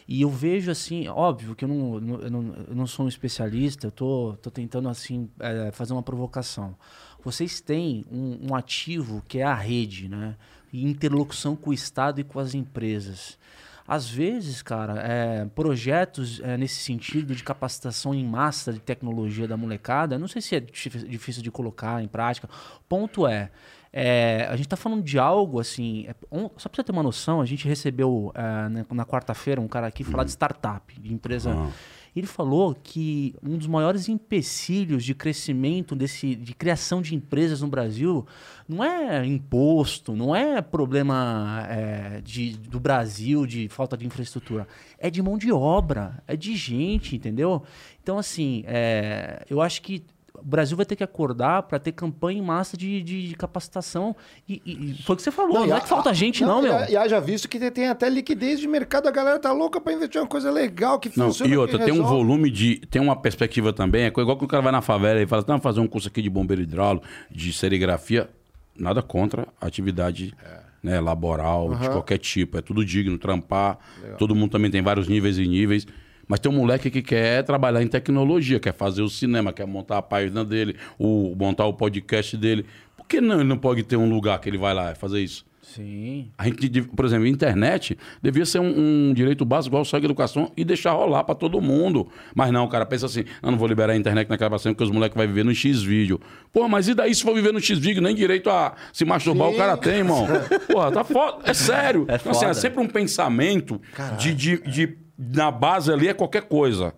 E 0.08 0.22
eu 0.22 0.30
vejo 0.30 0.68
assim, 0.68 1.06
óbvio 1.06 1.54
que 1.54 1.64
eu 1.64 1.68
não, 1.68 1.94
eu 2.22 2.30
não, 2.30 2.54
eu 2.68 2.74
não 2.74 2.86
sou 2.88 3.06
um 3.06 3.08
especialista, 3.08 3.86
eu 3.86 3.92
tô, 3.92 4.36
tô 4.42 4.50
tentando 4.50 4.88
assim 4.88 5.30
eh, 5.38 5.70
fazer 5.72 5.92
uma 5.92 6.02
provocação. 6.02 6.74
Vocês 7.22 7.60
têm 7.60 8.04
um, 8.10 8.48
um 8.50 8.54
ativo 8.54 9.22
que 9.28 9.38
é 9.38 9.44
a 9.44 9.54
rede, 9.54 10.08
né? 10.08 10.34
E 10.72 10.84
interlocução 10.84 11.54
com 11.54 11.70
o 11.70 11.72
Estado 11.72 12.20
e 12.20 12.24
com 12.24 12.40
as 12.40 12.52
empresas. 12.52 13.38
Às 13.86 14.08
vezes, 14.08 14.62
cara, 14.62 15.00
é, 15.00 15.44
projetos 15.54 16.40
é, 16.42 16.56
nesse 16.56 16.76
sentido 16.82 17.34
de 17.34 17.42
capacitação 17.42 18.14
em 18.14 18.24
massa 18.24 18.72
de 18.72 18.78
tecnologia 18.78 19.46
da 19.48 19.56
molecada, 19.56 20.18
não 20.18 20.28
sei 20.28 20.40
se 20.40 20.54
é 20.56 20.60
dif- 20.60 21.06
difícil 21.08 21.42
de 21.42 21.50
colocar 21.50 22.02
em 22.02 22.08
prática. 22.08 22.48
Ponto 22.88 23.26
é, 23.26 23.50
é, 23.92 24.46
a 24.48 24.56
gente 24.56 24.66
está 24.66 24.76
falando 24.76 25.02
de 25.02 25.18
algo 25.18 25.60
assim, 25.60 26.06
é, 26.08 26.14
on- 26.30 26.48
só 26.56 26.68
para 26.68 26.76
você 26.76 26.84
ter 26.84 26.92
uma 26.92 27.02
noção, 27.02 27.40
a 27.40 27.44
gente 27.46 27.66
recebeu 27.68 28.32
é, 28.34 28.68
na, 28.68 28.86
na 28.90 29.04
quarta-feira 29.04 29.60
um 29.60 29.68
cara 29.68 29.86
aqui 29.88 30.04
falar 30.04 30.24
de 30.24 30.30
startup, 30.30 30.98
de 31.00 31.12
empresa. 31.12 31.52
Ah. 31.52 31.68
Ele 32.14 32.26
falou 32.26 32.74
que 32.74 33.34
um 33.42 33.56
dos 33.56 33.66
maiores 33.66 34.08
empecilhos 34.08 35.02
de 35.04 35.14
crescimento, 35.14 35.96
desse, 35.96 36.34
de 36.34 36.54
criação 36.54 37.00
de 37.00 37.14
empresas 37.14 37.62
no 37.62 37.68
Brasil, 37.68 38.26
não 38.68 38.84
é 38.84 39.24
imposto, 39.24 40.14
não 40.14 40.36
é 40.36 40.60
problema 40.60 41.66
é, 41.70 42.20
de, 42.20 42.56
do 42.56 42.78
Brasil 42.78 43.46
de 43.46 43.68
falta 43.68 43.96
de 43.96 44.06
infraestrutura, 44.06 44.68
é 44.98 45.10
de 45.10 45.22
mão 45.22 45.38
de 45.38 45.50
obra, 45.50 46.22
é 46.26 46.36
de 46.36 46.54
gente, 46.54 47.16
entendeu? 47.16 47.62
Então, 48.02 48.18
assim, 48.18 48.62
é, 48.66 49.44
eu 49.48 49.62
acho 49.62 49.80
que 49.80 50.04
o 50.42 50.48
Brasil 50.48 50.76
vai 50.76 50.84
ter 50.84 50.96
que 50.96 51.04
acordar 51.04 51.62
para 51.62 51.78
ter 51.78 51.92
campanha 51.92 52.38
em 52.38 52.42
massa 52.42 52.76
de, 52.76 53.02
de, 53.02 53.28
de 53.28 53.34
capacitação. 53.36 54.14
E, 54.48 54.60
e, 54.66 55.02
foi 55.04 55.14
o 55.14 55.16
que 55.16 55.22
você 55.22 55.30
falou, 55.30 55.60
não, 55.60 55.66
não 55.68 55.76
é 55.76 55.80
que 55.80 55.88
falta 55.88 56.12
gente, 56.12 56.42
não, 56.44 56.60
não 56.60 56.62
meu. 56.62 56.88
E 56.88 56.96
haja 56.96 57.20
visto 57.20 57.48
que 57.48 57.70
tem 57.70 57.88
até 57.88 58.08
liquidez 58.08 58.58
de 58.58 58.66
mercado, 58.66 59.08
a 59.08 59.10
galera 59.10 59.38
tá 59.38 59.52
louca 59.52 59.80
para 59.80 59.92
investir 59.92 60.18
em 60.18 60.24
uma 60.24 60.28
coisa 60.28 60.50
legal 60.50 60.98
que 60.98 61.16
não, 61.16 61.26
funciona. 61.26 61.54
E 61.54 61.56
outra, 61.56 61.78
tem 61.78 61.92
um 61.92 62.02
volume 62.02 62.50
de. 62.50 62.76
Tem 62.90 63.00
uma 63.00 63.14
perspectiva 63.14 63.72
também, 63.72 64.04
é 64.04 64.06
igual 64.08 64.36
que 64.36 64.44
o 64.44 64.48
cara 64.48 64.62
vai 64.62 64.72
na 64.72 64.82
favela 64.82 65.20
e 65.22 65.26
fala, 65.26 65.44
não, 65.46 65.60
fazer 65.60 65.80
um 65.80 65.86
curso 65.86 66.08
aqui 66.08 66.20
de 66.20 66.28
bombeiro 66.28 66.62
hidráulico, 66.62 67.06
de 67.30 67.52
serigrafia. 67.52 68.28
Nada 68.74 69.02
contra 69.02 69.46
a 69.60 69.66
atividade. 69.66 70.34
É 70.44 70.62
né, 70.82 71.00
laboral, 71.00 71.68
uhum. 71.68 71.78
de 71.78 71.88
qualquer 71.88 72.18
tipo. 72.18 72.58
É 72.58 72.60
tudo 72.60 72.84
digno, 72.84 73.16
trampar. 73.16 73.78
Legal. 74.02 74.16
Todo 74.16 74.34
mundo 74.34 74.50
também 74.50 74.70
tem 74.70 74.82
vários 74.82 75.06
níveis 75.06 75.38
e 75.38 75.46
níveis. 75.46 75.86
Mas 76.32 76.40
tem 76.40 76.50
um 76.50 76.54
moleque 76.54 76.90
que 76.90 77.02
quer 77.02 77.44
trabalhar 77.44 77.82
em 77.82 77.86
tecnologia, 77.86 78.58
quer 78.58 78.72
fazer 78.72 79.02
o 79.02 79.08
cinema, 79.10 79.52
quer 79.52 79.66
montar 79.66 79.98
a 79.98 80.02
página 80.02 80.42
dele, 80.42 80.76
o, 80.98 81.36
montar 81.36 81.66
o 81.66 81.74
podcast 81.74 82.38
dele. 82.38 82.64
Por 82.96 83.06
que 83.06 83.20
não, 83.20 83.34
ele 83.34 83.44
não 83.44 83.58
pode 83.58 83.82
ter 83.82 83.96
um 83.98 84.08
lugar 84.08 84.40
que 84.40 84.48
ele 84.48 84.56
vai 84.56 84.72
lá 84.72 84.94
fazer 84.94 85.20
isso? 85.20 85.44
Sim. 85.60 86.30
A 86.36 86.44
gente, 86.44 86.82
por 86.82 87.04
exemplo, 87.04 87.26
a 87.26 87.28
internet 87.28 87.98
devia 88.22 88.46
ser 88.46 88.60
um, 88.60 89.10
um 89.10 89.14
direito 89.14 89.44
básico 89.44 89.72
igual 89.72 89.84
só 89.84 89.96
a 89.96 90.00
educação 90.00 90.50
e 90.56 90.64
deixar 90.64 90.92
rolar 90.92 91.22
para 91.24 91.34
todo 91.34 91.60
mundo. 91.60 92.08
Mas 92.34 92.50
não, 92.50 92.64
o 92.64 92.68
cara 92.68 92.84
pensa 92.84 93.06
assim: 93.06 93.24
eu 93.42 93.50
não 93.50 93.58
vou 93.58 93.68
liberar 93.68 93.92
a 93.92 93.96
internet 93.96 94.28
naquela 94.28 94.50
vacina 94.50 94.74
porque 94.74 94.84
os 94.84 94.90
moleques 94.90 95.16
vão 95.16 95.26
viver 95.26 95.44
no 95.44 95.54
X 95.54 95.82
vídeo. 95.82 96.20
Pô, 96.52 96.68
mas 96.68 96.88
e 96.88 96.94
daí 96.94 97.14
se 97.14 97.22
for 97.22 97.34
viver 97.34 97.52
no 97.52 97.60
X 97.60 97.78
vídeo? 97.78 98.02
Nem 98.02 98.14
direito 98.14 98.50
a 98.50 98.74
se 98.92 99.04
masturbar 99.04 99.48
Sim. 99.48 99.54
o 99.54 99.56
cara 99.58 99.76
tem, 99.76 99.98
irmão. 99.98 100.26
Pô, 100.66 100.90
tá 100.90 101.04
foda. 101.04 101.42
É 101.44 101.54
sério. 101.54 102.06
É, 102.08 102.16
então, 102.16 102.32
assim, 102.32 102.46
é 102.46 102.54
sempre 102.54 102.80
um 102.80 102.88
pensamento 102.88 103.80
de, 104.18 104.34
de, 104.34 104.62
de, 104.62 104.96
na 105.34 105.50
base 105.50 105.92
ali 105.92 106.08
é 106.08 106.14
qualquer 106.14 106.42
coisa. 106.42 106.94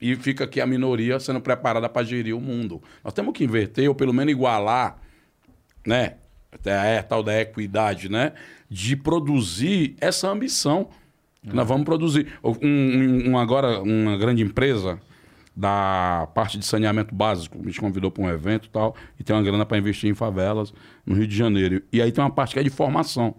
E 0.00 0.16
fica 0.16 0.44
aqui 0.44 0.60
a 0.60 0.66
minoria 0.66 1.20
sendo 1.20 1.40
preparada 1.40 1.88
para 1.88 2.06
gerir 2.06 2.34
o 2.34 2.40
mundo. 2.40 2.82
Nós 3.04 3.12
temos 3.12 3.34
que 3.34 3.44
inverter, 3.44 3.88
ou 3.88 3.94
pelo 3.94 4.14
menos 4.14 4.32
igualar, 4.32 4.96
né? 5.86 6.14
até 6.52 6.96
é 6.96 7.02
tal 7.02 7.22
da 7.22 7.40
equidade, 7.40 8.08
né? 8.08 8.32
De 8.68 8.96
produzir 8.96 9.94
essa 10.00 10.28
ambição. 10.28 10.88
Uhum. 11.44 11.54
Nós 11.54 11.66
vamos 11.66 11.84
produzir. 11.84 12.26
Um, 12.42 13.30
um, 13.30 13.38
agora, 13.38 13.80
uma 13.82 14.16
grande 14.16 14.42
empresa 14.42 15.00
da 15.54 16.28
parte 16.34 16.58
de 16.58 16.64
saneamento 16.64 17.14
básico 17.14 17.58
me 17.58 17.72
convidou 17.74 18.10
para 18.10 18.22
um 18.22 18.30
evento 18.30 18.66
e 18.66 18.70
tal, 18.70 18.96
e 19.18 19.24
tem 19.24 19.34
uma 19.34 19.42
grana 19.42 19.66
para 19.66 19.76
investir 19.76 20.10
em 20.10 20.14
favelas 20.14 20.72
no 21.04 21.14
Rio 21.14 21.26
de 21.26 21.36
Janeiro. 21.36 21.82
E 21.92 22.00
aí 22.00 22.10
tem 22.10 22.22
uma 22.22 22.30
parte 22.30 22.54
que 22.54 22.60
é 22.60 22.62
de 22.62 22.70
formação. 22.70 23.34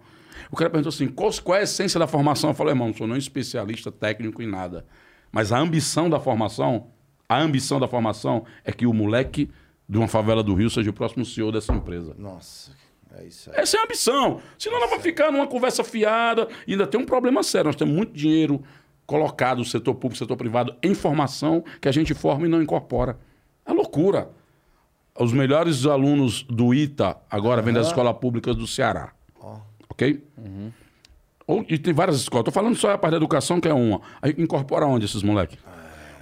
O 0.52 0.56
cara 0.56 0.68
perguntou 0.68 0.90
assim: 0.90 1.08
qual, 1.08 1.30
qual 1.42 1.56
é 1.56 1.60
a 1.60 1.64
essência 1.64 1.98
da 1.98 2.06
formação? 2.06 2.50
Eu 2.50 2.54
falei, 2.54 2.72
irmão, 2.72 2.88
não 2.88 2.94
sou 2.94 3.06
nem 3.06 3.16
especialista 3.16 3.90
técnico 3.90 4.42
em 4.42 4.46
nada. 4.46 4.84
Mas 5.32 5.50
a 5.50 5.58
ambição 5.58 6.10
da 6.10 6.20
formação, 6.20 6.88
a 7.26 7.40
ambição 7.40 7.80
da 7.80 7.88
formação 7.88 8.44
é 8.62 8.70
que 8.70 8.86
o 8.86 8.92
moleque 8.92 9.50
de 9.88 9.96
uma 9.96 10.06
favela 10.06 10.42
do 10.42 10.54
Rio 10.54 10.68
seja 10.68 10.90
o 10.90 10.92
próximo 10.92 11.24
CEO 11.24 11.50
dessa 11.50 11.72
empresa. 11.72 12.14
Nossa, 12.18 12.72
é 13.16 13.24
isso 13.24 13.50
aí. 13.50 13.56
Essa 13.60 13.78
é 13.78 13.80
a 13.80 13.84
ambição. 13.84 14.42
Senão 14.58 14.76
ela 14.76 14.88
vai 14.88 15.00
ficar 15.00 15.32
numa 15.32 15.46
conversa 15.46 15.82
fiada. 15.82 16.46
E 16.66 16.72
ainda 16.72 16.86
tem 16.86 17.00
um 17.00 17.06
problema 17.06 17.42
sério. 17.42 17.68
Nós 17.68 17.76
temos 17.76 17.94
muito 17.94 18.12
dinheiro 18.12 18.62
colocado 19.06 19.58
no 19.58 19.64
setor 19.64 19.94
público, 19.94 20.18
setor 20.18 20.36
privado, 20.36 20.76
em 20.82 20.94
formação 20.94 21.64
que 21.80 21.88
a 21.88 21.92
gente 21.92 22.12
forma 22.12 22.46
e 22.46 22.48
não 22.50 22.60
incorpora. 22.60 23.18
É 23.64 23.72
loucura. 23.72 24.30
Os 25.18 25.32
melhores 25.32 25.86
alunos 25.86 26.42
do 26.42 26.74
ITA 26.74 27.16
agora 27.30 27.60
uhum. 27.60 27.64
vêm 27.64 27.74
das 27.74 27.86
escolas 27.86 28.16
públicas 28.18 28.54
do 28.54 28.66
Ceará. 28.66 29.12
Ok? 29.92 30.24
Uhum. 30.38 30.72
Ou, 31.46 31.66
e 31.68 31.76
tem 31.78 31.92
várias 31.92 32.16
escolas. 32.16 32.48
Estou 32.48 32.52
falando 32.52 32.74
só 32.76 32.92
a 32.92 32.98
parte 32.98 33.12
da 33.12 33.18
educação, 33.18 33.60
que 33.60 33.68
é 33.68 33.74
uma. 33.74 34.00
Aí 34.22 34.34
incorpora 34.38 34.86
onde 34.86 35.04
esses 35.04 35.22
moleques? 35.22 35.58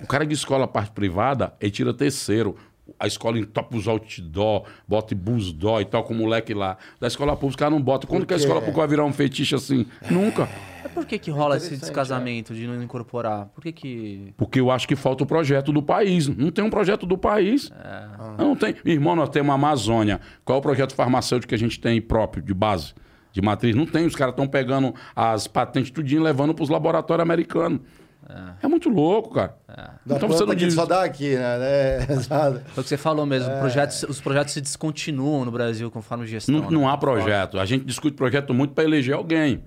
O 0.02 0.06
cara 0.06 0.26
de 0.26 0.34
escola 0.34 0.66
parte 0.66 0.90
privada, 0.90 1.54
ele 1.60 1.70
tira 1.70 1.94
terceiro 1.94 2.56
a 2.98 3.06
escola 3.06 3.38
entopa 3.38 3.76
os 3.76 3.86
outdoor, 3.86 4.64
bota 4.86 5.14
bus 5.14 5.52
dó 5.52 5.80
e 5.80 5.84
tal, 5.84 6.02
com 6.02 6.14
o 6.14 6.16
moleque 6.16 6.54
lá. 6.54 6.76
Da 6.98 7.06
escola 7.06 7.36
pública, 7.36 7.64
ela 7.64 7.70
não 7.70 7.80
bota. 7.80 8.06
Quando 8.06 8.26
que 8.26 8.34
a 8.34 8.36
escola 8.36 8.60
pública 8.60 8.78
vai 8.78 8.88
virar 8.88 9.04
um 9.04 9.12
fetiche 9.12 9.54
assim? 9.54 9.86
Nunca. 10.10 10.48
É 10.82 10.88
por 10.88 11.04
que, 11.04 11.18
que 11.18 11.30
rola 11.30 11.56
esse 11.56 11.76
descasamento 11.76 12.52
é. 12.52 12.56
de 12.56 12.66
não 12.66 12.82
incorporar? 12.82 13.46
Por 13.54 13.62
que 13.62 13.72
que... 13.72 14.34
Porque 14.36 14.58
eu 14.58 14.70
acho 14.70 14.88
que 14.88 14.96
falta 14.96 15.22
o 15.22 15.26
projeto 15.26 15.72
do 15.72 15.82
país. 15.82 16.26
Não 16.26 16.50
tem 16.50 16.64
um 16.64 16.70
projeto 16.70 17.06
do 17.06 17.18
país. 17.18 17.70
É. 17.70 18.42
Não 18.42 18.56
tem. 18.56 18.74
Irmão, 18.84 19.14
nós 19.14 19.28
temos 19.28 19.50
a 19.50 19.54
Amazônia. 19.54 20.20
Qual 20.44 20.56
é 20.56 20.58
o 20.58 20.62
projeto 20.62 20.94
farmacêutico 20.94 21.50
que 21.50 21.54
a 21.54 21.58
gente 21.58 21.78
tem 21.78 22.00
próprio, 22.00 22.42
de 22.42 22.54
base? 22.54 22.94
De 23.32 23.40
matriz? 23.40 23.74
Não 23.76 23.86
tem. 23.86 24.06
Os 24.06 24.14
caras 24.14 24.32
estão 24.32 24.46
pegando 24.46 24.94
as 25.14 25.46
patentes 25.46 25.90
tudinho 25.90 26.20
e 26.20 26.24
levando 26.24 26.54
para 26.54 26.62
os 26.62 26.68
laboratórios 26.68 27.22
americanos. 27.22 27.80
É. 28.28 28.66
é 28.66 28.68
muito 28.68 28.88
louco, 28.88 29.34
cara. 29.34 29.56
É. 29.68 29.90
Então 30.14 30.28
você 30.28 30.44
não 30.44 30.54
diz... 30.54 30.74
só 30.74 30.86
dá 30.86 31.02
aqui, 31.02 31.34
né? 31.34 31.50
É, 31.60 32.06
Foi 32.06 32.80
o 32.80 32.82
que 32.82 32.88
você 32.88 32.96
falou 32.96 33.26
mesmo. 33.26 33.50
É. 33.50 33.58
Projetos, 33.58 34.02
os 34.04 34.20
projetos 34.20 34.52
se 34.54 34.60
descontinuam 34.60 35.44
no 35.44 35.50
Brasil 35.50 35.90
conforme 35.90 36.26
gestão. 36.26 36.54
Não, 36.54 36.62
né? 36.62 36.68
não 36.70 36.88
há 36.88 36.96
projeto. 36.96 37.58
A 37.58 37.64
gente 37.64 37.84
discute 37.84 38.16
projeto 38.16 38.54
muito 38.54 38.74
para 38.74 38.84
eleger 38.84 39.14
alguém. 39.14 39.62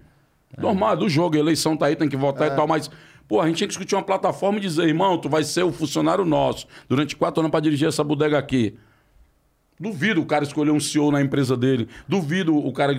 É. 0.55 0.61
Normal, 0.61 0.95
do 0.95 1.09
jogo, 1.09 1.36
a 1.36 1.39
eleição 1.39 1.76
tá 1.76 1.88
aí, 1.88 1.95
tem 1.95 2.07
que 2.07 2.18
votar 2.18 2.47
e 2.47 2.51
é. 2.51 2.55
tal, 2.55 2.68
mas. 2.68 2.89
Pô, 3.28 3.39
a 3.39 3.47
gente 3.47 3.57
tinha 3.57 3.68
que 3.68 3.72
discutir 3.72 3.95
uma 3.95 4.03
plataforma 4.03 4.57
e 4.57 4.61
dizer, 4.61 4.86
irmão, 4.86 5.18
tu 5.18 5.30
vai 5.30 5.43
ser 5.43 5.64
o 5.64 5.72
funcionário 5.72 6.26
nosso 6.26 6.68
durante 6.89 7.16
quatro 7.16 7.39
anos 7.39 7.51
para 7.51 7.61
dirigir 7.61 7.88
essa 7.88 8.03
bodega 8.03 8.38
aqui. 8.38 8.78
Duvido 9.80 10.21
o 10.21 10.26
cara 10.26 10.43
escolher 10.43 10.71
um 10.71 10.80
CEO 10.80 11.11
na 11.11 11.21
empresa 11.21 11.57
dele. 11.57 11.88
Duvido 12.07 12.55
o 12.55 12.71
cara 12.71 12.95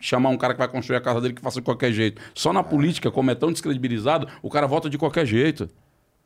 chamar 0.00 0.30
um 0.30 0.36
cara 0.36 0.54
que 0.54 0.58
vai 0.58 0.68
construir 0.68 0.96
a 0.96 1.00
casa 1.00 1.20
dele 1.20 1.34
que 1.34 1.40
faça 1.40 1.60
de 1.60 1.64
qualquer 1.64 1.92
jeito. 1.92 2.20
Só 2.34 2.52
na 2.52 2.62
política, 2.62 3.10
como 3.10 3.30
é 3.30 3.34
tão 3.34 3.52
descredibilizado, 3.52 4.28
o 4.42 4.50
cara 4.50 4.66
vota 4.66 4.90
de 4.90 4.98
qualquer 4.98 5.26
jeito. 5.26 5.68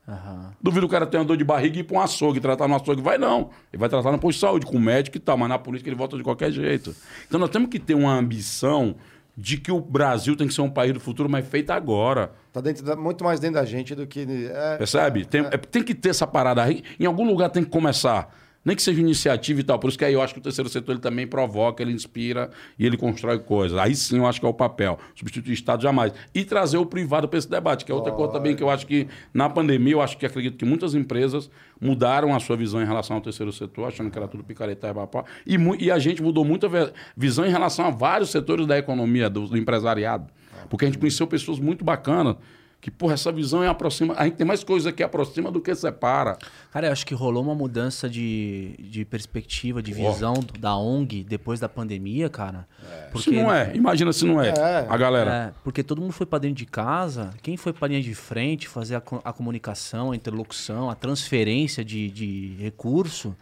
Uhum. 0.07 0.51
Duvido 0.61 0.87
o 0.87 0.89
cara 0.89 1.07
ter 1.07 1.17
uma 1.19 1.25
dor 1.25 1.37
de 1.37 1.45
barriga 1.45 1.77
e 1.77 1.81
ir 1.81 1.85
para 1.85 1.97
um 1.97 2.01
açougue, 2.01 2.41
tratar 2.41 2.67
no 2.67 2.75
açougue. 2.75 3.01
Vai 3.01 3.19
não. 3.19 3.51
Ele 3.73 3.79
vai 3.79 3.89
tratar 3.89 4.11
no 4.11 4.19
posto 4.19 4.39
de 4.39 4.41
saúde, 4.41 4.67
com 4.67 4.79
médico 4.79 5.17
e 5.17 5.21
tal, 5.21 5.37
mas 5.37 5.49
na 5.49 5.59
política 5.59 5.89
ele 5.89 5.97
vota 5.97 6.17
de 6.17 6.25
qualquer 6.25 6.51
jeito. 6.51 6.95
Então 7.27 7.39
nós 7.39 7.51
temos 7.51 7.69
que 7.69 7.79
ter 7.79 7.95
uma 7.95 8.13
ambição 8.13 8.97
de 9.37 9.57
que 9.57 9.73
o 9.73 9.81
Brasil 9.81 10.37
tem 10.37 10.47
que 10.47 10.55
ser 10.55 10.61
um 10.61 10.71
país 10.71 10.93
do 10.93 11.01
futuro, 11.01 11.29
mas 11.29 11.47
feito 11.47 11.71
agora. 11.71 12.33
Tá 12.53 12.61
dentro 12.61 12.85
da, 12.85 12.97
muito 12.97 13.25
mais 13.25 13.41
dentro 13.41 13.61
da 13.61 13.65
gente 13.65 13.95
do 13.95 14.07
que. 14.07 14.27
É, 14.53 14.77
Percebe? 14.77 15.25
Tem, 15.25 15.43
é. 15.43 15.57
tem 15.57 15.83
que 15.83 15.95
ter 15.95 16.11
essa 16.11 16.27
parada. 16.27 16.65
Em 16.99 17.07
algum 17.07 17.27
lugar 17.27 17.49
tem 17.49 17.65
que 17.65 17.71
começar. 17.71 18.42
Nem 18.65 18.77
que 18.77 18.83
seja 18.83 19.01
iniciativa 19.01 19.61
e 19.61 19.65
tal. 19.65 19.79
Por 19.79 19.89
isso 19.89 19.99
que 19.99 20.05
aí 20.05 20.15
eu 20.15 20.23
acho 20.23 20.33
que 20.35 20.41
o 20.41 20.43
terceiro 20.43 20.69
setor 20.71 20.93
ele 20.93 21.01
também 21.01 21.27
provoca, 21.27 21.83
ele 21.83 21.93
inspira 21.93 22.51
e 22.79 22.87
ele 22.87 22.97
constrói 22.97 23.39
coisas. 23.41 23.77
Aí 23.77 23.95
sim 23.95 24.19
eu 24.19 24.27
acho 24.27 24.39
que 24.39 24.47
é 24.47 24.49
o 24.49 24.55
papel. 24.55 24.99
Substituir 25.15 25.51
o 25.51 25.55
Estado 25.55 25.83
jamais. 25.83 26.13
E 26.35 26.45
trazer 26.45 26.79
o 26.79 26.87
privado 26.87 27.29
para 27.29 27.39
esse 27.39 27.51
debate, 27.51 27.85
que 27.85 27.91
é 27.91 27.95
outra 27.95 28.13
oh, 28.13 28.17
coisa 28.17 28.33
também 28.33 28.55
que 28.55 28.63
eu 28.63 28.71
acho 28.71 28.87
que 28.87 29.09
na 29.35 29.49
pandemia, 29.51 29.95
eu 29.95 30.01
acho 30.01 30.17
que 30.17 30.25
acredito 30.25 30.57
que 30.57 30.65
muitas 30.65 30.95
empresas 30.95 31.51
mudaram 31.81 32.35
a 32.35 32.39
sua 32.39 32.57
visão 32.57 32.81
em 32.81 32.87
relação 32.87 33.17
ao 33.17 33.23
terceiro 33.23 33.53
setor, 33.53 33.89
achando 33.89 34.11
que 34.11 34.17
era 34.17 34.29
tudo 34.29 34.45
picareta 34.45 34.89
e 34.89 34.95
papá. 34.95 35.25
E, 35.45 35.57
e 35.81 35.91
a 35.91 35.99
gente 35.99 36.23
mudou 36.23 36.45
muito 36.45 36.67
a 36.67 36.93
visão 37.17 37.45
em 37.45 37.51
relação 37.51 37.87
a 37.87 37.91
vários 37.91 38.31
setores 38.31 38.67
da 38.67 38.79
economia, 38.79 39.29
do, 39.29 39.49
do 39.49 39.57
empresariado. 39.57 40.29
Porque 40.71 40.85
a 40.85 40.89
gente 40.89 40.99
conheceu 40.99 41.27
pessoas 41.27 41.59
muito 41.59 41.85
bacanas 41.85 42.37
que, 42.83 42.91
porra, 42.91 43.15
essa 43.15 43.31
visão 43.31 43.63
é 43.63 43.69
aproxima. 43.69 44.13
A 44.19 44.25
gente 44.25 44.35
tem 44.35 44.45
mais 44.45 44.65
coisa 44.65 44.91
que 44.91 45.05
aproxima 45.05 45.53
do 45.53 45.61
que 45.61 45.73
separa. 45.73 46.37
Cara, 46.73 46.89
eu 46.89 46.93
acho 46.93 47.07
que 47.07 47.15
rolou 47.15 47.41
uma 47.41 47.55
mudança 47.55 48.11
de, 48.11 48.75
de 48.77 49.05
perspectiva, 49.05 49.81
de 49.81 49.93
visão 49.93 50.35
oh. 50.37 50.59
da 50.59 50.77
ONG 50.77 51.23
depois 51.23 51.61
da 51.61 51.69
pandemia, 51.69 52.29
cara. 52.29 52.67
É. 52.91 53.03
Porque, 53.13 53.31
se 53.31 53.37
não 53.37 53.55
é, 53.55 53.71
imagina 53.77 54.13
se 54.13 54.25
não 54.25 54.43
é, 54.43 54.49
é. 54.49 54.87
a 54.89 54.97
galera. 54.97 55.33
É, 55.33 55.53
porque 55.63 55.85
todo 55.85 56.01
mundo 56.01 56.13
foi 56.13 56.27
para 56.27 56.41
dentro 56.41 56.57
de 56.57 56.67
casa. 56.67 57.31
Quem 57.41 57.57
foi 57.57 57.73
para 57.73 57.87
linha 57.87 58.03
de 58.03 58.17
frente 58.17 58.67
fazer 58.67 58.97
a, 58.97 59.03
a, 59.23 59.33
comunicação, 59.33 60.11
a 60.11 60.17
interlocução, 60.17 60.91
a 60.91 60.97
transferência 60.97 61.85
de, 61.85 62.11
de 62.11 62.57
recurso 62.59 63.37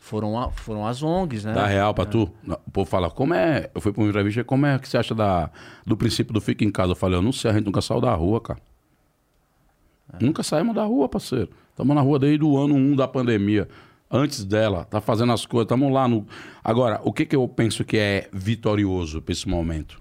foram, 0.00 0.38
a, 0.38 0.52
foram 0.52 0.86
as 0.86 1.02
ONGs, 1.02 1.44
né? 1.44 1.54
Da 1.54 1.66
real 1.66 1.92
pra 1.92 2.04
é. 2.04 2.06
tu. 2.06 2.30
O 2.46 2.70
povo 2.70 2.88
fala, 2.88 3.10
como 3.10 3.34
é. 3.34 3.68
Eu 3.74 3.80
fui 3.80 3.92
pra 3.92 4.00
uma 4.00 4.08
entrevista, 4.08 4.44
como 4.44 4.64
é 4.64 4.78
que 4.78 4.88
você 4.88 4.96
acha 4.96 5.12
da, 5.12 5.50
do 5.84 5.96
princípio 5.96 6.32
do 6.32 6.40
fica 6.40 6.64
em 6.64 6.70
casa? 6.70 6.92
Eu 6.92 6.96
falei, 6.96 7.18
eu 7.18 7.22
não 7.22 7.32
sei, 7.32 7.50
a 7.50 7.54
gente 7.54 7.66
nunca 7.66 7.80
saiu 7.80 8.00
da 8.00 8.14
rua, 8.14 8.40
cara. 8.40 8.60
É. 10.12 10.24
Nunca 10.24 10.42
saímos 10.42 10.74
da 10.74 10.84
rua, 10.84 11.08
parceiro. 11.08 11.50
Estamos 11.70 11.94
na 11.94 12.00
rua 12.00 12.18
desde 12.18 12.44
o 12.44 12.56
ano 12.56 12.74
1 12.74 12.96
da 12.96 13.08
pandemia. 13.08 13.68
Antes 14.10 14.44
dela, 14.44 14.84
tá 14.84 15.00
fazendo 15.00 15.32
as 15.32 15.44
coisas, 15.44 15.66
estamos 15.66 15.92
lá 15.92 16.06
no. 16.06 16.26
Agora, 16.62 17.00
o 17.04 17.12
que, 17.12 17.26
que 17.26 17.34
eu 17.34 17.46
penso 17.48 17.84
que 17.84 17.96
é 17.96 18.28
vitorioso 18.32 19.20
para 19.20 19.32
esse 19.32 19.48
momento? 19.48 20.00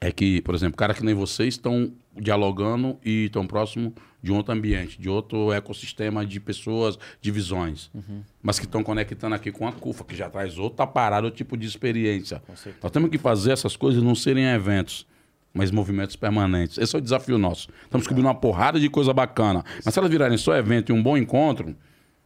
É 0.00 0.12
que, 0.12 0.42
por 0.42 0.54
exemplo, 0.54 0.76
cara 0.76 0.92
que 0.92 1.04
nem 1.04 1.14
vocês 1.14 1.54
estão 1.54 1.92
dialogando 2.14 2.98
e 3.04 3.26
estão 3.26 3.46
próximo 3.46 3.94
de 4.22 4.30
outro 4.30 4.52
ambiente, 4.52 5.00
de 5.00 5.08
outro 5.08 5.52
ecossistema 5.52 6.24
de 6.26 6.38
pessoas, 6.38 6.98
de 7.20 7.30
visões, 7.30 7.90
uhum. 7.94 8.22
mas 8.42 8.58
que 8.58 8.66
estão 8.66 8.82
conectando 8.84 9.34
aqui 9.34 9.50
com 9.50 9.66
a 9.66 9.72
CUFA, 9.72 10.04
que 10.04 10.14
já 10.14 10.28
traz 10.28 10.58
outra 10.58 10.86
parada, 10.86 11.26
outro 11.26 11.38
tipo 11.38 11.56
de 11.56 11.66
experiência. 11.66 12.42
Nós 12.82 12.92
temos 12.92 13.10
que 13.10 13.18
fazer 13.18 13.52
essas 13.52 13.76
coisas 13.76 14.02
não 14.02 14.14
serem 14.14 14.44
eventos 14.44 15.06
mas 15.52 15.70
movimentos 15.70 16.16
permanentes. 16.16 16.78
Esse 16.78 16.94
é 16.96 16.98
o 16.98 17.02
desafio 17.02 17.38
nosso. 17.38 17.68
Estamos 17.84 18.04
descobrindo 18.04 18.28
uma 18.28 18.34
porrada 18.34 18.80
de 18.80 18.88
coisa 18.88 19.12
bacana. 19.12 19.64
Mas 19.84 19.92
se 19.92 19.98
elas 19.98 20.10
virarem 20.10 20.38
só 20.38 20.56
evento 20.56 20.90
e 20.90 20.92
um 20.92 21.02
bom 21.02 21.16
encontro, 21.16 21.74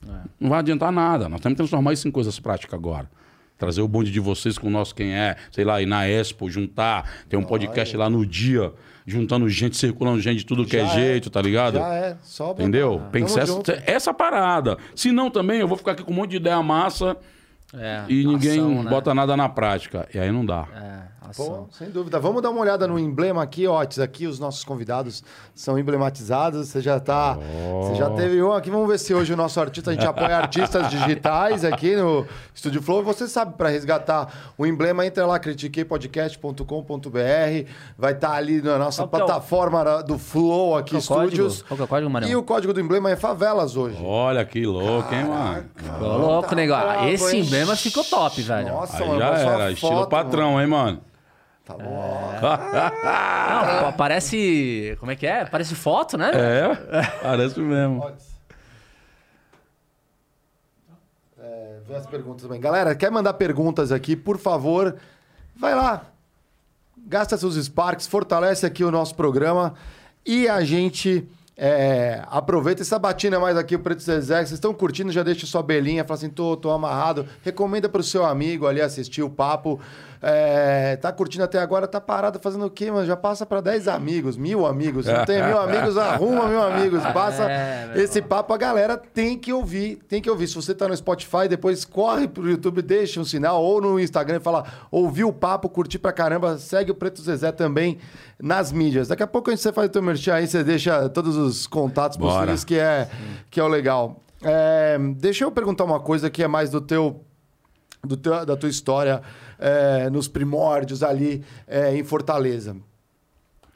é. 0.06 0.12
não 0.38 0.50
vai 0.50 0.60
adiantar 0.60 0.92
nada. 0.92 1.28
Nós 1.28 1.40
temos 1.40 1.54
que 1.54 1.58
transformar 1.58 1.92
isso 1.92 2.06
em 2.06 2.10
coisas 2.10 2.38
práticas 2.38 2.74
agora. 2.74 3.10
Trazer 3.58 3.80
o 3.80 3.88
bonde 3.88 4.10
de 4.10 4.20
vocês 4.20 4.58
com 4.58 4.66
o 4.66 4.70
nosso 4.70 4.94
quem 4.94 5.14
é, 5.14 5.36
sei 5.50 5.64
lá, 5.64 5.80
ir 5.80 5.86
na 5.86 6.06
Expo, 6.06 6.50
juntar, 6.50 7.10
tem 7.26 7.38
um 7.38 7.42
podcast 7.42 7.96
lá 7.96 8.10
no 8.10 8.24
dia, 8.26 8.70
juntando 9.06 9.48
gente, 9.48 9.78
circulando 9.78 10.20
gente 10.20 10.40
de 10.40 10.46
tudo 10.46 10.66
que 10.66 10.76
é, 10.76 10.84
Já 10.84 10.92
é. 10.92 10.94
jeito, 10.94 11.30
tá 11.30 11.40
ligado? 11.40 11.78
Já 11.78 11.94
é, 11.94 12.16
só. 12.22 12.52
Entendeu? 12.52 12.98
Tamo 12.98 13.10
Pensar 13.10 13.40
essa, 13.40 13.62
essa 13.86 14.14
parada. 14.14 14.76
Se 14.94 15.10
não, 15.10 15.30
também 15.30 15.60
eu 15.60 15.66
vou 15.66 15.78
ficar 15.78 15.92
aqui 15.92 16.04
com 16.04 16.12
um 16.12 16.16
monte 16.16 16.32
de 16.32 16.36
ideia 16.36 16.62
massa 16.62 17.16
É, 17.72 18.04
e 18.08 18.26
ninguém 18.26 18.60
ação, 18.60 18.82
né? 18.84 18.90
bota 18.90 19.14
nada 19.14 19.34
na 19.38 19.48
prática. 19.48 20.06
E 20.12 20.18
aí 20.18 20.30
não 20.30 20.44
dá. 20.44 20.68
É, 20.74 21.15
Pô, 21.36 21.42
ação. 21.42 21.68
sem 21.78 21.90
dúvida. 21.90 22.18
Vamos 22.20 22.42
dar 22.42 22.50
uma 22.50 22.60
olhada 22.60 22.86
no 22.86 22.98
emblema 22.98 23.42
aqui, 23.42 23.66
Otis. 23.66 23.98
Aqui 23.98 24.26
os 24.26 24.38
nossos 24.38 24.64
convidados 24.64 25.22
são 25.54 25.78
emblematizados. 25.78 26.68
Você 26.68 26.80
já 26.80 27.00
tá. 27.00 27.38
Você 27.82 27.94
já 27.96 28.10
teve 28.10 28.42
um 28.42 28.52
aqui. 28.52 28.70
Vamos 28.70 28.88
ver 28.88 28.98
se 28.98 29.14
hoje 29.14 29.32
o 29.32 29.36
nosso 29.36 29.60
artista, 29.60 29.90
a 29.90 29.94
gente 29.94 30.06
apoia 30.06 30.36
artistas 30.36 30.88
digitais 30.90 31.64
aqui 31.64 31.96
no 31.96 32.26
Estúdio 32.54 32.82
Flow. 32.82 33.02
Você 33.04 33.26
sabe, 33.28 33.54
para 33.56 33.68
resgatar 33.68 34.52
o 34.58 34.66
emblema, 34.66 35.06
entra 35.06 35.26
lá, 35.26 35.38
critiqueipodcast.com.br. 35.38 37.70
Vai 37.98 38.12
estar 38.12 38.32
ali 38.32 38.60
na 38.62 38.78
nossa 38.78 39.02
Qual 39.02 39.08
que 39.08 39.16
é 39.16 39.18
o- 39.18 39.26
plataforma 39.26 40.02
do 40.02 40.18
Flow 40.18 40.76
aqui, 40.76 40.96
é? 40.96 40.98
Estúdios. 40.98 41.64
É 41.70 41.74
o 41.74 41.86
código, 41.86 42.10
Marião? 42.10 42.30
E 42.30 42.36
o 42.36 42.42
código 42.42 42.72
do 42.72 42.80
emblema 42.80 43.10
é 43.10 43.16
favelas 43.16 43.76
hoje. 43.76 43.98
Olha 44.02 44.44
que 44.44 44.64
louco, 44.66 45.14
hein, 45.14 45.24
mano? 45.24 45.64
Louco, 46.00 46.54
negócio. 46.54 46.86
brabo, 46.86 47.06
Esse 47.08 47.36
emblema 47.38 47.76
ficou 47.76 48.04
top, 48.04 48.42
velho. 48.42 48.68
Nossa, 48.68 48.98
Aí 49.02 49.08
mano. 49.08 49.20
já 49.20 49.38
era, 49.38 49.72
estilo 49.72 49.92
foto, 49.92 50.08
patrão, 50.08 50.60
hein, 50.60 50.66
mano? 50.66 51.00
Tá 51.66 51.74
bom. 51.74 51.82
Não, 52.32 52.40
pa- 52.40 53.94
parece. 53.98 54.96
Como 55.00 55.10
é 55.10 55.16
que 55.16 55.26
é? 55.26 55.44
Parece 55.44 55.74
foto, 55.74 56.16
né? 56.16 56.30
É, 56.32 57.02
parece 57.20 57.58
mesmo. 57.58 58.08
É, 61.38 61.78
vê 61.86 61.94
as 61.96 62.06
perguntas 62.06 62.42
também. 62.42 62.60
Galera, 62.60 62.94
quer 62.94 63.10
mandar 63.10 63.34
perguntas 63.34 63.92
aqui, 63.92 64.14
por 64.16 64.38
favor, 64.38 64.96
vai 65.56 65.74
lá. 65.74 66.04
Gasta 66.96 67.36
seus 67.36 67.56
Sparks, 67.56 68.06
fortalece 68.06 68.64
aqui 68.64 68.82
o 68.84 68.90
nosso 68.90 69.14
programa 69.14 69.74
e 70.24 70.48
a 70.48 70.62
gente 70.64 71.28
é, 71.56 72.22
aproveita 72.28 72.82
essa 72.82 72.98
batina 72.98 73.38
mais 73.38 73.56
aqui, 73.56 73.76
o 73.76 73.78
Preto 73.78 74.02
Zezé. 74.02 74.36
Vocês 74.38 74.52
estão 74.52 74.72
curtindo, 74.74 75.12
já 75.12 75.22
deixa 75.22 75.46
sua 75.46 75.62
belinha, 75.62 76.04
fala 76.04 76.18
assim, 76.18 76.30
tô, 76.30 76.56
tô 76.56 76.70
amarrado. 76.70 77.26
Recomenda 77.44 77.88
pro 77.88 78.02
seu 78.02 78.24
amigo 78.24 78.66
ali 78.66 78.80
assistir 78.80 79.22
o 79.22 79.30
papo. 79.30 79.80
É, 80.22 80.96
tá 80.96 81.12
curtindo 81.12 81.44
até 81.44 81.58
agora, 81.58 81.86
tá 81.86 82.00
parado 82.00 82.38
fazendo 82.40 82.66
o 82.66 82.70
quê, 82.70 82.90
mano? 82.90 83.06
Já 83.06 83.16
passa 83.16 83.44
para 83.44 83.60
10 83.60 83.86
amigos, 83.88 84.36
mil 84.36 84.66
amigos. 84.66 85.06
Se 85.06 85.12
não 85.12 85.24
tem 85.24 85.42
mil 85.44 85.58
amigos, 85.58 85.96
arruma 85.98 86.46
mil 86.48 86.62
amigos. 86.62 87.02
Passa 87.12 87.50
É, 87.50 87.92
esse 87.96 88.20
papo, 88.22 88.52
a 88.52 88.56
galera 88.56 88.96
tem 88.96 89.38
que 89.38 89.52
ouvir, 89.52 89.96
tem 90.08 90.20
que 90.20 90.28
ouvir. 90.30 90.48
Se 90.48 90.54
você 90.54 90.74
tá 90.74 90.88
no 90.88 90.96
Spotify, 90.96 91.48
depois 91.48 91.84
corre 91.84 92.26
pro 92.28 92.48
YouTube, 92.48 92.82
deixa 92.82 93.20
um 93.20 93.24
sinal, 93.24 93.62
ou 93.62 93.80
no 93.80 94.00
Instagram 94.00 94.36
e 94.36 94.40
fala, 94.40 94.64
ouviu 94.90 95.28
o 95.28 95.32
papo, 95.32 95.68
curti 95.68 95.98
pra 95.98 96.12
caramba, 96.12 96.58
segue 96.58 96.90
o 96.90 96.94
Preto 96.94 97.20
Zezé 97.22 97.52
também 97.52 97.98
nas 98.40 98.72
mídias. 98.72 99.08
Daqui 99.08 99.22
a 99.22 99.26
pouco 99.26 99.50
a 99.50 99.52
gente 99.54 99.62
você 99.62 99.72
faz 99.72 99.88
o 99.88 99.92
teu 99.92 100.02
merchan 100.02 100.34
aí, 100.34 100.46
você 100.46 100.62
deixa 100.64 101.08
todos 101.08 101.36
os 101.36 101.66
contatos 101.66 102.16
Bora. 102.16 102.32
possíveis, 102.34 102.64
que 102.64 102.78
é, 102.78 103.08
que 103.50 103.60
é 103.60 103.62
o 103.64 103.68
legal. 103.68 104.20
É, 104.42 104.98
deixa 105.16 105.44
eu 105.44 105.50
perguntar 105.50 105.84
uma 105.84 106.00
coisa 106.00 106.28
que 106.28 106.42
é 106.42 106.48
mais 106.48 106.70
do 106.70 106.80
teu 106.80 107.22
do 108.04 108.16
teu- 108.16 108.44
da 108.46 108.56
tua 108.56 108.68
história 108.68 109.20
é, 109.58 110.08
nos 110.10 110.28
primórdios 110.28 111.02
ali 111.02 111.42
é, 111.66 111.96
em 111.96 112.04
Fortaleza. 112.04 112.76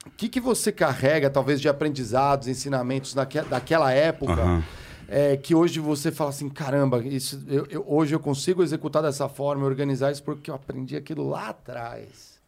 O 0.06 0.10
que, 0.16 0.28
que 0.28 0.40
você 0.40 0.72
carrega, 0.72 1.28
talvez, 1.28 1.60
de 1.60 1.68
aprendizados, 1.68 2.48
ensinamentos 2.48 3.12
daque- 3.14 3.42
daquela 3.42 3.92
época, 3.92 4.32
Aham. 4.32 4.64
é, 5.08 5.36
que 5.36 5.54
hoje 5.54 5.78
você 5.78 6.10
fala 6.10 6.30
assim, 6.30 6.48
caramba, 6.48 7.04
isso, 7.04 7.42
eu- 7.46 7.66
eu- 7.70 7.84
hoje 7.86 8.14
eu 8.14 8.20
consigo 8.20 8.62
executar 8.62 9.02
dessa 9.02 9.28
forma, 9.28 9.64
organizar 9.66 10.10
isso 10.10 10.22
porque 10.22 10.50
eu 10.50 10.54
aprendi 10.54 10.96
aquilo 10.96 11.28
lá 11.28 11.48
atrás. 11.50 12.40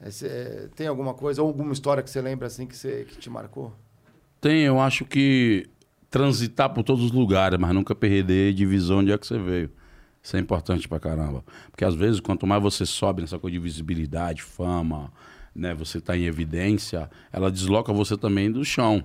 É, 0.00 0.08
é, 0.26 0.68
tem 0.74 0.86
alguma 0.86 1.14
coisa, 1.14 1.40
ou 1.40 1.48
alguma 1.48 1.72
história 1.72 2.02
que 2.02 2.10
você 2.10 2.20
lembra 2.20 2.46
assim 2.48 2.66
que, 2.66 2.76
você, 2.76 3.06
que 3.08 3.16
te 3.16 3.30
marcou? 3.30 3.72
Tem, 4.40 4.62
eu 4.62 4.80
acho 4.80 5.04
que 5.04 5.68
transitar 6.10 6.72
por 6.72 6.82
todos 6.82 7.04
os 7.04 7.12
lugares, 7.12 7.58
mas 7.58 7.72
nunca 7.74 7.94
perder 7.94 8.52
de 8.54 8.66
visão 8.66 8.98
onde 8.98 9.12
é 9.12 9.18
que 9.18 9.26
você 9.26 9.38
veio. 9.38 9.70
Isso 10.26 10.36
é 10.36 10.40
importante 10.40 10.88
pra 10.88 10.98
caramba. 10.98 11.44
Porque 11.70 11.84
às 11.84 11.94
vezes, 11.94 12.18
quanto 12.18 12.48
mais 12.48 12.60
você 12.60 12.84
sobe 12.84 13.20
nessa 13.20 13.38
coisa 13.38 13.52
de 13.52 13.60
visibilidade, 13.60 14.42
fama, 14.42 15.12
né, 15.54 15.72
você 15.72 16.00
tá 16.00 16.16
em 16.16 16.24
evidência, 16.24 17.08
ela 17.32 17.48
desloca 17.48 17.92
você 17.92 18.16
também 18.16 18.50
do 18.50 18.64
chão. 18.64 19.04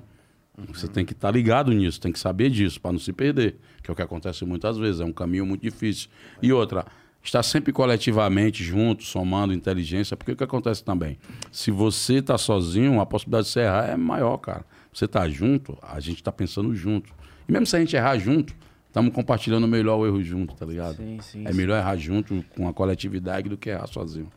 Você 0.69 0.87
tem 0.87 1.05
que 1.05 1.13
estar 1.13 1.29
ligado 1.29 1.71
nisso, 1.73 2.01
tem 2.01 2.11
que 2.11 2.17
saber 2.17 2.49
disso 2.49 2.81
para 2.81 2.93
não 2.93 2.97
se 2.97 3.13
perder, 3.13 3.59
que 3.83 3.91
é 3.91 3.93
o 3.93 3.95
que 3.95 4.01
acontece 4.01 4.43
muitas 4.45 4.79
vezes, 4.79 4.99
é 4.99 5.05
um 5.05 5.13
caminho 5.13 5.45
muito 5.45 5.61
difícil. 5.61 6.09
E 6.41 6.51
outra, 6.51 6.87
estar 7.23 7.43
sempre 7.43 7.71
coletivamente 7.71 8.63
junto, 8.63 9.03
somando 9.03 9.53
inteligência, 9.53 10.17
porque 10.17 10.31
o 10.31 10.35
que 10.35 10.43
acontece 10.43 10.83
também? 10.83 11.19
Se 11.51 11.69
você 11.69 12.15
está 12.15 12.35
sozinho, 12.35 12.99
a 12.99 13.05
possibilidade 13.05 13.45
de 13.45 13.53
você 13.53 13.59
errar 13.59 13.91
é 13.91 13.95
maior, 13.95 14.37
cara. 14.37 14.65
Você 14.91 15.07
tá 15.07 15.29
junto, 15.29 15.77
a 15.83 15.99
gente 15.99 16.17
está 16.17 16.31
pensando 16.31 16.73
junto. 16.73 17.13
E 17.47 17.51
mesmo 17.51 17.67
se 17.67 17.75
a 17.75 17.79
gente 17.79 17.95
errar 17.95 18.17
junto, 18.17 18.55
estamos 18.91 19.13
compartilhando 19.13 19.67
melhor 19.67 19.97
o 19.97 20.05
erro 20.05 20.21
junto, 20.21 20.53
tá 20.53 20.65
ligado? 20.65 20.97
Sim, 20.97 21.17
sim, 21.21 21.47
é 21.47 21.51
sim. 21.51 21.57
melhor 21.57 21.77
errar 21.77 21.95
junto 21.95 22.43
com 22.55 22.67
a 22.67 22.73
coletividade 22.73 23.47
do 23.47 23.57
que 23.57 23.69
errar 23.69 23.87
sozinho. 23.87 24.29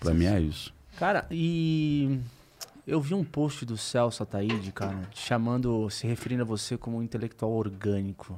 Para 0.00 0.12
mim 0.12 0.26
é 0.26 0.40
isso. 0.40 0.74
Cara, 0.98 1.26
e 1.30 2.18
eu 2.86 3.00
vi 3.00 3.14
um 3.14 3.24
post 3.24 3.64
do 3.64 3.76
Celso 3.76 4.22
Ataíde, 4.22 4.72
cara, 4.72 4.98
chamando, 5.14 5.88
se 5.90 6.06
referindo 6.06 6.42
a 6.42 6.44
você 6.44 6.76
como 6.76 6.98
um 6.98 7.02
intelectual 7.02 7.52
orgânico. 7.52 8.36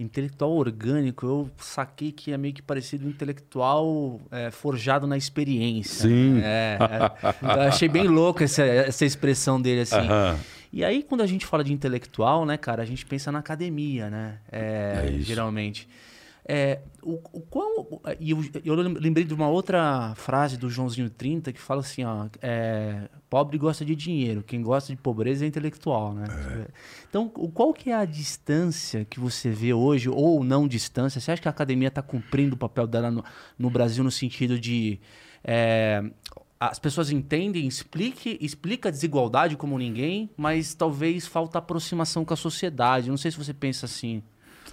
Intelectual 0.00 0.52
orgânico, 0.52 1.26
eu 1.26 1.50
saquei 1.58 2.12
que 2.12 2.32
é 2.32 2.38
meio 2.38 2.54
que 2.54 2.62
parecido 2.62 3.06
um 3.06 3.10
intelectual 3.10 4.20
é, 4.30 4.50
forjado 4.50 5.06
na 5.06 5.16
experiência. 5.16 6.08
Sim. 6.08 6.40
É, 6.40 6.78
é. 6.80 7.56
Eu 7.56 7.62
achei 7.62 7.88
bem 7.88 8.06
louco 8.06 8.42
essa, 8.42 8.62
essa 8.62 9.04
expressão 9.04 9.60
dele, 9.60 9.82
assim. 9.82 9.96
Aham. 9.96 10.38
E 10.72 10.84
aí, 10.84 11.02
quando 11.02 11.22
a 11.22 11.26
gente 11.26 11.46
fala 11.46 11.64
de 11.64 11.72
intelectual, 11.72 12.44
né, 12.44 12.56
cara, 12.56 12.82
a 12.82 12.86
gente 12.86 13.04
pensa 13.06 13.32
na 13.32 13.38
academia, 13.38 14.10
né? 14.10 14.38
É, 14.52 15.04
É 15.06 15.10
isso. 15.10 15.24
geralmente. 15.26 15.88
É, 16.50 16.78
o, 17.02 17.20
o 17.32 17.40
qual, 17.42 18.00
e 18.18 18.30
eu, 18.30 18.42
eu 18.64 18.74
lembrei 18.74 19.22
de 19.24 19.34
uma 19.34 19.48
outra 19.48 20.14
frase 20.16 20.56
do 20.56 20.70
Joãozinho 20.70 21.10
30 21.10 21.52
que 21.52 21.60
fala 21.60 21.80
assim, 21.82 22.04
ó, 22.04 22.26
é, 22.40 23.02
pobre 23.28 23.58
gosta 23.58 23.84
de 23.84 23.94
dinheiro, 23.94 24.42
quem 24.42 24.62
gosta 24.62 24.90
de 24.90 24.98
pobreza 24.98 25.44
é 25.44 25.48
intelectual, 25.48 26.14
né? 26.14 26.24
Então, 27.10 27.30
o- 27.36 27.50
qual 27.50 27.74
que 27.74 27.90
é 27.90 27.94
a 27.94 28.06
distância 28.06 29.04
que 29.04 29.20
você 29.20 29.50
vê 29.50 29.74
hoje, 29.74 30.08
ou 30.08 30.42
não 30.42 30.66
distância? 30.66 31.20
Você 31.20 31.30
acha 31.32 31.42
que 31.42 31.48
a 31.48 31.50
academia 31.50 31.88
está 31.88 32.00
cumprindo 32.00 32.54
o 32.54 32.58
papel 32.58 32.86
dela 32.86 33.10
no, 33.10 33.22
no 33.58 33.68
Brasil 33.68 34.02
no 34.02 34.10
sentido 34.10 34.58
de 34.58 34.98
é, 35.44 36.02
as 36.60 36.78
pessoas 36.78 37.10
entendem, 37.10 37.66
explique, 37.66 38.36
explica 38.40 38.88
a 38.88 38.92
desigualdade 38.92 39.56
como 39.56 39.78
ninguém, 39.78 40.28
mas 40.36 40.74
talvez 40.74 41.26
falta 41.26 41.58
aproximação 41.58 42.24
com 42.24 42.34
a 42.34 42.36
sociedade. 42.36 43.08
Não 43.08 43.16
sei 43.16 43.30
se 43.30 43.38
você 43.38 43.54
pensa 43.54 43.86
assim. 43.86 44.22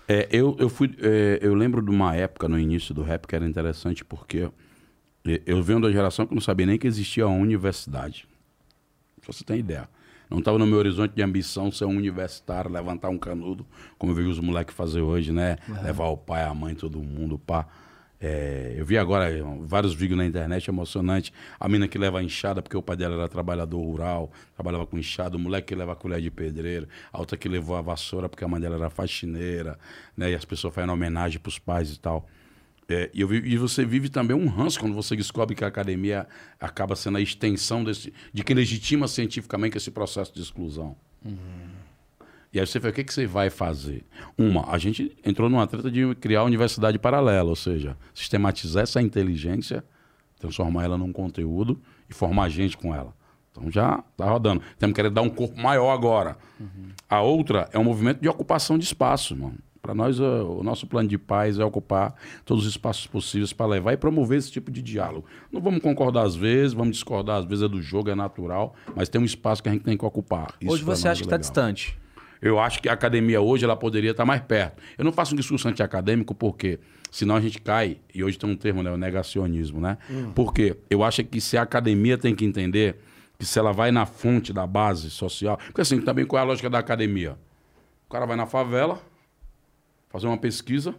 É, 0.08 0.28
eu, 0.32 0.56
eu 0.60 0.70
fui. 0.70 0.96
é, 1.00 1.40
eu 1.42 1.54
lembro 1.54 1.82
de 1.82 1.90
uma 1.90 2.16
época 2.16 2.48
no 2.48 2.60
início 2.60 2.94
do 2.94 3.04
rap 3.04 3.28
que 3.28 3.36
era 3.36 3.48
interessante 3.48 4.04
porque 4.04 4.50
eu 5.46 5.64
venho 5.64 5.82
da 5.82 5.92
geração 5.92 6.26
que 6.26 6.34
não 6.34 6.42
sabia 6.42 6.66
nem 6.66 6.78
que 6.78 6.88
existia 6.88 7.28
uma 7.28 7.38
universidade. 7.38 8.28
Pra 9.22 9.34
você 9.34 9.44
ter 9.44 9.58
ideia. 9.58 9.90
Não 10.30 10.40
estava 10.40 10.58
no 10.58 10.66
meu 10.66 10.78
horizonte 10.78 11.14
de 11.14 11.22
ambição 11.22 11.72
ser 11.72 11.86
um 11.86 11.96
universitário, 11.96 12.72
levantar 12.72 13.10
um 13.10 13.18
canudo, 13.18 13.66
como 13.98 14.12
eu 14.12 14.16
vi 14.16 14.24
os 14.24 14.40
moleques 14.40 14.76
fazer 14.76 15.02
hoje, 15.02 15.32
né? 15.32 15.58
Levar 15.84 16.06
o 16.06 16.18
pai, 16.18 16.44
a 16.44 16.54
mãe, 16.54 16.74
todo 16.74 17.00
mundo, 17.00 17.38
pá. 17.38 17.68
É, 18.20 18.74
eu 18.78 18.86
vi 18.86 18.98
agora 18.98 19.30
é, 19.30 19.42
vários 19.62 19.94
vídeos 19.94 20.18
na 20.18 20.26
internet 20.26 20.68
emocionante. 20.70 21.34
A 21.60 21.68
mina 21.68 21.88
que 21.88 21.98
leva 21.98 22.20
a 22.20 22.24
enxada 22.24 22.62
porque 22.62 22.78
o 22.78 22.82
pai 22.82 22.96
dela 22.96 23.16
era 23.16 23.28
trabalhador 23.28 23.80
rural, 23.80 24.32
trabalhava 24.56 24.86
com 24.86 24.98
enxada. 24.98 25.36
O 25.36 25.40
moleque 25.40 25.68
que 25.68 25.76
leva 25.76 25.94
a 25.94 25.96
colher 25.96 26.22
de 26.22 26.32
pedreiro. 26.32 26.88
A 27.12 27.20
outra 27.20 27.38
que 27.38 27.48
levou 27.48 27.76
a 27.76 27.82
vassoura 27.82 28.30
porque 28.30 28.44
a 28.44 28.48
mãe 28.48 28.60
dela 28.60 28.76
era 28.76 28.90
faxineira. 28.90 29.78
Né? 30.16 30.32
E 30.32 30.36
as 30.36 30.46
pessoas 30.46 30.74
fazendo 30.74 30.94
homenagem 30.94 31.40
para 31.40 31.50
os 31.50 31.60
pais 31.60 31.92
e 31.92 32.00
tal. 32.00 32.28
É, 32.88 33.10
e, 33.14 33.22
eu 33.22 33.34
e 33.34 33.58
você 33.58 33.84
vive 33.84 34.10
também 34.10 34.38
um 34.38 34.48
ranço 34.48 34.80
quando 34.80 34.94
você 34.94 35.16
descobre 35.16 35.56
que 35.56 35.64
a 35.64 35.68
academia 35.68 36.28
acaba 36.60 36.96
sendo 36.96 37.18
a 37.18 37.22
extensão 37.22 37.84
desse, 37.84 38.14
de 38.32 38.44
que 38.44 38.54
legitima 38.54 39.08
cientificamente 39.08 39.78
esse 39.78 39.90
processo 39.90 40.34
de 40.34 40.42
exclusão. 40.42 40.96
E 42.56 42.60
aí 42.60 42.66
você 42.66 42.80
vê 42.80 42.88
o 42.88 42.94
que, 42.94 43.04
que 43.04 43.14
você 43.14 43.28
vai 43.28 43.50
fazer. 43.50 44.06
Uma, 44.38 44.72
a 44.72 44.78
gente 44.78 45.12
entrou 45.26 45.50
numa 45.50 45.68
treta 45.68 45.92
de 45.92 46.16
criar 46.16 46.46
universidade 46.46 46.98
paralela, 46.98 47.50
ou 47.50 47.56
seja, 47.56 47.98
sistematizar 48.14 48.84
essa 48.84 49.02
inteligência, 49.02 49.84
transformar 50.40 50.86
ela 50.86 50.98
num 50.98 51.12
conteúdo 51.12 51.78
e 52.10 52.14
formar 52.14 52.48
gente 52.48 52.78
com 52.78 52.96
ela. 52.96 53.14
Então 53.52 53.70
já 53.70 54.02
tá 54.16 54.30
rodando. 54.30 54.62
Temos 54.80 54.94
que 54.94 54.96
querer 54.96 55.10
dar 55.10 55.22
um 55.22 55.30
corpo 55.30 55.60
maior 55.60 55.92
agora. 55.92 56.38
A 57.10 57.20
outra 57.20 57.68
é 57.74 57.78
um 57.78 57.84
movimento 57.84 58.22
de 58.22 58.30
ocupação 58.30 58.78
de 58.78 58.86
espaço, 58.86 59.36
mano. 59.36 59.58
Para 59.82 59.94
nós, 59.94 60.18
o 60.22 60.60
o 60.60 60.64
nosso 60.64 60.88
plano 60.88 61.10
de 61.10 61.18
paz 61.18 61.60
é 61.60 61.66
ocupar 61.66 62.16
todos 62.46 62.64
os 62.64 62.70
espaços 62.70 63.06
possíveis 63.06 63.52
para 63.52 63.66
levar 63.66 63.92
e 63.92 63.98
promover 63.98 64.38
esse 64.38 64.50
tipo 64.50 64.72
de 64.72 64.82
diálogo. 64.82 65.26
Não 65.52 65.60
vamos 65.60 65.82
concordar 65.82 66.24
às 66.24 66.38
vezes, 66.38 66.72
vamos 66.72 66.96
discordar 66.96 67.40
às 67.40 67.46
vezes, 67.46 67.66
é 67.66 67.68
do 67.68 67.82
jogo, 67.82 68.10
é 68.10 68.16
natural, 68.16 68.74
mas 68.96 69.10
tem 69.10 69.20
um 69.20 69.26
espaço 69.26 69.62
que 69.62 69.68
a 69.68 69.74
gente 69.74 69.84
tem 69.84 69.98
que 69.98 70.06
ocupar. 70.06 70.56
Isso 70.62 70.72
Hoje 70.72 70.84
você 70.86 71.10
acha 71.10 71.20
é 71.20 71.24
que 71.24 71.28
está 71.28 71.38
distante. 71.38 72.05
Eu 72.42 72.60
acho 72.60 72.82
que 72.82 72.90
a 72.90 72.94
academia 72.94 73.42
hoje 73.42 73.66
ela 73.66 73.76
poderia 73.76 74.12
estar 74.12 74.26
mais 74.26 74.42
perto. 74.42 74.82
Eu 74.98 75.06
não 75.06 75.12
faço 75.12 75.34
um 75.34 75.38
discurso 75.38 75.68
antiacadêmico 75.68 76.36
porque 76.36 76.80
Senão 77.16 77.38
a 77.38 77.40
gente 77.40 77.62
cai, 77.62 77.98
e 78.14 78.26
hoje 78.26 78.38
tem 78.38 78.50
um 78.50 78.58
termo, 78.58 78.84
né? 78.84 78.92
O 78.92 78.98
negacionismo, 78.98 79.80
né? 79.80 79.98
Hum. 80.12 80.34
Por 80.34 80.54
quê? 80.54 80.76
Eu 80.90 81.02
acho 81.02 81.24
que 81.24 81.40
se 81.40 81.58
a 81.58 81.62
academia 81.62 82.18
tem 82.18 82.36
que 82.36 82.44
entender 82.44 82.98
que 83.40 83.46
se 83.46 83.58
ela 83.58 83.72
vai 83.72 83.90
na 83.90 84.06
fonte 84.06 84.52
da 84.52 84.68
base 84.68 85.10
social. 85.10 85.56
Porque 85.56 85.80
assim, 85.80 86.02
também 86.02 86.26
qual 86.26 86.42
é 86.42 86.44
a 86.44 86.46
lógica 86.46 86.70
da 86.70 86.78
academia? 86.78 87.38
O 88.06 88.12
cara 88.12 88.26
vai 88.26 88.36
na 88.36 88.46
favela, 88.46 89.02
fazer 90.10 90.28
uma 90.28 90.38
pesquisa, 90.38 90.94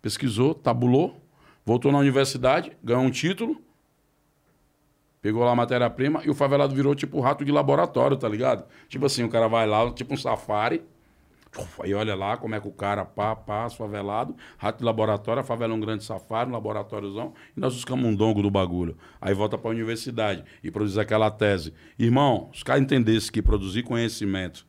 pesquisou, 0.00 0.54
tabulou, 0.54 1.22
voltou 1.66 1.92
na 1.92 1.98
universidade, 1.98 2.72
ganhou 2.82 3.02
um 3.02 3.10
título, 3.10 3.60
pegou 5.22 5.44
lá 5.44 5.52
a 5.52 5.56
matéria-prima 5.56 6.20
e 6.24 6.30
o 6.30 6.34
favelado 6.34 6.74
virou 6.74 6.94
tipo 6.94 7.20
rato 7.20 7.44
de 7.44 7.52
laboratório, 7.52 8.16
tá 8.16 8.28
ligado? 8.28 8.64
Tipo 8.88 9.06
assim, 9.06 9.22
o 9.22 9.28
cara 9.28 9.48
vai 9.48 9.66
lá, 9.66 9.90
tipo 9.92 10.12
um 10.12 10.16
safari, 10.16 10.82
Aí 11.80 11.92
olha 11.92 12.14
lá 12.14 12.36
como 12.38 12.54
é 12.54 12.60
que 12.60 12.66
o 12.66 12.72
cara 12.72 13.04
pá, 13.04 13.36
pá, 13.36 13.68
favelado, 13.68 14.34
rato 14.56 14.78
de 14.78 14.84
laboratório, 14.84 15.40
a 15.40 15.44
favela 15.44 15.74
é 15.74 15.76
um 15.76 15.80
grande 15.80 16.02
safari, 16.02 16.48
um 16.48 16.52
laboratóriozão, 16.52 17.34
e 17.54 17.60
nós 17.60 17.76
os 17.76 17.84
camundongos 17.84 18.42
do 18.42 18.50
bagulho. 18.50 18.96
Aí 19.20 19.34
volta 19.34 19.58
para 19.58 19.70
a 19.70 19.74
universidade 19.74 20.44
e 20.64 20.70
produz 20.70 20.96
aquela 20.96 21.30
tese. 21.30 21.74
Irmão, 21.98 22.48
os 22.52 22.62
caras 22.62 22.82
entendessem 22.82 23.30
que 23.30 23.42
produzir 23.42 23.82
conhecimento, 23.82 24.66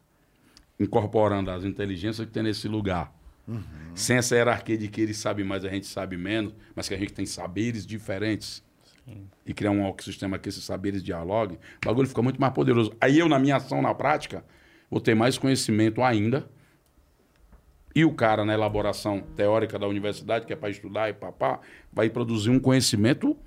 incorporando 0.77 1.51
as 1.51 1.63
inteligências 1.63 2.27
que 2.27 2.33
tem 2.33 2.43
nesse 2.43 2.67
lugar, 2.67 3.13
uhum. 3.47 3.61
sem 3.95 4.17
essa 4.17 4.35
hierarquia 4.35 4.77
de 4.77 4.89
que 4.89 4.99
ele 4.99 5.13
sabe 5.13 5.41
mais, 5.41 5.63
a 5.63 5.69
gente 5.69 5.87
sabe 5.87 6.17
menos, 6.17 6.53
mas 6.75 6.89
que 6.89 6.93
a 6.93 6.97
gente 6.97 7.13
tem 7.13 7.25
saberes 7.25 7.85
diferentes. 7.85 8.61
Sim. 9.05 9.27
E 9.45 9.53
criar 9.53 9.71
um 9.71 9.85
ecossistema 9.87 10.39
que 10.39 10.49
esses 10.49 10.63
saberes 10.63 11.03
dialoguem, 11.03 11.57
o 11.83 11.85
bagulho 11.85 12.07
fica 12.07 12.21
muito 12.21 12.39
mais 12.39 12.53
poderoso. 12.53 12.93
Aí 13.01 13.19
eu, 13.19 13.27
na 13.27 13.37
minha 13.37 13.57
ação, 13.57 13.81
na 13.81 13.93
prática, 13.93 14.43
vou 14.89 15.01
ter 15.01 15.15
mais 15.15 15.37
conhecimento 15.37 16.01
ainda 16.01 16.47
e 17.95 18.03
o 18.03 18.13
cara, 18.13 18.43
na 18.43 18.53
elaboração 18.53 19.21
teórica 19.35 19.77
da 19.77 19.87
universidade, 19.87 20.45
que 20.45 20.53
é 20.53 20.55
para 20.55 20.69
estudar 20.69 21.09
e 21.09 21.13
papá, 21.13 21.59
vai 21.91 22.09
produzir 22.09 22.49
um 22.49 22.59
conhecimento 22.59 23.37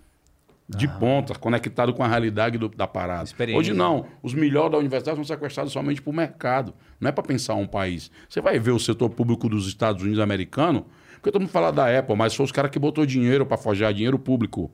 de 0.69 0.87
ah. 0.87 0.91
ponta, 0.99 1.35
conectado 1.35 1.93
com 1.93 2.03
a 2.03 2.09
realidade 2.09 2.57
do, 2.59 2.69
da 2.69 2.87
parada. 2.87 3.29
Hoje 3.57 3.73
não. 3.73 4.07
Os 4.23 4.35
melhores 4.35 4.73
da 4.73 4.79
universidade 4.79 5.17
são 5.17 5.25
sequestrados 5.25 5.73
somente 5.73 6.01
para 6.01 6.11
o 6.11 6.15
mercado. 6.15 6.75
Não 7.01 7.09
é 7.09 7.13
para 7.13 7.25
pensar 7.25 7.55
um 7.55 7.67
país. 7.67 8.11
Você 8.29 8.41
vai 8.41 8.59
ver 8.59 8.71
o 8.71 8.79
setor 8.79 9.11
público 9.11 9.49
dos 9.49 9.67
Estados 9.67 10.03
Unidos 10.03 10.21
americanos, 10.21 10.83
porque 11.15 11.33
todo 11.33 11.41
mundo 11.41 11.51
fala 11.51 11.73
da 11.73 11.99
Apple, 11.99 12.17
mas 12.17 12.35
foi 12.35 12.45
os 12.45 12.53
caras 12.53 12.71
que 12.71 12.79
botou 12.79 13.05
dinheiro 13.05 13.45
para 13.45 13.57
forjar 13.57 13.93
dinheiro 13.93 14.19
público. 14.19 14.71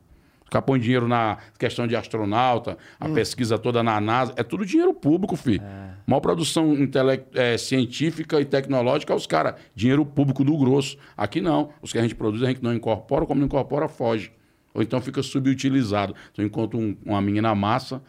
Os 0.53 0.55
caras 0.55 0.67
põem 0.67 0.79
dinheiro 0.79 1.07
na 1.07 1.39
questão 1.57 1.87
de 1.87 1.95
astronauta, 1.95 2.77
a 2.99 3.07
hum. 3.07 3.13
pesquisa 3.15 3.57
toda 3.57 3.81
na 3.81 3.99
NASA. 3.99 4.33
É 4.35 4.43
tudo 4.43 4.63
dinheiro 4.63 4.93
público, 4.93 5.35
filho. 5.35 5.63
É. 5.63 5.93
Maior 6.05 6.19
produção 6.19 6.75
intele... 6.75 7.23
é, 7.33 7.57
científica 7.57 8.39
e 8.39 8.45
tecnológica 8.45 9.13
é 9.13 9.15
os 9.15 9.25
caras. 9.25 9.55
Dinheiro 9.73 10.05
público 10.05 10.43
do 10.43 10.55
grosso. 10.55 10.95
Aqui 11.17 11.41
não. 11.41 11.71
Os 11.81 11.91
que 11.91 11.97
a 11.97 12.03
gente 12.03 12.13
produz, 12.13 12.43
a 12.43 12.45
gente 12.45 12.61
não 12.61 12.71
incorpora, 12.71 13.25
como 13.25 13.39
não 13.39 13.47
incorpora, 13.47 13.87
foge. 13.87 14.31
Ou 14.75 14.83
então 14.83 15.01
fica 15.01 15.23
subutilizado. 15.23 16.13
Então, 16.31 16.45
enquanto 16.45 16.77
um, 16.77 16.95
uma 17.03 17.19
menina 17.19 17.55
massa, 17.55 17.99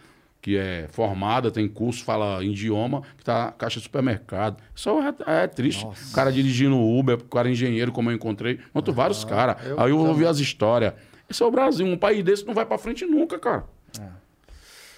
que 0.42 0.58
é 0.58 0.86
formada, 0.92 1.50
tem 1.50 1.66
curso, 1.66 2.04
fala 2.04 2.44
idioma, 2.44 3.00
que 3.16 3.22
está 3.22 3.52
caixa 3.52 3.78
de 3.78 3.84
supermercado. 3.84 4.58
Isso 4.74 4.90
é, 5.26 5.44
é 5.44 5.46
triste. 5.46 5.82
Nossa. 5.82 6.10
O 6.10 6.12
cara 6.12 6.30
dirigindo 6.30 6.78
Uber, 6.78 7.16
o 7.16 7.24
cara 7.24 7.50
engenheiro, 7.50 7.90
como 7.90 8.10
eu 8.10 8.14
encontrei. 8.14 8.58
Quanto 8.70 8.90
ah, 8.90 8.94
vários 8.94 9.24
caras. 9.24 9.56
Aí 9.78 9.88
eu 9.88 9.98
ouvi 9.98 10.26
as 10.26 10.38
histórias. 10.38 10.92
Esse 11.28 11.42
é 11.42 11.46
o 11.46 11.50
Brasil. 11.50 11.86
Um 11.86 11.96
país 11.96 12.22
desse 12.22 12.46
não 12.46 12.54
vai 12.54 12.66
para 12.66 12.78
frente 12.78 13.04
nunca, 13.04 13.38
cara. 13.38 13.64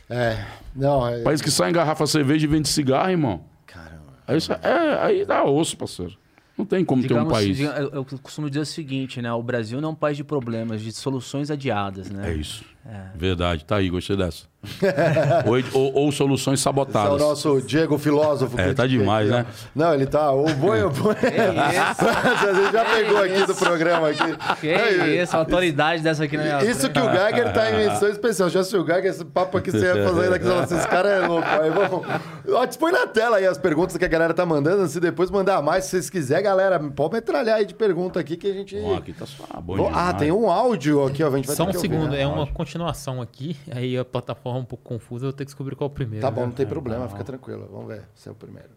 É. 0.08 0.14
é. 0.14 0.46
Não, 0.74 1.06
é... 1.06 1.22
País 1.22 1.40
que 1.40 1.50
sai 1.50 1.70
em 1.70 1.72
garrafa 1.72 2.06
cerveja 2.06 2.46
e 2.46 2.48
vende 2.48 2.68
cigarro, 2.68 3.10
irmão. 3.10 3.44
Caramba. 3.66 4.14
Aí, 4.26 4.38
é, 4.62 5.04
aí 5.04 5.24
dá 5.24 5.44
osso, 5.44 5.76
parceiro. 5.76 6.16
Não 6.56 6.64
tem 6.64 6.84
como 6.84 7.02
Digamos, 7.02 7.24
ter 7.24 7.28
um 7.28 7.30
país. 7.30 7.60
Eu, 7.60 7.90
eu 7.92 8.04
costumo 8.22 8.48
dizer 8.48 8.60
o 8.60 8.66
seguinte, 8.66 9.20
né? 9.20 9.30
O 9.32 9.42
Brasil 9.42 9.80
não 9.80 9.90
é 9.90 9.92
um 9.92 9.96
país 9.96 10.16
de 10.16 10.24
problemas, 10.24 10.80
de 10.80 10.90
soluções 10.92 11.50
adiadas, 11.50 12.10
né? 12.10 12.30
É 12.30 12.34
isso. 12.34 12.64
É. 12.88 13.16
Verdade, 13.16 13.64
tá 13.64 13.76
aí, 13.76 13.90
gostei 13.90 14.16
dessa. 14.16 14.44
ou, 15.46 15.80
ou, 15.80 15.94
ou, 15.94 16.12
soluções 16.12 16.60
sabotadas. 16.60 17.14
Esse 17.14 17.22
é 17.22 17.24
o 17.24 17.28
nosso 17.28 17.60
Diego 17.62 17.98
filósofo. 17.98 18.60
É, 18.60 18.72
tá 18.74 18.86
demais, 18.86 19.28
né? 19.28 19.46
Não, 19.74 19.94
ele 19.94 20.06
tá. 20.06 20.32
O 20.32 20.52
boi, 20.54 20.82
o 20.82 20.90
boi. 20.90 21.14
a 21.22 22.52
gente 22.54 22.72
já 22.72 22.84
pegou 22.84 23.22
aqui 23.22 23.46
do 23.46 23.54
programa 23.54 24.08
aqui. 24.08 24.36
Que 24.60 24.68
é 24.68 25.22
isso, 25.22 25.36
a 25.36 25.40
autoridade 25.40 26.02
dessa 26.02 26.24
aqui 26.24 26.36
na 26.36 26.42
minha 26.42 26.64
Isso 26.64 26.90
que 26.90 26.98
o 26.98 27.10
Geiger 27.10 27.52
tá 27.52 27.70
em 27.70 27.88
missão 27.88 28.08
especial. 28.08 28.48
Já 28.48 28.64
se 28.64 28.76
o 28.76 28.84
Geiger, 28.84 29.06
esse 29.06 29.24
papo 29.24 29.58
aqui 29.58 29.70
você 29.70 29.84
ia 29.84 30.04
fazer 30.04 30.30
daqui, 30.30 30.74
esse 30.74 30.88
cara 30.88 31.08
é 31.08 31.26
louco. 31.26 31.46
Aí 31.46 31.70
vamos. 31.70 32.06
Ó, 32.48 32.66
põe 32.78 32.92
na 32.92 33.06
tela 33.06 33.36
aí 33.36 33.46
as 33.46 33.58
perguntas 33.58 33.96
que 33.96 34.04
a 34.04 34.08
galera 34.08 34.34
tá 34.34 34.44
mandando. 34.44 34.86
Se 34.88 35.00
depois 35.00 35.30
mandar 35.30 35.62
mais, 35.62 35.84
se 35.84 35.90
vocês 35.90 36.10
quiserem, 36.10 36.44
galera, 36.44 36.78
pode 36.78 37.14
metralhar 37.14 37.56
aí 37.56 37.66
de 37.66 37.74
pergunta 37.74 38.18
aqui 38.18 38.36
que 38.36 38.48
a 38.48 38.52
gente. 38.52 38.78
Bom, 38.80 38.96
aqui 38.96 39.12
tá 39.12 39.26
só. 39.26 39.44
Bom, 39.60 39.90
ah, 39.92 40.12
tem 40.12 40.32
um 40.32 40.50
áudio 40.50 41.04
aqui, 41.04 41.22
ó. 41.22 41.28
A 41.28 41.36
gente 41.36 41.46
vai 41.46 41.56
Só 41.56 41.64
um 41.64 41.72
segundo, 41.72 42.14
é 42.14 42.26
uma 42.26 42.46
continuação 42.46 42.75
continuação 42.76 43.22
aqui, 43.22 43.56
aí 43.74 43.96
a 43.96 44.04
plataforma 44.04 44.60
é 44.60 44.62
um 44.62 44.66
pouco 44.66 44.84
confusa, 44.84 45.24
eu 45.24 45.30
vou 45.30 45.36
ter 45.36 45.44
que 45.44 45.48
descobrir 45.48 45.74
qual 45.74 45.88
é 45.88 45.92
o 45.92 45.94
primeiro. 45.94 46.22
Tá 46.22 46.30
bom, 46.30 46.42
né? 46.42 46.46
não 46.48 46.52
tem 46.52 46.66
é, 46.66 46.68
problema, 46.68 47.08
fica 47.08 47.24
tranquilo. 47.24 47.68
Vamos 47.70 47.88
ver 47.88 48.04
se 48.14 48.28
é 48.28 48.32
o 48.32 48.34
primeiro. 48.34 48.70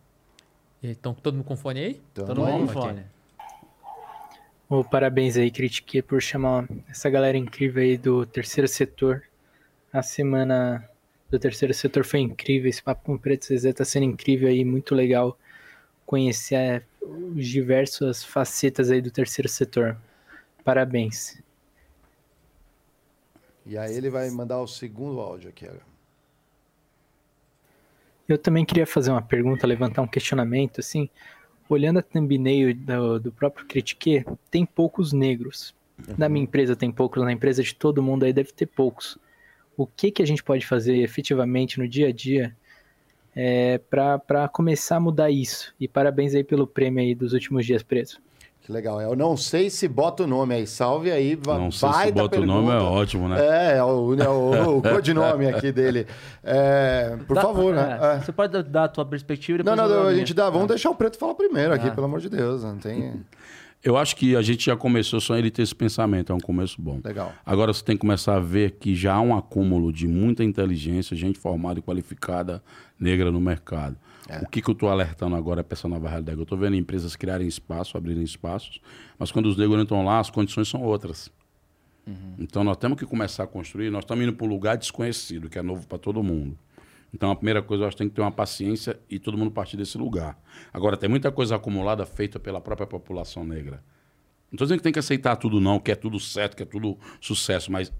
Então, 0.81 1.13
todo 1.13 1.35
mundo 1.35 1.43
com 1.43 1.57
fone 1.57 1.79
aí? 1.79 2.01
Todo, 2.13 2.27
todo 2.27 2.41
mundo 2.41 2.67
com 2.67 2.81
fone. 2.81 3.03
Oh, 4.69 4.83
parabéns 4.83 5.35
aí, 5.35 5.51
Critique, 5.51 6.01
por 6.01 6.21
chamar 6.21 6.67
essa 6.87 7.09
galera 7.09 7.37
incrível 7.37 7.81
aí 7.81 7.97
do 7.97 8.25
terceiro 8.25 8.67
setor. 8.67 9.23
A 9.91 10.03
semana 10.03 10.87
do 11.29 11.39
terceiro 11.39 11.73
setor 11.73 12.05
foi 12.05 12.19
incrível, 12.19 12.69
esse 12.69 12.81
papo 12.81 13.03
com 13.03 13.15
o 13.15 13.19
Preto 13.19 13.45
Zezé 13.47 13.73
tá 13.73 13.83
sendo 13.83 14.03
incrível 14.03 14.47
aí, 14.47 14.63
muito 14.63 14.93
legal 14.95 15.37
conhecer 16.05 16.55
é, 16.55 16.81
os 17.01 17.47
diversas 17.47 18.23
facetas 18.23 18.89
aí 18.89 19.01
do 19.01 19.11
terceiro 19.11 19.49
setor. 19.49 19.97
Parabéns. 20.63 21.41
E 23.69 23.77
aí 23.77 23.95
ele 23.95 24.09
vai 24.09 24.27
mandar 24.31 24.59
o 24.59 24.67
segundo 24.67 25.19
áudio 25.19 25.49
aqui 25.49 25.63
agora. 25.63 25.83
Eu 28.27 28.35
também 28.35 28.65
queria 28.65 28.87
fazer 28.87 29.11
uma 29.11 29.21
pergunta, 29.21 29.67
levantar 29.67 30.01
um 30.01 30.07
questionamento, 30.07 30.79
assim, 30.79 31.07
olhando 31.69 31.99
a 31.99 32.01
thumbnail 32.01 32.73
do, 32.73 33.19
do 33.19 33.31
próprio 33.31 33.67
Critique, 33.67 34.25
tem 34.49 34.65
poucos 34.65 35.13
negros. 35.13 35.75
Uhum. 35.99 36.15
Na 36.17 36.27
minha 36.27 36.43
empresa 36.43 36.75
tem 36.75 36.91
poucos, 36.91 37.23
na 37.23 37.31
empresa 37.31 37.61
de 37.61 37.75
todo 37.75 38.01
mundo 38.01 38.25
aí 38.25 38.33
deve 38.33 38.51
ter 38.51 38.65
poucos. 38.65 39.19
O 39.77 39.85
que, 39.85 40.09
que 40.09 40.23
a 40.23 40.25
gente 40.25 40.43
pode 40.43 40.65
fazer 40.65 40.97
efetivamente 40.97 41.77
no 41.77 41.87
dia 41.87 42.07
a 42.07 42.11
dia 42.11 42.57
é, 43.35 43.77
para 43.77 44.49
começar 44.49 44.95
a 44.95 44.99
mudar 44.99 45.29
isso? 45.29 45.75
E 45.79 45.87
parabéns 45.87 46.33
aí 46.33 46.43
pelo 46.43 46.65
prêmio 46.65 47.03
aí 47.03 47.13
dos 47.13 47.33
últimos 47.33 47.67
dias 47.67 47.83
presos. 47.83 48.19
Que 48.69 48.73
legal. 48.73 49.01
Eu 49.01 49.15
não 49.15 49.35
sei 49.35 49.67
se 49.67 49.87
bota 49.87 50.25
o 50.25 50.27
nome 50.27 50.53
aí. 50.53 50.67
Salve 50.67 51.09
aí. 51.09 51.35
Não 51.43 51.71
sei 51.71 51.91
se 51.91 52.11
bota 52.11 52.29
pergunta. 52.29 52.53
o 52.53 52.61
nome, 52.61 52.69
é 52.69 52.77
ótimo, 52.77 53.27
né? 53.27 53.41
É, 53.41 53.77
é 53.77 53.83
o, 53.83 54.13
é 54.13 54.29
o, 54.29 54.77
o 54.77 54.81
codinome 54.93 55.47
aqui 55.47 55.71
dele. 55.71 56.05
É, 56.43 57.17
por 57.27 57.33
dá, 57.33 57.41
favor, 57.41 57.73
né? 57.73 57.97
É, 57.99 58.17
é. 58.17 58.19
Você 58.19 58.31
pode 58.31 58.61
dar 58.61 58.83
a 58.83 58.87
tua 58.87 59.03
perspectiva 59.03 59.63
Não, 59.63 59.75
não, 59.75 60.05
a 60.05 60.13
gente 60.13 60.35
dá. 60.35 60.51
Vamos 60.51 60.67
deixar 60.67 60.91
o 60.91 60.95
Preto 60.95 61.17
falar 61.17 61.33
primeiro 61.33 61.73
aqui, 61.73 61.89
pelo 61.89 62.05
amor 62.05 62.19
de 62.19 62.29
Deus. 62.29 62.63
Não 62.63 62.77
tem... 62.77 63.25
Eu 63.83 63.97
acho 63.97 64.15
que 64.15 64.35
a 64.35 64.41
gente 64.43 64.67
já 64.67 64.77
começou 64.77 65.19
só 65.19 65.35
ele 65.35 65.49
ter 65.49 65.63
esse 65.63 65.73
pensamento, 65.73 66.31
é 66.31 66.35
um 66.35 66.39
começo 66.39 66.79
bom. 66.79 66.99
Legal. 67.03 67.33
Agora 67.43 67.73
você 67.73 67.83
tem 67.83 67.95
que 67.95 68.01
começar 68.01 68.35
a 68.35 68.39
ver 68.39 68.71
que 68.79 68.93
já 68.93 69.15
há 69.15 69.21
um 69.21 69.35
acúmulo 69.35 69.91
de 69.91 70.07
muita 70.07 70.43
inteligência, 70.43 71.17
gente 71.17 71.39
formada 71.39 71.79
e 71.79 71.81
qualificada 71.81 72.61
negra 72.99 73.31
no 73.31 73.41
mercado. 73.41 73.97
É. 74.29 74.43
O 74.43 74.47
que, 74.47 74.61
que 74.61 74.69
eu 74.69 74.73
estou 74.73 74.89
alertando 74.89 75.35
agora 75.35 75.61
é 75.61 75.65
essa 75.69 75.87
nova 75.87 76.07
realidade. 76.07 76.37
Eu 76.37 76.43
estou 76.43 76.57
vendo 76.57 76.75
empresas 76.75 77.15
criarem 77.15 77.47
espaço, 77.47 77.97
abrirem 77.97 78.23
espaços, 78.23 78.79
mas 79.17 79.31
quando 79.31 79.47
os 79.47 79.57
negros 79.57 79.81
entram 79.81 80.05
lá, 80.05 80.19
as 80.19 80.29
condições 80.29 80.67
são 80.67 80.83
outras. 80.83 81.31
Uhum. 82.05 82.35
Então 82.37 82.63
nós 82.63 82.77
temos 82.77 82.97
que 82.97 83.05
começar 83.05 83.43
a 83.43 83.47
construir, 83.47 83.89
nós 83.89 84.03
estamos 84.03 84.23
indo 84.23 84.33
para 84.33 84.45
um 84.45 84.49
lugar 84.49 84.77
desconhecido, 84.77 85.49
que 85.49 85.57
é 85.57 85.61
novo 85.63 85.87
para 85.87 85.97
todo 85.97 86.21
mundo. 86.21 86.57
Então 87.11 87.31
a 87.31 87.35
primeira 87.35 87.63
coisa, 87.63 87.83
eu 87.83 87.87
acho 87.87 87.97
que 87.97 88.03
tem 88.03 88.09
que 88.09 88.15
ter 88.15 88.21
uma 88.21 88.31
paciência 88.31 88.99
e 89.09 89.17
todo 89.17 89.35
mundo 89.35 89.49
partir 89.49 89.75
desse 89.75 89.97
lugar. 89.97 90.39
Agora, 90.71 90.95
tem 90.95 91.09
muita 91.09 91.31
coisa 91.31 91.55
acumulada 91.55 92.05
feita 92.05 92.39
pela 92.39 92.61
própria 92.61 92.85
população 92.85 93.43
negra. 93.43 93.83
Não 94.51 94.55
estou 94.55 94.65
dizendo 94.65 94.79
que 94.79 94.83
tem 94.83 94.93
que 94.93 94.99
aceitar 94.99 95.35
tudo, 95.35 95.59
não, 95.59 95.79
que 95.79 95.91
é 95.91 95.95
tudo 95.95 96.19
certo, 96.19 96.55
que 96.55 96.63
é 96.63 96.65
tudo 96.65 96.97
sucesso, 97.19 97.71
mas 97.71 97.91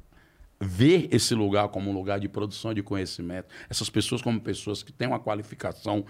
ver 0.60 1.08
esse 1.12 1.34
lugar 1.34 1.70
como 1.70 1.90
um 1.90 1.94
lugar 1.94 2.20
de 2.20 2.28
produção 2.28 2.74
de 2.74 2.84
conhecimento, 2.84 3.48
essas 3.70 3.90
pessoas 3.90 4.22
como 4.22 4.40
pessoas 4.42 4.84
que 4.84 4.92
têm 4.92 5.08
uma 5.08 5.20
qualificação 5.20 6.06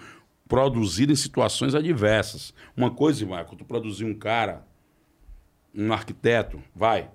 produzida 0.48 1.14
em 1.14 1.16
situações 1.16 1.76
adversas. 1.76 2.54
Uma 2.76 2.90
coisa, 2.90 3.24
Marco, 3.26 3.56
tu 3.56 3.64
produzir 3.64 4.06
um 4.06 4.16
cara, 4.16 4.66
um 5.76 5.94
arquiteto, 5.94 6.62
vai, 6.76 7.10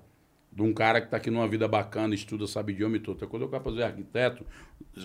de 0.55 0.61
um 0.61 0.73
cara 0.73 1.01
que 1.01 1.07
está 1.07 1.17
aqui 1.17 1.29
numa 1.29 1.47
vida 1.47 1.67
bacana, 1.67 2.15
estuda, 2.15 2.47
sabe 2.47 2.71
idioma 2.71 2.95
e 2.95 2.99
tudo. 2.99 3.15
Outra 3.15 3.27
coisa, 3.27 3.45
eu 3.45 3.49
quero 3.49 3.63
fazer 3.63 3.83
arquiteto, 3.83 4.45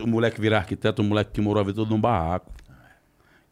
o 0.01 0.07
moleque 0.07 0.40
virar 0.40 0.59
arquiteto, 0.59 1.02
o 1.02 1.05
moleque 1.05 1.32
que 1.32 1.40
morou 1.40 1.61
a 1.61 1.65
vida 1.65 1.74
toda 1.77 1.90
num 1.90 2.01
barraco. 2.01 2.52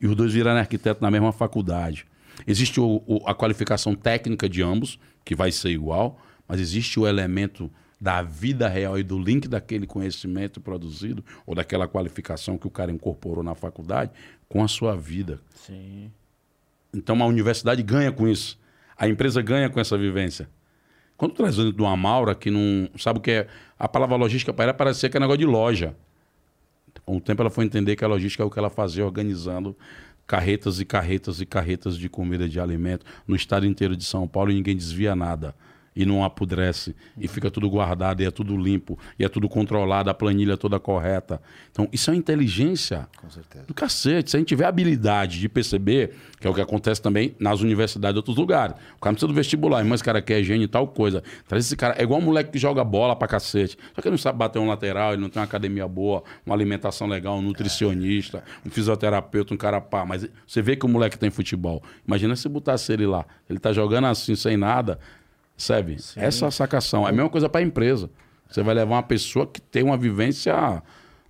E 0.00 0.06
os 0.06 0.14
dois 0.14 0.32
viraram 0.32 0.60
arquiteto 0.60 1.02
na 1.02 1.10
mesma 1.10 1.32
faculdade. 1.32 2.06
Existe 2.46 2.78
o, 2.78 3.02
o, 3.04 3.28
a 3.28 3.34
qualificação 3.34 3.96
técnica 3.96 4.48
de 4.48 4.62
ambos, 4.62 5.00
que 5.24 5.34
vai 5.34 5.50
ser 5.50 5.70
igual, 5.70 6.20
mas 6.46 6.60
existe 6.60 7.00
o 7.00 7.06
elemento 7.06 7.68
da 8.00 8.22
vida 8.22 8.68
real 8.68 8.98
e 8.98 9.02
do 9.02 9.18
link 9.18 9.48
daquele 9.48 9.86
conhecimento 9.86 10.60
produzido 10.60 11.24
ou 11.44 11.54
daquela 11.54 11.88
qualificação 11.88 12.56
que 12.56 12.66
o 12.66 12.70
cara 12.70 12.92
incorporou 12.92 13.42
na 13.42 13.54
faculdade 13.54 14.12
com 14.48 14.62
a 14.62 14.68
sua 14.68 14.96
vida. 14.96 15.40
Sim. 15.54 16.10
Então 16.94 17.20
a 17.22 17.26
universidade 17.26 17.82
ganha 17.82 18.12
com 18.12 18.28
isso. 18.28 18.58
A 18.96 19.08
empresa 19.08 19.42
ganha 19.42 19.68
com 19.68 19.80
essa 19.80 19.98
vivência. 19.98 20.48
Quando 21.16 21.34
traz 21.34 21.56
dentro 21.56 21.72
de 21.72 21.82
uma 21.82 21.96
Maura, 21.96 22.34
que 22.34 22.50
não. 22.50 22.88
Sabe 22.96 23.18
o 23.18 23.22
que 23.22 23.30
é? 23.32 23.48
A 23.76 23.88
palavra 23.88 24.16
logística 24.16 24.52
para 24.52 24.66
ela 24.66 24.74
parecia 24.74 25.08
que 25.08 25.16
é 25.16 25.20
negócio 25.20 25.38
de 25.38 25.46
loja. 25.46 25.96
Com 27.04 27.16
o 27.16 27.20
tempo 27.20 27.42
ela 27.42 27.50
foi 27.50 27.64
entender 27.64 27.96
que 27.96 28.04
a 28.04 28.08
logística 28.08 28.42
é 28.42 28.46
o 28.46 28.50
que 28.50 28.58
ela 28.58 28.70
fazia 28.70 29.04
organizando 29.04 29.76
carretas 30.26 30.78
e 30.78 30.84
carretas 30.84 31.40
e 31.40 31.46
carretas 31.46 31.96
de 31.96 32.08
comida 32.08 32.48
de 32.48 32.60
alimento 32.60 33.04
no 33.26 33.34
estado 33.34 33.66
inteiro 33.66 33.96
de 33.96 34.04
São 34.04 34.28
Paulo 34.28 34.50
e 34.50 34.54
ninguém 34.54 34.76
desvia 34.76 35.16
nada 35.16 35.54
e 35.98 36.06
não 36.06 36.22
apodrece 36.22 36.94
e 37.18 37.26
fica 37.26 37.50
tudo 37.50 37.68
guardado 37.68 38.22
e 38.22 38.24
é 38.24 38.30
tudo 38.30 38.56
limpo 38.56 38.96
e 39.18 39.24
é 39.24 39.28
tudo 39.28 39.48
controlado, 39.48 40.08
a 40.08 40.14
planilha 40.14 40.56
toda 40.56 40.78
correta. 40.78 41.42
Então, 41.72 41.88
isso 41.92 42.08
é 42.08 42.12
uma 42.12 42.18
inteligência 42.18 43.08
do 43.66 43.74
cacete. 43.74 44.30
Se 44.30 44.36
a 44.36 44.38
gente 44.38 44.48
tiver 44.48 44.66
habilidade 44.66 45.40
de 45.40 45.48
perceber, 45.48 46.14
que 46.38 46.46
é 46.46 46.50
o 46.50 46.54
que 46.54 46.60
acontece 46.60 47.02
também 47.02 47.34
nas 47.40 47.60
universidades 47.62 48.14
de 48.14 48.18
outros 48.18 48.36
lugares. 48.36 48.76
O 48.96 49.00
cara 49.00 49.12
precisa 49.12 49.26
do 49.26 49.34
vestibular, 49.34 49.84
mas 49.84 49.94
esse 49.94 50.04
cara 50.04 50.22
quer 50.22 50.40
gênio 50.44 50.66
e 50.66 50.68
tal 50.68 50.86
coisa. 50.86 51.20
Traz 51.48 51.66
esse 51.66 51.76
cara. 51.76 51.96
É 51.98 52.04
igual 52.04 52.20
um 52.20 52.24
moleque 52.24 52.52
que 52.52 52.58
joga 52.58 52.84
bola 52.84 53.16
pra 53.16 53.26
cacete. 53.26 53.76
Só 53.92 54.00
que 54.00 54.06
ele 54.06 54.12
não 54.12 54.18
sabe 54.18 54.38
bater 54.38 54.60
um 54.60 54.68
lateral, 54.68 55.14
ele 55.14 55.22
não 55.22 55.28
tem 55.28 55.40
uma 55.40 55.46
academia 55.46 55.88
boa, 55.88 56.22
uma 56.46 56.54
alimentação 56.54 57.08
legal, 57.08 57.38
um 57.38 57.42
nutricionista, 57.42 58.44
um 58.64 58.70
fisioterapeuta, 58.70 59.52
um 59.52 59.56
cara 59.56 59.80
pá. 59.80 60.06
Mas 60.06 60.28
você 60.46 60.62
vê 60.62 60.76
que 60.76 60.86
o 60.86 60.88
moleque 60.88 61.18
tem 61.18 61.28
futebol. 61.28 61.82
Imagina 62.06 62.36
se 62.36 62.48
botasse 62.48 62.92
ele 62.92 63.06
lá. 63.06 63.26
Ele 63.50 63.58
tá 63.58 63.72
jogando 63.72 64.06
assim, 64.06 64.36
sem 64.36 64.56
nada. 64.56 65.00
Sabe? 65.58 65.96
Essa 66.16 66.44
é 66.44 66.48
a 66.48 66.50
sacação. 66.50 67.04
É 67.04 67.10
a 67.10 67.12
mesma 67.12 67.28
coisa 67.28 67.48
pra 67.48 67.60
empresa. 67.60 68.08
Você 68.48 68.62
vai 68.62 68.74
levar 68.74 68.94
uma 68.94 69.02
pessoa 69.02 69.46
que 69.46 69.60
tem 69.60 69.82
uma 69.82 69.96
vivência 69.98 70.54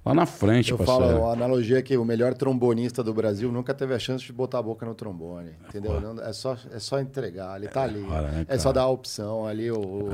lá 0.05 0.15
na 0.15 0.25
frente, 0.25 0.71
Eu 0.71 0.79
parceiro. 0.79 1.15
falo, 1.15 1.27
a 1.27 1.33
analogia 1.33 1.79
é 1.79 1.83
que 1.83 1.97
o 1.97 2.05
melhor 2.05 2.33
trombonista 2.35 3.03
do 3.03 3.13
Brasil 3.13 3.51
nunca 3.51 3.75
teve 3.75 3.93
a 3.93 3.99
chance 3.99 4.25
de 4.25 4.33
botar 4.33 4.59
a 4.59 4.63
boca 4.63 4.87
no 4.87 4.95
trombone. 4.95 5.51
Entendeu? 5.69 6.01
Não- 6.01 6.23
é, 6.23 6.33
só, 6.33 6.57
é 6.73 6.79
só 6.79 7.01
entregar, 7.01 7.57
ele 7.59 7.69
tá 7.69 7.83
ali. 7.83 8.03
hora, 8.03 8.29
né, 8.31 8.47
é 8.49 8.57
só 8.57 8.65
cara? 8.65 8.75
dar 8.75 8.83
a 8.83 8.89
opção 8.89 9.47
ali, 9.47 9.71
o, 9.71 10.09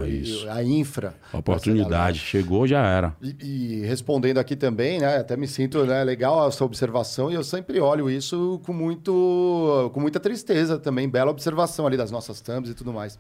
É 0.47 0.51
a 0.51 0.65
infra. 0.65 1.15
A 1.33 1.39
oportunidade. 1.39 2.19
Chegou, 2.21 2.67
já 2.67 2.85
era. 2.85 3.15
E, 3.21 3.37
e 3.83 3.87
respondendo 3.87 4.39
aqui 4.39 4.57
também, 4.57 4.99
né? 5.01 5.19
Até 5.19 5.37
me 5.37 5.47
sinto 5.47 5.85
né, 5.85 6.03
legal 6.03 6.49
essa 6.49 6.65
observação 6.65 7.31
e 7.31 7.35
eu 7.35 7.45
sempre 7.45 7.79
olho 7.81 8.09
isso 8.09 8.61
com 8.65 8.73
muito, 8.73 9.91
com 9.93 10.01
muita 10.01 10.19
tristeza 10.19 10.79
também, 10.79 11.09
bela 11.09 11.31
observação 11.31 11.87
ali 11.87 11.97
das 11.97 12.11
nossas 12.11 12.41
thumbs 12.41 12.71
e 12.71 12.75
tudo 12.75 12.93
mais. 12.93 13.19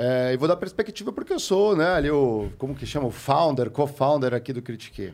É, 0.00 0.32
e 0.32 0.36
vou 0.36 0.46
dar 0.46 0.54
perspectiva 0.56 1.12
porque 1.12 1.32
eu 1.32 1.40
sou, 1.40 1.74
né? 1.76 1.86
Ali 1.94 2.08
o 2.10 2.50
como 2.56 2.72
que 2.74 2.86
chama 2.86 3.06
o 3.08 3.10
founder, 3.10 3.68
co-founder 3.70 4.32
aqui 4.32 4.52
do 4.52 4.62
Critique. 4.62 5.12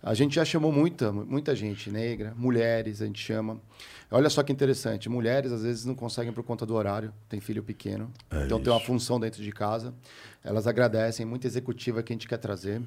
A 0.00 0.14
gente 0.14 0.34
já 0.36 0.44
chamou 0.44 0.70
muita, 0.70 1.10
muita 1.12 1.54
gente 1.56 1.90
negra, 1.90 2.32
mulheres, 2.36 3.02
a 3.02 3.06
gente 3.06 3.20
chama. 3.20 3.60
Olha 4.10 4.28
só 4.30 4.42
que 4.42 4.52
interessante, 4.52 5.08
mulheres 5.08 5.50
às 5.50 5.62
vezes 5.62 5.84
não 5.84 5.94
conseguem 5.94 6.32
por 6.32 6.44
conta 6.44 6.64
do 6.66 6.74
horário, 6.74 7.12
tem 7.28 7.40
filho 7.40 7.62
pequeno, 7.62 8.10
então 8.44 8.60
tem 8.60 8.72
uma 8.72 8.78
função 8.80 9.18
dentro 9.18 9.42
de 9.42 9.50
casa. 9.50 9.92
Elas 10.44 10.66
agradecem, 10.66 11.24
muita 11.26 11.46
executiva 11.46 12.02
que 12.02 12.12
a 12.12 12.14
gente 12.14 12.28
quer 12.28 12.36
trazer. 12.38 12.80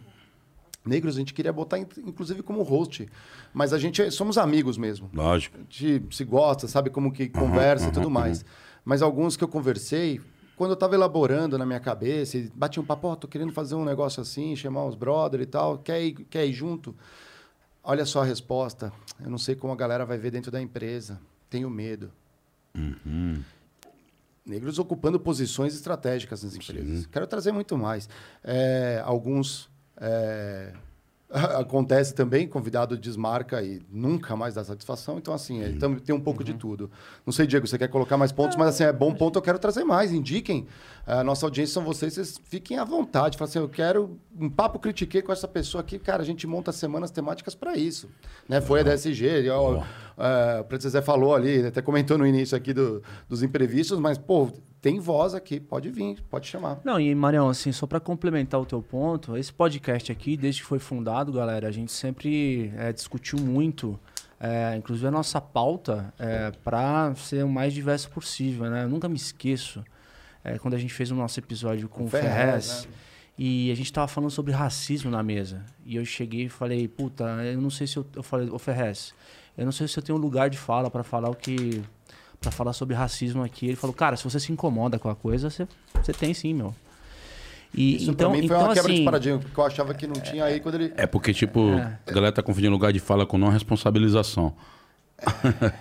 Negros 0.85 1.15
a 1.15 1.19
gente 1.19 1.33
queria 1.33 1.51
botar, 1.51 1.79
in- 1.79 1.87
inclusive, 2.05 2.43
como 2.43 2.61
host. 2.61 3.09
Mas 3.53 3.73
a 3.73 3.79
gente 3.79 4.01
é- 4.03 4.11
somos 4.11 4.37
amigos 4.37 4.77
mesmo. 4.77 5.09
Lógico. 5.13 5.57
A 5.57 5.61
gente 5.61 6.15
se 6.15 6.23
gosta, 6.23 6.67
sabe 6.67 6.91
como 6.91 7.11
que 7.11 7.27
conversa 7.27 7.87
e 7.87 7.91
tudo 7.91 8.09
mais. 8.09 8.45
Mas 8.85 9.01
alguns 9.01 9.35
que 9.35 9.43
eu 9.43 9.47
conversei, 9.47 10.21
quando 10.55 10.71
eu 10.71 10.75
estava 10.75 10.95
elaborando 10.95 11.57
na 11.57 11.65
minha 11.65 11.79
cabeça, 11.79 12.37
e 12.37 12.49
bati 12.55 12.79
um 12.79 12.85
papo, 12.85 13.07
ó, 13.07 13.15
tô 13.15 13.27
querendo 13.27 13.53
fazer 13.53 13.75
um 13.75 13.83
negócio 13.83 14.21
assim, 14.21 14.55
chamar 14.55 14.85
os 14.85 14.95
brother 14.95 15.41
e 15.41 15.45
tal, 15.45 15.77
quer 15.77 16.01
ir, 16.01 16.13
quer 16.29 16.45
ir 16.45 16.53
junto? 16.53 16.95
Olha 17.83 18.05
só 18.05 18.21
a 18.21 18.25
resposta. 18.25 18.91
Eu 19.23 19.29
não 19.29 19.37
sei 19.37 19.55
como 19.55 19.71
a 19.71 19.75
galera 19.75 20.05
vai 20.05 20.17
ver 20.17 20.31
dentro 20.31 20.51
da 20.51 20.61
empresa. 20.61 21.19
Tenho 21.49 21.69
medo. 21.69 22.11
Negros 24.45 24.79
ocupando 24.79 25.19
posições 25.19 25.75
estratégicas 25.75 26.43
nas 26.43 26.55
empresas. 26.55 27.05
Quero 27.05 27.27
trazer 27.27 27.51
muito 27.51 27.77
mais. 27.77 28.09
É, 28.43 29.01
alguns. 29.05 29.69
é, 29.97 30.73
acontece 31.59 32.13
também, 32.13 32.47
convidado 32.47 32.97
desmarca 32.97 33.61
e 33.61 33.81
nunca 33.91 34.35
mais 34.35 34.53
dá 34.53 34.63
satisfação. 34.63 35.17
Então, 35.17 35.33
assim, 35.33 35.61
é, 35.63 35.71
tam- 35.73 35.95
tem 35.95 36.13
um 36.15 36.19
pouco 36.19 36.43
de 36.43 36.53
tudo. 36.53 36.89
Não 37.25 37.33
sei, 37.33 37.47
Diego, 37.47 37.67
você 37.67 37.77
quer 37.77 37.87
colocar 37.87 38.15
mais 38.17 38.31
pontos, 38.31 38.55
mas 38.55 38.67
assim, 38.69 38.83
é 38.83 38.93
bom 38.93 39.13
ponto, 39.13 39.37
eu 39.37 39.41
quero 39.41 39.57
trazer 39.59 39.83
mais. 39.83 40.11
Indiquem. 40.13 40.67
A 41.05 41.23
nossa 41.23 41.45
audiência 41.45 41.73
são 41.73 41.83
vocês, 41.83 42.13
vocês 42.13 42.39
fiquem 42.49 42.77
à 42.77 42.83
vontade. 42.83 43.37
Fala 43.37 43.49
assim, 43.49 43.59
eu 43.59 43.69
quero 43.69 44.17
um 44.39 44.49
papo 44.49 44.79
critiquei 44.79 45.21
com 45.21 45.31
essa 45.31 45.47
pessoa 45.47 45.81
aqui. 45.81 45.97
Cara, 45.99 46.21
a 46.21 46.25
gente 46.25 46.45
monta 46.47 46.71
semanas 46.71 47.11
temáticas 47.11 47.55
para 47.55 47.75
isso. 47.75 48.09
Né? 48.47 48.61
Foi 48.61 48.79
a 48.79 48.83
DSG, 48.83 49.41
e, 49.45 49.49
ó, 49.49 49.83
é, 50.17 50.61
o 50.61 50.63
Preto 50.63 50.87
Zé 50.89 51.01
falou 51.01 51.33
ali, 51.35 51.65
até 51.65 51.81
comentou 51.81 52.17
no 52.17 52.25
início 52.25 52.55
aqui 52.55 52.73
do- 52.73 53.01
dos 53.27 53.43
imprevistos, 53.43 53.99
mas, 53.99 54.17
pô, 54.17 54.51
tem 54.85 54.99
voz 54.99 55.33
aqui, 55.33 55.59
pode 55.59 55.89
vir, 55.89 56.21
pode 56.29 56.45
chamar. 56.45 56.79
Não, 56.83 56.99
e 56.99 57.15
Marião, 57.15 57.49
assim, 57.49 57.71
só 57.71 57.87
para 57.87 57.99
complementar 57.99 58.61
o 58.61 58.67
teu 58.67 58.83
ponto, 58.83 59.35
esse 59.35 59.51
podcast 59.51 60.11
aqui, 60.11 60.37
desde 60.37 60.61
que 60.61 60.67
foi 60.67 60.77
fundado, 60.77 61.33
galera, 61.33 61.67
a 61.67 61.71
gente 61.71 61.91
sempre 61.91 62.71
é, 62.77 62.93
discutiu 62.93 63.39
muito, 63.39 63.99
é, 64.39 64.75
inclusive 64.77 65.07
a 65.07 65.09
nossa 65.09 65.41
pauta, 65.41 66.13
é, 66.19 66.51
para 66.63 67.15
ser 67.15 67.43
o 67.43 67.49
mais 67.49 67.73
diverso 67.73 68.11
possível, 68.11 68.69
né? 68.69 68.83
Eu 68.83 68.89
nunca 68.89 69.09
me 69.09 69.15
esqueço, 69.15 69.83
é, 70.43 70.59
quando 70.59 70.75
a 70.75 70.77
gente 70.77 70.93
fez 70.93 71.09
o 71.09 71.15
nosso 71.15 71.39
episódio 71.39 71.89
com 71.89 72.05
o 72.05 72.07
Ferrez, 72.07 72.35
Ferrez, 72.35 72.85
né? 72.85 72.91
e 73.39 73.71
a 73.71 73.75
gente 73.75 73.91
tava 73.91 74.07
falando 74.07 74.29
sobre 74.29 74.53
racismo 74.53 75.09
na 75.09 75.23
mesa. 75.23 75.65
E 75.83 75.95
eu 75.95 76.05
cheguei 76.05 76.45
e 76.45 76.49
falei, 76.49 76.87
puta, 76.87 77.23
eu 77.43 77.59
não 77.59 77.71
sei 77.71 77.87
se 77.87 77.97
eu, 77.97 78.05
eu 78.15 78.21
falei, 78.21 78.51
ô 78.51 78.59
Ferrez, 78.59 79.15
eu 79.57 79.65
não 79.65 79.71
sei 79.71 79.87
se 79.87 79.97
eu 79.97 80.03
tenho 80.03 80.19
lugar 80.19 80.47
de 80.47 80.59
fala 80.59 80.91
para 80.91 81.03
falar 81.03 81.31
o 81.31 81.35
que 81.35 81.81
para 82.39 82.51
falar 82.51 82.73
sobre 82.73 82.95
racismo 82.95 83.43
aqui. 83.43 83.67
Ele 83.67 83.75
falou, 83.75 83.93
cara, 83.93 84.15
se 84.15 84.23
você 84.23 84.39
se 84.39 84.51
incomoda 84.51 84.99
com 84.99 85.09
a 85.09 85.15
coisa, 85.15 85.49
você, 85.49 85.67
você 86.01 86.13
tem 86.13 86.33
sim, 86.33 86.53
meu. 86.53 86.73
E 87.73 87.95
Isso 87.97 88.11
então, 88.11 88.31
pra 88.31 88.39
mim 88.39 88.47
foi 88.47 88.55
então 88.55 88.67
uma 88.67 88.73
quebra 88.73 88.91
assim, 88.91 88.99
de 88.99 89.05
paradigma, 89.05 89.39
porque 89.39 89.59
eu 89.59 89.65
achava 89.65 89.93
que 89.93 90.07
não 90.07 90.15
tinha 90.15 90.45
aí 90.45 90.59
quando 90.59 90.75
ele. 90.75 90.93
É 90.95 91.05
porque, 91.05 91.33
tipo, 91.33 91.71
a 92.07 92.11
galera 92.11 92.31
tá 92.31 92.41
confundindo 92.41 92.71
lugar 92.71 92.93
de 92.93 92.99
fala 92.99 93.25
com 93.25 93.37
não 93.37 93.49
responsabilização. 93.49 94.55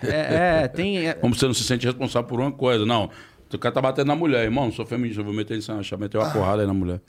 é, 0.02 0.62
é, 0.64 0.68
tem 0.68 1.08
é, 1.08 1.14
Como 1.20 1.34
você 1.34 1.46
não 1.46 1.54
se 1.54 1.62
sente 1.62 1.86
responsável 1.86 2.28
por 2.28 2.40
uma 2.40 2.50
coisa. 2.50 2.84
Não, 2.84 3.10
o 3.52 3.58
cara 3.58 3.72
tá 3.72 3.80
batendo 3.80 4.08
na 4.08 4.16
mulher, 4.16 4.42
irmão, 4.44 4.72
sou 4.72 4.84
feminista, 4.84 5.20
eu 5.20 5.24
vou 5.24 5.34
meter 5.34 5.56
isso 5.56 5.72
na 5.72 5.98
meteu 5.98 6.20
uma 6.20 6.30
porrada 6.30 6.62
aí 6.62 6.66
na 6.66 6.74
mulher. 6.74 7.00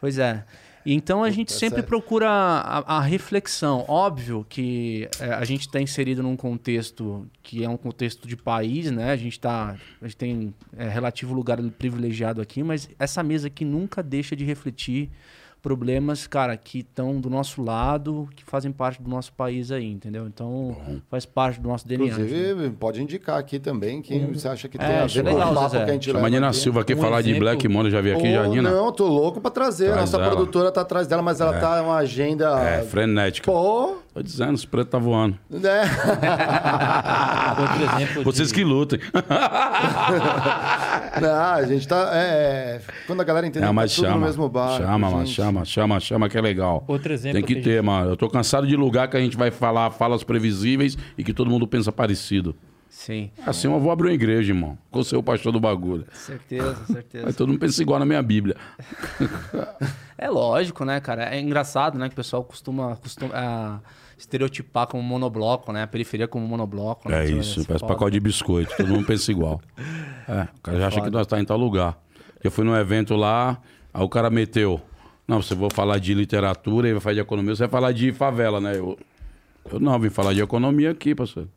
Pois 0.00 0.18
é. 0.18 0.44
E 0.84 0.92
Então 0.92 1.24
a 1.24 1.30
gente 1.30 1.48
Puta, 1.48 1.58
sempre 1.58 1.82
procura 1.82 2.28
a, 2.28 2.98
a 2.98 3.00
reflexão. 3.00 3.84
Óbvio 3.88 4.44
que 4.48 5.08
é, 5.18 5.32
a 5.32 5.44
gente 5.44 5.62
está 5.62 5.80
inserido 5.80 6.22
num 6.22 6.36
contexto 6.36 7.26
que 7.42 7.64
é 7.64 7.68
um 7.68 7.76
contexto 7.76 8.28
de 8.28 8.36
país, 8.36 8.90
né? 8.90 9.10
A 9.10 9.16
gente 9.16 9.40
tá, 9.40 9.76
a 10.00 10.04
gente 10.06 10.16
tem 10.16 10.54
é, 10.76 10.88
relativo 10.88 11.34
lugar 11.34 11.58
privilegiado 11.78 12.40
aqui, 12.40 12.62
mas 12.62 12.88
essa 12.98 13.22
mesa 13.22 13.46
aqui 13.46 13.64
nunca 13.64 14.02
deixa 14.02 14.36
de 14.36 14.44
refletir 14.44 15.10
problemas, 15.64 16.26
cara, 16.26 16.54
que 16.58 16.80
estão 16.80 17.18
do 17.18 17.30
nosso 17.30 17.62
lado, 17.62 18.28
que 18.36 18.44
fazem 18.44 18.70
parte 18.70 19.00
do 19.02 19.08
nosso 19.08 19.32
país 19.32 19.70
aí, 19.72 19.90
entendeu? 19.90 20.26
Então 20.26 20.76
faz 21.10 21.24
parte 21.24 21.58
do 21.58 21.66
nosso 21.66 21.88
DNA. 21.88 22.06
Inclusive, 22.08 22.70
pode 22.78 23.02
indicar 23.02 23.38
aqui 23.38 23.58
também 23.58 24.02
quem 24.02 24.30
você 24.30 24.46
acha 24.46 24.68
que 24.68 24.76
tem 24.76 24.86
É, 24.86 25.00
a 25.00 25.06
isso 25.06 25.18
é 25.18 25.22
ver 25.22 25.30
com 25.30 25.36
o 25.36 25.54
papo 25.54 25.70
que 25.70 25.76
a 25.78 25.86
gente 25.94 26.04
Chama 26.04 26.18
a 26.18 26.22
leva 26.22 26.30
Nina 26.34 26.48
aqui. 26.48 26.56
Silva 26.58 26.80
aqui 26.82 26.94
Um 26.94 26.98
falar 26.98 27.22
de 27.22 27.30
exemplo- 27.30 27.46
Black 27.48 27.66
Money, 27.66 27.90
já 27.90 28.00
vi 28.02 28.12
aqui, 28.12 28.26
Ou 28.28 28.32
Janina. 28.44 28.70
Não, 28.70 28.92
tô 28.92 29.06
louco 29.08 29.40
pra 29.40 29.50
trazer. 29.50 29.86
Traz 29.92 30.12
Nossa 30.12 30.16
ela. 30.22 30.26
produtora 30.36 30.70
tá 30.70 30.82
atrás 30.82 31.06
dela, 31.06 31.22
mas 31.22 31.40
ela 31.40 31.58
tá 31.58 31.80
em 31.80 31.84
uma 31.84 31.96
agenda. 31.96 32.60
É, 32.60 32.82
frenética. 32.82 33.50
Pô, 33.50 33.96
Tô 34.14 34.22
dizendo, 34.22 34.54
os 34.54 34.64
pretos 34.64 34.92
tá 34.92 34.98
voando. 34.98 35.36
né? 35.50 35.82
Outro 37.60 37.82
exemplo 37.82 38.22
Vocês 38.22 38.48
de- 38.48 38.54
que 38.54 38.62
lutem. 38.62 39.00
Não, 41.20 41.30
a 41.54 41.62
gente 41.66 41.86
tá. 41.88 42.10
É, 42.14 42.80
quando 43.06 43.20
a 43.20 43.24
galera 43.24 43.46
entende 43.46 43.64
É, 43.64 43.68
que 43.68 43.70
tá 43.70 43.72
mas 43.72 43.94
tudo 43.94 44.04
chama. 44.04 44.18
no 44.18 44.24
mesmo 44.26 44.48
bar. 44.48 44.76
chama, 44.78 45.10
mano, 45.10 45.26
chama, 45.26 45.64
chama, 45.64 46.00
chama 46.00 46.28
que 46.28 46.38
é 46.38 46.40
legal. 46.40 46.84
Outro 46.86 47.12
exemplo 47.12 47.38
Tem 47.38 47.44
que 47.44 47.56
ter, 47.62 47.74
gente- 47.76 47.84
mano. 47.84 48.10
Eu 48.10 48.16
tô 48.16 48.28
cansado 48.28 48.66
de 48.66 48.76
lugar 48.76 49.08
que 49.08 49.16
a 49.16 49.20
gente 49.20 49.36
vai 49.36 49.50
falar 49.50 49.90
falas 49.90 50.22
previsíveis 50.22 50.96
e 51.18 51.24
que 51.24 51.32
todo 51.32 51.50
mundo 51.50 51.66
pensa 51.66 51.90
parecido. 51.92 52.54
Sim, 52.88 53.30
Assim 53.44 53.66
eu 53.66 53.80
vou 53.80 53.90
abrir 53.90 54.06
uma 54.08 54.14
igreja, 54.14 54.52
irmão. 54.52 54.78
Com 54.92 55.00
o 55.00 55.22
pastor 55.22 55.50
do 55.52 55.58
bagulho. 55.58 56.06
certeza, 56.12 56.76
Aí 56.88 56.94
certeza. 56.94 57.32
todo 57.32 57.48
mundo 57.48 57.58
pensa 57.58 57.82
igual 57.82 57.98
na 57.98 58.06
minha 58.06 58.22
Bíblia. 58.22 58.54
É 60.16 60.30
lógico, 60.30 60.84
né, 60.84 61.00
cara? 61.00 61.24
É 61.34 61.40
engraçado, 61.40 61.98
né, 61.98 62.06
que 62.08 62.12
o 62.12 62.16
pessoal 62.16 62.44
costuma, 62.44 62.94
costuma 62.96 63.32
ah, 63.34 63.78
estereotipar 64.24 64.86
como 64.86 65.02
monobloco, 65.02 65.72
né? 65.72 65.82
A 65.82 65.86
periferia 65.86 66.26
como 66.26 66.46
monobloco. 66.46 67.08
né? 67.08 67.24
É 67.24 67.26
Você 67.26 67.32
isso, 67.32 67.66
parece 67.66 67.80
foda. 67.80 67.94
pacote 67.94 68.12
de 68.12 68.20
biscoito. 68.20 68.74
Todo 68.76 68.88
mundo 68.88 69.06
pensa 69.06 69.30
igual. 69.30 69.60
É, 70.26 70.48
o 70.56 70.60
cara 70.62 70.78
já 70.78 70.86
acha 70.86 71.00
que 71.02 71.10
nós 71.10 71.26
tá 71.26 71.38
em 71.38 71.44
tal 71.44 71.58
lugar. 71.58 71.98
Eu 72.42 72.50
fui 72.50 72.64
num 72.64 72.74
evento 72.74 73.14
lá, 73.14 73.60
aí 73.92 74.02
o 74.02 74.08
cara 74.08 74.30
meteu. 74.30 74.80
Não, 75.28 75.42
você 75.42 75.54
vai 75.54 75.68
falar 75.70 75.98
de 75.98 76.14
literatura 76.14 76.88
e 76.88 76.92
vai 76.92 77.00
falar 77.02 77.12
de 77.12 77.20
economia, 77.20 77.54
você 77.54 77.64
vai 77.64 77.68
falar 77.68 77.92
de 77.92 78.10
favela, 78.10 78.58
né? 78.58 78.74
Eu, 78.74 78.98
eu 79.70 79.78
não, 79.78 79.98
vim 79.98 80.08
falar 80.08 80.32
de 80.32 80.40
economia 80.40 80.92
aqui, 80.92 81.14
parceiro. 81.14 81.50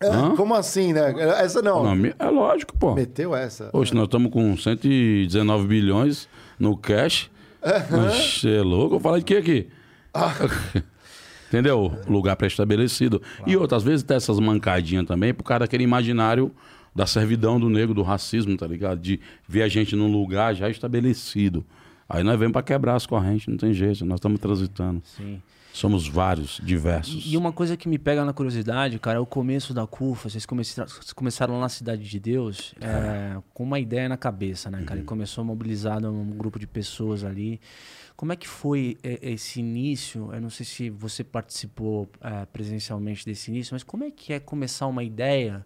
É, 0.00 0.08
como 0.34 0.54
assim, 0.54 0.94
né? 0.94 1.14
Essa 1.42 1.60
não. 1.60 1.80
Economia, 1.80 2.16
é 2.18 2.26
lógico, 2.30 2.74
pô. 2.78 2.94
Meteu 2.94 3.36
essa. 3.36 3.66
Poxa, 3.66 3.94
nós 3.94 4.04
estamos 4.04 4.32
com 4.32 4.56
119 4.56 5.66
bilhões 5.66 6.26
no 6.58 6.74
cash. 6.74 7.30
Oxe, 8.08 8.50
é 8.50 8.62
louco. 8.62 8.96
Eu 8.96 9.00
falar 9.00 9.18
de 9.18 9.24
quê 9.26 9.36
aqui? 9.36 9.68
Entendeu? 11.48 11.96
Lugar 12.08 12.36
pré-estabelecido. 12.36 13.22
E 13.46 13.56
outras 13.56 13.82
vezes 13.82 14.02
tem 14.02 14.16
essas 14.16 14.38
mancadinhas 14.38 15.06
também, 15.06 15.32
por 15.32 15.44
causa 15.44 15.60
daquele 15.60 15.84
imaginário 15.84 16.52
da 16.94 17.06
servidão 17.06 17.60
do 17.60 17.68
negro, 17.68 17.94
do 17.94 18.02
racismo, 18.02 18.56
tá 18.56 18.66
ligado? 18.66 19.00
De 19.00 19.20
ver 19.46 19.62
a 19.62 19.68
gente 19.68 19.94
num 19.94 20.10
lugar 20.10 20.54
já 20.54 20.68
estabelecido. 20.68 21.64
Aí 22.08 22.22
nós 22.22 22.38
vemos 22.38 22.52
para 22.52 22.62
quebrar 22.62 22.94
as 22.94 23.04
correntes, 23.04 23.46
não 23.48 23.56
tem 23.56 23.72
jeito, 23.72 24.04
nós 24.04 24.16
estamos 24.16 24.40
transitando. 24.40 25.02
Sim. 25.04 25.40
Somos 25.76 26.08
vários, 26.08 26.58
diversos. 26.64 27.30
E, 27.30 27.36
uma 27.36 27.52
coisa 27.52 27.76
que 27.76 27.86
me 27.86 27.98
pega 27.98 28.24
na 28.24 28.32
curiosidade, 28.32 28.98
cara, 28.98 29.18
é 29.18 29.20
o 29.20 29.26
começo 29.26 29.74
da 29.74 29.86
CUFA. 29.86 30.30
Vocês 30.30 30.46
começaram, 30.46 30.88
vocês 30.88 31.12
começaram 31.12 31.52
lá 31.52 31.60
na 31.60 31.68
Cidade 31.68 32.02
de 32.02 32.18
Deus 32.18 32.74
é, 32.80 33.36
com 33.52 33.62
uma 33.62 33.78
ideia 33.78 34.08
na 34.08 34.16
cabeça, 34.16 34.70
né, 34.70 34.82
cara? 34.86 35.00
E 35.00 35.02
começou 35.02 35.44
mobilizado 35.44 36.10
um 36.10 36.30
grupo 36.30 36.58
de 36.58 36.66
pessoas 36.66 37.24
ali. 37.24 37.60
Como 38.16 38.32
é 38.32 38.36
que 38.36 38.48
foi 38.48 38.96
é, 39.02 39.18
esse 39.30 39.60
início? 39.60 40.30
Eu 40.32 40.40
não 40.40 40.48
sei 40.50 40.64
se 40.64 40.88
você 40.90 41.22
participou 41.22 42.08
é, 42.20 42.46
presencialmente 42.46 43.24
desse 43.26 43.50
início, 43.50 43.74
mas 43.74 43.82
como 43.82 44.04
é 44.04 44.10
que 44.10 44.32
é 44.32 44.40
começar 44.40 44.86
uma 44.86 45.04
ideia 45.04 45.64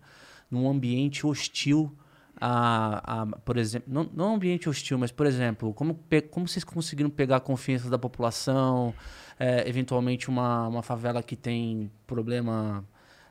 num 0.51 0.69
ambiente 0.69 1.25
hostil 1.25 1.97
a, 2.41 3.23
a, 3.23 3.27
por 3.27 3.57
exemplo, 3.57 3.93
não, 3.93 4.09
não 4.13 4.35
ambiente 4.35 4.69
hostil, 4.69 4.99
mas, 4.99 5.13
por 5.13 5.27
exemplo, 5.27 5.73
como, 5.75 5.99
como 6.31 6.49
vocês 6.49 6.65
conseguiram 6.65 7.11
pegar 7.11 7.37
a 7.37 7.41
confiança 7.41 7.89
da 7.91 7.99
população, 7.99 8.95
é, 9.39 9.69
eventualmente 9.69 10.29
uma, 10.29 10.67
uma 10.67 10.83
favela 10.83 11.23
que 11.23 11.37
tem 11.37 11.91
problema 12.07 12.83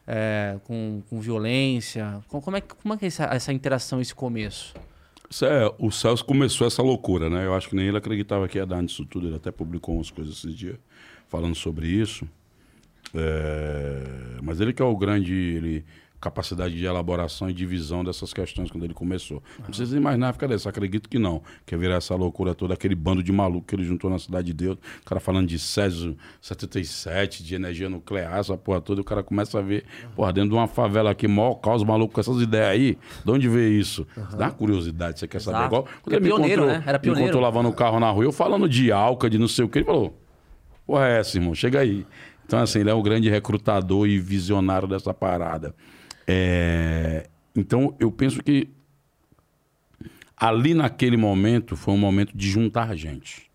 é, 0.07 0.57
com, 0.63 1.01
com 1.09 1.19
violência? 1.19 2.21
Com- 2.27 2.39
Como 2.39 2.55
é, 2.55 2.61
que- 2.61 2.75
como 2.75 2.93
é 2.93 2.97
que 2.97 3.05
é 3.05 3.07
essa, 3.07 3.23
essa 3.25 3.51
interação, 3.51 3.99
esse 3.99 4.13
começo? 4.15 4.73
É, 5.43 5.73
o 5.77 5.91
Celso 5.91 6.25
começou 6.25 6.65
essa 6.65 6.81
loucura, 6.81 7.29
né? 7.29 7.45
Eu 7.45 7.53
acho 7.53 7.69
que 7.69 7.75
nem 7.75 7.87
ele 7.87 7.97
acreditava 7.97 8.47
que 8.47 8.57
ia 8.57 8.65
dar 8.65 8.81
nisso 8.81 9.05
tudo. 9.05 9.27
Ele 9.27 9.35
até 9.35 9.51
publicou 9.51 9.95
umas 9.95 10.09
coisas 10.09 10.37
esses 10.37 10.55
dias 10.55 10.77
falando 11.27 11.55
sobre 11.55 11.87
isso. 11.87 12.27
É, 13.13 14.39
Mas 14.41 14.59
ele 14.59 14.73
que 14.73 14.81
é 14.81 14.85
o 14.85 14.95
grande 14.97 15.33
ele, 15.33 15.85
capacidade 16.21 16.75
de 16.77 16.85
elaboração 16.85 17.49
e 17.49 17.53
divisão 17.53 18.03
dessas 18.03 18.33
questões 18.33 18.69
quando 18.69 18.83
ele 18.83 18.93
começou. 18.93 19.41
Não 19.59 19.65
precisa 19.67 19.95
imaginar 19.95 20.33
ficar 20.33 20.47
dessa. 20.47 20.69
Acredito 20.69 21.07
que 21.07 21.17
não. 21.17 21.41
Quer 21.65 21.77
virar 21.79 21.95
essa 21.95 22.13
loucura 22.15 22.53
toda, 22.53 22.73
aquele 22.73 22.93
bando 22.95 23.23
de 23.23 23.31
maluco 23.31 23.65
que 23.67 23.75
ele 23.75 23.83
juntou 23.83 24.09
na 24.09 24.19
Cidade 24.19 24.47
de 24.47 24.53
Deus. 24.53 24.77
O 25.01 25.05
cara 25.05 25.19
falando 25.21 25.47
de 25.47 25.57
Césio 25.57 26.17
77, 26.41 27.43
de 27.43 27.55
energia 27.55 27.89
nuclear, 27.89 28.37
essa 28.37 28.57
porra 28.57 28.81
toda. 28.81 29.01
O 29.01 29.03
cara 29.03 29.23
começa 29.23 29.59
a 29.59 29.61
ver, 29.61 29.85
porra, 30.15 30.33
dentro 30.33 30.49
de 30.49 30.55
uma 30.55 30.67
favela 30.67 31.11
aqui, 31.11 31.27
maior 31.27 31.55
caos 31.55 31.83
maluco 31.83 32.13
com 32.13 32.19
essas 32.19 32.41
ideias 32.41 32.67
aí. 32.67 32.97
De 33.23 33.31
onde 33.31 33.47
veio 33.47 33.79
isso? 33.79 34.05
Dá 34.37 34.45
uma 34.47 34.51
curiosidade, 34.51 35.19
você 35.19 35.27
quer 35.27 35.39
saber? 35.39 35.57
Exato. 35.59 35.67
Igual, 35.69 35.83
Ele 35.87 35.99
quando 36.01 36.13
é 36.13 36.15
ele 36.17 36.23
me 36.25 36.29
pioneiro, 36.29 36.61
encontrou- 36.63 36.79
né? 36.79 36.83
Era 36.87 36.97
Me 36.97 37.01
pioneiro. 37.01 37.23
encontrou 37.29 37.43
lavando 37.43 37.69
o 37.69 37.73
carro 37.73 37.99
na 37.99 38.09
rua, 38.11 38.23
eu 38.25 38.31
falando 38.31 38.67
de 38.67 38.91
Alca, 38.91 39.29
de 39.29 39.37
não 39.37 39.47
sei 39.47 39.63
o 39.65 39.69
que, 39.69 39.79
ele 39.79 39.85
falou, 39.85 40.17
porra 40.85 41.07
é 41.07 41.19
essa, 41.19 41.37
irmão? 41.37 41.55
Chega 41.55 41.79
aí. 41.79 42.05
Então, 42.45 42.59
assim, 42.59 42.79
ele 42.79 42.89
é 42.89 42.93
um 42.93 43.01
grande 43.03 43.29
recrutador 43.29 44.07
e 44.07 44.19
visionário 44.19 44.87
dessa 44.87 45.13
parada. 45.13 45.75
É, 46.31 47.27
Então, 47.55 47.95
eu 47.99 48.11
penso 48.11 48.43
que 48.43 48.69
ali 50.37 50.73
naquele 50.73 51.17
momento 51.17 51.75
foi 51.75 51.93
um 51.93 51.97
momento 51.97 52.37
de 52.37 52.49
juntar 52.49 52.95
gente. 52.95 53.49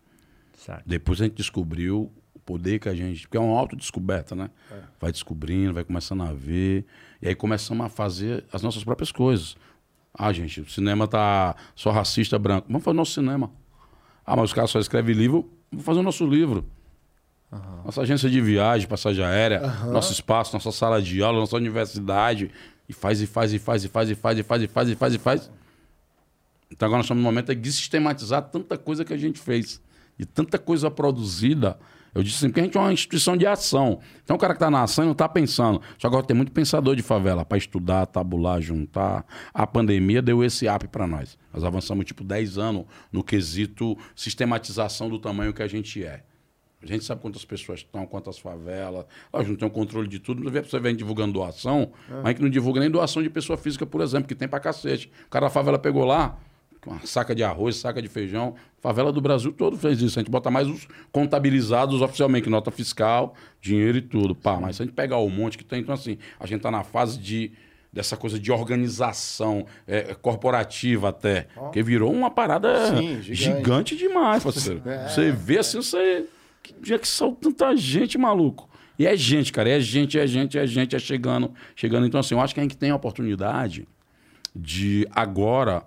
Certo. 0.53 0.83
Depois 0.85 1.21
a 1.21 1.23
gente 1.23 1.35
descobriu 1.35 2.11
o 2.33 2.39
poder 2.39 2.79
que 2.79 2.89
a 2.89 2.93
gente. 2.93 3.21
Porque 3.21 3.37
é 3.37 3.39
uma 3.39 3.57
autodescoberta, 3.57 4.35
né? 4.35 4.49
Vai 4.99 5.11
descobrindo, 5.11 5.73
vai 5.73 5.83
começando 5.83 6.23
a 6.23 6.33
ver. 6.33 6.85
E 7.21 7.27
aí 7.29 7.35
começamos 7.35 7.85
a 7.85 7.89
fazer 7.89 8.43
as 8.51 8.61
nossas 8.61 8.83
próprias 8.83 9.11
coisas. 9.11 9.55
Ah, 10.13 10.31
gente, 10.33 10.61
o 10.61 10.69
cinema 10.69 11.07
tá 11.07 11.55
só 11.75 11.91
racista 11.91 12.37
branco. 12.37 12.67
Vamos 12.67 12.83
fazer 12.83 12.95
o 12.95 12.97
nosso 12.97 13.13
cinema. 13.13 13.51
Ah, 14.25 14.35
mas 14.35 14.45
os 14.45 14.53
caras 14.53 14.69
só 14.69 14.79
escrevem 14.79 15.15
livro. 15.15 15.49
Vamos 15.71 15.85
fazer 15.85 15.99
o 15.99 16.03
nosso 16.03 16.25
livro. 16.25 16.65
Nossa 17.83 18.01
agência 18.01 18.29
de 18.29 18.41
viagem, 18.41 18.87
passagem 18.87 19.23
aérea, 19.23 19.61
nosso 19.85 20.11
espaço, 20.11 20.53
nossa 20.53 20.71
sala 20.71 21.01
de 21.01 21.21
aula, 21.21 21.39
nossa 21.39 21.55
universidade. 21.55 22.51
E 22.87 22.93
faz, 22.93 23.21
e 23.21 23.27
faz, 23.27 23.53
e 23.53 23.59
faz, 23.59 23.83
e 23.83 23.87
faz, 23.87 24.09
e 24.09 24.15
faz, 24.15 24.39
e 24.39 24.43
faz, 24.43 24.61
e 24.61 24.67
faz, 24.67 24.89
e 24.89 24.95
faz, 24.95 25.13
e 25.13 25.17
faz. 25.17 25.51
Então 26.71 26.87
agora 26.87 26.97
nós 26.97 27.05
estamos 27.05 27.23
no 27.23 27.29
momento 27.29 27.53
de 27.55 27.71
sistematizar 27.71 28.41
tanta 28.43 28.77
coisa 28.77 29.05
que 29.05 29.13
a 29.13 29.17
gente 29.17 29.39
fez. 29.39 29.81
E 30.17 30.25
tanta 30.25 30.57
coisa 30.57 30.89
produzida. 30.89 31.77
Eu 32.13 32.23
disse 32.23 32.37
assim, 32.37 32.47
porque 32.47 32.61
a 32.61 32.63
gente 32.63 32.77
é 32.77 32.79
uma 32.79 32.93
instituição 32.93 33.35
de 33.35 33.45
ação. 33.45 33.99
Então 34.23 34.37
o 34.37 34.39
cara 34.39 34.53
que 34.53 34.57
está 34.57 34.71
na 34.71 34.83
ação 34.83 35.03
e 35.03 35.07
não 35.07 35.11
está 35.11 35.27
pensando. 35.27 35.81
Só 35.97 35.99
que 35.99 36.07
agora 36.07 36.25
tem 36.25 36.35
muito 36.35 36.51
pensador 36.51 36.95
de 36.95 37.01
favela 37.01 37.43
para 37.43 37.57
estudar, 37.57 38.05
tabular, 38.05 38.61
juntar. 38.61 39.25
A 39.53 39.67
pandemia 39.67 40.21
deu 40.21 40.43
esse 40.43 40.67
up 40.67 40.87
para 40.87 41.05
nós. 41.05 41.37
Nós 41.53 41.63
avançamos 41.63 42.05
tipo 42.05 42.23
10 42.23 42.57
anos 42.57 42.85
no 43.11 43.23
quesito 43.23 43.97
sistematização 44.15 45.09
do 45.09 45.19
tamanho 45.19 45.53
que 45.53 45.61
a 45.61 45.67
gente 45.67 46.03
é. 46.03 46.23
A 46.85 46.93
gente 46.93 47.03
sabe 47.03 47.21
quantas 47.21 47.43
pessoas 47.43 47.79
estão, 47.79 48.05
quantas 48.05 48.37
favelas. 48.37 49.05
A 49.33 49.39
gente 49.39 49.49
não 49.49 49.55
tem 49.55 49.67
o 49.67 49.71
controle 49.71 50.07
de 50.07 50.19
tudo. 50.19 50.43
Não 50.43 50.51
vê 50.51 50.61
você 50.61 50.79
vem 50.79 50.95
divulgando 50.95 51.33
doação, 51.33 51.91
mas 52.07 52.25
a 52.25 52.29
gente 52.29 52.41
não 52.41 52.49
divulga 52.49 52.79
nem 52.79 52.89
doação 52.89 53.21
de 53.23 53.29
pessoa 53.29 53.57
física, 53.57 53.85
por 53.85 54.01
exemplo, 54.01 54.27
que 54.27 54.35
tem 54.35 54.47
pra 54.47 54.59
cacete. 54.59 55.11
O 55.25 55.29
cara 55.29 55.47
da 55.47 55.49
favela 55.49 55.79
pegou 55.79 56.05
lá, 56.05 56.37
uma 56.85 56.99
saca 57.05 57.33
de 57.33 57.43
arroz, 57.43 57.77
saca 57.77 58.01
de 58.01 58.07
feijão. 58.07 58.55
Favela 58.79 59.11
do 59.11 59.19
Brasil 59.19 59.51
todo 59.51 59.77
fez 59.77 60.01
isso. 60.01 60.19
A 60.19 60.21
gente 60.21 60.31
bota 60.31 60.51
mais 60.51 60.67
os 60.67 60.87
contabilizados 61.11 62.01
oficialmente, 62.01 62.49
nota 62.49 62.69
fiscal, 62.69 63.33
dinheiro 63.59 63.97
e 63.97 64.01
tudo. 64.01 64.35
Pá, 64.35 64.59
mas 64.59 64.75
se 64.75 64.83
a 64.83 64.85
gente 64.85 64.93
pegar 64.93 65.17
o 65.17 65.29
monte 65.29 65.57
que 65.57 65.63
tem, 65.63 65.81
então 65.81 65.95
assim, 65.95 66.17
a 66.39 66.45
gente 66.45 66.61
tá 66.61 66.69
na 66.69 66.83
fase 66.83 67.17
de 67.17 67.51
dessa 67.91 68.17
coisa 68.17 68.37
de 68.37 68.51
organização 68.51 69.65
é, 69.87 70.13
corporativa 70.15 71.07
até, 71.09 71.47
que 71.71 71.81
virou 71.81 72.11
uma 72.11 72.29
parada 72.29 72.89
Sim, 72.89 73.21
gigante. 73.21 73.35
gigante 73.35 73.95
demais, 73.95 74.43
parceiro. 74.43 74.81
Você 75.07 75.31
vê 75.31 75.59
assim, 75.59 75.77
você 75.77 76.25
que 76.65 76.81
dia 76.81 76.99
que 76.99 77.07
saiu 77.07 77.33
tanta 77.33 77.75
gente, 77.75 78.17
maluco. 78.17 78.69
E 78.97 79.05
é 79.05 79.15
gente, 79.15 79.51
cara, 79.51 79.69
é 79.69 79.79
gente, 79.79 80.17
é 80.17 80.25
gente, 80.25 80.57
é 80.57 80.65
gente, 80.65 80.95
é 80.95 80.99
chegando, 80.99 81.53
chegando. 81.75 82.07
Então, 82.07 82.19
assim, 82.19 82.33
eu 82.33 82.41
acho 82.41 82.53
que 82.53 82.59
a 82.59 82.63
gente 82.63 82.77
tem 82.77 82.91
a 82.91 82.95
oportunidade 82.95 83.87
de 84.55 85.07
agora. 85.11 85.85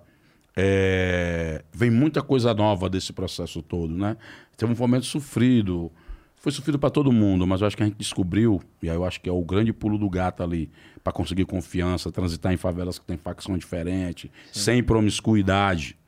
é, 0.55 1.63
vem 1.71 1.89
muita 1.89 2.21
coisa 2.21 2.53
nova 2.53 2.89
desse 2.89 3.13
processo 3.13 3.61
todo, 3.61 3.95
né? 3.95 4.17
Teve 4.57 4.73
um 4.73 4.75
momento 4.75 5.05
sofrido. 5.05 5.91
Foi 6.35 6.51
sofrido 6.51 6.79
para 6.79 6.89
todo 6.89 7.11
mundo, 7.11 7.45
mas 7.45 7.61
eu 7.61 7.67
acho 7.67 7.75
que 7.75 7.83
a 7.83 7.85
gente 7.85 7.97
descobriu, 7.97 8.61
e 8.81 8.89
aí 8.89 8.95
eu 8.95 9.03
acho 9.03 9.19
que 9.19 9.27
é 9.27 9.31
o 9.31 9.43
grande 9.43 9.73
pulo 9.73 9.97
do 9.97 10.09
gato 10.09 10.41
ali, 10.41 10.69
para 11.03 11.11
conseguir 11.11 11.45
confiança, 11.45 12.11
transitar 12.11 12.53
em 12.53 12.57
favelas 12.57 12.97
que 12.97 13.05
tem 13.05 13.17
facção 13.17 13.57
diferente, 13.57 14.31
sem 14.51 14.81
promiscuidade 14.81 15.98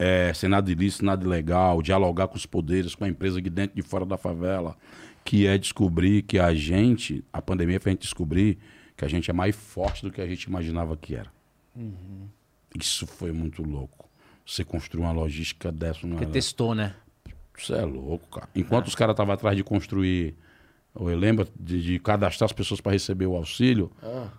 é, 0.00 0.32
sem 0.32 0.48
nada 0.48 0.72
ilícito, 0.72 1.04
nada 1.04 1.22
ilegal, 1.22 1.82
dialogar 1.82 2.26
com 2.26 2.34
os 2.34 2.46
poderes, 2.46 2.94
com 2.94 3.04
a 3.04 3.08
empresa 3.08 3.40
de 3.40 3.50
dentro 3.50 3.78
e 3.78 3.82
de 3.82 3.86
fora 3.86 4.06
da 4.06 4.16
favela, 4.16 4.74
que 5.22 5.46
é 5.46 5.58
descobrir 5.58 6.22
que 6.22 6.38
a 6.38 6.54
gente, 6.54 7.22
a 7.30 7.42
pandemia 7.42 7.78
fez 7.78 7.92
a 7.92 7.94
gente 7.94 8.02
descobrir 8.02 8.58
que 8.96 9.04
a 9.04 9.08
gente 9.08 9.30
é 9.30 9.34
mais 9.34 9.54
forte 9.54 10.02
do 10.02 10.10
que 10.10 10.22
a 10.22 10.26
gente 10.26 10.44
imaginava 10.44 10.96
que 10.96 11.14
era. 11.14 11.30
Isso 12.74 13.06
foi 13.06 13.30
muito 13.30 13.62
louco. 13.62 14.08
Você 14.46 14.64
construir 14.64 15.02
uma 15.02 15.12
logística 15.12 15.70
dessa. 15.70 16.00
Porque 16.00 16.24
testou, 16.24 16.74
né? 16.74 16.94
Isso 17.56 17.74
é 17.74 17.84
louco, 17.84 18.26
cara. 18.28 18.48
Enquanto 18.54 18.86
os 18.86 18.94
caras 18.94 19.12
estavam 19.12 19.34
atrás 19.34 19.54
de 19.54 19.62
construir, 19.62 20.34
eu 20.94 21.04
lembro 21.16 21.46
de, 21.58 21.82
de 21.82 21.98
cadastrar 21.98 22.46
as 22.46 22.52
pessoas 22.52 22.80
para 22.80 22.92
receber 22.92 23.26
o 23.26 23.36
auxílio, 23.36 23.90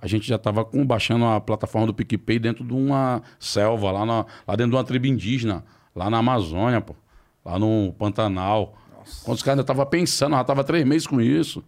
a 0.01 0.07
gente 0.07 0.27
já 0.27 0.35
estava 0.35 0.67
baixando 0.85 1.25
a 1.25 1.39
plataforma 1.39 1.87
do 1.87 1.93
PicPay 1.93 2.39
dentro 2.39 2.63
de 2.63 2.73
uma 2.73 3.21
selva, 3.39 3.91
lá, 3.91 4.05
na- 4.05 4.25
lá 4.47 4.55
dentro 4.55 4.71
de 4.71 4.75
uma 4.77 4.83
tribo 4.83 5.07
indígena, 5.07 5.63
lá 5.95 6.09
na 6.09 6.17
Amazônia, 6.17 6.81
pô, 6.81 6.95
lá 7.45 7.57
no 7.57 7.93
Pantanal. 7.97 8.77
Quando 9.23 9.35
os 9.37 9.41
caras 9.43 9.53
ainda 9.57 9.61
estavam 9.63 9.85
pensando, 9.87 10.35
já 10.35 10.41
estava 10.41 10.63
três 10.63 10.85
meses 10.85 11.07
com 11.07 11.19
isso. 11.19 11.63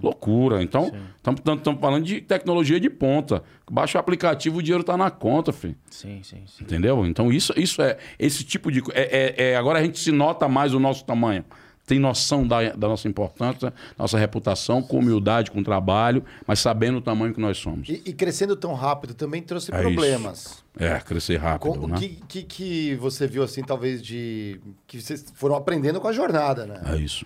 Loucura. 0.00 0.62
Então, 0.62 0.92
estamos 1.16 1.80
falando 1.80 2.04
de 2.04 2.20
tecnologia 2.20 2.78
de 2.78 2.88
ponta. 2.88 3.42
Baixa 3.68 3.98
o 3.98 4.00
aplicativo, 4.00 4.58
o 4.58 4.62
dinheiro 4.62 4.82
está 4.82 4.96
na 4.96 5.10
conta, 5.10 5.52
filho. 5.52 5.74
Sim, 5.90 6.20
sim, 6.22 6.44
sim. 6.46 6.62
Entendeu? 6.62 7.04
Então, 7.04 7.32
isso, 7.32 7.52
isso 7.56 7.82
é 7.82 7.98
esse 8.18 8.44
tipo 8.44 8.70
de. 8.70 8.80
É, 8.92 9.34
é- 9.36 9.50
é- 9.50 9.56
agora 9.56 9.80
a 9.80 9.82
gente 9.82 9.98
se 9.98 10.12
nota 10.12 10.46
mais 10.48 10.72
o 10.74 10.78
nosso 10.80 11.04
tamanho. 11.04 11.44
Tem 11.86 12.00
noção 12.00 12.44
da, 12.46 12.70
da 12.70 12.88
nossa 12.88 13.06
importância, 13.06 13.72
nossa 13.96 14.18
reputação, 14.18 14.82
com 14.82 14.98
humildade, 14.98 15.52
com 15.52 15.62
trabalho, 15.62 16.24
mas 16.44 16.58
sabendo 16.58 16.98
o 16.98 17.00
tamanho 17.00 17.32
que 17.32 17.40
nós 17.40 17.58
somos. 17.58 17.88
E, 17.88 18.02
e 18.04 18.12
crescendo 18.12 18.56
tão 18.56 18.74
rápido 18.74 19.14
também 19.14 19.40
trouxe 19.40 19.72
É 19.72 19.80
problemas. 19.80 20.64
É, 20.76 20.98
crescer 20.98 21.36
rápido, 21.36 21.74
Com- 21.78 21.84
O 21.84 21.88
né? 21.88 21.96
que, 21.96 22.08
que, 22.28 22.42
que 22.42 22.94
você 22.96 23.28
viu, 23.28 23.42
assim, 23.44 23.62
talvez 23.62 24.02
de... 24.02 24.60
Que 24.86 25.00
vocês 25.00 25.24
foram 25.36 25.54
aprendendo 25.54 26.00
com 26.00 26.08
a 26.08 26.12
jornada, 26.12 26.66
né? 26.66 26.80
É 26.92 26.96
isso. 26.96 27.24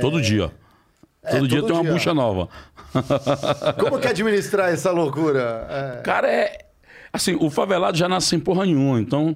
Todo 0.00 0.20
dia. 0.20 0.50
É, 1.22 1.30
todo 1.36 1.46
dia 1.48 1.60
todo 1.60 1.68
tem 1.68 1.76
uma 1.76 1.82
dia. 1.84 1.92
bucha 1.92 2.12
nova. 2.12 2.48
Como 3.78 3.98
que 4.00 4.06
é 4.06 4.10
administrar 4.10 4.68
essa 4.72 4.90
loucura? 4.90 5.66
É. 5.98 6.02
Cara, 6.02 6.28
é. 6.30 6.58
Assim, 7.12 7.36
o 7.40 7.48
favelado 7.50 7.96
já 7.96 8.08
nasce 8.08 8.28
sem 8.28 8.40
porra 8.40 8.64
nenhuma, 8.66 9.00
então. 9.00 9.34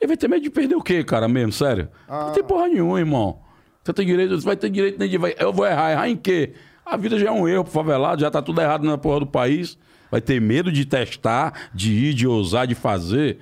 Ele 0.00 0.08
vai 0.08 0.16
ter 0.16 0.28
medo 0.28 0.42
de 0.42 0.50
perder 0.50 0.74
o 0.76 0.82
quê, 0.82 1.02
cara, 1.02 1.26
mesmo? 1.26 1.52
Sério? 1.52 1.88
Não 2.08 2.32
tem 2.32 2.44
porra 2.44 2.68
nenhuma, 2.68 2.98
irmão. 2.98 3.40
Você 3.88 3.92
tem 3.94 4.04
direito, 4.06 4.38
você 4.38 4.44
vai 4.44 4.54
ter 4.56 4.68
direito 4.68 4.98
nem 4.98 5.08
de. 5.08 5.16
vai- 5.16 5.34
Eu 5.38 5.50
vou 5.50 5.66
errar. 5.66 5.92
Errar 5.92 6.08
em 6.10 6.16
quê? 6.16 6.52
A 6.84 6.94
vida 6.98 7.18
já 7.18 7.28
é 7.28 7.30
um 7.32 7.48
erro 7.48 7.64
pro 7.64 7.72
favelado, 7.72 8.20
já 8.20 8.30
tá 8.30 8.42
tudo 8.42 8.60
errado 8.60 8.84
na 8.84 8.98
porra 8.98 9.20
do 9.20 9.26
país. 9.26 9.78
Vai 10.10 10.20
ter 10.20 10.38
medo 10.42 10.70
de 10.70 10.84
testar, 10.84 11.70
de 11.72 11.90
ir, 11.92 12.12
de 12.12 12.26
ousar, 12.26 12.66
de 12.66 12.74
fazer. 12.74 13.38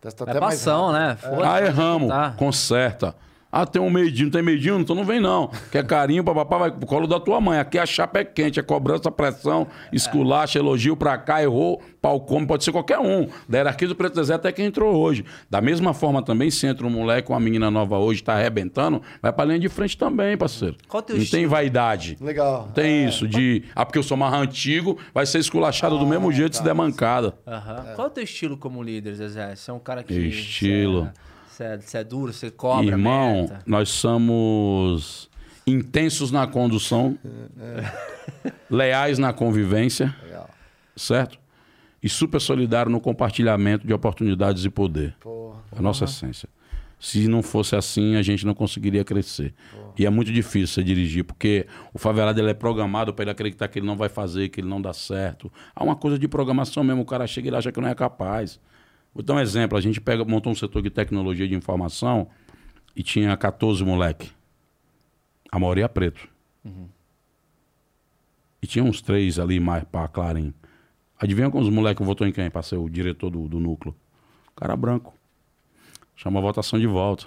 Testa 0.00 0.24
É 0.28 0.40
passão, 0.40 0.90
né? 0.92 1.16
Foda-se, 1.20 1.44
ah, 1.46 1.60
erramos. 1.64 2.08
tá. 2.08 2.34
Conserta. 2.36 3.14
Ah, 3.54 3.66
tem 3.66 3.82
um 3.82 3.90
medinho, 3.90 4.30
tem 4.30 4.40
medinho? 4.42 4.80
Então 4.80 4.96
não 4.96 5.04
vem 5.04 5.20
não. 5.20 5.50
Quer 5.70 5.86
carinho, 5.86 6.24
papapá, 6.24 6.56
vai 6.56 6.70
pro 6.70 6.86
colo 6.86 7.06
da 7.06 7.20
tua 7.20 7.38
mãe. 7.38 7.58
Aqui 7.58 7.78
a 7.78 7.84
chapa 7.84 8.20
é 8.20 8.24
quente, 8.24 8.58
é 8.58 8.62
cobrança, 8.62 9.10
pressão, 9.10 9.66
esculacha, 9.92 10.58
elogio 10.58 10.96
pra 10.96 11.18
cá, 11.18 11.42
errou, 11.42 11.82
pau 12.00 12.18
come, 12.18 12.46
pode 12.46 12.64
ser 12.64 12.72
qualquer 12.72 12.98
um. 12.98 13.28
Da 13.46 13.58
hierarquia 13.58 13.86
do 13.86 13.94
Preto 13.94 14.24
Zé 14.24 14.32
até 14.32 14.50
quem 14.52 14.64
entrou 14.64 14.96
hoje. 14.96 15.22
Da 15.50 15.60
mesma 15.60 15.92
forma 15.92 16.22
também, 16.22 16.50
se 16.50 16.66
entra 16.66 16.86
um 16.86 16.90
moleque 16.90 17.30
ou 17.30 17.34
uma 17.34 17.40
menina 17.40 17.70
nova 17.70 17.98
hoje, 17.98 18.22
tá 18.22 18.32
arrebentando, 18.32 19.02
vai 19.20 19.30
pra 19.30 19.44
linha 19.44 19.58
de 19.58 19.68
frente 19.68 19.98
também, 19.98 20.34
parceiro. 20.34 20.76
Qual 20.88 21.02
teu 21.02 21.16
não 21.16 21.22
estilo? 21.22 21.42
tem 21.42 21.46
vaidade. 21.46 22.16
Legal. 22.22 22.62
Não 22.68 22.72
tem 22.72 23.06
isso 23.06 23.28
de, 23.28 23.64
ah, 23.74 23.84
porque 23.84 23.98
eu 23.98 24.02
sou 24.02 24.16
mais 24.16 24.32
antigo, 24.32 24.96
vai 25.12 25.26
ser 25.26 25.40
esculachado 25.40 25.98
do 25.98 26.06
mesmo 26.06 26.32
jeito 26.32 26.56
se 26.56 26.62
der 26.64 26.74
mancada. 26.74 27.34
Aham. 27.46 27.92
Qual 27.96 28.06
é 28.06 28.10
o 28.10 28.12
teu 28.14 28.24
estilo 28.24 28.56
como 28.56 28.82
líder, 28.82 29.14
Zezé? 29.14 29.54
Você 29.54 29.70
é 29.70 29.74
um 29.74 29.78
cara 29.78 30.02
que. 30.02 30.14
Estilo. 30.14 31.10
É, 31.28 31.31
você 31.52 31.98
é 31.98 32.04
duro, 32.04 32.32
você 32.32 32.50
cobra. 32.50 32.86
Irmão, 32.86 33.42
meta. 33.42 33.62
nós 33.66 33.88
somos 33.88 35.30
intensos 35.66 36.30
na 36.30 36.46
condução, 36.46 37.18
leais 38.70 39.18
na 39.18 39.32
convivência, 39.32 40.14
Legal. 40.24 40.50
certo? 40.96 41.38
E 42.02 42.08
super 42.08 42.40
solidário 42.40 42.90
no 42.90 43.00
compartilhamento 43.00 43.86
de 43.86 43.92
oportunidades 43.92 44.64
e 44.64 44.70
poder. 44.70 45.14
Porra. 45.20 45.60
É 45.74 45.78
a 45.78 45.82
nossa 45.82 46.04
essência. 46.04 46.48
Se 46.98 47.26
não 47.26 47.42
fosse 47.42 47.74
assim, 47.74 48.14
a 48.14 48.22
gente 48.22 48.46
não 48.46 48.54
conseguiria 48.54 49.04
crescer. 49.04 49.52
E 49.98 50.06
é 50.06 50.10
muito 50.10 50.32
difícil 50.32 50.68
você 50.68 50.84
dirigir, 50.84 51.24
porque 51.24 51.66
o 51.92 51.98
favelado 51.98 52.40
ele 52.40 52.50
é 52.50 52.54
programado 52.54 53.12
para 53.12 53.24
ele 53.24 53.30
acreditar 53.32 53.66
que 53.68 53.80
ele 53.80 53.86
não 53.86 53.96
vai 53.96 54.08
fazer, 54.08 54.48
que 54.48 54.60
ele 54.60 54.68
não 54.68 54.80
dá 54.80 54.92
certo. 54.92 55.52
Há 55.74 55.82
uma 55.82 55.96
coisa 55.96 56.16
de 56.16 56.28
programação 56.28 56.84
mesmo, 56.84 57.02
o 57.02 57.04
cara 57.04 57.26
chega 57.26 57.50
e 57.50 57.54
acha 57.54 57.72
que 57.72 57.80
não 57.80 57.88
é 57.88 57.94
capaz. 57.94 58.60
Vou 59.14 59.22
dar 59.22 59.34
um 59.34 59.40
exemplo, 59.40 59.76
a 59.76 59.80
gente 59.80 60.00
pega, 60.00 60.24
montou 60.24 60.52
um 60.52 60.54
setor 60.54 60.82
de 60.82 60.90
tecnologia 60.90 61.46
de 61.46 61.54
informação 61.54 62.28
e 62.96 63.02
tinha 63.02 63.36
14 63.36 63.84
moleque. 63.84 64.30
A 65.50 65.58
maioria 65.58 65.88
preto. 65.88 66.28
E 68.62 68.66
tinha 68.66 68.84
uns 68.84 69.02
três 69.02 69.38
ali 69.38 69.60
mais 69.60 69.84
para 69.84 70.08
clarim. 70.08 70.54
Adivinha 71.18 71.50
como 71.50 71.62
os 71.62 71.68
moleques 71.68 72.04
votou 72.04 72.26
em 72.26 72.32
quem 72.32 72.50
para 72.50 72.62
ser 72.62 72.76
o 72.76 72.88
diretor 72.88 73.30
do, 73.30 73.48
do 73.48 73.60
núcleo? 73.60 73.94
Cara 74.56 74.76
branco. 74.76 75.14
Chama 76.16 76.38
a 76.38 76.42
votação 76.42 76.78
de 76.78 76.86
volta. 76.86 77.26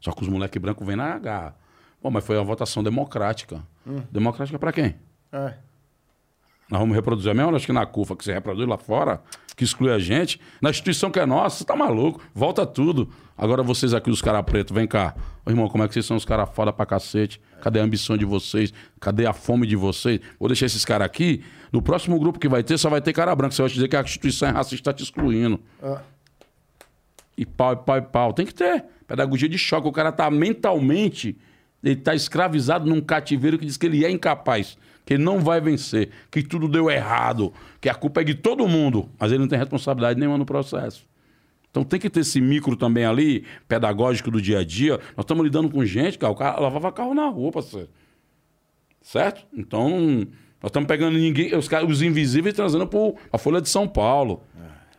Só 0.00 0.12
que 0.12 0.22
os 0.22 0.28
moleques 0.28 0.60
brancos 0.60 0.86
vêm 0.86 0.96
na 0.96 1.14
H. 1.14 1.54
Bom, 2.02 2.10
mas 2.10 2.24
foi 2.24 2.36
uma 2.36 2.44
votação 2.44 2.82
democrática. 2.82 3.62
Democrática 4.10 4.58
para 4.58 4.72
quem? 4.72 4.94
É. 5.32 5.54
Nós 6.70 6.78
vamos 6.78 6.94
reproduzir 6.94 7.30
a 7.30 7.34
mesma 7.34 7.50
lógica 7.50 7.72
na 7.72 7.84
CUFA, 7.84 8.14
que 8.14 8.24
você 8.24 8.32
reproduz 8.32 8.68
lá 8.68 8.78
fora, 8.78 9.20
que 9.56 9.64
exclui 9.64 9.92
a 9.92 9.98
gente. 9.98 10.40
Na 10.62 10.70
instituição 10.70 11.10
que 11.10 11.18
é 11.18 11.26
nossa, 11.26 11.58
você 11.58 11.64
tá 11.64 11.74
maluco. 11.74 12.22
Volta 12.32 12.64
tudo. 12.64 13.10
Agora 13.36 13.62
vocês 13.62 13.92
aqui, 13.92 14.08
os 14.08 14.22
caras 14.22 14.42
pretos, 14.44 14.72
vem 14.72 14.86
cá. 14.86 15.14
Ô, 15.44 15.50
irmão, 15.50 15.68
como 15.68 15.82
é 15.82 15.88
que 15.88 15.94
vocês 15.94 16.06
são 16.06 16.16
os 16.16 16.24
caras 16.24 16.48
foda 16.54 16.72
pra 16.72 16.86
cacete? 16.86 17.40
Cadê 17.60 17.80
a 17.80 17.82
ambição 17.82 18.16
de 18.16 18.24
vocês? 18.24 18.72
Cadê 19.00 19.26
a 19.26 19.32
fome 19.32 19.66
de 19.66 19.74
vocês? 19.74 20.20
Vou 20.38 20.48
deixar 20.48 20.66
esses 20.66 20.84
caras 20.84 21.06
aqui. 21.06 21.42
No 21.72 21.82
próximo 21.82 22.18
grupo 22.20 22.38
que 22.38 22.48
vai 22.48 22.62
ter, 22.62 22.78
só 22.78 22.88
vai 22.88 23.00
ter 23.00 23.12
cara 23.12 23.34
branco. 23.34 23.52
Você 23.52 23.62
vai 23.62 23.70
dizer 23.70 23.88
que 23.88 23.96
a 23.96 24.02
instituição 24.02 24.48
é 24.48 24.52
racista, 24.52 24.92
tá 24.92 24.96
te 24.96 25.02
excluindo. 25.02 25.58
Ah. 25.82 26.02
E 27.36 27.44
pau, 27.44 27.72
e 27.72 27.76
pau, 27.76 27.96
e 27.98 28.02
pau. 28.02 28.32
Tem 28.32 28.46
que 28.46 28.54
ter. 28.54 28.84
Pedagogia 29.08 29.48
de 29.48 29.58
choque. 29.58 29.88
O 29.88 29.92
cara 29.92 30.12
tá 30.12 30.30
mentalmente, 30.30 31.36
ele 31.82 31.96
tá 31.96 32.14
escravizado 32.14 32.88
num 32.88 33.00
cativeiro 33.00 33.58
que 33.58 33.66
diz 33.66 33.76
que 33.76 33.86
ele 33.86 34.04
é 34.04 34.10
incapaz, 34.10 34.78
que 35.04 35.14
ele 35.14 35.22
não 35.22 35.40
vai 35.40 35.60
vencer, 35.60 36.10
que 36.30 36.42
tudo 36.42 36.68
deu 36.68 36.90
errado, 36.90 37.52
que 37.80 37.88
a 37.88 37.94
culpa 37.94 38.20
é 38.20 38.24
de 38.24 38.34
todo 38.34 38.66
mundo, 38.68 39.08
mas 39.18 39.30
ele 39.32 39.40
não 39.40 39.48
tem 39.48 39.58
responsabilidade 39.58 40.18
nenhuma 40.18 40.38
no 40.38 40.46
processo. 40.46 41.04
Então 41.70 41.84
tem 41.84 42.00
que 42.00 42.10
ter 42.10 42.20
esse 42.20 42.40
micro 42.40 42.74
também 42.76 43.04
ali, 43.04 43.44
pedagógico 43.68 44.30
do 44.30 44.42
dia 44.42 44.58
a 44.58 44.64
dia. 44.64 44.94
Nós 45.16 45.24
estamos 45.24 45.44
lidando 45.44 45.70
com 45.70 45.84
gente, 45.84 46.18
cara, 46.18 46.32
o 46.32 46.36
cara 46.36 46.58
lavava 46.60 46.90
carro 46.90 47.14
na 47.14 47.26
rua, 47.28 47.52
parceiro. 47.52 47.88
Certo? 49.02 49.46
Então, 49.56 49.88
nós 50.62 50.68
estamos 50.68 50.86
pegando 50.86 51.16
ninguém, 51.16 51.54
os, 51.56 51.68
caras- 51.68 51.88
os 51.88 52.02
invisíveis 52.02 52.54
trazendo 52.54 52.86
para 52.86 52.98
a 53.32 53.38
Folha 53.38 53.60
de 53.60 53.68
São 53.68 53.88
Paulo. 53.88 54.42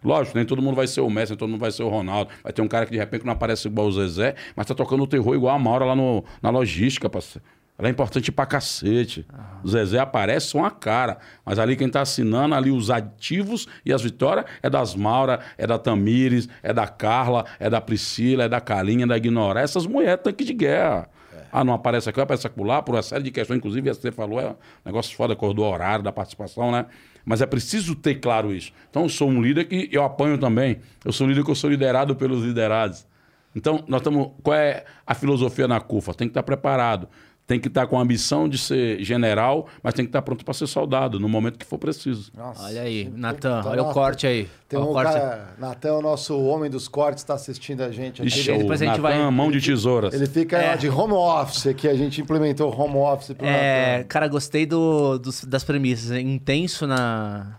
Lógico, 0.03 0.35
nem 0.35 0.45
todo 0.45 0.61
mundo 0.63 0.75
vai 0.75 0.87
ser 0.87 1.01
o 1.01 1.09
Messi, 1.09 1.33
nem 1.33 1.37
todo 1.37 1.49
mundo 1.49 1.59
vai 1.59 1.71
ser 1.71 1.83
o 1.83 1.89
Ronaldo. 1.89 2.31
Vai 2.43 2.51
ter 2.51 2.61
um 2.63 2.67
cara 2.67 2.85
que 2.87 2.91
de 2.91 2.97
repente 2.97 3.23
não 3.23 3.33
aparece 3.33 3.67
igual 3.67 3.85
o 3.87 3.91
Zezé, 3.91 4.33
mas 4.55 4.65
tá 4.65 4.73
tocando 4.73 5.03
o 5.03 5.07
terror 5.07 5.35
igual 5.35 5.55
a 5.55 5.59
Maura 5.59 5.85
lá 5.85 5.95
no, 5.95 6.23
na 6.41 6.49
logística, 6.49 7.07
parceiro. 7.07 7.45
Ela 7.81 7.87
é 7.87 7.91
importante 7.91 8.31
pra 8.31 8.45
cacete. 8.45 9.25
O 9.63 9.67
Zezé 9.67 9.97
aparece 9.97 10.49
só 10.49 10.59
uma 10.59 10.69
cara. 10.69 11.17
Mas 11.43 11.57
ali 11.57 11.75
quem 11.75 11.89
tá 11.89 12.01
assinando 12.01 12.53
ali 12.53 12.69
os 12.69 12.91
ativos 12.91 13.67
e 13.83 13.91
as 13.91 14.03
vitórias 14.03 14.45
é 14.61 14.69
das 14.69 14.93
Maura, 14.93 15.39
é 15.57 15.65
da 15.65 15.79
Tamires, 15.79 16.47
é 16.61 16.71
da 16.71 16.87
Carla, 16.87 17.43
é 17.59 17.71
da 17.71 17.81
Priscila, 17.81 18.43
é 18.43 18.47
da 18.47 18.61
Calinha, 18.61 19.05
é 19.05 19.07
da 19.07 19.17
Ignorá. 19.17 19.61
Essas 19.61 19.87
mulheres 19.87 20.21
tanque 20.23 20.43
de 20.43 20.53
guerra. 20.53 21.09
Ah, 21.51 21.63
não 21.63 21.73
aparece 21.73 22.07
aqui, 22.07 22.21
aparece 22.21 22.45
acolá, 22.45 22.83
por 22.83 22.93
uma 22.93 23.01
série 23.01 23.23
de 23.23 23.31
questões, 23.31 23.57
inclusive, 23.57 23.89
você 23.89 24.11
falou, 24.11 24.39
é 24.39 24.51
um 24.51 24.55
negócio 24.85 25.17
foda, 25.17 25.35
cor 25.35 25.51
do 25.51 25.63
horário, 25.63 26.03
da 26.03 26.11
participação, 26.11 26.71
né? 26.71 26.85
Mas 27.25 27.41
é 27.41 27.47
preciso 27.47 27.95
ter 27.95 28.15
claro 28.15 28.53
isso. 28.53 28.71
Então, 28.91 29.01
eu 29.03 29.09
sou 29.09 29.27
um 29.27 29.41
líder 29.41 29.65
que 29.65 29.89
eu 29.91 30.03
apanho 30.03 30.37
também. 30.37 30.79
Eu 31.03 31.11
sou 31.11 31.25
um 31.25 31.29
líder 31.31 31.43
que 31.43 31.49
eu 31.49 31.55
sou 31.55 31.69
liderado 31.69 32.15
pelos 32.15 32.43
liderados. 32.43 33.07
Então, 33.55 33.83
nós 33.87 34.01
estamos. 34.01 34.31
Qual 34.41 34.55
é 34.55 34.85
a 35.05 35.13
filosofia 35.13 35.67
na 35.67 35.79
CUFA? 35.79 36.13
Tem 36.13 36.27
que 36.27 36.31
estar 36.31 36.43
preparado. 36.43 37.09
Tem 37.51 37.59
que 37.59 37.67
estar 37.67 37.85
com 37.85 37.99
a 37.99 38.01
ambição 38.01 38.47
de 38.47 38.57
ser 38.57 39.03
general, 39.03 39.67
mas 39.83 39.93
tem 39.93 40.05
que 40.05 40.09
estar 40.09 40.21
pronto 40.21 40.45
para 40.45 40.53
ser 40.53 40.67
soldado 40.67 41.19
no 41.19 41.27
momento 41.27 41.59
que 41.59 41.65
for 41.65 41.77
preciso. 41.77 42.31
Nossa. 42.33 42.63
Olha 42.63 42.81
aí, 42.83 43.11
Natan, 43.13 43.61
olha 43.65 43.83
o 43.83 43.91
corte 43.91 44.25
aí. 44.25 44.47
Tem 44.69 44.79
Olha 44.79 44.89
um 44.89 44.93
corte. 44.93 45.11
cara, 45.11 45.49
Natan, 45.59 45.95
o 45.95 46.01
nosso 46.01 46.39
homem 46.45 46.71
dos 46.71 46.87
cortes, 46.87 47.21
está 47.21 47.33
assistindo 47.33 47.81
a 47.81 47.91
gente 47.91 48.21
aqui. 48.21 48.29
Ixi, 48.29 48.49
Ele- 48.51 48.59
o 48.59 48.61
depois 48.61 48.81
a 48.81 48.85
gente 48.85 49.01
Natan, 49.01 49.01
vai- 49.21 49.31
mão 49.31 49.51
de 49.51 49.59
tesouras. 49.59 50.13
Ele 50.13 50.27
fica 50.27 50.57
É. 50.59 50.77
de 50.77 50.87
home 50.87 51.11
office 51.11 51.67
aqui, 51.67 51.89
a 51.89 51.93
gente 51.93 52.21
implementou 52.21 52.73
home 52.73 52.95
office 52.95 53.33
pro 53.35 53.45
É, 53.45 53.97
Natan. 53.97 54.07
cara, 54.07 54.27
gostei 54.29 54.65
do, 54.65 55.17
dos- 55.17 55.43
das 55.43 55.65
premissas. 55.65 56.17
Intenso 56.17 56.87
na. 56.87 57.57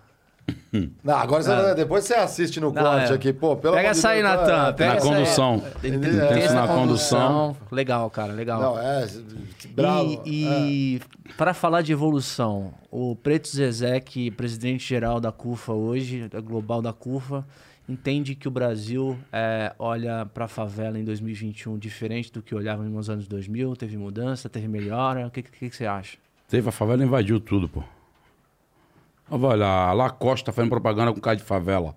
Não, 1.02 1.14
agora 1.16 1.42
você- 1.42 1.74
depois 1.74 2.04
você 2.04 2.14
assiste 2.14 2.60
no 2.60 2.72
Não, 2.72 2.82
corte 2.82 3.12
é. 3.12 3.14
aqui, 3.14 3.32
pô. 3.32 3.56
Pelo 3.56 3.74
Pega 3.74 3.88
essa 3.90 4.10
aí, 4.10 4.22
Natan. 4.22 4.68
é, 4.68 4.72
Pega 4.72 4.90
Na 4.94 5.00
aí. 5.00 5.00
condução. 5.00 5.62
Intenso 5.82 6.52
é, 6.52 6.54
na 6.54 6.66
na 6.66 6.68
condução. 6.74 7.56
Legal, 7.70 8.08
cara, 8.10 8.32
legal. 8.32 8.60
Não, 8.60 8.78
é. 8.78 9.06
Bravo. 9.74 10.22
E, 10.26 10.44
e 10.96 11.00
para 11.36 11.54
falar 11.54 11.82
de 11.82 11.92
evolução, 11.92 12.72
o 12.90 13.16
Preto 13.16 13.48
Zezé, 13.48 14.00
que 14.00 14.28
é 14.28 14.30
presidente 14.30 14.86
geral 14.86 15.20
da 15.20 15.32
CUFA 15.32 15.72
hoje, 15.72 16.28
da 16.28 16.40
global 16.40 16.82
da 16.82 16.92
CUFA, 16.92 17.44
entende 17.88 18.34
que 18.34 18.46
o 18.46 18.50
Brasil 18.50 19.18
é, 19.32 19.72
olha 19.78 20.26
para 20.32 20.44
a 20.44 20.48
favela 20.48 20.98
em 20.98 21.04
2021 21.04 21.78
diferente 21.78 22.32
do 22.32 22.40
que 22.42 22.54
olhava 22.54 22.82
nos 22.82 23.10
anos 23.10 23.26
2000? 23.26 23.74
Teve 23.76 23.96
mudança, 23.96 24.48
teve 24.48 24.68
melhora? 24.68 25.26
O 25.26 25.30
que, 25.30 25.42
que, 25.42 25.68
que 25.70 25.76
você 25.76 25.86
acha? 25.86 26.16
Teve, 26.48 26.68
a 26.68 26.72
favela 26.72 27.02
invadiu 27.02 27.40
tudo, 27.40 27.68
pô. 27.68 27.82
Olha, 29.34 29.66
a 29.66 29.92
Lacoste 29.94 30.44
tá 30.44 30.52
fazendo 30.52 30.68
propaganda 30.68 31.10
com 31.10 31.20
cara 31.20 31.36
de 31.36 31.42
favela. 31.42 31.96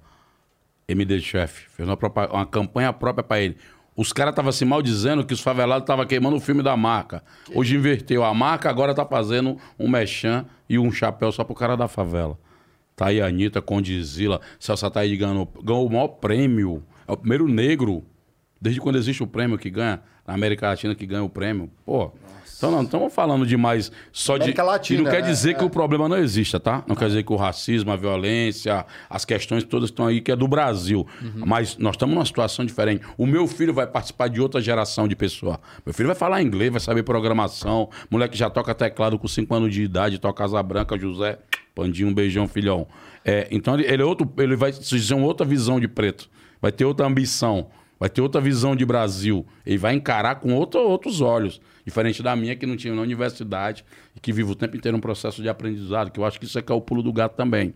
MD 0.87 1.19
chefe. 1.19 1.69
Fez 1.69 1.87
uma, 1.87 1.97
uma 2.31 2.45
campanha 2.45 2.93
própria 2.93 3.23
pra 3.23 3.41
ele. 3.41 3.57
Os 3.93 4.13
caras 4.13 4.31
estavam 4.31 4.51
se 4.53 4.63
maldizendo 4.63 5.25
que 5.25 5.33
os 5.33 5.41
favelados 5.41 5.83
estavam 5.83 6.05
queimando 6.05 6.37
o 6.37 6.39
filme 6.39 6.63
da 6.63 6.77
marca. 6.77 7.21
Hoje 7.53 7.75
inverteu 7.75 8.23
a 8.23 8.33
marca, 8.33 8.69
agora 8.69 8.93
tá 8.93 9.05
fazendo 9.05 9.57
um 9.77 9.89
mechan 9.89 10.45
e 10.69 10.79
um 10.79 10.91
chapéu 10.91 11.31
só 11.31 11.43
pro 11.43 11.55
cara 11.55 11.75
da 11.75 11.87
favela. 11.89 12.37
Tá 12.95 13.07
aí 13.07 13.21
a 13.21 13.27
Anitta, 13.27 13.61
Condizila, 13.61 14.39
Celso 14.57 14.85
Ataíde 14.85 15.17
ganhou, 15.17 15.45
ganhou 15.61 15.85
o 15.85 15.89
maior 15.89 16.07
prêmio. 16.07 16.83
É 17.05 17.11
o 17.11 17.17
primeiro 17.17 17.47
negro, 17.47 18.03
desde 18.61 18.79
quando 18.79 18.97
existe 18.97 19.21
o 19.21 19.27
prêmio 19.27 19.57
que 19.57 19.69
ganha, 19.69 20.01
na 20.25 20.33
América 20.33 20.67
Latina 20.69 20.95
que 20.95 21.05
ganha 21.05 21.23
o 21.23 21.29
prêmio. 21.29 21.69
Pô, 21.85 22.11
então 22.57 22.71
não 22.71 22.83
estamos 22.83 23.13
falando 23.13 23.45
de 23.45 23.57
mais 23.57 23.91
só 24.11 24.35
América 24.35 24.61
de... 24.61 24.67
Latina, 24.67 25.01
e 25.01 25.03
não 25.03 25.11
quer 25.11 25.21
né? 25.21 25.27
dizer 25.29 25.51
É. 25.51 25.53
que 25.53 25.63
o 25.63 25.69
problema 25.69 26.07
não 26.07 26.17
exista, 26.17 26.59
tá? 26.59 26.83
Não 26.87 26.95
quer 26.95 27.07
dizer 27.07 27.23
que 27.23 27.33
o 27.33 27.35
racismo, 27.35 27.91
a 27.91 27.95
violência, 27.95 28.85
as 29.09 29.25
questões 29.25 29.63
todas 29.63 29.89
estão 29.89 30.07
aí, 30.07 30.21
que 30.21 30.31
é 30.31 30.35
do 30.35 30.47
Brasil. 30.47 31.05
Mas 31.35 31.77
nós 31.77 31.95
estamos 31.95 32.15
numa 32.15 32.25
situação 32.25 32.65
diferente. 32.65 33.03
O 33.17 33.25
meu 33.25 33.47
filho 33.47 33.73
vai 33.73 33.85
participar 33.87 34.27
de 34.27 34.39
outra 34.39 34.61
geração 34.61 35.07
de 35.07 35.15
pessoa. 35.15 35.59
Meu 35.85 35.93
filho 35.93 36.07
vai 36.07 36.15
falar 36.15 36.41
inglês, 36.41 36.71
vai 36.71 36.79
saber 36.79 37.03
programação. 37.03 37.89
Moleque 38.09 38.37
já 38.37 38.49
toca 38.49 38.73
teclado 38.73 39.19
com 39.19 39.27
5 39.27 39.53
anos 39.53 39.73
de 39.73 39.83
idade, 39.83 40.19
toca 40.19 40.43
asa 40.43 40.61
branca, 40.63 40.97
José. 40.97 41.37
Pandinho, 41.73 42.07
um 42.07 42.13
beijão, 42.13 42.47
filhão. 42.47 42.87
É, 43.23 43.47
então 43.51 43.73
ele, 43.73 43.85
ele 43.85 44.01
é 44.01 44.05
outro, 44.05 44.31
ele 44.37 44.55
vai 44.55 44.71
ser 44.71 45.13
uma 45.13 45.25
outra 45.25 45.45
visão 45.45 45.79
de 45.79 45.87
preto. 45.87 46.29
Vai 46.61 46.71
ter 46.71 46.85
outra 46.85 47.05
ambição. 47.05 47.67
Vai 48.05 48.09
ter 48.11 48.21
outra 48.21 48.39
visão 48.39 48.75
de 48.75 48.85
Brasil. 48.85 49.43
Ele 49.65 49.79
vai 49.79 49.95
encarar 49.95 50.35
com 50.35 50.53
outro- 50.53 50.79
outros 50.79 51.21
olhos. 51.21 51.59
Diferente 51.83 52.21
da 52.21 52.35
minha, 52.35 52.55
que 52.55 52.63
não 52.63 52.77
tinha 52.77 52.93
na 52.93 53.01
universidade 53.01 53.83
e 54.15 54.19
que 54.19 54.31
vive 54.31 54.51
o 54.51 54.55
tempo 54.55 54.77
inteiro 54.77 54.95
um 54.95 55.01
processo 55.01 55.41
de 55.41 55.49
aprendizado, 55.49 56.11
que 56.11 56.19
eu 56.19 56.23
acho 56.23 56.39
que 56.39 56.45
isso 56.45 56.59
é 56.59 56.61
que 56.61 56.71
é 56.71 56.75
o 56.75 56.79
pulo 56.79 57.01
do 57.01 57.11
gato 57.11 57.35
também. 57.35 57.73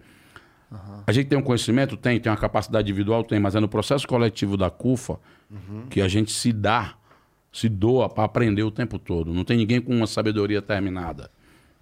A 1.07 1.11
gente 1.11 1.29
tem 1.29 1.35
um 1.39 1.41
conhecimento? 1.41 1.97
Tem. 1.97 2.19
Tem 2.19 2.31
uma 2.31 2.37
capacidade 2.37 2.85
individual? 2.87 3.23
Tem. 3.23 3.39
Mas 3.39 3.55
é 3.55 3.59
no 3.59 3.67
processo 3.67 4.07
coletivo 4.07 4.55
da 4.55 4.69
CUFA 4.69 5.19
que 5.89 5.99
a 5.99 6.07
gente 6.07 6.31
se 6.31 6.53
dá, 6.53 6.93
se 7.51 7.67
doa 7.67 8.07
para 8.07 8.23
aprender 8.25 8.61
o 8.61 8.69
tempo 8.69 8.99
todo. 8.99 9.33
Não 9.33 9.43
tem 9.43 9.57
ninguém 9.57 9.81
com 9.81 9.95
uma 9.95 10.05
sabedoria 10.05 10.61
terminada. 10.61 11.31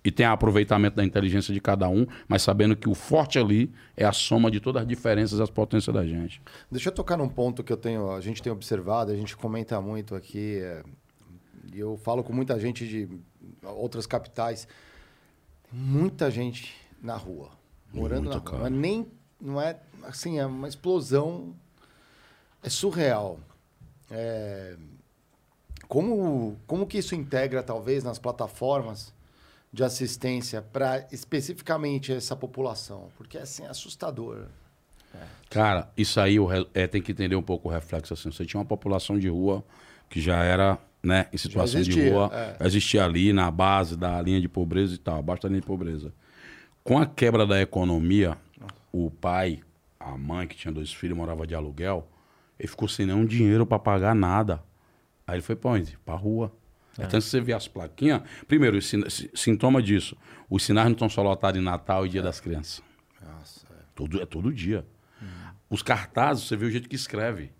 E 0.03 0.11
tem 0.11 0.26
aproveitamento 0.26 0.95
da 0.95 1.03
inteligência 1.03 1.53
de 1.53 1.60
cada 1.60 1.90
um, 1.90 2.06
mas 2.28 2.41
sabendo 2.41 2.76
que 2.76 2.88
o 2.88 2.94
forte 2.94 3.38
ali 3.38 3.74
é 3.95 4.06
a 4.06 4.14
soma 4.14 4.49
de 4.49 4.60
todas 4.60 4.84
as 4.84 4.88
diferenças 4.88 5.40
e 5.40 5.41
as 5.41 5.49
potências 5.49 5.94
da 5.94 6.06
gente. 6.06 6.41
Deixa 6.72 6.90
eu 6.90 6.94
tocar 6.94 7.18
num 7.18 7.28
ponto 7.28 7.64
que 7.64 7.74
eu 7.74 7.78
tenho, 7.78 8.11
a 8.11 8.22
gente 8.22 8.41
tem 8.41 8.52
observado, 8.52 9.11
a 9.11 9.15
gente 9.15 9.36
comenta 9.36 9.82
muito 9.82 10.15
aqui, 10.15 10.60
é, 10.61 10.84
e 11.74 11.80
eu 11.80 11.98
falo 11.98 12.24
com 12.24 12.32
muita 12.32 12.57
gente 12.60 12.88
de 12.88 13.10
outras 13.64 14.06
capitais, 14.06 14.68
muita 15.72 16.32
gente 16.32 16.74
na 17.02 17.15
rua, 17.15 17.49
morando 17.94 18.30
Muito, 18.30 18.44
na 18.44 18.52
rua. 18.52 18.60
Não 18.60 18.65
é 18.68 18.69
nem, 18.69 19.07
não 19.41 19.61
é 19.61 19.78
assim, 20.03 20.40
é 20.40 20.45
uma 20.45 20.68
explosão, 20.68 21.53
é 22.64 22.69
surreal. 22.69 23.40
É, 24.10 24.78
como, 25.88 26.57
como 26.65 26.86
que 26.86 26.98
isso 26.98 27.15
integra, 27.15 27.61
talvez, 27.64 28.03
nas 28.03 28.19
plataformas 28.19 29.14
de 29.72 29.84
assistência 29.84 30.61
para 30.61 31.07
especificamente 31.11 32.14
essa 32.14 32.35
população? 32.35 33.10
Porque 33.18 33.38
assim, 33.38 33.64
é 33.64 33.69
assustador. 33.69 34.48
Cara, 35.49 35.89
isso 35.98 36.19
aí 36.19 36.38
é, 36.73 36.88
tem 36.88 37.02
que 37.02 37.11
entender 37.11 37.35
um 37.35 37.41
pouco 37.41 37.69
o 37.69 37.72
reflexo 37.72 38.14
assim. 38.14 38.31
Você 38.31 38.45
tinha 38.45 38.60
uma 38.60 38.65
população 38.65 39.18
de 39.18 39.30
rua 39.30 39.64
que 40.10 40.19
já 40.19 40.44
era, 40.44 40.77
né, 41.02 41.27
em 41.31 41.38
situação 41.38 41.81
de 41.81 41.89
existia, 41.89 42.14
rua, 42.14 42.31
é. 42.34 42.65
existia 42.65 43.06
ali 43.06 43.31
na 43.31 43.49
base 43.49 43.95
da 43.95 44.22
linha 44.22 44.41
de 44.41 44.48
pobreza 44.48 44.95
e 44.95 44.98
tal, 44.98 45.19
abaixo 45.19 45.44
da 45.44 45.49
linha 45.49 45.61
de 45.61 45.68
pobreza. 45.68 46.14
Com 46.84 46.98
a 46.98 47.06
quebra 47.06 47.45
da 47.45 47.61
economia, 47.61 48.38
o 48.91 49.10
pai, 49.10 49.61
a 49.99 50.18
mãe 50.18 50.48
que 50.48 50.56
tinha 50.56 50.72
dois 50.72 50.94
filhos, 50.94 51.18
morava 51.18 51.45
de 51.48 51.56
aluguel, 51.56 52.07
ele 52.60 52.68
ficou 52.68 52.88
sem 52.88 53.06
nenhum 53.06 53.26
dinheiro 53.26 53.65
para 53.65 53.80
pagar 53.80 54.15
nada. 54.15 54.61
Aí 55.26 55.35
ele 55.35 55.41
foi 55.41 55.56
pra 55.56 55.72
onde? 55.72 55.98
Pra 56.06 56.15
rua. 56.15 56.52
Então, 56.99 57.22
se 57.22 57.30
você 57.30 57.40
vê 57.41 57.53
as 57.53 57.68
plaquinhas. 57.68 58.22
Primeiro, 58.48 58.80
sintoma 58.82 59.82
disso. 59.82 60.18
Os 60.49 60.64
sinais 60.64 60.86
não 60.88 60.94
estão 60.94 61.10
só 61.10 61.22
lotados 61.22 61.60
em 61.60 61.64
Natal 61.64 62.06
e 62.06 62.10
Dia 62.10 62.22
das 62.22 62.40
Crianças. 62.40 62.82
Nossa, 63.22 63.65
é. 63.72 63.84
Todo, 63.94 64.22
é 64.22 64.26
todo 64.26 64.52
dia. 64.53 64.86
Os 65.69 65.82
cartazes, 65.84 66.45
você 66.48 66.56
vê 66.56 66.65
o 66.65 66.72
jeito 66.72 66.88
que 66.88 66.95
escreve. 66.95 67.52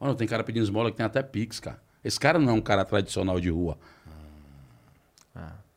Olha, 0.00 0.14
tem 0.14 0.26
cara 0.26 0.42
pedindo 0.42 0.62
esmola 0.64 0.90
que 0.90 0.96
tem 0.96 1.04
até 1.06 1.22
Pix, 1.22 1.60
cara. 1.60 1.82
Esse 2.02 2.18
cara 2.18 2.38
não 2.38 2.50
é 2.50 2.52
um 2.52 2.60
cara 2.60 2.84
tradicional 2.84 3.38
de 3.40 3.50
rua. 3.50 3.78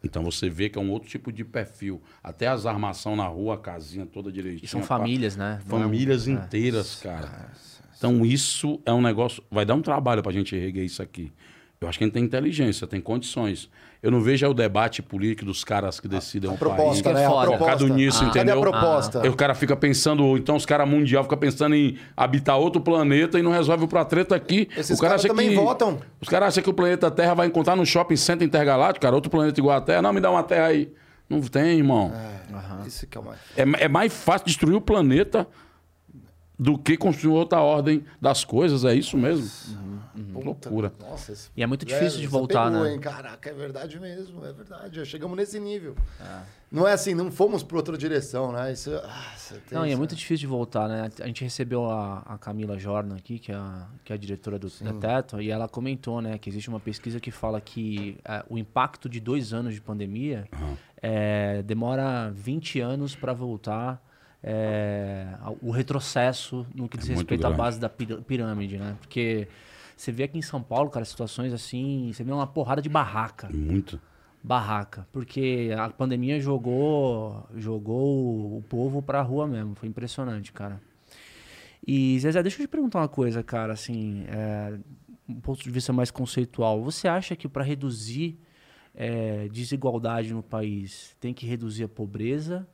Então 0.03 0.23
você 0.23 0.49
vê 0.49 0.69
que 0.69 0.77
é 0.77 0.81
um 0.81 0.91
outro 0.91 1.09
tipo 1.09 1.31
de 1.31 1.43
perfil. 1.43 2.01
Até 2.23 2.47
as 2.47 2.65
armação 2.65 3.15
na 3.15 3.27
rua, 3.27 3.55
a 3.55 3.57
casinha 3.57 4.05
toda 4.05 4.31
direitinha. 4.31 4.63
E 4.63 4.67
são 4.67 4.83
famílias, 4.83 5.35
né? 5.35 5.59
Não 5.65 5.77
é 5.77 5.79
um- 5.79 5.83
Famílias 5.83 6.27
é. 6.27 6.31
inteiras, 6.31 6.95
cara. 7.01 7.51
Então 7.97 8.25
isso 8.25 8.79
é 8.85 8.93
um 8.93 9.01
negócio. 9.01 9.43
Vai 9.49 9.65
dar 9.65 9.73
um 9.73 9.81
trabalho 9.81 10.21
pra 10.21 10.31
gente 10.31 10.55
erguer 10.55 10.85
isso 10.85 11.01
aqui. 11.01 11.31
Eu 11.79 11.87
acho 11.87 11.97
que 11.97 12.03
a 12.03 12.07
gente 12.07 12.13
tem 12.13 12.23
inteligência, 12.23 12.87
tem 12.87 12.99
condições. 12.99 13.69
Eu 14.01 14.09
não 14.09 14.19
vejo 14.21 14.45
é 14.45 14.49
o 14.49 14.53
debate 14.53 15.01
político 15.01 15.45
dos 15.45 15.63
caras 15.63 15.99
que 15.99 16.07
decidem 16.07 16.49
A 16.49 16.53
o 16.53 16.57
proposta, 16.57 17.09
é 17.09 17.13
né? 17.13 17.25
A 17.25 17.29
foda. 17.29 17.47
proposta. 17.47 17.77
Focado 17.77 17.93
nisso, 17.93 18.19
Cadê 18.19 18.39
entendeu? 18.39 18.57
a 18.57 18.61
proposta? 18.61 19.21
Aí 19.21 19.29
o 19.29 19.35
cara 19.35 19.53
fica 19.53 19.75
pensando, 19.75 20.23
ou 20.25 20.37
então 20.37 20.55
os 20.55 20.65
caras 20.65 20.89
mundial 20.89 21.23
ficam 21.23 21.37
pensando 21.37 21.75
em 21.75 21.97
habitar 22.15 22.57
outro 22.57 22.81
planeta 22.81 23.37
e 23.37 23.43
não 23.43 23.51
resolve 23.51 23.85
o 23.85 24.05
treta 24.05 24.35
aqui. 24.35 24.67
Esses 24.75 24.97
o 24.97 25.01
cara 25.01 25.11
caras 25.11 25.25
acha 25.25 25.27
também 25.27 25.49
que, 25.49 25.55
votam. 25.55 25.99
Os 26.19 26.27
caras 26.27 26.49
acham 26.49 26.63
que 26.63 26.69
o 26.69 26.73
planeta 26.73 27.11
Terra 27.11 27.35
vai 27.35 27.47
encontrar 27.47 27.75
no 27.75 27.85
shopping 27.85 28.15
center 28.15 28.47
intergaláctico, 28.47 29.03
cara, 29.03 29.15
outro 29.15 29.29
planeta 29.29 29.59
igual 29.59 29.77
a 29.77 29.81
Terra. 29.81 30.01
Não, 30.01 30.13
me 30.13 30.19
dá 30.19 30.31
uma 30.31 30.43
Terra 30.43 30.67
aí. 30.67 30.91
Não 31.29 31.41
tem, 31.41 31.77
irmão. 31.77 32.11
Isso 32.85 33.05
que 33.05 33.17
é 33.17 33.21
mais. 33.21 33.39
É, 33.55 33.85
é 33.85 33.87
mais 33.87 34.13
fácil 34.13 34.47
destruir 34.47 34.75
o 34.75 34.81
planeta 34.81 35.47
do 36.59 36.77
que 36.77 36.97
construir 36.97 37.33
outra 37.33 37.61
ordem 37.61 38.03
das 38.19 38.43
coisas. 38.43 38.83
É 38.83 38.95
isso 38.95 39.17
mesmo. 39.17 39.47
Puta, 40.33 40.45
Loucura. 40.69 40.91
Nossa, 40.99 41.31
esse- 41.31 41.49
E 41.55 41.61
é 41.61 41.67
muito 41.67 41.85
difícil 41.85 42.17
de 42.19 42.25
essa 42.25 42.31
voltar, 42.31 42.71
pegou, 42.71 42.83
né? 42.85 42.93
Hein? 42.93 42.99
Caraca, 42.99 43.49
é 43.49 43.53
verdade 43.53 43.99
mesmo, 43.99 44.43
é 44.43 44.51
verdade. 44.51 44.95
Já 44.97 45.05
chegamos 45.05 45.37
nesse 45.37 45.59
nível. 45.59 45.95
Não 46.71 46.87
é 46.87 46.93
assim, 46.93 47.13
não 47.13 47.31
fomos 47.31 47.61
para 47.63 47.77
outra 47.77 47.95
direção, 47.97 48.51
né? 48.51 48.73
Isso, 48.73 48.91
ah, 49.03 49.35
Não, 49.71 49.85
e 49.85 49.91
é 49.91 49.95
muito 49.95 50.15
difícil 50.15 50.39
de 50.39 50.47
voltar, 50.47 50.89
né? 50.89 51.09
A 51.21 51.27
gente 51.27 51.43
recebeu 51.43 51.89
a, 51.89 52.23
a 52.25 52.37
Camila 52.39 52.77
Jorna 52.79 53.15
aqui, 53.15 53.37
que 53.39 53.51
é 53.51 53.55
a, 53.55 53.87
que 54.03 54.11
é 54.11 54.15
a 54.15 54.17
diretora 54.17 54.57
do 54.57 54.67
da 54.81 54.93
Teto, 54.93 55.39
e 55.41 55.51
ela 55.51 55.69
comentou, 55.69 56.21
né, 56.21 56.37
que 56.39 56.49
existe 56.49 56.67
uma 56.69 56.79
pesquisa 56.79 57.19
que 57.19 57.29
fala 57.31 57.61
que 57.61 58.17
eh, 58.25 58.43
o 58.49 58.57
impacto 58.57 59.07
de 59.07 59.19
dois 59.19 59.53
anos 59.53 59.75
de 59.75 59.79
pandemia 59.81 60.45
eh, 61.01 61.61
demora 61.63 62.31
20 62.35 62.79
anos 62.81 63.15
para 63.15 63.31
voltar 63.31 64.01
ao- 65.41 65.57
o 65.61 65.71
retrocesso 65.71 66.65
no 66.73 66.87
que 66.87 66.97
diz 66.97 67.09
É 67.09 67.13
respeito 67.13 67.45
à 67.47 67.51
base 67.51 67.79
da 67.79 67.89
pirâmide, 67.89 68.77
né? 68.77 68.95
Porque 68.99 69.47
você 69.95 70.11
vê 70.11 70.23
aqui 70.23 70.37
em 70.37 70.41
São 70.41 70.61
Paulo, 70.61 70.89
cara, 70.89 71.03
situações 71.05 71.53
assim, 71.53 72.11
você 72.13 72.23
vê 72.23 72.31
uma 72.31 72.47
porrada 72.47 72.81
de 72.81 72.89
barraca 72.89 73.49
Muito. 73.53 73.99
barraca, 74.43 75.07
porque 75.11 75.71
a 75.77 75.89
pandemia 75.89 76.39
jogou 76.39 77.47
jogou 77.55 78.57
o 78.57 78.61
povo 78.69 79.01
pra 79.01 79.21
rua 79.21 79.47
mesmo, 79.47 79.75
foi 79.75 79.89
impressionante, 79.89 80.53
cara. 80.53 80.79
E 81.85 82.19
Zezé, 82.19 82.41
deixa 82.41 82.61
eu 82.61 82.67
te 82.67 82.69
perguntar 82.69 82.99
uma 82.99 83.07
coisa, 83.07 83.41
cara, 83.41 83.73
assim, 83.73 84.23
é, 84.27 84.77
um 85.27 85.35
ponto 85.39 85.63
de 85.63 85.69
vista 85.69 85.93
mais 85.93 86.11
conceitual. 86.11 86.81
Você 86.83 87.07
acha 87.07 87.35
que 87.35 87.47
para 87.47 87.63
reduzir 87.63 88.37
é, 88.93 89.47
desigualdade 89.49 90.33
no 90.33 90.43
país 90.43 91.15
tem 91.19 91.33
que 91.33 91.45
reduzir 91.45 91.83
a 91.85 91.87
pobreza? 91.89 92.67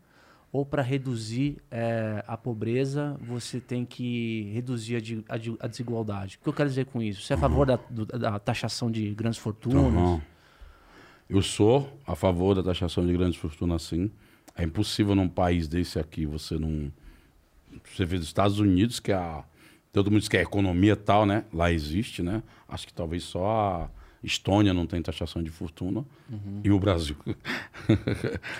Ou 0.53 0.63
para 0.65 0.81
reduzir 0.84 1.57
é, 1.71 2.23
a 2.27 2.38
pobreza 2.38 3.17
você 3.19 3.59
tem 3.59 3.84
que 3.84 4.51
reduzir 4.53 4.95
a, 5.27 5.34
a 5.34 5.65
a 5.65 5.67
desigualdade? 5.67 6.38
O 6.39 6.43
que 6.43 6.49
eu 6.49 6.53
quero 6.53 6.69
dizer 6.69 6.85
com 6.85 7.01
isso? 7.01 7.23
Você 7.23 7.34
é 7.34 7.35
a 7.35 7.39
favor 7.39 7.65
da, 7.65 7.75
do- 7.89 8.05
da 8.05 8.38
taxação 8.39 8.89
de 8.91 9.09
grandes 9.15 9.39
fortunas? 9.39 9.91
Uhum. 9.91 10.21
Eu 11.27 11.41
sou 11.41 11.99
a 12.05 12.15
favor 12.15 12.53
da 12.53 12.61
taxação 12.61 13.05
de 13.05 13.11
grandes 13.13 13.39
fortunas, 13.39 13.81
sim. 13.81 14.11
É 14.55 14.63
impossível 14.63 15.15
num 15.15 15.27
país 15.27 15.67
desse 15.67 15.97
aqui 15.97 16.25
você 16.27 16.57
não. 16.59 16.91
Você 17.91 18.05
vê 18.05 18.19
dos 18.19 18.27
Estados 18.27 18.59
Unidos, 18.59 18.99
que 18.99 19.11
é 19.11 19.15
a. 19.15 19.43
Todo 19.91 20.11
mundo 20.11 20.19
diz 20.19 20.30
que 20.30 20.38
a 20.38 20.41
economia 20.41 20.95
tal, 20.95 21.25
né? 21.25 21.45
Lá 21.51 21.71
existe, 21.71 22.21
né? 22.21 22.43
Acho 22.69 22.85
que 22.85 22.93
talvez 22.93 23.23
só 23.23 23.45
a 23.47 23.89
Estônia 24.24 24.74
não 24.74 24.88
tem 24.88 25.02
taxação 25.02 25.44
de 25.44 25.50
fortuna. 25.50 26.06
E 26.64 26.72
o 26.72 26.80
Brasil. 26.80 27.16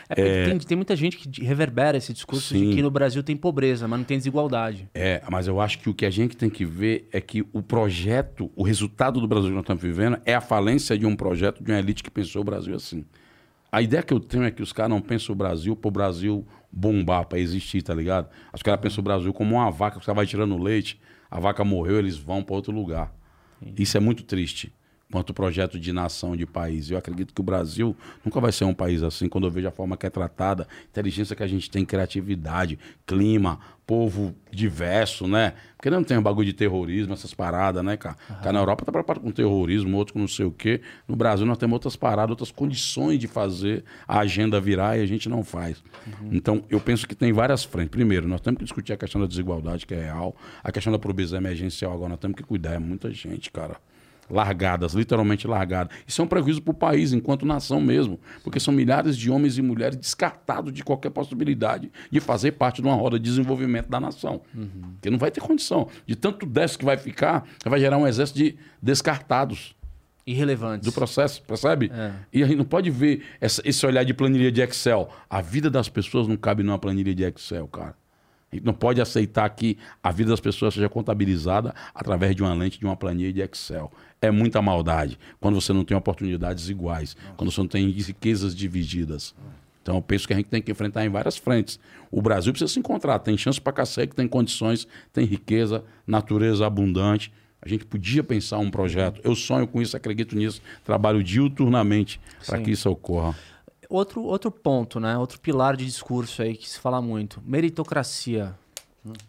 É, 0.10 0.16
porque 0.16 0.50
Tem, 0.50 0.60
tem 0.60 0.78
muita 0.78 0.96
gente 0.96 1.18
que 1.18 1.44
reverbera 1.44 1.98
esse 1.98 2.12
discurso 2.12 2.54
Sim. 2.54 2.70
de 2.70 2.76
que 2.76 2.82
no 2.82 2.92
Brasil 2.92 3.24
tem 3.24 3.38
pobreza, 3.38 3.88
mas 3.88 4.00
não 4.00 4.06
tem 4.06 4.18
desigualdade. 4.18 4.90
É, 4.94 5.22
mas 5.30 5.48
eu 5.48 5.62
acho 5.62 5.80
que 5.80 5.90
o 5.90 5.94
que 5.94 6.06
a 6.06 6.10
gente 6.10 6.36
tem 6.36 6.50
que 6.50 6.66
ver 6.66 7.08
é 7.12 7.22
que 7.22 7.46
o 7.54 7.62
projeto, 7.62 8.52
o 8.56 8.64
resultado 8.64 9.22
do 9.22 9.28
Brasil 9.28 9.50
que 9.50 9.56
nós 9.56 9.64
estamos 9.64 9.82
vivendo 9.82 10.20
é 10.26 10.36
a 10.36 10.42
falência 10.42 10.98
de 10.98 11.06
um 11.06 11.16
projeto 11.16 11.64
de 11.64 11.72
uma 11.72 11.80
elite 11.80 12.04
que 12.04 12.12
pensou 12.12 12.42
o 12.42 12.46
Brasil 12.46 12.76
assim. 12.76 13.06
A 13.72 13.82
ideia 13.82 14.04
que 14.04 14.14
eu 14.14 14.20
tenho 14.20 14.44
é 14.44 14.52
que 14.52 14.62
os 14.62 14.74
caras 14.74 14.90
não 14.90 15.02
pensam 15.02 15.34
o 15.34 15.36
Brasil 15.38 15.76
para 15.76 15.88
o 15.88 15.92
Brasil 15.92 16.46
bombar, 16.72 17.26
para 17.26 17.40
existir, 17.40 17.82
tá 17.82 17.94
ligado? 17.94 18.30
Os 18.54 18.62
caras 18.62 18.82
pensam 18.82 19.02
o 19.02 19.04
Brasil 19.04 19.34
como 19.34 19.56
uma 19.56 19.72
vaca, 19.72 19.98
os 19.98 20.06
caras 20.06 20.18
vai 20.18 20.26
tirando 20.26 20.58
leite, 20.62 21.00
a 21.32 21.40
vaca 21.40 21.64
morreu, 21.64 21.98
eles 21.98 22.18
vão 22.18 22.44
para 22.44 22.56
outro 22.56 22.74
lugar. 22.74 23.12
Isso 23.78 23.96
é 23.96 24.00
muito 24.00 24.24
triste. 24.24 24.74
Quanto 25.14 25.32
projeto 25.32 25.80
de 25.80 25.94
nação, 25.94 26.36
de 26.36 26.44
país. 26.44 26.90
Eu 26.90 26.98
acredito 26.98 27.36
que 27.36 27.40
o 27.40 27.44
Brasil 27.44 27.96
nunca 28.26 28.42
vai 28.42 28.52
ser 28.52 28.66
um 28.66 28.74
país 28.74 29.04
assim, 29.04 29.30
quando 29.30 29.46
eu 29.46 29.52
vejo 29.52 29.68
a 29.68 29.72
forma 29.72 29.96
que 29.96 30.08
é 30.08 30.10
tratada, 30.10 30.68
inteligência 30.90 31.36
que 31.36 31.44
a 31.44 31.48
gente 31.48 31.70
tem, 31.70 31.86
criatividade, 31.86 32.80
clima, 33.06 33.60
povo 33.86 34.34
diverso, 34.50 35.28
né? 35.28 35.54
Porque 35.78 35.92
não 35.92 36.04
tem 36.04 36.18
um 36.18 36.22
bagulho 36.24 36.48
de 36.48 36.54
terrorismo, 36.54 37.14
essas 37.14 37.32
paradas, 37.32 37.86
né, 37.86 37.96
cara? 37.96 38.16
Cara, 38.16 38.54
na 38.54 38.60
Europa 38.60 38.86
tá 38.86 38.92
preparado 38.92 39.22
com 39.22 39.30
terrorismo, 39.30 39.96
outro 39.98 40.16
com 40.16 40.20
não 40.20 40.28
sei 40.28 40.48
o 40.48 40.52
quê. 40.52 40.82
No 41.08 41.16
Brasil 41.16 41.46
nós 41.46 41.60
temos 41.60 41.74
outras 41.74 41.96
paradas, 41.96 42.32
outras 42.32 42.50
condições 42.50 43.20
de 43.20 43.28
fazer 43.28 43.84
a 44.08 44.18
agenda 44.18 44.60
virar 44.60 44.98
e 44.98 45.04
a 45.04 45.06
gente 45.06 45.30
não 45.30 45.44
faz. 45.44 45.84
Então, 46.32 46.64
eu 46.72 46.80
penso 46.80 47.08
que 47.08 47.14
tem 47.14 47.32
várias 47.32 47.64
frentes. 47.64 47.92
Primeiro, 47.92 48.28
nós 48.28 48.42
temos 48.42 48.58
que 48.58 48.64
discutir 48.64 48.94
a 48.94 48.98
questão 48.98 49.22
da 49.22 49.28
desigualdade, 49.28 49.86
que 49.86 49.94
é 49.94 50.06
real. 50.06 50.36
A 50.64 50.72
questão 50.72 50.92
da 50.92 50.98
pobreza 50.98 51.38
emergencial, 51.38 51.94
agora 51.94 52.10
nós 52.10 52.20
temos 52.20 52.36
que 52.36 52.42
cuidar. 52.42 52.74
É 52.74 52.80
muita 52.80 53.12
gente, 53.12 53.52
cara 53.52 53.78
largadas, 54.30 54.94
literalmente 54.94 55.48
largadas. 55.48 55.96
Isso 56.08 56.22
é 56.22 56.26
um 56.26 56.28
prejuízo 56.28 56.62
para 56.62 56.72
o 56.72 56.74
país, 56.74 57.14
enquanto 57.14 57.46
nação 57.46 57.80
mesmo, 57.82 58.20
porque 58.44 58.60
são 58.60 58.74
milhares 58.74 59.18
de 59.18 59.30
homens 59.30 59.58
e 59.58 59.62
mulheres 59.62 59.96
descartados 59.98 60.74
de 60.74 60.84
qualquer 60.84 61.10
possibilidade 61.10 61.92
de 62.12 62.20
fazer 62.20 62.54
parte 62.54 62.82
de 62.82 62.88
uma 62.88 62.96
roda 62.96 63.20
de 63.20 63.26
desenvolvimento 63.26 63.90
da 63.90 64.00
nação. 64.00 64.42
Porque 64.94 65.10
não 65.10 65.18
vai 65.18 65.30
ter 65.32 65.42
condição. 65.42 65.88
De 66.06 66.16
tanto 66.16 66.46
déficit 66.46 66.80
que 66.80 66.86
vai 66.86 66.98
ficar, 66.98 67.46
vai 67.66 67.80
gerar 67.80 67.98
um 67.98 68.08
exército 68.08 68.40
de 68.40 68.56
descartados 68.82 69.76
Irrelevantes. 70.26 70.86
do 70.86 70.94
processo, 70.94 71.42
percebe? 71.44 71.92
É. 71.94 72.12
E 72.32 72.42
a 72.44 72.48
gente 72.48 72.58
não 72.58 72.64
pode 72.66 72.90
ver 72.90 73.24
essa- 73.42 73.62
esse 73.66 73.86
olhar 73.86 74.04
de 74.06 74.14
planilha 74.14 74.50
de 74.52 74.62
Excel. 74.62 75.10
A 75.30 75.42
vida 75.42 75.70
das 75.70 75.90
pessoas 75.90 76.28
não 76.30 76.38
cabe 76.38 76.64
numa 76.64 76.80
planilha 76.80 77.14
de 77.14 77.24
Excel, 77.24 77.68
cara. 77.68 77.94
A 78.54 78.56
gente 78.56 78.66
não 78.66 78.74
pode 78.74 79.02
aceitar 79.02 79.50
que 79.50 79.80
a 80.02 80.12
vida 80.12 80.30
das 80.30 80.40
pessoas 80.40 80.76
seja 80.76 80.88
contabilizada 80.88 81.74
através 81.94 82.36
de 82.36 82.44
uma 82.44 82.54
lente 82.54 82.80
de 82.80 82.86
uma 82.86 82.96
planilha 82.96 83.34
de 83.34 83.42
Excel. 83.42 83.92
É 84.22 84.30
muita 84.30 84.62
maldade 84.62 85.18
quando 85.40 85.60
você 85.60 85.74
não 85.74 85.84
tem 85.84 85.98
oportunidades 85.98 86.70
iguais, 86.70 87.18
quando 87.36 87.52
você 87.52 87.60
não 87.60 87.68
tem 87.68 87.90
riquezas 87.90 88.56
divididas. 88.56 89.34
Então 89.82 89.96
eu 89.96 90.02
penso 90.04 90.28
que 90.28 90.34
a 90.34 90.36
gente 90.36 90.50
tem 90.50 90.62
que 90.62 90.72
enfrentar 90.72 91.04
em 91.04 91.10
várias 91.10 91.36
frentes. 91.36 91.80
O 92.12 92.22
Brasil 92.22 92.54
precisa 92.54 92.72
se 92.72 92.78
encontrar, 92.78 93.18
tem 93.20 93.36
chance 93.36 93.60
pra 93.60 93.74
cacete, 93.74 94.14
tem 94.14 94.28
condições, 94.28 94.88
tem 95.12 95.26
riqueza, 95.26 95.84
natureza 96.06 96.68
abundante. 96.68 97.34
A 97.60 97.68
gente 97.68 97.86
podia 97.86 98.24
pensar 98.24 98.60
um 98.60 98.70
projeto. 98.70 99.20
Eu 99.24 99.36
sonho 99.36 99.66
com 99.66 99.82
isso, 99.82 99.98
acredito 99.98 100.36
nisso, 100.36 100.62
trabalho 100.84 101.24
diuturnamente 101.24 102.22
para 102.46 102.62
que 102.62 102.70
isso 102.70 102.88
ocorra. 102.88 103.36
Outro, 103.94 104.24
outro 104.24 104.50
ponto, 104.50 105.00
né? 105.00 105.16
Outro 105.20 105.40
pilar 105.40 105.78
de 105.78 105.86
discurso 105.86 106.42
aí 106.42 106.58
que 106.58 106.68
se 106.68 106.80
fala 106.80 107.00
muito. 107.00 107.40
Meritocracia. 107.46 108.56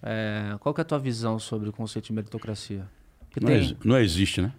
É, 0.03 0.57
qual 0.59 0.75
que 0.75 0.81
é 0.81 0.83
a 0.83 0.85
tua 0.87 0.99
visão 0.99 1.39
sobre 1.39 1.69
o 1.69 1.73
conceito 1.73 2.07
de 2.07 2.15
meritocracia? 2.15 2.87
Não, 3.39 3.49
tem- 3.49 3.59
exi- 3.59 3.77
não 3.85 3.99
existe, 3.99 4.41
né? 4.41 4.53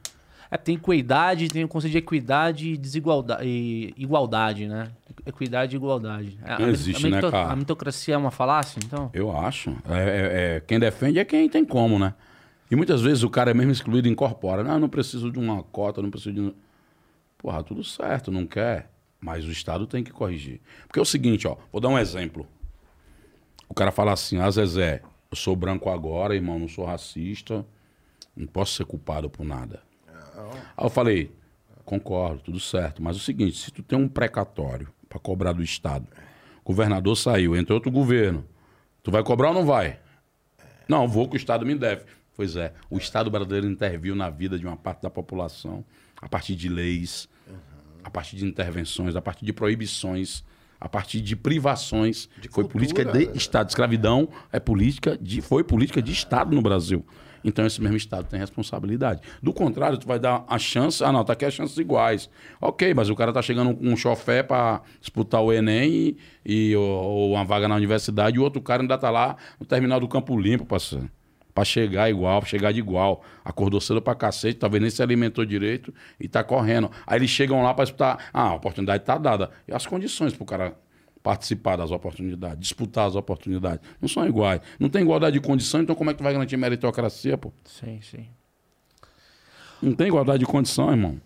É, 0.51 0.57
tem 0.57 0.75
equidade, 0.75 1.47
tem 1.47 1.63
o 1.63 1.67
conceito 1.67 1.93
de 1.93 1.97
equidade 1.97 2.69
e 2.73 2.77
desigualdade 2.77 3.47
e 3.47 3.95
igualdade, 3.97 4.67
né? 4.67 4.91
Equidade 5.25 5.75
e 5.75 5.77
igualdade. 5.77 6.37
É, 6.43 6.59
Não 6.59 6.69
existe, 6.69 7.07
a, 7.07 7.09
né, 7.09 7.21
cara? 7.21 7.51
A 7.51 7.55
meritocracia 7.55 8.13
é 8.13 8.17
uma 8.17 8.29
falácia, 8.29 8.79
então? 8.85 9.09
Eu 9.11 9.35
acho. 9.35 9.71
É, 9.89 9.97
é- 9.97 10.55
é- 10.57 10.59
quem 10.59 10.79
defende 10.79 11.17
é 11.17 11.25
quem 11.25 11.49
tem 11.49 11.65
como, 11.65 11.97
né? 11.97 12.13
E 12.69 12.75
muitas 12.75 13.01
vezes 13.01 13.23
o 13.23 13.29
cara 13.31 13.49
é 13.49 13.53
mesmo 13.55 13.71
excluído 13.71 14.07
e 14.07 14.11
incorpora. 14.11 14.63
Não, 14.63 14.73
eu 14.73 14.79
não 14.79 14.89
preciso 14.89 15.31
de 15.31 15.39
uma 15.39 15.63
cota, 15.63 15.99
não 15.99 16.11
preciso 16.11 16.31
de. 16.35 16.55
Porra, 17.39 17.63
tudo 17.63 17.83
certo, 17.83 18.29
não 18.31 18.45
quer. 18.45 18.91
Mas 19.25 19.43
o 19.43 19.51
Estado 19.51 19.87
tem 19.87 20.03
que 20.03 20.11
corrigir. 20.11 20.61
Porque 20.85 20.99
é 20.99 21.01
o 21.01 21.05
seguinte, 21.05 21.47
ó, 21.47 21.57
vou 21.71 21.81
dar 21.81 21.89
um 21.89 21.97
exemplo. 21.97 22.47
O 23.67 23.73
cara 23.73 23.91
fala 23.91 24.13
assim, 24.13 24.37
ah, 24.37 24.51
Zezé, 24.51 25.01
eu 25.31 25.35
sou 25.35 25.55
branco 25.55 25.89
agora, 25.89 26.35
irmão, 26.35 26.59
não 26.59 26.67
sou 26.67 26.85
racista, 26.85 27.65
não 28.35 28.45
posso 28.45 28.75
ser 28.75 28.85
culpado 28.85 29.27
por 29.27 29.43
nada. 29.43 29.81
Aí 30.77 30.85
eu 30.85 30.91
falei, 30.91 31.31
concordo, 31.83 32.43
tudo 32.43 32.59
certo. 32.59 33.01
Mas 33.01 33.15
é 33.15 33.19
o 33.19 33.23
seguinte, 33.23 33.57
se 33.57 33.71
tu 33.71 33.81
tem 33.81 33.97
um 33.97 34.07
precatório 34.07 34.93
para 35.09 35.17
cobrar 35.17 35.53
do 35.53 35.63
Estado, 35.63 36.07
o 36.63 36.65
governador 36.65 37.17
saiu, 37.17 37.55
entrou 37.55 37.77
outro 37.77 37.91
governo, 37.91 38.45
tu 39.01 39.09
vai 39.09 39.23
cobrar 39.23 39.47
ou 39.47 39.55
não 39.55 39.65
vai? 39.65 39.99
Não, 40.87 41.07
vou 41.07 41.27
que 41.27 41.35
o 41.35 41.37
Estado 41.37 41.65
me 41.65 41.73
deve. 41.73 42.05
Pois 42.35 42.55
é, 42.55 42.75
o 42.91 42.99
Estado 42.99 43.31
brasileiro 43.31 43.65
interviu 43.65 44.15
na 44.15 44.29
vida 44.29 44.59
de 44.59 44.67
uma 44.67 44.77
parte 44.77 45.01
da 45.01 45.09
população 45.09 45.83
a 46.21 46.29
partir 46.29 46.55
de 46.55 46.69
leis, 46.69 47.27
a 48.05 48.09
partir 48.11 48.35
de 48.35 48.45
intervenções, 48.45 49.15
a 49.15 49.21
partir 49.21 49.43
de 49.43 49.51
proibições, 49.51 50.43
a 50.79 50.87
partir 50.87 51.21
de 51.21 51.35
privações. 51.35 52.29
foi 52.51 52.63
política 52.65 53.03
de 53.31 53.37
Estado. 53.37 53.67
Escravidão 53.69 54.29
é 54.51 54.59
política 54.59 55.17
de, 55.19 55.41
foi 55.41 55.63
política 55.63 56.01
de 56.03 56.11
Estado 56.11 56.53
no 56.55 56.61
Brasil. 56.61 57.03
Então 57.43 57.65
esse 57.65 57.81
mesmo 57.81 57.97
Estado 57.97 58.27
tem 58.27 58.39
responsabilidade. 58.39 59.21
Do 59.41 59.51
contrário, 59.53 59.97
tu 59.97 60.07
vai 60.07 60.19
dar 60.19 60.45
a 60.47 60.59
chance. 60.59 61.03
Ah, 61.03 61.11
não, 61.11 61.23
tá 61.23 61.33
aqui 61.33 61.45
as 61.45 61.53
chances 61.53 61.75
iguais. 61.77 62.29
Ok, 62.61 62.93
mas 62.93 63.09
o 63.09 63.15
cara 63.15 63.33
tá 63.33 63.41
chegando 63.41 63.75
com 63.75 63.87
um 63.87 63.97
chofé 63.97 64.43
para 64.43 64.81
disputar 65.01 65.41
o 65.41 65.51
Enem 65.51 66.15
e, 66.45 66.69
e- 66.71 66.75
ou, 66.75 66.83
ou 66.85 67.31
uma 67.33 67.43
vaga 67.43 67.67
na 67.67 67.75
universidade, 67.75 68.37
e 68.37 68.39
o 68.39 68.43
outro 68.43 68.61
cara 68.61 68.83
ainda 68.83 68.97
tá 68.99 69.09
lá 69.09 69.35
no 69.59 69.65
terminal 69.65 69.99
do 69.99 70.07
Campo 70.07 70.39
Limpo, 70.39 70.63
parceiro. 70.65 71.09
Pra 71.55 71.63
chegar 71.63 72.09
igual, 72.09 72.41
pra 72.41 72.49
chegar 72.49 72.73
de 72.73 72.79
igual. 72.79 73.23
Acordou 73.43 73.79
cedo 73.79 74.01
pra 74.01 74.13
cacete, 74.13 74.59
talvez 74.59 74.81
nem 74.81 74.91
se 74.91 75.01
alimentou 75.01 75.45
direito 75.45 75.93
e 76.19 76.27
tá 76.27 76.43
correndo. 76.43 76.91
Aí 77.07 77.17
eles 77.17 77.29
chegam 77.29 77.63
lá 77.63 77.73
pra 77.73 77.85
disputar. 77.85 78.29
Ah, 78.33 78.49
a 78.49 78.55
oportunidade 78.55 79.05
tá 79.05 79.17
dada. 79.17 79.49
E 79.65 79.73
as 79.73 79.87
condições 79.87 80.33
pro 80.33 80.45
cara 80.45 80.75
participar 81.23 81.77
das 81.77 81.91
oportunidades, 81.91 82.59
disputar 82.59 83.07
as 83.07 83.15
oportunidades, 83.15 83.79
não 84.01 84.09
são 84.09 84.27
iguais. 84.27 84.59
Não 84.77 84.89
tem 84.89 85.01
igualdade 85.01 85.39
de 85.39 85.39
condição, 85.39 85.81
então 85.81 85.95
como 85.95 86.09
é 86.09 86.13
que 86.13 86.17
tu 86.17 86.23
vai 86.23 86.33
garantir 86.33 86.57
meritocracia, 86.57 87.37
pô? 87.37 87.53
Sim, 87.63 87.99
sim. 88.01 88.27
Não 89.81 89.93
tem 89.93 90.07
igualdade 90.07 90.39
de 90.39 90.45
condição, 90.45 90.91
irmão. 90.91 91.19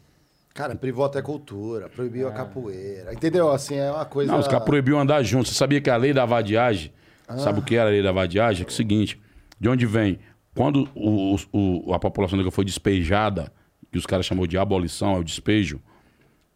Cara, 0.53 0.75
privou 0.75 1.05
até 1.05 1.23
cultura, 1.23 1.89
proibiu 1.89 2.27
a 2.27 2.31
capoeira. 2.31 3.13
Entendeu? 3.13 3.51
Assim, 3.51 3.75
é 3.75 3.91
uma 3.91 4.05
coisa. 4.05 4.31
Não, 4.31 4.39
os 4.39 4.47
caras 4.47 4.63
proibiu 4.63 4.99
andar 4.99 5.23
junto. 5.23 5.49
Você 5.49 5.55
sabia 5.55 5.81
que 5.81 5.89
a 5.89 5.97
lei 5.97 6.13
da 6.13 6.25
vadiagem, 6.25 6.93
sabe 7.37 7.59
o 7.59 7.63
que 7.63 7.75
era 7.75 7.89
a 7.89 7.91
lei 7.91 8.03
da 8.03 8.11
vadiagem? 8.11 8.61
É, 8.61 8.65
que 8.65 8.71
é 8.71 8.73
o 8.73 8.75
seguinte, 8.75 9.19
de 9.59 9.69
onde 9.69 9.85
vem? 9.85 10.19
Quando 10.55 10.89
o, 10.95 11.35
o- 11.51 11.93
a 11.93 11.99
população 11.99 12.37
negra 12.37 12.51
foi 12.51 12.65
despejada, 12.65 13.51
que 13.91 13.97
os 13.97 14.05
caras 14.05 14.25
chamou 14.25 14.45
de 14.47 14.57
abolição, 14.57 15.15
é 15.15 15.19
o 15.19 15.23
despejo, 15.23 15.79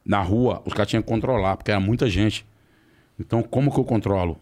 na 0.06 0.22
rua, 0.22 0.62
os 0.66 0.74
caras 0.74 0.90
tinham 0.90 1.02
que 1.02 1.08
controlar, 1.10 1.56
porque 1.58 1.72
era 1.72 1.80
muita 1.80 2.10
gente. 2.10 2.46
Então, 3.20 3.42
como 3.42 3.72
que 3.72 3.80
eu 3.80 3.84
controlo? 3.86 4.38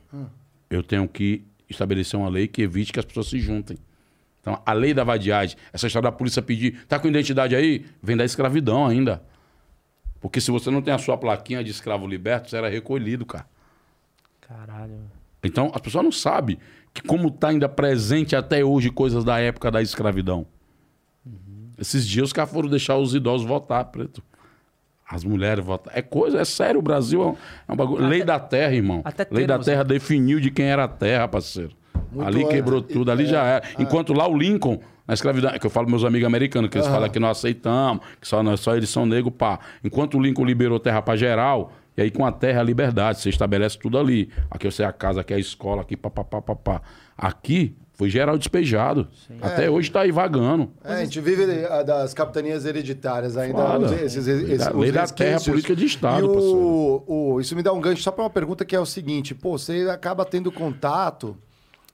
Eu 0.70 0.82
tenho 0.82 1.08
que 1.08 1.44
estabelecer 1.70 2.20
uma 2.20 2.30
lei 2.30 2.48
que 2.48 2.62
evite 2.62 2.92
que 2.92 3.00
as 3.00 3.06
pessoas 3.06 3.28
se 3.28 3.40
juntem. 3.40 3.78
Então, 4.42 4.60
a 4.66 4.74
lei 4.74 4.94
da 4.94 5.04
vadiagem, 5.04 5.56
essa 5.72 5.86
história 5.88 6.10
da 6.10 6.18
polícia 6.18 6.42
pedir, 6.42 6.86
tá 6.88 6.98
com 6.98 7.08
identidade 7.08 7.56
aí? 7.56 7.86
Vem 8.02 8.18
da 8.18 8.26
escravidão 8.26 8.88
ainda. 8.88 9.22
Porque 10.20 10.42
se 10.42 10.50
você 10.52 10.72
não 10.72 10.82
tem 10.82 10.94
a 10.94 10.98
sua 10.98 11.18
plaquinha 11.18 11.64
de 11.64 11.70
escravo 11.72 12.08
liberto, 12.08 12.50
você 12.50 12.58
era 12.58 12.70
recolhido, 12.70 13.26
cara. 13.26 13.46
Caralho. 14.42 15.00
Então, 15.44 15.72
as 15.74 15.82
pessoas 15.82 16.04
não 16.04 16.12
sabem 16.12 16.58
que 16.94 17.02
como 17.02 17.30
está 17.30 17.50
ainda 17.50 17.70
presente 17.70 18.36
até 18.36 18.64
hoje 18.64 18.90
coisas 18.90 19.24
da 19.24 19.40
época 19.40 19.72
da 19.72 19.82
escravidão. 19.82 20.46
Esses 21.78 22.08
dias 22.08 22.28
os 22.28 22.34
caras 22.34 22.52
foram 22.52 22.70
deixar 22.70 22.98
os 22.98 23.16
idosos 23.16 23.48
votar, 23.48 23.86
preto. 23.86 24.22
As 25.10 25.24
mulheres 25.24 25.66
votar. 25.66 25.92
É 25.98 26.02
coisa, 26.02 26.40
é 26.40 26.46
sério, 26.46 26.80
o 26.80 26.82
Brasil 26.82 27.22
é 27.22 27.26
um, 27.26 27.36
é 27.68 27.74
um 27.74 27.76
bagulho. 27.76 28.08
Lei 28.08 28.24
da 28.24 28.40
terra, 28.40 28.74
irmão. 28.74 29.02
até 29.04 29.28
Lei 29.30 29.46
da 29.46 29.56
termos, 29.56 29.66
terra 29.66 29.84
definiu 29.84 30.40
de 30.40 30.52
quem 30.52 30.66
era 30.66 30.84
a 30.84 30.88
terra, 30.88 31.28
parceiro. 31.28 31.72
Muito 32.12 32.28
ali 32.28 32.44
antes. 32.44 32.52
quebrou 32.52 32.82
tudo, 32.82 33.12
ali 33.12 33.26
já 33.26 33.44
era. 33.44 33.66
Ah. 33.66 33.82
Enquanto 33.82 34.14
lá 34.14 34.28
o 34.28 34.38
Lincoln, 34.38 34.80
na 35.08 35.14
escravidão, 35.14 35.52
é 35.52 35.60
que 35.60 35.66
eu 35.66 35.70
falo 35.70 35.90
meus 35.90 36.06
amigos 36.06 36.28
americanos, 36.28 36.70
que 36.70 36.78
eles 36.78 36.88
falam 36.88 37.10
que 37.10 37.20
não 37.20 37.30
aceitamos, 37.30 38.06
que 38.22 38.28
só, 38.28 38.42
nós, 38.44 38.60
só 38.60 38.76
eles 38.76 38.90
são 38.90 39.06
negros, 39.06 39.34
pá. 39.38 39.60
Enquanto 39.84 40.18
o 40.18 40.22
Lincoln 40.22 40.46
liberou 40.46 40.80
terra 40.80 41.02
pra 41.02 41.16
geral, 41.16 41.74
e 41.98 42.02
aí 42.02 42.12
com 42.12 42.26
a 42.26 42.32
terra 42.32 42.62
a 42.62 42.64
liberdade, 42.64 43.20
você 43.20 43.30
estabelece 43.30 43.78
tudo 43.78 43.98
ali. 43.98 44.30
Aqui 44.50 44.70
você 44.72 44.84
é 44.84 44.86
a 44.86 44.94
casa, 44.94 45.22
aqui 45.22 45.34
é 45.34 45.36
a 45.38 45.40
escola, 45.40 45.82
aqui 45.82 45.96
papapá, 45.98 46.42
papá. 46.42 46.82
Aqui 47.18 47.76
foi 47.94 48.10
geral 48.10 48.36
despejado. 48.38 49.08
Até 49.42 49.70
hoje 49.70 49.92
tá 49.92 50.02
aí 50.02 50.12
vagando. 50.12 50.72
É, 50.84 50.94
a 50.94 51.04
gente 51.04 51.20
vive 51.22 51.46
das 51.86 52.14
capitanias 52.14 52.66
hereditárias 52.66 53.38
ainda. 53.38 53.58
Foda. 53.58 53.86
os- 53.88 53.92
esses, 53.92 54.26
esses, 54.28 54.48
Lei 54.50 54.58
da- 54.58 54.72
os 54.72 54.82
lei 54.82 54.92
da 54.92 55.08
terra, 55.08 55.40
política 55.42 55.76
de 55.76 55.86
Estado, 55.86 56.26
E 56.26 56.28
o, 56.28 57.04
o- 57.06 57.40
isso 57.42 57.56
me 57.56 57.62
dá 57.62 57.72
um 57.74 57.80
gancho 57.82 58.02
só 58.02 58.10
para 58.12 58.24
uma 58.24 58.30
pergunta 58.30 58.66
que 58.66 58.76
é 58.76 58.80
o 58.80 58.86
seguinte: 58.86 59.36
pô, 59.36 59.58
você 59.58 59.88
acaba 59.92 60.26
tendo 60.26 60.52
contato, 60.52 61.38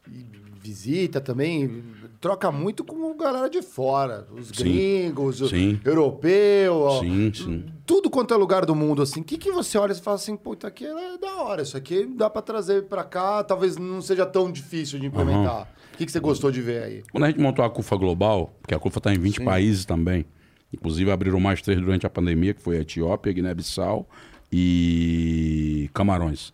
e 0.10 0.26
visita 0.62 1.20
também, 1.20 1.84
troca 2.20 2.52
muito 2.52 2.84
com 2.84 3.16
galera 3.16 3.50
de 3.50 3.62
fora. 3.62 4.28
Os 4.32 4.48
Sim. 4.50 4.64
gringos, 4.64 5.42
o 5.42 5.48
europeu. 5.86 6.90
Sim, 7.00 7.32
sim. 7.34 7.66
Tudo 7.86 8.10
quanto 8.10 8.34
é 8.34 8.38
lugar 8.38 8.66
do 8.66 8.76
mundo, 8.76 9.02
assim. 9.02 9.22
O 9.22 9.24
que, 9.24 9.38
que 9.38 9.52
você 9.52 9.78
olha 9.78 9.92
e 9.94 9.96
fala 9.96 10.16
assim, 10.16 10.36
pô, 10.36 10.54
isso 10.54 10.68
aqui 10.68 10.86
é 10.86 11.18
da 11.18 11.36
hora, 11.38 11.62
isso 11.62 11.78
aqui 11.78 12.06
dá 12.06 12.30
para 12.30 12.42
trazer 12.42 12.84
para 12.86 13.04
cá, 13.04 13.44
talvez 13.44 13.78
não 13.78 14.02
seja 14.02 14.26
tão 14.26 14.52
difícil 14.52 15.00
de 15.00 15.06
implementar. 15.06 15.70
O 15.94 15.98
que, 15.98 16.06
que 16.06 16.12
você 16.12 16.20
gostou 16.20 16.52
de 16.52 16.62
ver 16.62 16.84
aí? 16.84 17.04
Quando 17.12 17.24
a 17.24 17.28
gente 17.28 17.40
montou 17.40 17.64
a 17.64 17.70
CUFA 17.70 17.96
Global, 17.96 18.54
porque 18.62 18.74
a 18.76 18.80
CUFA 18.80 19.00
está 19.00 19.14
em 19.14 19.18
20 19.20 19.42
países 19.44 19.86
também, 19.86 20.26
inclusive 20.74 21.10
abriram 21.10 21.40
mais 21.40 21.62
três 21.62 21.80
durante 21.80 22.06
a 22.06 22.10
pandemia, 22.10 22.54
que 22.54 22.62
foi 22.62 22.78
a 22.78 22.82
Etiópia, 22.82 23.32
Guiné-Bissau 23.34 24.08
e 24.52 25.90
Camarões. 25.94 26.54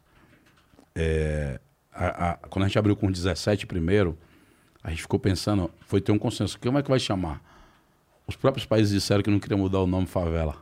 É, 0.96 1.60
a- 1.92 2.32
a- 2.32 2.38
quando 2.50 2.66
a 2.66 2.68
gente 2.68 2.78
abriu 2.80 2.96
com 2.96 3.12
17 3.12 3.66
primeiro, 3.66 4.18
a 4.84 4.90
gente 4.90 5.02
ficou 5.02 5.20
pensando, 5.20 5.72
foi 5.82 6.02
ter 6.02 6.12
um 6.12 6.20
consenso, 6.20 6.60
como 6.60 6.78
é 6.78 6.84
que 6.84 6.90
vai 6.90 7.00
chamar? 7.00 7.42
Os 8.28 8.36
próprios 8.36 8.66
países 8.66 8.94
disseram 8.94 9.24
que 9.24 9.30
não 9.30 9.40
queriam 9.40 9.58
mudar 9.58 9.80
o 9.80 9.88
nome 9.88 10.06
favela. 10.06 10.58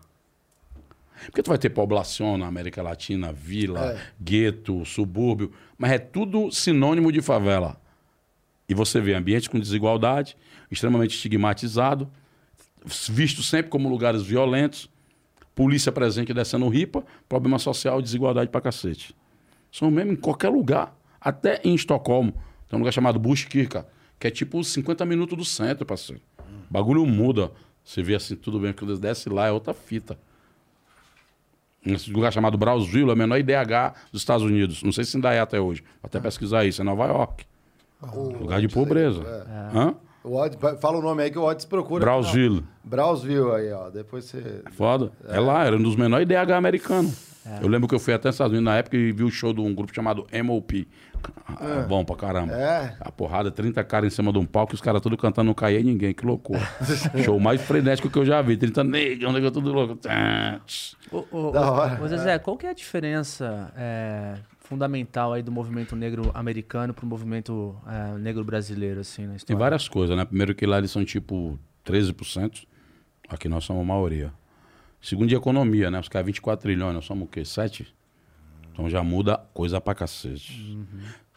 Porque 1.26 1.44
tu 1.44 1.50
vai 1.50 1.58
ter 1.58 1.70
poblação 1.70 2.38
na 2.38 2.48
América 2.48 2.82
Latina, 2.82 3.32
vila, 3.32 4.00
gueto, 4.20 4.86
subúrbio, 4.86 5.52
mas 5.78 5.92
é 5.92 6.00
tudo 6.00 6.52
sinônimo 6.52 7.12
de 7.12 7.22
favela. 7.22 7.80
E 8.68 8.74
você 8.74 9.00
vê 9.00 9.14
ambiente 9.14 9.50
com 9.50 9.60
desigualdade, 9.60 10.38
extremamente 10.70 11.16
estigmatizado, 11.16 12.10
visto 12.86 13.44
sempre 13.44 13.70
como 13.70 13.90
lugares 13.90 14.24
violentos, 14.24 14.90
polícia 15.54 15.92
presente 15.92 16.34
descendo 16.34 16.68
ripa, 16.70 17.04
problema 17.28 17.60
social, 17.60 18.02
desigualdade 18.02 18.50
pra 18.50 18.62
cacete. 18.62 19.16
São 19.72 19.92
mesmo 19.92 20.14
em 20.14 20.16
qualquer 20.16 20.50
lugar, 20.50 20.96
até 21.20 21.62
em 21.64 21.76
Estocolmo. 21.76 22.34
Tem 22.68 22.78
um 22.78 22.80
lugar 22.80 22.92
chamado 22.92 23.20
Bushkirka, 23.20 23.88
que 24.22 24.28
é 24.28 24.30
tipo 24.30 24.64
50 24.64 25.04
minutos 25.04 25.36
do 25.36 25.44
centro, 25.44 25.84
parceiro. 25.84 26.22
O 26.40 26.72
bagulho 26.72 27.04
muda. 27.08 27.52
Você 27.84 28.04
vê 28.04 28.14
assim, 28.14 28.36
tudo 28.36 28.60
bem, 28.60 28.72
quando 28.72 28.96
desce 28.96 29.28
lá 29.28 29.48
é 29.48 29.52
outra 29.52 29.74
fita. 29.74 30.16
Nesse 31.84 32.12
lugar 32.12 32.32
chamado 32.32 32.56
Brownsville, 32.56 33.10
é 33.10 33.14
o 33.14 33.18
menor 33.18 33.40
IDH 33.40 33.96
dos 34.12 34.22
Estados 34.22 34.46
Unidos. 34.46 34.84
Não 34.84 34.92
sei 34.92 35.06
se 35.06 35.18
ainda 35.18 35.34
é 35.34 35.40
até 35.40 35.60
hoje. 35.60 35.82
Vou 35.82 36.08
até 36.08 36.20
pesquisar 36.20 36.64
isso. 36.66 36.80
É 36.80 36.86
Nova 36.86 37.08
York. 37.08 37.44
lugar 38.40 38.62
de 38.62 38.68
pobreza. 38.68 39.24
Hã? 39.74 39.96
O 40.24 40.38
fala 40.80 41.00
o 41.00 41.02
nome 41.02 41.24
aí 41.24 41.32
que 41.32 41.40
o 41.40 41.44
Odds 41.44 41.66
procura. 41.66 42.06
Brownsville. 42.06 42.64
Brownsville 42.84 43.52
aí, 43.54 43.72
ó. 43.72 43.90
Depois 43.90 44.26
você. 44.26 44.62
Foda. 44.74 45.12
É. 45.28 45.40
lá, 45.40 45.66
era 45.66 45.76
um 45.76 45.82
dos 45.82 45.96
menores 45.96 46.30
IDH 46.30 46.52
americano. 46.52 47.12
Eu 47.60 47.68
lembro 47.68 47.88
que 47.88 47.96
eu 47.96 48.00
fui 48.00 48.14
até 48.14 48.30
nos 48.30 48.36
Estados 48.36 48.52
Unidos 48.52 48.66
na 48.66 48.78
época 48.78 48.96
e 48.96 49.12
vi 49.12 49.24
o 49.24 49.32
show 49.32 49.52
de 49.52 49.62
um 49.62 49.74
grupo 49.74 49.92
chamado 49.96 50.28
MOP. 50.44 50.88
É. 51.60 51.84
Bom 51.88 52.04
pra 52.06 52.16
caramba. 52.16 52.54
É. 52.54 52.96
A 53.00 53.12
porrada, 53.12 53.52
30 53.52 53.84
caras 53.84 54.12
em 54.12 54.16
cima 54.16 54.32
de 54.32 54.40
um 54.40 54.46
palco 54.46 54.74
e 54.74 54.76
os 54.76 54.82
caras 54.82 55.02
tudo 55.02 55.18
cantando 55.18 55.48
não 55.48 55.54
caía 55.54 55.82
ninguém. 55.82 56.14
Que 56.14 56.26
loucura. 56.26 56.62
show 57.24 57.40
mais 57.40 57.62
frenético 57.62 58.10
que 58.10 58.18
eu 58.18 58.26
já 58.26 58.42
vi. 58.42 58.58
30 58.58 58.84
negros, 58.84 59.34
negro 59.34 59.52
tudo 59.52 59.72
louco. 59.74 60.00
Ô, 61.12 61.26
ô, 61.32 61.52
Da 61.52 61.72
hora. 61.72 62.04
ô, 62.04 62.08
Zezé, 62.08 62.40
qual 62.40 62.58
que 62.58 62.66
é 62.66 62.70
a 62.70 62.74
diferença 62.74 63.72
é, 63.76 64.36
fundamental 64.60 65.34
aí 65.34 65.42
do 65.44 65.52
movimento 65.52 65.96
negro 65.96 66.32
americano 66.34 66.94
pro 66.94 67.06
movimento 67.06 67.76
é, 67.88 68.18
negro 68.18 68.44
brasileiro, 68.44 69.02
assim, 69.02 69.24
na 69.24 69.30
Tem 69.30 69.36
história? 69.38 69.60
várias 69.60 69.88
coisas, 69.88 70.16
né? 70.16 70.24
Primeiro 70.26 70.56
que 70.56 70.66
lá 70.66 70.78
eles 70.78 70.92
são 70.92 71.04
tipo 71.04 71.60
13%. 71.86 72.64
Aqui 73.30 73.48
nós 73.50 73.64
somos 73.64 73.82
a 73.84 73.86
maioria. 73.86 74.32
Segundo 75.02 75.28
de 75.30 75.36
economia, 75.36 75.90
né? 75.90 76.00
Os 76.00 76.08
caras 76.08 76.26
24 76.28 76.62
trilhões, 76.64 76.94
nós 76.94 77.06
somos 77.06 77.26
o 77.26 77.28
quê? 77.28 77.44
7? 77.44 77.94
Então 78.72 78.90
já 78.90 79.04
muda 79.04 79.38
coisa 79.54 79.80
pra 79.82 79.94
cacete. 79.94 80.78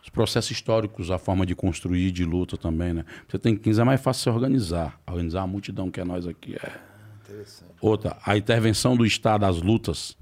Os 0.02 0.08
processos 0.10 0.50
históricos, 0.50 1.10
a 1.10 1.18
forma 1.18 1.46
de 1.46 1.54
construir, 1.54 2.10
de 2.10 2.24
luta 2.24 2.56
também, 2.56 2.92
né? 2.92 3.04
Você 3.26 3.38
tem 3.38 3.56
15, 3.56 3.80
é 3.80 3.84
mais 3.84 4.00
fácil 4.00 4.22
se 4.24 4.28
organizar. 4.28 5.00
Organizar 5.06 5.42
a 5.42 5.46
multidão 5.46 5.90
que 5.90 5.98
é 6.00 6.04
nós 6.04 6.26
aqui. 6.26 6.54
É. 6.56 6.72
Outra, 7.80 8.16
a 8.24 8.36
intervenção 8.36 8.96
do 8.96 9.06
Estado 9.06 9.44
às 9.44 9.60
lutas, 9.62 10.16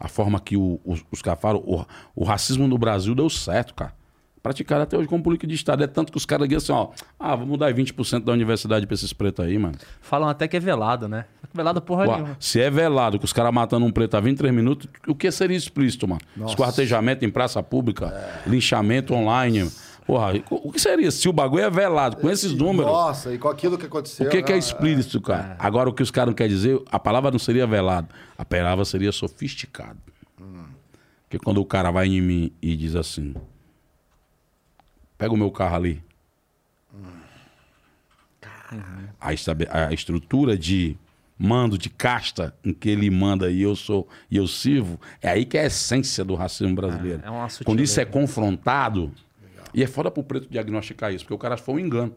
a 0.00 0.08
forma 0.08 0.40
que 0.40 0.56
o, 0.56 0.80
os, 0.84 1.04
os 1.10 1.20
caras 1.20 1.40
falam, 1.40 1.62
o, 1.64 1.84
o 2.14 2.24
racismo 2.24 2.66
no 2.66 2.78
Brasil 2.78 3.14
deu 3.14 3.28
certo, 3.28 3.74
cara. 3.74 3.94
Praticado 4.42 4.82
até 4.82 4.96
hoje 4.96 5.08
como 5.08 5.22
política 5.22 5.46
de 5.46 5.54
Estado. 5.54 5.82
É 5.82 5.86
tanto 5.86 6.12
que 6.12 6.18
os 6.18 6.24
caras 6.24 6.48
dizem 6.48 6.58
assim, 6.58 6.72
ó, 6.72 6.90
ah, 7.18 7.34
vamos 7.34 7.58
dar 7.58 7.72
20% 7.72 8.24
da 8.24 8.32
universidade 8.32 8.86
pra 8.86 8.94
esses 8.94 9.12
pretos 9.12 9.44
aí, 9.44 9.58
mano. 9.58 9.74
Falam 10.00 10.28
até 10.28 10.46
que 10.46 10.56
é 10.56 10.60
velado, 10.60 11.08
né? 11.08 11.24
Velado 11.52 11.80
porra 11.80 12.06
Ué, 12.06 12.16
nenhuma. 12.16 12.36
se 12.38 12.60
é 12.60 12.70
velado, 12.70 13.18
que 13.18 13.24
os 13.24 13.32
caras 13.32 13.52
matando 13.52 13.84
um 13.84 13.90
preto 13.90 14.16
a 14.16 14.20
23 14.20 14.54
minutos, 14.54 14.88
o 15.06 15.14
que 15.14 15.30
seria 15.30 15.56
explícito, 15.56 16.06
mano? 16.06 16.20
Esquartejamento 16.46 17.24
em 17.24 17.30
praça 17.30 17.62
pública, 17.62 18.42
linchamento 18.46 19.14
online. 19.14 19.70
Porra, 20.06 20.42
o 20.50 20.72
que 20.72 20.80
seria? 20.80 21.10
Se 21.10 21.28
o 21.28 21.32
bagulho 21.32 21.64
é 21.64 21.70
velado, 21.70 22.16
com 22.16 22.30
esses 22.30 22.52
números. 22.52 22.90
Nossa, 22.90 23.34
e 23.34 23.38
com 23.38 23.48
aquilo 23.48 23.76
que 23.76 23.84
aconteceu. 23.84 24.26
O 24.26 24.30
que, 24.30 24.42
que 24.42 24.52
é 24.52 24.54
né? 24.54 24.58
explícito, 24.58 25.20
cara? 25.20 25.54
Agora, 25.58 25.90
o 25.90 25.92
que 25.92 26.02
os 26.02 26.10
caras 26.10 26.28
não 26.28 26.34
querem 26.34 26.54
dizer, 26.54 26.80
a 26.90 26.98
palavra 26.98 27.30
não 27.30 27.38
seria 27.38 27.66
velado, 27.66 28.08
a 28.36 28.44
palavra 28.44 28.84
seria 28.86 29.12
sofisticado. 29.12 29.98
Porque 31.28 31.38
quando 31.38 31.60
o 31.60 31.64
cara 31.64 31.90
vai 31.90 32.06
em 32.06 32.22
mim 32.22 32.52
e 32.62 32.74
diz 32.74 32.96
assim: 32.96 33.34
pega 35.18 35.34
o 35.34 35.36
meu 35.36 35.50
carro 35.50 35.76
ali. 35.76 36.02
A, 39.20 39.32
estabe- 39.32 39.66
a 39.70 39.92
estrutura 39.92 40.56
de 40.56 40.96
mando, 41.38 41.78
de 41.78 41.88
casta 41.88 42.54
em 42.64 42.72
que 42.72 42.88
ele 42.88 43.10
manda 43.10 43.50
e 43.50 43.62
eu 43.62 43.74
sou 43.76 44.06
e 44.30 44.36
eu 44.36 44.46
sirvo, 44.46 45.00
é 45.22 45.28
aí 45.30 45.44
que 45.44 45.56
é 45.56 45.62
a 45.62 45.66
essência 45.66 46.24
do 46.24 46.34
racismo 46.34 46.74
brasileiro. 46.74 47.22
é 47.24 47.30
uma 47.30 47.48
Quando 47.64 47.80
isso 47.82 48.00
é 48.00 48.04
confrontado, 48.04 49.12
e 49.72 49.82
é 49.82 49.86
foda 49.86 50.10
pro 50.10 50.22
preto 50.22 50.48
diagnosticar 50.50 51.12
isso, 51.12 51.24
porque 51.24 51.34
o 51.34 51.38
cara 51.38 51.56
foi 51.56 51.74
um 51.76 51.78
engano. 51.78 52.14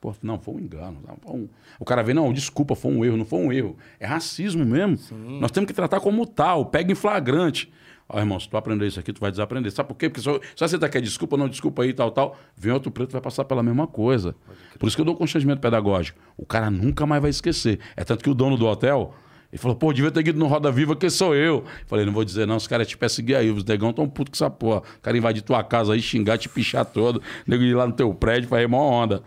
Pô, 0.00 0.14
não, 0.22 0.38
foi 0.40 0.54
um 0.54 0.60
engano. 0.60 0.98
foi 1.22 1.34
um- 1.34 1.48
O 1.78 1.84
cara 1.84 2.02
vê, 2.02 2.14
não, 2.14 2.32
desculpa, 2.32 2.74
foi 2.74 2.90
um 2.90 3.04
erro, 3.04 3.18
não 3.18 3.24
foi 3.26 3.38
um 3.38 3.52
erro. 3.52 3.76
É 3.98 4.06
racismo 4.06 4.64
mesmo. 4.64 4.98
Nós 5.40 5.50
temos 5.50 5.68
que 5.68 5.74
tratar 5.74 6.00
como 6.00 6.26
tal, 6.26 6.66
pega 6.66 6.90
em 6.90 6.94
flagrante. 6.94 7.70
Ó, 8.12 8.18
irmão, 8.18 8.40
se 8.40 8.48
tu 8.48 8.56
aprender 8.56 8.88
isso 8.88 8.98
aqui, 8.98 9.12
tu 9.12 9.20
vai 9.20 9.30
desaprender. 9.30 9.70
Sabe 9.70 9.88
por 9.88 9.94
quê? 9.94 10.08
Porque 10.08 10.20
só, 10.20 10.40
só 10.56 10.66
você 10.66 10.76
tá 10.76 10.88
quer 10.88 11.00
desculpa, 11.00 11.36
não, 11.36 11.48
desculpa 11.48 11.84
aí, 11.84 11.92
tal, 11.92 12.10
tal. 12.10 12.36
Vem 12.56 12.72
outro 12.72 12.90
preto, 12.90 13.12
vai 13.12 13.20
passar 13.20 13.44
pela 13.44 13.62
mesma 13.62 13.86
coisa. 13.86 14.34
Por 14.78 14.88
isso 14.88 14.96
que 14.96 15.00
eu 15.00 15.04
dou 15.04 15.14
constrangimento 15.14 15.60
pedagógico. 15.60 16.18
O 16.36 16.44
cara 16.44 16.70
nunca 16.70 17.06
mais 17.06 17.22
vai 17.22 17.30
esquecer. 17.30 17.78
É 17.96 18.02
tanto 18.02 18.24
que 18.24 18.28
o 18.28 18.34
dono 18.34 18.56
do 18.56 18.66
hotel, 18.66 19.14
ele 19.52 19.62
falou, 19.62 19.76
pô, 19.76 19.92
devia 19.92 20.10
ter 20.10 20.26
ido 20.26 20.38
no 20.38 20.48
Roda 20.48 20.72
Viva, 20.72 20.96
que 20.96 21.08
sou 21.08 21.36
eu. 21.36 21.64
Falei, 21.86 22.04
não 22.04 22.12
vou 22.12 22.24
dizer 22.24 22.46
não, 22.46 22.56
os 22.56 22.66
caras 22.66 22.88
te 22.88 22.98
perseguir 22.98 23.36
aí. 23.36 23.48
Os 23.48 23.64
negão 23.64 23.92
tão 23.92 24.08
putos 24.08 24.36
com 24.36 24.44
essa 24.44 24.50
porra. 24.50 24.80
O 24.98 25.00
cara 25.00 25.16
invadir 25.16 25.42
tua 25.42 25.62
casa 25.62 25.92
aí, 25.92 26.02
xingar, 26.02 26.36
te 26.36 26.48
pichar 26.48 26.84
todo. 26.84 27.22
Nego 27.46 27.62
ir 27.62 27.74
lá 27.74 27.86
no 27.86 27.92
teu 27.92 28.12
prédio, 28.12 28.48
fazer 28.48 28.66
mó 28.66 28.78
onda. 28.78 29.22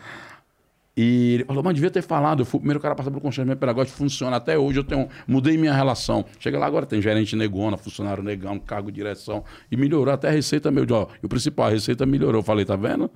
E 0.95 1.33
ele 1.33 1.45
falou, 1.45 1.63
mas 1.63 1.73
devia 1.73 1.89
ter 1.89 2.03
falado. 2.03 2.41
Eu 2.41 2.45
fui 2.45 2.57
o 2.57 2.61
primeiro 2.61 2.79
cara 2.79 2.93
a 2.93 2.95
passar 2.95 3.09
pelo 3.09 3.21
constrangimento 3.21 3.59
pedagógico, 3.59 3.97
funciona. 3.97 4.37
Até 4.37 4.57
hoje 4.57 4.79
eu 4.79 4.83
tenho, 4.83 5.09
mudei 5.27 5.57
minha 5.57 5.73
relação. 5.73 6.23
Chega 6.39 6.59
lá 6.59 6.67
agora, 6.67 6.85
tem 6.85 7.01
gerente 7.01 7.35
negona, 7.35 7.77
funcionário 7.77 8.21
negão, 8.21 8.59
cargo 8.59 8.91
de 8.91 8.95
direção. 8.95 9.43
E 9.71 9.75
melhorou 9.75 10.13
até 10.13 10.27
a 10.27 10.31
receita 10.31 10.69
meu. 10.69 10.85
Ó, 10.91 11.07
e 11.21 11.25
o 11.25 11.29
principal, 11.29 11.67
a 11.67 11.69
receita 11.69 12.05
melhorou. 12.05 12.39
Eu 12.39 12.43
falei, 12.43 12.63
tá 12.63 12.75
vendo? 12.75 13.09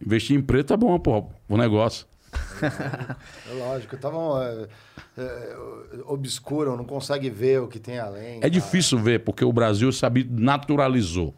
Investir 0.00 0.36
em 0.36 0.42
preto 0.42 0.72
é 0.72 0.76
bom, 0.76 0.98
pô, 0.98 1.24
o 1.48 1.56
negócio. 1.56 2.06
É 3.50 3.54
lógico, 3.54 3.96
estavam 3.96 4.40
é, 4.40 4.68
é, 5.18 5.56
obscuram, 6.06 6.76
não 6.76 6.84
consegue 6.84 7.28
ver 7.28 7.60
o 7.60 7.66
que 7.66 7.80
tem 7.80 7.98
além. 7.98 8.38
É 8.40 8.48
difícil 8.48 8.98
ver, 8.98 9.24
porque 9.24 9.44
o 9.44 9.52
Brasil 9.52 9.90
sabe, 9.90 10.24
naturalizou 10.30 11.34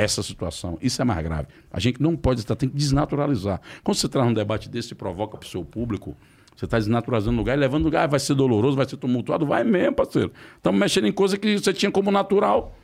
essa 0.00 0.22
situação. 0.22 0.78
Isso 0.80 1.00
é 1.00 1.04
mais 1.04 1.22
grave. 1.22 1.48
A 1.70 1.80
gente 1.80 2.00
não 2.00 2.16
pode 2.16 2.40
estar, 2.40 2.56
tem 2.56 2.68
que 2.68 2.76
desnaturalizar. 2.76 3.60
Quando 3.82 3.96
você 3.96 4.08
traz 4.08 4.28
um 4.28 4.34
debate 4.34 4.68
desse 4.68 4.92
e 4.92 4.96
provoca 4.96 5.36
para 5.36 5.46
o 5.46 5.48
seu 5.48 5.64
público, 5.64 6.16
você 6.56 6.64
está 6.64 6.78
desnaturalizando 6.78 7.36
o 7.36 7.38
lugar 7.38 7.56
e 7.56 7.60
levando 7.60 7.82
o 7.82 7.84
lugar, 7.86 8.08
vai 8.08 8.20
ser 8.20 8.34
doloroso, 8.34 8.76
vai 8.76 8.88
ser 8.88 8.96
tumultuado, 8.96 9.46
vai 9.46 9.64
mesmo, 9.64 9.94
parceiro. 9.94 10.32
Estamos 10.56 10.78
mexendo 10.78 11.06
em 11.06 11.12
coisa 11.12 11.38
que 11.38 11.58
você 11.58 11.72
tinha 11.72 11.90
como 11.90 12.10
natural. 12.10 12.76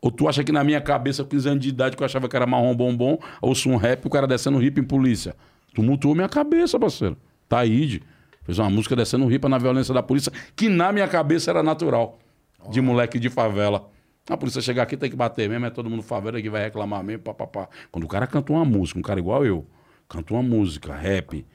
Ou 0.00 0.10
tu 0.10 0.28
acha 0.28 0.44
que 0.44 0.52
na 0.52 0.62
minha 0.62 0.82
cabeça, 0.82 1.24
com 1.24 1.30
15 1.30 1.48
anos 1.48 1.62
de 1.62 1.70
idade, 1.70 1.96
que 1.96 2.02
eu 2.02 2.04
achava 2.04 2.28
que 2.28 2.36
era 2.36 2.46
marrom 2.46 2.74
bombom, 2.74 3.18
ouço 3.40 3.70
um 3.70 3.76
rap, 3.76 4.04
o 4.04 4.10
cara 4.10 4.26
descendo 4.26 4.62
hip 4.62 4.78
em 4.78 4.84
polícia. 4.84 5.34
Tumultuou 5.74 6.14
minha 6.14 6.28
cabeça, 6.28 6.78
parceiro. 6.78 7.16
Taíde. 7.48 8.02
Fez 8.44 8.58
uma 8.58 8.68
música 8.68 8.94
descendo 8.94 9.26
ripa 9.26 9.48
na 9.48 9.56
violência 9.56 9.94
da 9.94 10.02
polícia, 10.02 10.30
que 10.54 10.68
na 10.68 10.92
minha 10.92 11.08
cabeça 11.08 11.50
era 11.50 11.62
natural. 11.62 12.18
De 12.70 12.82
moleque 12.82 13.18
de 13.18 13.30
favela. 13.30 13.88
A 14.28 14.36
polícia 14.36 14.62
chegar 14.62 14.84
aqui 14.84 14.96
tem 14.96 15.10
que 15.10 15.16
bater 15.16 15.48
mesmo, 15.48 15.66
é 15.66 15.70
todo 15.70 15.90
mundo 15.90 16.02
favela 16.02 16.40
que 16.40 16.48
vai 16.48 16.62
reclamar 16.62 17.04
mesmo, 17.04 17.22
papapá. 17.22 17.68
Quando 17.92 18.04
o 18.04 18.08
cara 18.08 18.26
canta 18.26 18.52
uma 18.52 18.64
música, 18.64 18.98
um 18.98 19.02
cara 19.02 19.20
igual 19.20 19.44
eu, 19.44 19.66
canta 20.08 20.32
uma 20.32 20.42
música, 20.42 20.94
rap, 20.94 21.46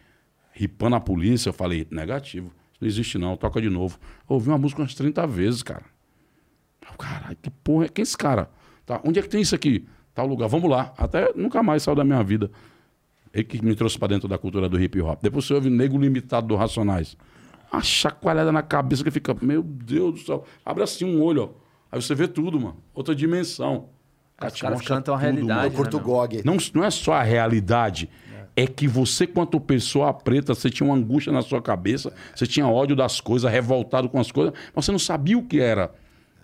ripando 0.51 0.95
a 0.95 0.99
polícia, 0.99 1.49
eu 1.49 1.53
falei, 1.53 1.87
negativo. 1.89 2.53
Não 2.79 2.87
existe 2.87 3.17
não, 3.17 3.35
toca 3.35 3.59
de 3.59 3.69
novo. 3.69 3.97
Eu 4.29 4.35
ouvi 4.35 4.49
uma 4.49 4.57
música 4.57 4.81
umas 4.81 4.93
30 4.93 5.25
vezes, 5.25 5.63
cara. 5.63 5.83
Caralho, 6.97 7.37
que 7.41 7.49
porra 7.49 7.85
é? 7.85 7.89
Quem 7.89 8.01
é 8.01 8.03
esse 8.03 8.17
cara? 8.17 8.49
Tá, 8.85 9.01
onde 9.03 9.19
é 9.19 9.21
que 9.21 9.29
tem 9.29 9.41
isso 9.41 9.55
aqui? 9.55 9.87
Tal 10.13 10.27
lugar, 10.27 10.47
vamos 10.47 10.69
lá. 10.69 10.93
Até 10.97 11.31
nunca 11.35 11.63
mais 11.63 11.83
saiu 11.83 11.95
da 11.95 12.03
minha 12.03 12.21
vida. 12.23 12.51
Ele 13.33 13.43
que 13.43 13.63
me 13.63 13.75
trouxe 13.75 13.97
pra 13.97 14.07
dentro 14.07 14.27
da 14.27 14.37
cultura 14.37 14.67
do 14.67 14.81
hip 14.81 14.99
hop. 15.01 15.19
Depois 15.21 15.45
você 15.45 15.53
ouve 15.53 15.69
Nego 15.69 15.97
Limitado 15.97 16.47
do 16.47 16.55
Racionais. 16.55 17.15
Uma 17.71 17.81
chacoalhada 17.81 18.51
na 18.51 18.61
cabeça 18.61 19.03
que 19.03 19.11
fica, 19.11 19.35
meu 19.41 19.61
Deus 19.61 20.13
do 20.13 20.19
céu. 20.25 20.45
Abre 20.65 20.83
assim 20.83 21.05
um 21.05 21.21
olho, 21.21 21.43
ó. 21.43 21.68
Aí 21.91 22.01
você 22.01 22.13
vê 22.13 22.27
tudo, 22.27 22.59
mano. 22.59 22.77
Outra 22.93 23.15
dimensão. 23.15 23.89
Os 24.41 24.61
caras 24.61 24.81
cantam 24.81 25.13
a 25.13 25.17
tudo, 25.17 25.25
realidade. 25.25 25.59
mano. 25.59 25.67
Eu 25.67 25.71
curto 25.71 25.97
né? 25.97 26.03
GOG. 26.03 26.41
Não, 26.45 26.57
não 26.73 26.83
é 26.83 26.89
só 26.89 27.13
a 27.13 27.23
realidade. 27.23 28.09
É 28.55 28.67
que 28.67 28.87
você, 28.87 29.25
quanto 29.25 29.59
pessoa 29.59 30.13
preta, 30.13 30.53
você 30.53 30.69
tinha 30.69 30.87
uma 30.87 30.95
angústia 30.95 31.31
na 31.31 31.41
sua 31.41 31.61
cabeça, 31.61 32.13
você 32.35 32.45
tinha 32.45 32.67
ódio 32.67 32.95
das 32.95 33.21
coisas, 33.21 33.49
revoltado 33.49 34.09
com 34.09 34.19
as 34.19 34.31
coisas, 34.31 34.53
mas 34.75 34.85
você 34.85 34.91
não 34.91 34.99
sabia 34.99 35.37
o 35.37 35.43
que 35.43 35.59
era. 35.59 35.93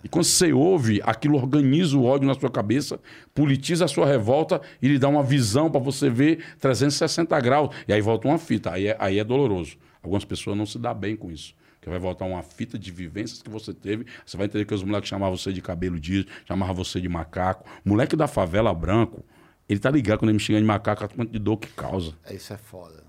E 0.02 0.08
quando 0.08 0.24
você 0.24 0.52
ouve, 0.52 1.00
aquilo 1.04 1.36
organiza 1.36 1.96
o 1.96 2.04
ódio 2.04 2.26
na 2.28 2.34
sua 2.34 2.48
cabeça, 2.48 3.00
politiza 3.34 3.86
a 3.86 3.88
sua 3.88 4.06
revolta 4.06 4.60
e 4.80 4.88
lhe 4.88 4.98
dá 4.98 5.08
uma 5.08 5.22
visão 5.22 5.70
para 5.70 5.80
você 5.80 6.08
ver 6.08 6.44
360 6.60 7.38
graus. 7.40 7.74
E 7.88 7.92
aí 7.92 8.00
volta 8.00 8.28
uma 8.28 8.38
fita, 8.38 8.70
aí 8.70 8.86
é, 8.86 8.96
aí 8.98 9.18
é 9.18 9.24
doloroso. 9.24 9.76
Algumas 10.02 10.24
pessoas 10.24 10.56
não 10.56 10.64
se 10.64 10.78
dão 10.78 10.94
bem 10.94 11.16
com 11.16 11.30
isso. 11.30 11.54
Que 11.86 11.90
vai 11.90 12.00
voltar 12.00 12.24
uma 12.24 12.42
fita 12.42 12.76
de 12.76 12.90
vivências 12.90 13.40
que 13.40 13.48
você 13.48 13.72
teve. 13.72 14.06
Você 14.26 14.36
vai 14.36 14.46
entender 14.46 14.64
que 14.64 14.74
os 14.74 14.82
moleques 14.82 15.08
chamavam 15.08 15.36
você 15.36 15.52
de 15.52 15.62
cabelo 15.62 16.00
dias, 16.00 16.26
chamavam 16.44 16.74
você 16.74 17.00
de 17.00 17.08
macaco. 17.08 17.64
Moleque 17.84 18.16
da 18.16 18.26
favela 18.26 18.74
branco, 18.74 19.24
ele 19.68 19.78
tá 19.78 19.88
ligado 19.88 20.18
quando 20.18 20.30
ele 20.30 20.36
me 20.36 20.40
xinga 20.42 20.58
de 20.58 20.64
macaco, 20.64 21.04
a 21.04 21.08
quanto 21.08 21.30
de 21.30 21.38
dor 21.38 21.58
que 21.58 21.68
causa. 21.68 22.14
É, 22.24 22.34
Isso 22.34 22.52
é 22.52 22.56
foda. 22.56 23.04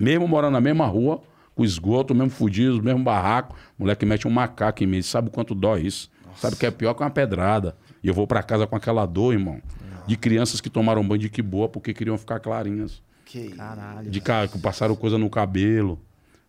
Mesmo 0.00 0.26
morando 0.26 0.54
na 0.54 0.60
mesma 0.62 0.86
rua, 0.86 1.20
com 1.54 1.66
esgoto, 1.66 2.14
mesmo 2.14 2.30
fudido, 2.30 2.82
mesmo 2.82 3.04
barraco, 3.04 3.54
o 3.78 3.82
moleque 3.82 4.06
mete 4.06 4.26
um 4.26 4.30
macaco 4.30 4.82
em 4.82 4.86
mim. 4.86 5.02
Sabe 5.02 5.28
o 5.28 5.30
quanto 5.30 5.54
dói 5.54 5.82
isso? 5.82 6.10
Sabe 6.36 6.56
que 6.56 6.64
é 6.64 6.70
pior 6.70 6.94
que 6.94 7.02
uma 7.02 7.10
pedrada. 7.10 7.76
E 8.02 8.08
eu 8.08 8.14
vou 8.14 8.26
pra 8.26 8.42
casa 8.42 8.66
com 8.66 8.74
aquela 8.74 9.04
dor, 9.04 9.34
irmão. 9.34 9.60
De 10.06 10.16
crianças 10.16 10.62
que 10.62 10.70
tomaram 10.70 11.06
banho 11.06 11.20
de 11.20 11.28
que 11.28 11.42
boa 11.42 11.68
porque 11.68 11.92
queriam 11.92 12.16
ficar 12.16 12.40
clarinhas. 12.40 13.02
Que 13.26 13.50
Caralho. 13.50 14.10
De 14.10 14.18
cara 14.22 14.48
que 14.48 14.58
passaram 14.58 14.96
coisa 14.96 15.18
no 15.18 15.28
cabelo. 15.28 16.00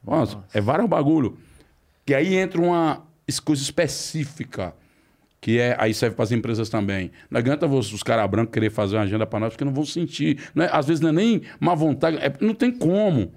Nossa, 0.01 0.41
é 0.53 0.61
vários 0.61 0.87
bagulho. 0.87 1.37
Que 2.05 2.13
aí 2.13 2.35
entra 2.35 2.61
uma 2.61 3.03
coisa 3.43 3.61
específica. 3.61 4.73
Que 5.41 5.59
é, 5.59 5.75
aí 5.79 5.93
serve 5.93 6.15
para 6.15 6.23
as 6.23 6.31
empresas 6.31 6.69
também. 6.69 7.11
Não 7.29 7.39
adianta 7.39 7.67
os, 7.67 8.01
caras 8.03 8.29
brancos 8.29 8.53
querer 8.53 8.69
fazer 8.71 8.95
uma 8.95 9.03
agenda 9.03 9.25
para 9.25 9.39
nós, 9.39 9.53
porque 9.53 9.65
não 9.65 9.73
vão 9.73 9.85
sentir. 9.85 10.49
Não 10.55 10.65
é- 10.65 10.69
às 10.71 10.87
vezes 10.87 11.01
não 11.01 11.09
é 11.09 11.13
nem 11.13 11.41
má 11.59 11.75
vontade, 11.75 12.17
é- 12.17 12.33
não 12.41 12.53
tem 12.53 12.71
como. 12.71 13.31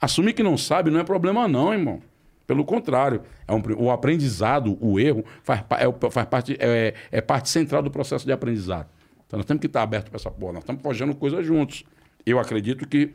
Assumir 0.00 0.32
que 0.32 0.42
não 0.42 0.56
sabe 0.56 0.90
não 0.90 0.98
é 1.00 1.04
problema, 1.04 1.46
não, 1.46 1.72
irmão. 1.72 2.02
Pelo 2.46 2.64
contrário, 2.64 3.22
é 3.48 3.52
um 3.54 3.62
o 3.78 3.90
aprendizado, 3.90 4.76
o 4.80 5.00
erro, 5.00 5.24
faz, 5.42 5.60
é, 5.78 6.10
faz 6.10 6.28
parte, 6.28 6.56
é, 6.60 6.92
é 7.10 7.20
parte 7.20 7.48
central 7.48 7.82
do 7.82 7.90
processo 7.90 8.26
de 8.26 8.32
aprendizado. 8.32 8.88
Então 9.26 9.38
nós 9.38 9.46
temos 9.46 9.60
que 9.60 9.66
estar 9.66 9.82
abertos 9.82 10.10
para 10.10 10.18
essa 10.18 10.30
porra. 10.30 10.54
Nós 10.54 10.62
estamos 10.62 10.82
forjando 10.82 11.14
coisas 11.14 11.44
juntos. 11.46 11.84
Eu 12.26 12.38
acredito 12.38 12.86
que 12.86 13.14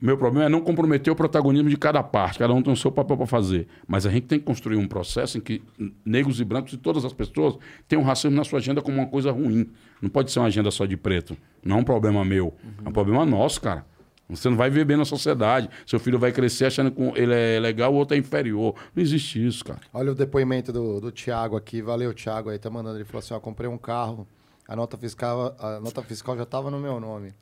meu 0.00 0.16
problema 0.16 0.46
é 0.46 0.48
não 0.48 0.60
comprometer 0.60 1.12
o 1.12 1.16
protagonismo 1.16 1.68
de 1.68 1.76
cada 1.76 2.02
parte. 2.02 2.38
Cada 2.38 2.54
um 2.54 2.62
tem 2.62 2.72
o 2.72 2.76
seu 2.76 2.92
papel 2.92 3.16
para 3.16 3.26
fazer. 3.26 3.66
Mas 3.86 4.06
a 4.06 4.10
gente 4.10 4.26
tem 4.26 4.38
que 4.38 4.44
construir 4.44 4.76
um 4.76 4.86
processo 4.86 5.38
em 5.38 5.40
que 5.40 5.60
negros 6.04 6.40
e 6.40 6.44
brancos 6.44 6.72
e 6.72 6.76
todas 6.76 7.04
as 7.04 7.12
pessoas 7.12 7.56
tenham 7.88 8.04
racismo 8.04 8.36
na 8.36 8.44
sua 8.44 8.60
agenda 8.60 8.80
como 8.80 8.96
uma 8.96 9.08
coisa 9.08 9.32
ruim. 9.32 9.68
Não 10.00 10.08
pode 10.08 10.30
ser 10.30 10.38
uma 10.38 10.46
agenda 10.46 10.70
só 10.70 10.86
de 10.86 10.96
preto. 10.96 11.36
Não 11.64 11.78
é 11.78 11.80
um 11.80 11.84
problema 11.84 12.24
meu. 12.24 12.54
É 12.84 12.88
um 12.88 12.92
problema 12.92 13.26
nosso, 13.26 13.60
cara. 13.60 13.84
Você 14.28 14.48
não 14.48 14.56
vai 14.56 14.68
viver 14.68 14.84
bem 14.84 14.96
na 14.96 15.04
sociedade. 15.04 15.68
Seu 15.86 15.98
filho 15.98 16.18
vai 16.18 16.30
crescer 16.30 16.66
achando 16.66 16.90
que 16.90 17.02
ele 17.18 17.34
é 17.34 17.58
legal, 17.58 17.92
o 17.92 17.96
outro 17.96 18.14
é 18.14 18.20
inferior. 18.20 18.74
Não 18.94 19.02
existe 19.02 19.44
isso, 19.44 19.64
cara. 19.64 19.80
Olha 19.92 20.12
o 20.12 20.14
depoimento 20.14 20.70
do, 20.70 21.00
do 21.00 21.10
Thiago 21.10 21.56
aqui. 21.56 21.80
Valeu, 21.80 22.12
Thiago. 22.12 22.50
Aí 22.50 22.58
tá 22.58 22.68
mandando. 22.68 22.98
Ele 22.98 23.04
falou 23.04 23.20
assim: 23.20 23.32
ó, 23.32 23.40
comprei 23.40 23.68
um 23.68 23.78
carro. 23.78 24.28
A 24.68 24.76
nota 24.76 24.98
fiscal, 24.98 25.56
a 25.58 25.80
nota 25.80 26.02
fiscal 26.02 26.36
já 26.36 26.42
estava 26.42 26.70
no 26.70 26.78
meu 26.78 27.00
nome. 27.00 27.32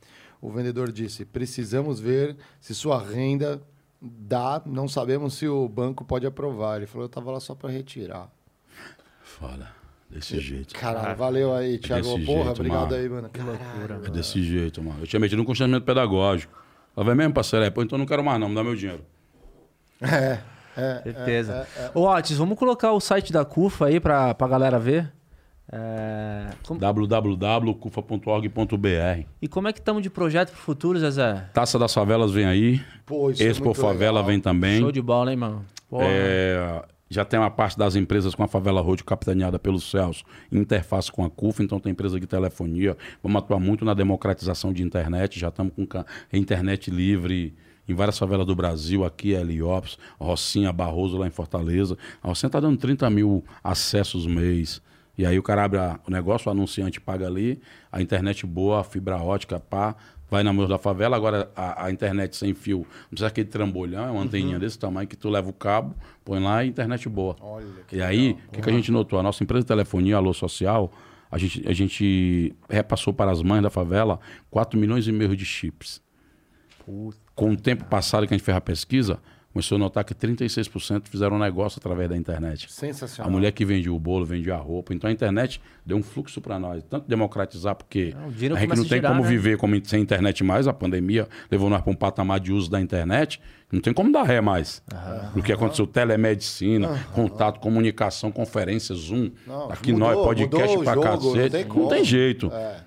O 0.41 0.51
vendedor 0.51 0.91
disse: 0.91 1.25
precisamos 1.25 1.99
ver 1.99 2.35
se 2.59 2.73
sua 2.75 3.01
renda 3.01 3.61
dá. 4.01 4.61
Não 4.65 4.87
sabemos 4.87 5.33
se 5.35 5.47
o 5.47 5.67
banco 5.67 6.05
pode 6.05 6.25
aprovar. 6.25 6.77
Ele 6.77 6.85
falou: 6.87 7.05
eu 7.05 7.09
tava 7.09 7.31
lá 7.31 7.39
só 7.39 7.55
para 7.55 7.69
retirar. 7.69 8.29
Foda. 9.21 9.75
Desse 10.09 10.39
jeito. 10.39 10.73
Caralho, 10.73 11.17
valeu 11.17 11.53
aí, 11.53 11.77
Thiago. 11.77 12.03
desse 12.13 12.25
Porra, 12.25 12.43
jeito, 12.45 12.59
obrigado 12.59 12.91
mano. 12.91 12.95
aí, 12.95 13.09
mano. 13.09 13.29
Que 13.29 13.41
loucura. 13.41 14.01
É 14.05 14.09
desse 14.09 14.41
jeito, 14.41 14.81
mano. 14.81 15.01
Eu 15.01 15.07
tinha 15.07 15.19
metido 15.19 15.41
um 15.41 15.45
constrangimento 15.45 15.85
pedagógico. 15.85 16.57
Ela 16.95 17.05
vai 17.05 17.13
mesmo, 17.13 17.33
parceiro? 17.33 17.65
É, 17.65 17.69
pô, 17.69 17.83
então 17.83 17.97
não 17.97 18.05
quero 18.05 18.23
mais 18.23 18.39
não, 18.39 18.47
me 18.47 18.55
dá 18.55 18.63
meu 18.63 18.75
dinheiro. 18.75 19.03
É, 20.01 20.39
é. 20.77 21.01
Certeza. 21.03 21.67
Ô, 21.93 22.07
Otis, 22.07 22.37
vamos 22.37 22.57
colocar 22.57 22.93
o 22.93 22.99
site 23.01 23.33
da 23.33 23.43
CUFA 23.43 23.87
aí 23.87 23.99
pra, 23.99 24.33
pra 24.33 24.47
galera 24.47 24.79
ver. 24.79 25.11
É, 25.71 26.47
como- 26.65 26.79
www.cufa.org.br 26.79 29.25
E 29.41 29.47
como 29.47 29.67
é 29.67 29.73
que 29.73 29.79
estamos 29.79 30.01
de 30.01 30.09
projeto 30.09 30.49
pro 30.51 30.59
futuro, 30.59 30.97
Zezé? 30.99 31.49
Taça 31.53 31.77
das 31.77 31.93
Favelas 31.93 32.31
vem 32.31 32.45
aí. 32.45 32.81
Pô, 33.05 33.29
isso 33.31 33.43
é 33.43 33.47
Expo 33.47 33.65
muito 33.65 33.81
Favela 33.81 34.19
legal. 34.19 34.25
vem 34.27 34.39
também. 34.39 34.79
Show 34.79 34.91
de 34.91 35.01
bola, 35.01 35.31
hein, 35.31 35.37
mano? 35.37 35.65
É, 35.99 36.83
já 37.09 37.23
tem 37.25 37.39
uma 37.39 37.49
parte 37.51 37.77
das 37.77 37.95
empresas 37.95 38.33
com 38.35 38.43
a 38.43 38.47
Favela 38.47 38.81
Road 38.81 39.03
capitaneada 39.03 39.57
pelo 39.59 39.79
Celso, 39.79 40.23
interface 40.51 41.11
com 41.11 41.23
a 41.25 41.29
CUF, 41.29 41.61
então 41.63 41.79
tem 41.79 41.91
empresa 41.91 42.19
de 42.19 42.27
telefonia. 42.27 42.97
Vamos 43.23 43.41
atuar 43.41 43.59
muito 43.59 43.83
na 43.85 43.93
democratização 43.93 44.71
de 44.73 44.83
internet, 44.83 45.39
já 45.39 45.47
estamos 45.49 45.73
com 45.73 45.85
internet 46.33 46.89
livre 46.91 47.53
em 47.89 47.93
várias 47.93 48.19
favelas 48.19 48.45
do 48.45 48.53
Brasil, 48.53 49.05
aqui 49.05 49.33
é 49.33 49.39
Heliópolis, 49.39 49.97
Rocinha, 50.19 50.73
Barroso 50.73 51.17
lá 51.17 51.25
em 51.25 51.29
Fortaleza. 51.31 51.97
A 52.21 52.27
Rocinha 52.27 52.49
está 52.49 52.59
dando 52.59 52.77
30 52.77 53.09
mil 53.09 53.45
acessos 53.63 54.27
mês. 54.27 54.81
E 55.17 55.25
aí 55.25 55.37
o 55.39 55.43
cara 55.43 55.63
abre 55.63 55.79
a- 55.79 55.99
o 56.07 56.11
negócio, 56.11 56.47
o 56.47 56.51
anunciante 56.51 57.01
paga 57.01 57.25
ali, 57.25 57.59
a 57.91 58.01
internet 58.01 58.45
boa, 58.45 58.81
a 58.81 58.83
fibra 58.83 59.17
ótica, 59.17 59.59
pá, 59.59 59.95
vai 60.29 60.43
na 60.43 60.53
mão 60.53 60.67
da 60.67 60.77
favela. 60.77 61.15
Agora 61.15 61.49
a, 61.55 61.85
a 61.85 61.91
internet 61.91 62.35
sem 62.35 62.53
fio, 62.53 62.79
não 62.79 63.09
precisa 63.09 63.27
aquele 63.27 63.47
trambolhão, 63.47 64.05
é 64.07 64.11
uma 64.11 64.21
anteninha 64.21 64.59
desse 64.59 64.77
tamanho 64.77 65.07
que 65.07 65.15
tu 65.15 65.29
leva 65.29 65.49
o 65.49 65.53
cabo, 65.53 65.95
põe 66.23 66.39
lá 66.39 66.63
e 66.63 66.67
internet 66.67 67.09
boa. 67.09 67.35
Olha, 67.41 67.65
e 67.91 68.01
aí, 68.01 68.37
o 68.47 68.51
que, 68.51 68.61
que 68.61 68.69
a 68.69 68.73
gente 68.73 68.91
notou? 68.91 69.17
A 69.19 69.23
nossa 69.23 69.43
empresa 69.43 69.61
de 69.63 69.67
telefonia, 69.67 70.17
Alô 70.17 70.33
Social, 70.33 70.91
a 71.31 71.37
gente, 71.37 71.67
a 71.67 71.73
gente 71.73 72.53
repassou 72.69 73.13
para 73.13 73.31
as 73.31 73.41
mães 73.41 73.63
da 73.63 73.69
favela 73.69 74.19
4 74.51 74.79
milhões 74.79 75.07
e 75.07 75.11
meio 75.11 75.35
de 75.35 75.45
chips. 75.45 76.01
Com 77.35 77.51
o 77.51 77.57
tempo 77.57 77.85
passado 77.85 78.27
que 78.27 78.33
a 78.33 78.37
gente 78.37 78.45
fez 78.45 78.55
a 78.57 78.61
pesquisa, 78.61 79.19
começou 79.57 79.77
a 79.77 79.79
notar 79.79 80.03
que 80.03 80.13
36% 80.13 81.07
fizeram 81.07 81.39
negócio 81.39 81.79
através 81.79 82.07
da 82.07 82.15
internet. 82.15 82.71
Sensacional. 82.71 83.27
A 83.27 83.31
mulher 83.31 83.51
que 83.51 83.65
vendia 83.65 83.91
o 83.91 83.99
bolo, 83.99 84.23
vendia 84.23 84.53
a 84.53 84.57
roupa. 84.57 84.93
Então 84.93 85.09
a 85.09 85.13
internet 85.13 85.59
deu 85.83 85.97
um 85.97 86.03
fluxo 86.03 86.39
para 86.39 86.59
nós. 86.59 86.83
Tanto 86.87 87.07
democratizar, 87.07 87.73
porque 87.73 88.15
o 88.27 88.31
dinheiro 88.31 88.55
a 88.55 88.59
gente 88.59 88.69
não 88.69 88.85
tem 88.85 88.99
girar, 88.99 89.11
como 89.11 89.23
né? 89.23 89.29
viver 89.29 89.57
como 89.57 89.83
sem 89.83 89.99
internet 89.99 90.43
mais. 90.43 90.67
A 90.67 90.73
pandemia 90.73 91.27
levou 91.49 91.71
nós 91.71 91.81
para 91.81 91.91
um 91.91 91.95
patamar 91.95 92.39
de 92.39 92.53
uso 92.53 92.69
da 92.69 92.79
internet. 92.79 93.41
Não 93.71 93.81
tem 93.81 93.91
como 93.91 94.11
dar 94.11 94.23
ré 94.23 94.39
mais. 94.39 94.83
O 95.35 95.41
que 95.41 95.51
aconteceu, 95.51 95.87
telemedicina, 95.87 96.89
contato, 97.15 97.59
comunicação, 97.59 98.31
conferência, 98.31 98.93
Zoom. 98.93 99.31
Não, 99.47 99.71
aqui 99.71 99.91
mudou, 99.91 100.07
nós, 100.07 100.23
podcast 100.23 100.77
pra 100.77 100.93
jogo, 100.93 101.05
não 101.07 101.33
cacete. 101.33 101.49
tem 101.49 101.65
Não 101.65 101.87
tem 101.87 102.03
jeito. 102.03 102.51
É. 102.53 102.86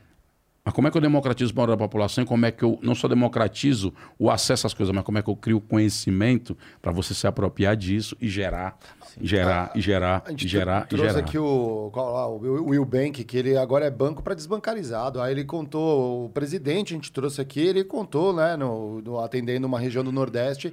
Mas 0.70 0.74
como 0.76 0.86
é 0.86 0.90
que 0.92 0.96
eu 0.96 1.00
democratizo 1.02 1.52
para 1.52 1.74
a 1.74 1.76
população? 1.76 2.22
E 2.22 2.26
como 2.26 2.46
é 2.46 2.52
que 2.52 2.62
eu 2.62 2.78
não 2.80 2.94
só 2.94 3.08
democratizo 3.08 3.92
o 4.16 4.30
acesso 4.30 4.68
às 4.68 4.72
coisas, 4.72 4.94
mas 4.94 5.02
como 5.02 5.18
é 5.18 5.22
que 5.22 5.28
eu 5.28 5.34
crio 5.34 5.60
conhecimento 5.60 6.56
para 6.80 6.92
você 6.92 7.12
se 7.12 7.26
apropriar 7.26 7.76
disso 7.76 8.16
e 8.20 8.28
gerar, 8.28 8.78
e 9.20 9.26
gerar, 9.26 9.72
e 9.74 9.80
gerar, 9.80 10.22
A 10.24 10.30
gente 10.30 10.46
e 10.46 10.48
gerar, 10.48 10.84
e 10.84 10.86
trouxe 10.86 11.06
gerar. 11.08 11.18
aqui 11.26 11.36
o, 11.38 11.90
lá, 11.92 12.28
o 12.28 12.68
Will 12.68 12.84
Bank, 12.84 13.24
que 13.24 13.36
ele 13.36 13.56
agora 13.56 13.84
é 13.84 13.90
banco 13.90 14.22
para 14.22 14.32
desbancarizado. 14.32 15.20
Aí 15.20 15.32
ele 15.32 15.42
contou, 15.44 16.26
o 16.26 16.28
presidente, 16.28 16.94
a 16.94 16.96
gente 16.96 17.10
trouxe 17.10 17.40
aqui, 17.40 17.58
ele 17.60 17.82
contou, 17.82 18.32
né, 18.32 18.56
no, 18.56 19.00
no- 19.02 19.18
atendendo 19.18 19.66
uma 19.66 19.80
região 19.80 20.04
do 20.04 20.12
Nordeste, 20.12 20.72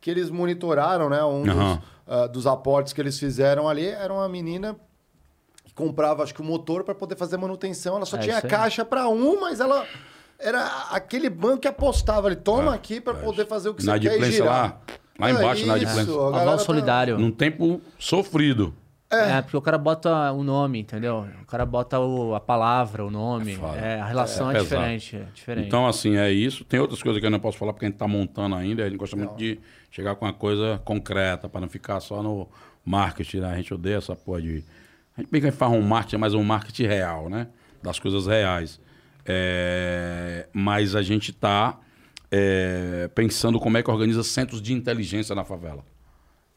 que 0.00 0.10
eles 0.10 0.28
monitoraram, 0.28 1.08
né, 1.08 1.22
um 1.22 1.48
Aham. 1.48 1.76
dos, 1.76 1.84
ah, 2.08 2.26
dos 2.26 2.46
aportes 2.48 2.92
que 2.92 3.00
eles 3.00 3.16
fizeram 3.16 3.68
ali, 3.68 3.86
era 3.86 4.12
uma 4.12 4.28
menina 4.28 4.74
comprava, 5.76 6.24
acho 6.24 6.34
que 6.34 6.40
o 6.40 6.44
motor 6.44 6.82
para 6.82 6.94
poder 6.94 7.14
fazer 7.16 7.36
manutenção. 7.36 7.94
Ela 7.96 8.06
só 8.06 8.16
É 8.16 8.20
tinha 8.20 8.42
caixa 8.42 8.84
para 8.84 9.08
um, 9.08 9.40
mas 9.40 9.60
ela 9.60 9.86
era 10.38 10.66
aquele 10.90 11.30
banco 11.30 11.60
que 11.60 11.68
apostava 11.68 12.26
ali, 12.26 12.34
toma 12.36 12.74
aqui 12.74 13.00
para 13.00 13.14
poder 13.14 13.46
fazer 13.46 13.68
o 13.68 13.74
que 13.74 13.82
você 13.84 13.98
quer 14.00 14.18
e 14.20 14.32
girar. 14.32 14.48
lá, 14.48 14.80
lá 15.18 15.30
embaixo, 15.30 15.62
é 15.62 15.64
inadimplência. 15.66 16.02
isso, 16.02 16.12
a 16.20 16.24
galera 16.24 16.42
Aval 16.42 16.56
tá- 16.58 16.64
solidário. 16.64 17.18
Num 17.18 17.30
tempo 17.30 17.80
sofrido. 17.98 18.74
É. 19.08 19.40
porque 19.40 19.56
o 19.56 19.62
cara 19.62 19.78
bota 19.78 20.32
o 20.32 20.42
nome, 20.42 20.80
entendeu? 20.80 21.28
O 21.40 21.46
cara 21.46 21.64
bota 21.64 22.00
o- 22.00 22.34
a 22.34 22.40
palavra, 22.40 23.04
o 23.06 23.10
nome. 23.10 23.56
É. 23.80 23.94
É, 23.94 24.00
a 24.00 24.04
relação 24.04 24.50
É 24.50 24.56
é, 24.56 24.60
diferente, 24.60 25.16
é 25.16 25.26
diferente. 25.32 25.66
Então, 25.68 25.86
assim, 25.86 26.16
é 26.16 26.28
isso. 26.32 26.64
Tem 26.64 26.80
outras 26.80 27.00
coisas 27.00 27.20
que 27.20 27.24
eu 27.26 27.30
não 27.30 27.38
posso 27.38 27.56
falar 27.56 27.72
porque 27.72 27.84
a 27.84 27.88
gente 27.88 27.94
está 27.94 28.08
montando 28.08 28.56
ainda. 28.56 28.82
A 28.82 28.88
gente 28.88 28.98
gosta 28.98 29.14
muito 29.14 29.36
de 29.36 29.60
chegar 29.92 30.16
com 30.16 30.24
uma 30.24 30.32
coisa 30.32 30.80
concreta, 30.84 31.48
para 31.48 31.60
não 31.60 31.68
ficar 31.68 32.00
só 32.00 32.20
no 32.20 32.48
marketing. 32.84 33.38
Né? 33.38 33.52
A 33.52 33.56
gente 33.56 33.72
odeia 33.72 33.98
essa 33.98 34.16
porra 34.16 34.42
de. 34.42 34.64
A 35.16 35.22
gente 35.22 35.30
bem 35.30 35.40
que 35.40 35.50
faz 35.50 35.72
um 35.72 35.80
marketing, 35.80 36.16
mas 36.18 36.34
um 36.34 36.44
marketing 36.44 36.86
real, 36.86 37.28
né? 37.30 37.48
Das 37.82 37.98
coisas 37.98 38.26
reais. 38.26 38.80
É, 39.24 40.46
Mas 40.52 40.94
a 40.94 41.02
gente 41.02 41.30
está 41.30 41.78
pensando 43.14 43.58
como 43.58 43.78
é 43.78 43.82
que 43.82 43.90
organiza 43.90 44.22
centros 44.22 44.60
de 44.60 44.72
inteligência 44.72 45.34
na 45.34 45.42
favela. 45.44 45.84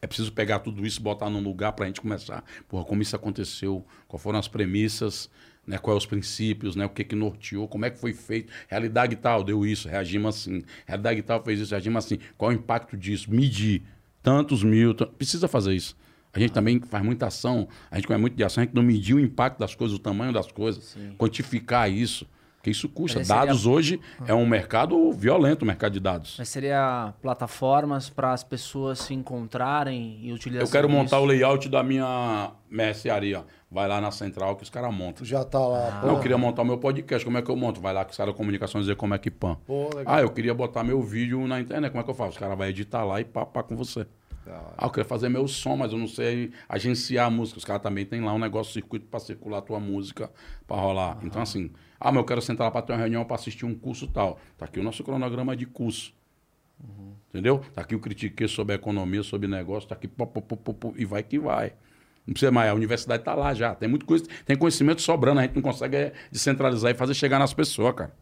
É 0.02 0.06
preciso 0.06 0.32
pegar 0.32 0.58
tudo 0.58 0.86
isso 0.86 1.00
botar 1.00 1.30
num 1.30 1.42
lugar 1.42 1.72
para 1.72 1.84
a 1.84 1.88
gente 1.88 2.00
começar. 2.00 2.44
Porra, 2.68 2.84
como 2.84 3.00
isso 3.00 3.16
aconteceu? 3.16 3.84
Quais 4.06 4.22
foram 4.22 4.38
as 4.38 4.48
premissas? 4.48 5.30
Né? 5.66 5.78
Quais 5.78 5.98
os 5.98 6.06
princípios? 6.06 6.76
Né? 6.76 6.84
O 6.84 6.90
que 6.90 7.04
que 7.04 7.14
norteou? 7.14 7.66
Como 7.68 7.84
é 7.84 7.90
que 7.90 7.98
foi 7.98 8.12
feito? 8.12 8.52
Realidade 8.68 9.16
tal 9.16 9.42
deu 9.42 9.64
isso, 9.64 9.88
reagimos 9.88 10.36
assim. 10.36 10.62
Realidade 10.86 11.22
tal 11.22 11.42
fez 11.42 11.60
isso, 11.60 11.70
reagimos 11.70 12.04
assim. 12.04 12.18
Qual 12.36 12.50
o 12.50 12.54
impacto 12.54 12.96
disso? 12.96 13.30
Medir. 13.30 13.82
Tantos 14.22 14.62
mil. 14.62 14.94
Precisa 14.94 15.48
fazer 15.48 15.74
isso. 15.74 15.96
A 16.32 16.38
gente 16.38 16.52
também 16.52 16.80
faz 16.80 17.04
muita 17.04 17.26
ação, 17.26 17.66
a 17.90 17.96
gente 17.96 18.06
conhece 18.06 18.20
muito 18.20 18.36
de 18.36 18.44
ação, 18.44 18.62
a 18.62 18.64
gente 18.64 18.74
não 18.74 18.82
mediu 18.82 19.16
o 19.16 19.20
impacto 19.20 19.58
das 19.58 19.74
coisas, 19.74 19.96
o 19.96 20.00
tamanho 20.00 20.32
das 20.32 20.50
coisas, 20.52 20.96
quantificar 21.18 21.90
isso. 21.90 22.26
Porque 22.56 22.68
isso 22.70 22.90
custa. 22.90 23.24
Seria- 23.24 23.46
Dados 23.46 23.64
hoje 23.64 23.98
é 24.26 24.34
um 24.34 24.44
mercado 24.44 25.10
violento, 25.12 25.62
o 25.62 25.66
mercado 25.66 25.92
de 25.94 26.00
dados. 26.00 26.34
Mas 26.38 26.50
seria 26.50 27.14
plataformas 27.22 28.10
para 28.10 28.34
as 28.34 28.44
pessoas 28.44 28.98
se 28.98 29.14
encontrarem 29.14 30.18
e 30.22 30.30
utilizar 30.30 30.66
Eu 30.66 30.70
quero 30.70 30.86
montar 30.86 31.16
o 31.18 31.20
serviço? 31.26 31.26
layout 31.42 31.68
da 31.70 31.82
minha 31.82 32.50
mercearia. 32.70 33.44
Vai 33.70 33.88
lá 33.88 33.98
na 33.98 34.10
central 34.10 34.56
que 34.56 34.62
os 34.64 34.68
caras 34.68 34.92
montam. 34.92 35.24
Já 35.24 35.42
tá 35.42 35.58
lá. 35.58 36.02
Não, 36.04 36.16
eu 36.16 36.20
queria 36.20 36.36
montar 36.36 36.60
o 36.60 36.64
meu 36.66 36.76
podcast. 36.76 37.24
Como 37.24 37.38
é 37.38 37.42
que 37.42 37.50
eu 37.50 37.56
monto? 37.56 37.80
Vai 37.80 37.94
lá 37.94 38.04
que 38.04 38.10
os 38.10 38.16
caras 38.16 38.34
da 38.34 38.36
comunicação 38.36 38.78
dizer 38.80 38.96
como 38.96 39.14
é 39.14 39.18
que 39.18 39.30
pan. 39.30 39.56
Pô, 39.66 39.84
legal. 39.96 40.04
Ah, 40.14 40.20
eu 40.20 40.28
queria 40.30 40.52
botar 40.52 40.84
meu 40.84 41.00
vídeo 41.00 41.46
na 41.46 41.60
internet. 41.60 41.90
Como 41.92 42.00
é 42.02 42.04
que 42.04 42.10
eu 42.10 42.14
faço? 42.14 42.32
Os 42.32 42.38
caras 42.38 42.58
vão 42.58 42.66
editar 42.66 43.04
lá 43.04 43.20
e 43.20 43.24
pá 43.24 43.46
com 43.62 43.74
você. 43.74 44.06
Ah, 44.46 44.86
eu 44.86 44.90
queria 44.90 45.04
fazer 45.04 45.28
meu 45.28 45.46
som, 45.46 45.76
mas 45.76 45.92
eu 45.92 45.98
não 45.98 46.06
sei 46.08 46.50
agenciar 46.68 47.26
a 47.26 47.30
música. 47.30 47.58
Os 47.58 47.64
caras 47.64 47.82
também 47.82 48.04
tem 48.04 48.20
lá 48.20 48.32
um 48.32 48.38
negócio, 48.38 48.72
circuito 48.72 49.06
para 49.06 49.20
circular 49.20 49.58
a 49.58 49.62
tua 49.62 49.78
música, 49.78 50.30
para 50.66 50.80
rolar. 50.80 51.18
Então, 51.22 51.42
assim, 51.42 51.70
ah, 51.98 52.10
mas 52.10 52.16
eu 52.16 52.24
quero 52.24 52.42
sentar 52.42 52.66
lá 52.66 52.70
para 52.70 52.82
ter 52.82 52.92
uma 52.92 52.98
reunião 52.98 53.24
para 53.24 53.36
assistir 53.36 53.66
um 53.66 53.74
curso 53.74 54.06
tal. 54.08 54.40
Tá 54.56 54.64
aqui 54.64 54.80
o 54.80 54.82
nosso 54.82 55.04
cronograma 55.04 55.56
de 55.56 55.66
curso. 55.66 56.14
Entendeu? 57.28 57.62
Tá 57.74 57.82
aqui 57.82 57.94
o 57.94 58.00
critiquei 58.00 58.48
sobre 58.48 58.74
economia, 58.74 59.22
sobre 59.22 59.46
negócio, 59.46 59.88
tá 59.88 59.94
aqui 59.94 60.08
pô, 60.08 60.26
pô, 60.26 60.42
pô, 60.42 60.56
pô, 60.56 60.74
pô, 60.74 60.94
e 60.96 61.04
vai 61.04 61.22
que 61.22 61.38
vai. 61.38 61.74
Não 62.26 62.32
precisa 62.32 62.50
mais, 62.50 62.70
a 62.70 62.74
universidade 62.74 63.22
tá 63.22 63.34
lá 63.34 63.54
já. 63.54 63.74
Tem 63.74 63.88
muito 63.88 64.04
coisa, 64.04 64.24
tem 64.44 64.56
conhecimento 64.56 65.00
sobrando, 65.00 65.40
a 65.40 65.42
gente 65.42 65.54
não 65.54 65.62
consegue 65.62 65.96
é, 65.96 66.12
descentralizar 66.30 66.90
e 66.90 66.94
fazer 66.94 67.14
chegar 67.14 67.38
nas 67.38 67.54
pessoas, 67.54 67.94
cara. 67.94 68.16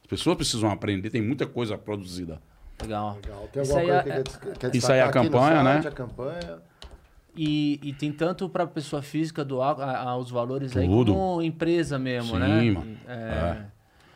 As 0.00 0.06
pessoas 0.06 0.36
precisam 0.36 0.70
aprender, 0.70 1.10
tem 1.10 1.22
muita 1.22 1.46
coisa 1.46 1.78
produzida. 1.78 2.40
Legal. 2.82 3.18
Legal. 3.22 3.48
Tem 3.52 3.62
Isso 3.62 3.72
alguma 3.76 3.94
aí 3.96 4.02
coisa 4.02 4.18
é- 4.18 4.22
que 4.22 4.38
quer, 4.38 4.58
quer 4.58 4.76
Isso 4.76 4.92
aí 4.92 4.98
é 4.98 5.02
a 5.02 5.10
campanha, 5.10 5.62
site, 5.62 5.82
né? 5.84 5.88
A 5.88 5.92
campanha. 5.92 6.58
E, 7.36 7.80
e 7.82 7.92
tem 7.92 8.10
tanto 8.12 8.48
para 8.48 8.66
pessoa 8.66 9.02
física 9.02 9.44
doar 9.44 9.78
a- 9.80 9.98
a- 10.10 10.16
os 10.16 10.30
valores 10.30 10.74
aí, 10.76 10.86
Tudo. 10.86 11.12
como 11.12 11.42
empresa 11.42 11.98
mesmo, 11.98 12.32
Sim, 12.34 12.38
né? 12.38 12.70
mano. 12.70 12.96
É, 13.06 13.56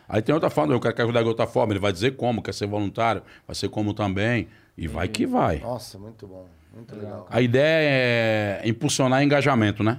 Aí 0.09 0.21
tem 0.23 0.35
outra 0.35 0.51
forma, 0.51 0.75
eu 0.75 0.81
quero 0.81 0.93
que 0.95 1.03
ajudar 1.03 1.23
de 1.23 1.29
outra 1.29 1.47
forma, 1.47 1.73
ele 1.73 1.79
vai 1.79 1.93
dizer 1.93 2.17
como, 2.17 2.43
quer 2.43 2.53
ser 2.53 2.67
voluntário, 2.67 3.23
vai 3.47 3.55
ser 3.55 3.69
como 3.69 3.95
também, 3.95 4.49
e 4.77 4.89
vai 4.89 5.07
que 5.07 5.25
vai. 5.25 5.61
Nossa, 5.61 5.99
muito 6.01 6.27
bom. 6.27 6.49
Muito 6.75 6.97
legal. 6.97 7.27
A 7.31 7.41
ideia 7.41 8.61
é 8.65 8.69
impulsionar 8.69 9.23
engajamento, 9.23 9.85
né? 9.85 9.99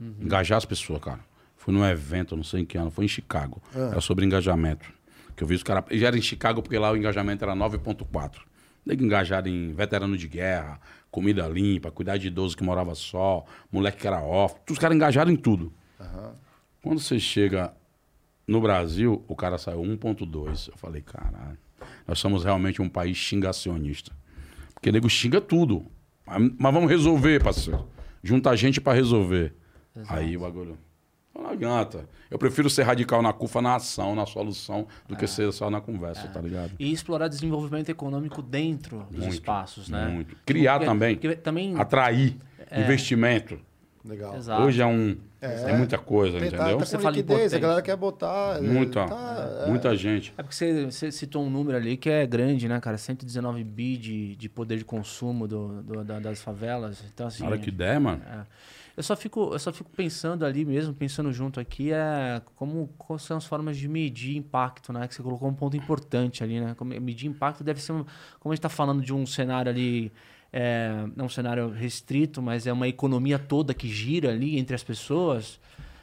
Engajar 0.00 0.56
as 0.56 0.64
pessoas, 0.64 1.00
cara. 1.02 1.20
Fui 1.58 1.74
num 1.74 1.84
evento, 1.84 2.34
não 2.36 2.42
sei 2.44 2.60
em 2.60 2.64
que 2.64 2.78
ano, 2.78 2.90
foi 2.90 3.04
em 3.04 3.08
Chicago. 3.08 3.60
Era 3.74 4.00
sobre 4.00 4.24
engajamento. 4.24 4.90
Que 5.40 5.44
eu 5.44 5.48
vi 5.48 5.54
os 5.54 5.62
caras. 5.62 5.84
Já 5.92 6.08
era 6.08 6.18
em 6.18 6.20
Chicago 6.20 6.60
porque 6.60 6.78
lá 6.78 6.92
o 6.92 6.96
engajamento 6.98 7.42
era 7.42 7.56
9,4. 7.56 8.40
Nego 8.84 9.02
engajado 9.02 9.48
em 9.48 9.72
veterano 9.72 10.14
de 10.14 10.28
guerra, 10.28 10.78
comida 11.10 11.48
limpa, 11.48 11.90
cuidar 11.90 12.18
de 12.18 12.26
idoso 12.26 12.54
que 12.54 12.62
morava 12.62 12.94
só, 12.94 13.46
moleque 13.72 14.02
que 14.02 14.06
era 14.06 14.20
off. 14.20 14.56
Os 14.70 14.78
caras 14.78 14.94
engajaram 14.94 15.32
em 15.32 15.36
tudo. 15.36 15.72
Quando 16.82 17.00
você 17.00 17.18
chega 17.18 17.72
no 18.46 18.60
Brasil, 18.60 19.24
o 19.26 19.34
cara 19.34 19.56
saiu 19.56 19.80
1,2. 19.80 20.68
Eu 20.68 20.76
falei, 20.76 21.00
caralho, 21.00 21.56
nós 22.06 22.18
somos 22.18 22.44
realmente 22.44 22.82
um 22.82 22.88
país 22.90 23.16
xingacionista. 23.16 24.12
Porque 24.74 24.92
nego 24.92 25.08
xinga 25.08 25.40
tudo. 25.40 25.86
Mas 26.26 26.74
vamos 26.74 26.90
resolver, 26.90 27.42
parceiro. 27.42 27.88
Junta 28.22 28.54
gente 28.54 28.78
pra 28.78 28.92
resolver. 28.92 29.54
Aí 30.06 30.36
o 30.36 30.40
bagulho. 30.40 30.76
Não 31.40 31.50
adianta. 31.50 32.04
Eu 32.30 32.38
prefiro 32.38 32.68
ser 32.68 32.82
radical 32.82 33.22
na 33.22 33.32
CUFA, 33.32 33.62
na 33.62 33.76
ação, 33.76 34.14
na 34.14 34.26
solução, 34.26 34.86
do 35.08 35.16
que 35.16 35.26
ser 35.26 35.50
só 35.52 35.70
na 35.70 35.80
conversa, 35.80 36.28
tá 36.28 36.40
ligado? 36.40 36.72
E 36.78 36.92
explorar 36.92 37.28
desenvolvimento 37.28 37.88
econômico 37.88 38.42
dentro 38.42 39.06
dos 39.10 39.20
Muito, 39.20 39.34
espaços, 39.34 39.88
né? 39.88 40.06
muito. 40.06 40.36
Criar 40.44 40.74
Porque- 40.74 40.86
também. 40.86 41.14
porque 41.16 41.36
também 41.36 41.76
Atrair 41.80 42.36
investimento. 42.76 43.58
Legal. 44.04 44.34
Exato. 44.36 44.62
Hoje 44.62 44.80
é 44.80 44.86
um. 44.86 45.16
É, 45.42 45.74
muita 45.76 45.98
coisa, 45.98 46.38
tá- 46.38 46.46
entendeu? 46.46 46.78
Tá, 46.78 46.84
Você 46.86 46.96
com 46.96 47.02
fala 47.02 47.16
liquidez, 47.16 47.52
a 47.54 47.58
galera 47.58 47.82
quer 47.82 47.96
botar. 47.96 48.60
Muita, 48.62 49.06
tá, 49.06 49.62
é. 49.66 49.68
muita 49.68 49.94
gente. 49.96 50.32
É 50.38 50.42
porque 50.42 50.54
você, 50.54 50.84
você 50.86 51.10
citou 51.12 51.42
um 51.44 51.50
número 51.50 51.76
ali 51.76 51.96
que 51.98 52.08
é 52.08 52.26
grande, 52.26 52.66
né, 52.68 52.78
cara? 52.80 52.96
119 52.96 53.62
bi 53.64 53.96
de, 53.98 54.36
de 54.36 54.48
poder 54.48 54.78
de 54.78 54.84
consumo 54.86 55.46
do, 55.48 55.82
do- 55.82 56.04
da- 56.04 56.18
das 56.18 56.40
favelas. 56.40 57.02
Então, 57.12 57.26
assim. 57.26 57.42
Na 57.42 57.50
hora 57.50 57.58
que 57.58 57.70
der, 57.70 57.98
mano. 58.00 58.22
é. 58.26 58.40
Eu 59.00 59.02
só, 59.02 59.16
fico, 59.16 59.48
eu 59.54 59.58
só 59.58 59.72
fico 59.72 59.90
pensando 59.96 60.44
ali 60.44 60.62
mesmo, 60.62 60.92
pensando 60.92 61.32
junto 61.32 61.58
aqui, 61.58 61.90
é 61.90 62.42
como 62.54 62.86
quais 62.98 63.22
são 63.22 63.38
as 63.38 63.46
formas 63.46 63.78
de 63.78 63.88
medir 63.88 64.36
impacto, 64.36 64.92
né? 64.92 65.08
Que 65.08 65.14
você 65.14 65.22
colocou 65.22 65.48
um 65.48 65.54
ponto 65.54 65.74
importante 65.74 66.44
ali, 66.44 66.60
né? 66.60 66.74
Como- 66.76 66.90
Medir 67.00 67.26
impacto 67.30 67.64
deve 67.64 67.80
ser, 67.80 67.92
um, 67.92 68.04
como 68.38 68.52
a 68.52 68.54
gente 68.54 68.58
está 68.58 68.68
falando 68.68 69.00
de 69.02 69.14
um 69.14 69.24
cenário 69.24 69.70
ali, 69.72 70.12
é, 70.52 71.06
não 71.16 71.24
um 71.24 71.28
cenário 71.30 71.70
restrito, 71.70 72.42
mas 72.42 72.66
é 72.66 72.72
uma 72.74 72.86
economia 72.88 73.38
toda 73.38 73.72
que 73.72 73.88
gira 73.88 74.28
ali 74.28 74.58
entre 74.58 74.74
as 74.74 74.82
pessoas. 74.82 75.58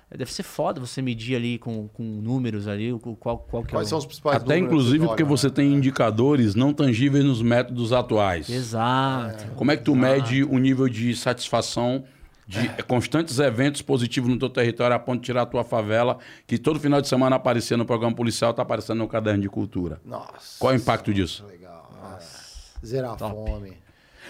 Deve 0.09 0.31
ser 0.33 0.41
foda 0.41 0.79
você 0.79 0.99
medir 0.99 1.35
ali 1.35 1.59
com, 1.59 1.87
com 1.89 2.01
números 2.01 2.67
ali, 2.67 2.91
o- 2.93 2.99
qual, 2.99 3.37
qual 3.39 3.61
que 3.61 3.73
Quais 3.73 3.87
é 3.87 3.89
são 3.89 3.97
o... 3.97 3.99
os 3.99 4.05
principais 4.07 4.37
Até 4.37 4.55
números 4.55 4.65
inclusive 4.71 4.99
que 5.01 5.07
porque 5.07 5.21
olha, 5.23 5.29
você 5.29 5.47
né? 5.49 5.53
tem 5.53 5.71
indicadores 5.71 6.55
não 6.55 6.73
tangíveis 6.73 7.23
nos 7.23 7.43
métodos 7.43 7.93
atuais. 7.93 8.49
Exato. 8.49 9.51
Como 9.55 9.69
é 9.69 9.77
que 9.77 9.83
tu 9.83 9.93
mede 9.95 10.43
o 10.43 10.57
nível 10.57 10.89
de 10.89 11.15
satisfação 11.15 12.03
de 12.47 12.69
constantes 12.83 13.39
eventos 13.39 13.81
positivos 13.81 14.29
no 14.29 14.39
teu 14.39 14.49
território 14.49 14.95
a 14.95 14.99
ponto 14.99 15.19
de 15.19 15.25
tirar 15.25 15.41
a 15.41 15.45
tua 15.45 15.63
favela, 15.65 16.17
que 16.47 16.57
todo 16.57 16.79
final 16.79 17.01
de 17.01 17.07
semana 17.07 17.35
aparecia 17.35 17.75
no 17.75 17.85
programa 17.85 18.15
policial, 18.15 18.53
tá 18.53 18.61
aparecendo 18.61 18.99
no 18.99 19.07
caderno 19.07 19.41
de 19.41 19.49
cultura. 19.49 19.99
Nossa. 20.05 20.57
Qual 20.57 20.71
é 20.71 20.75
o 20.75 20.79
impacto 20.79 21.13
disso? 21.13 21.45
Legal. 21.45 21.91
é. 22.13 22.85
Zerar 22.85 23.13
a 23.13 23.17
fome. 23.17 23.73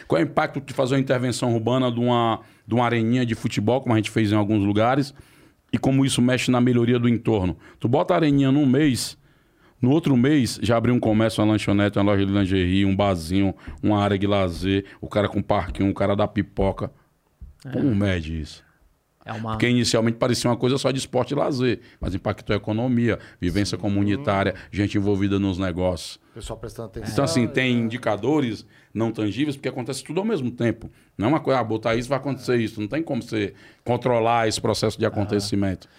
Qual 0.08 0.20
é 0.20 0.24
o 0.24 0.28
impacto 0.28 0.60
de 0.60 0.74
fazer 0.74 0.96
uma 0.96 1.02
intervenção 1.02 1.54
urbana 1.54 1.92
de 1.92 2.00
uma, 2.00 2.42
de 2.66 2.74
uma 2.74 2.86
areninha 2.86 3.26
de 3.26 3.36
futebol, 3.36 3.82
como 3.82 3.94
a 3.94 3.98
gente 3.98 4.10
fez 4.10 4.32
em 4.32 4.36
alguns 4.36 4.64
lugares, 4.64 5.14
e 5.72 5.78
como 5.78 6.06
isso 6.06 6.22
mexe 6.22 6.50
na 6.50 6.62
melhoria 6.62 6.98
do 6.98 7.08
entorno? 7.08 7.58
Tu 7.80 7.88
bota 7.88 8.14
a 8.14 8.18
areninha 8.18 8.52
num 8.52 8.66
mês, 8.66 9.18
no 9.80 9.92
outro 9.92 10.18
mês 10.18 10.60
já 10.64 10.76
abriu 10.76 10.96
um 10.96 11.00
comércio, 11.00 11.44
uma 11.44 11.52
lanchonete, 11.52 12.00
uma 12.00 12.06
loja 12.06 12.26
de 12.26 12.32
lingerie, 12.32 12.86
um 12.86 12.96
barzinho, 12.96 13.54
uma 13.84 14.02
área 14.02 14.18
de 14.18 14.26
lazer, 14.26 14.86
o 15.00 15.08
cara 15.08 15.28
com 15.28 15.42
parquinho, 15.42 15.92
o 15.92 15.94
cara 15.94 16.16
da 16.16 16.28
pipoca. 16.28 16.92
Como 17.72 17.94
mede 17.96 18.40
isso? 18.40 18.66
É 19.28 19.34
uma... 19.34 19.52
Porque 19.52 19.68
inicialmente 19.68 20.18
parecia 20.18 20.50
uma 20.50 20.56
coisa 20.56 20.78
só 20.78 20.90
de 20.90 21.00
esporte 21.00 21.32
e 21.32 21.36
lazer, 21.36 21.82
mas 22.00 22.16
impactou 22.16 22.54
a 22.54 22.58
economia, 22.58 23.20
vivência 23.42 23.78
comunitária, 23.78 24.56
gente 24.72 24.98
envolvida 24.98 25.38
nos 25.38 25.58
negócios. 25.58 26.18
Pessoal 26.34 26.58
prestando 26.58 26.88
atenção. 26.88 27.12
Então, 27.12 27.26
assim, 27.26 27.46
tem 27.46 27.74
indicadores 27.74 28.66
não 28.94 29.12
tangíveis, 29.12 29.58
porque 29.58 29.68
acontece 29.68 30.02
tudo 30.02 30.22
ao 30.22 30.26
mesmo 30.26 30.50
tempo. 30.50 30.90
Não 31.18 31.26
é 31.26 31.30
uma 31.30 31.40
coisa, 31.42 31.60
ah, 31.60 31.64
botar 31.64 31.96
isso, 31.96 32.08
vai 32.08 32.18
acontecer 32.18 32.56
isso. 32.56 32.80
Não 32.80 32.88
tem 32.88 33.04
como 33.04 33.22
você 33.22 33.54
controlar 33.84 34.48
esse 34.48 34.62
processo 34.62 34.98
de 34.98 35.06
acontecimento. 35.06 35.90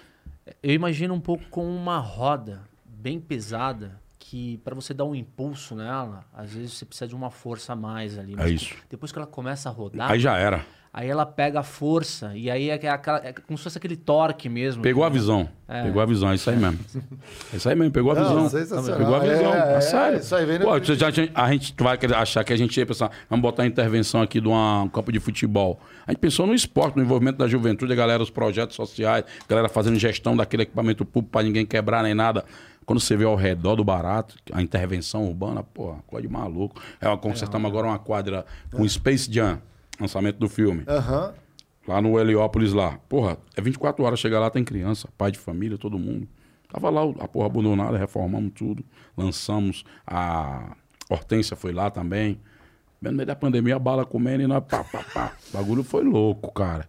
Eu 0.62 0.72
imagino 0.72 1.12
um 1.12 1.20
pouco 1.20 1.44
com 1.50 1.64
uma 1.64 1.98
roda 1.98 2.62
bem 2.86 3.20
pesada 3.20 4.00
que 4.18 4.58
para 4.58 4.74
você 4.74 4.92
dar 4.92 5.04
um 5.04 5.14
impulso 5.14 5.74
nela, 5.74 6.24
às 6.34 6.52
vezes 6.52 6.74
você 6.74 6.84
precisa 6.84 7.08
de 7.08 7.14
uma 7.14 7.30
força 7.30 7.72
a 7.72 7.76
mais 7.76 8.18
ali. 8.18 8.34
Mas 8.34 8.46
É 8.46 8.50
isso. 8.50 8.74
Depois 8.88 9.12
que 9.12 9.18
ela 9.18 9.26
começa 9.26 9.68
a 9.68 9.72
rodar, 9.72 10.10
Aí 10.10 10.18
já 10.18 10.36
era. 10.36 10.64
Aí 10.98 11.08
ela 11.08 11.24
pega 11.24 11.60
a 11.60 11.62
força 11.62 12.32
e 12.34 12.50
aí 12.50 12.70
é, 12.70 12.88
aquela, 12.90 13.18
é 13.24 13.32
como 13.32 13.56
se 13.56 13.62
fosse 13.62 13.78
aquele 13.78 13.94
torque 13.96 14.48
mesmo. 14.48 14.82
Pegou 14.82 15.04
a 15.04 15.08
visão. 15.08 15.48
Pegou 15.66 16.02
a 16.02 16.06
visão, 16.06 16.30
é 16.30 16.34
isso 16.34 16.50
aí 16.50 16.56
mesmo. 16.56 16.78
É 17.52 17.56
isso 17.56 17.68
aí 17.68 17.76
mesmo, 17.76 17.92
pegou 17.92 18.10
a 18.10 18.14
Não, 18.16 18.24
visão. 18.24 18.48
sensacional. 18.50 18.98
Pegou 18.98 19.14
a 19.14 19.18
visão. 19.20 19.54
É, 19.54 19.74
É, 19.74 19.76
é, 19.76 19.80
sério. 19.80 20.18
isso 20.18 20.34
aí 20.34 20.44
vem 20.44 20.58
Pô, 20.58 20.82
já- 20.82 21.06
a 21.34 21.50
gente 21.52 21.74
vai 21.78 21.98
achar 22.16 22.42
que 22.42 22.52
a 22.52 22.56
gente 22.56 22.76
ia 22.76 22.84
pensar, 22.84 23.12
vamos 23.30 23.42
botar 23.42 23.62
a 23.62 23.66
intervenção 23.66 24.20
aqui 24.22 24.40
de 24.40 24.48
uma- 24.48 24.82
um 24.82 24.88
campo 24.88 25.12
de 25.12 25.20
futebol. 25.20 25.78
A 26.04 26.10
gente 26.10 26.20
pensou 26.20 26.46
no 26.48 26.54
esporte, 26.54 26.96
no 26.96 27.02
envolvimento 27.02 27.38
da 27.38 27.46
juventude, 27.46 27.92
a 27.92 27.96
galera, 27.96 28.20
os 28.20 28.30
projetos 28.30 28.74
sociais, 28.74 29.24
a 29.44 29.48
galera 29.48 29.68
fazendo 29.68 29.96
gestão 30.00 30.36
daquele 30.36 30.64
equipamento 30.64 31.04
público 31.04 31.30
para 31.30 31.44
ninguém 31.44 31.64
quebrar 31.64 32.02
nem 32.02 32.14
nada. 32.14 32.44
Quando 32.84 32.98
você 32.98 33.14
vê 33.16 33.24
ao 33.24 33.36
redor 33.36 33.76
do 33.76 33.84
barato, 33.84 34.34
a 34.50 34.60
intervenção 34.62 35.26
urbana, 35.28 35.62
pô, 35.62 35.94
coisa 36.06 36.26
de 36.26 36.32
maluco. 36.32 36.80
É, 37.00 37.16
consertamos 37.18 37.68
agora 37.70 37.86
uma 37.86 37.98
quadra 37.98 38.44
com 38.72 38.88
Space 38.88 39.30
Jam, 39.32 39.60
lançamento 40.00 40.38
do 40.38 40.48
filme. 40.48 40.84
Aham. 40.86 41.34
Lá 41.86 42.02
no 42.02 42.18
Heliópolis 42.18 42.72
lá. 42.72 42.98
Porra, 43.08 43.38
é 43.56 43.62
24 43.62 44.04
horas, 44.04 44.18
chega 44.18 44.38
lá, 44.38 44.50
tem 44.50 44.62
criança, 44.62 45.08
pai 45.16 45.30
de 45.30 45.38
família, 45.38 45.78
todo 45.78 45.98
mundo. 45.98 46.28
Tava 46.70 46.90
lá, 46.90 47.02
a 47.20 47.26
porra 47.26 47.46
abandonada, 47.46 47.96
reformamos 47.96 48.52
tudo. 48.54 48.84
Lançamos. 49.16 49.84
A 50.06 50.76
Hortência 51.08 51.56
foi 51.56 51.72
lá 51.72 51.90
também. 51.90 52.38
No 53.00 53.12
meio 53.12 53.26
da 53.26 53.34
pandemia, 53.34 53.76
a 53.76 53.78
bala 53.78 54.04
comendo 54.04 54.42
e 54.42 54.46
nós 54.46 54.62
pá, 54.64 54.84
pá, 54.84 55.04
pá. 55.14 55.32
O 55.48 55.56
bagulho 55.56 55.82
foi 55.82 56.04
louco, 56.04 56.52
cara. 56.52 56.86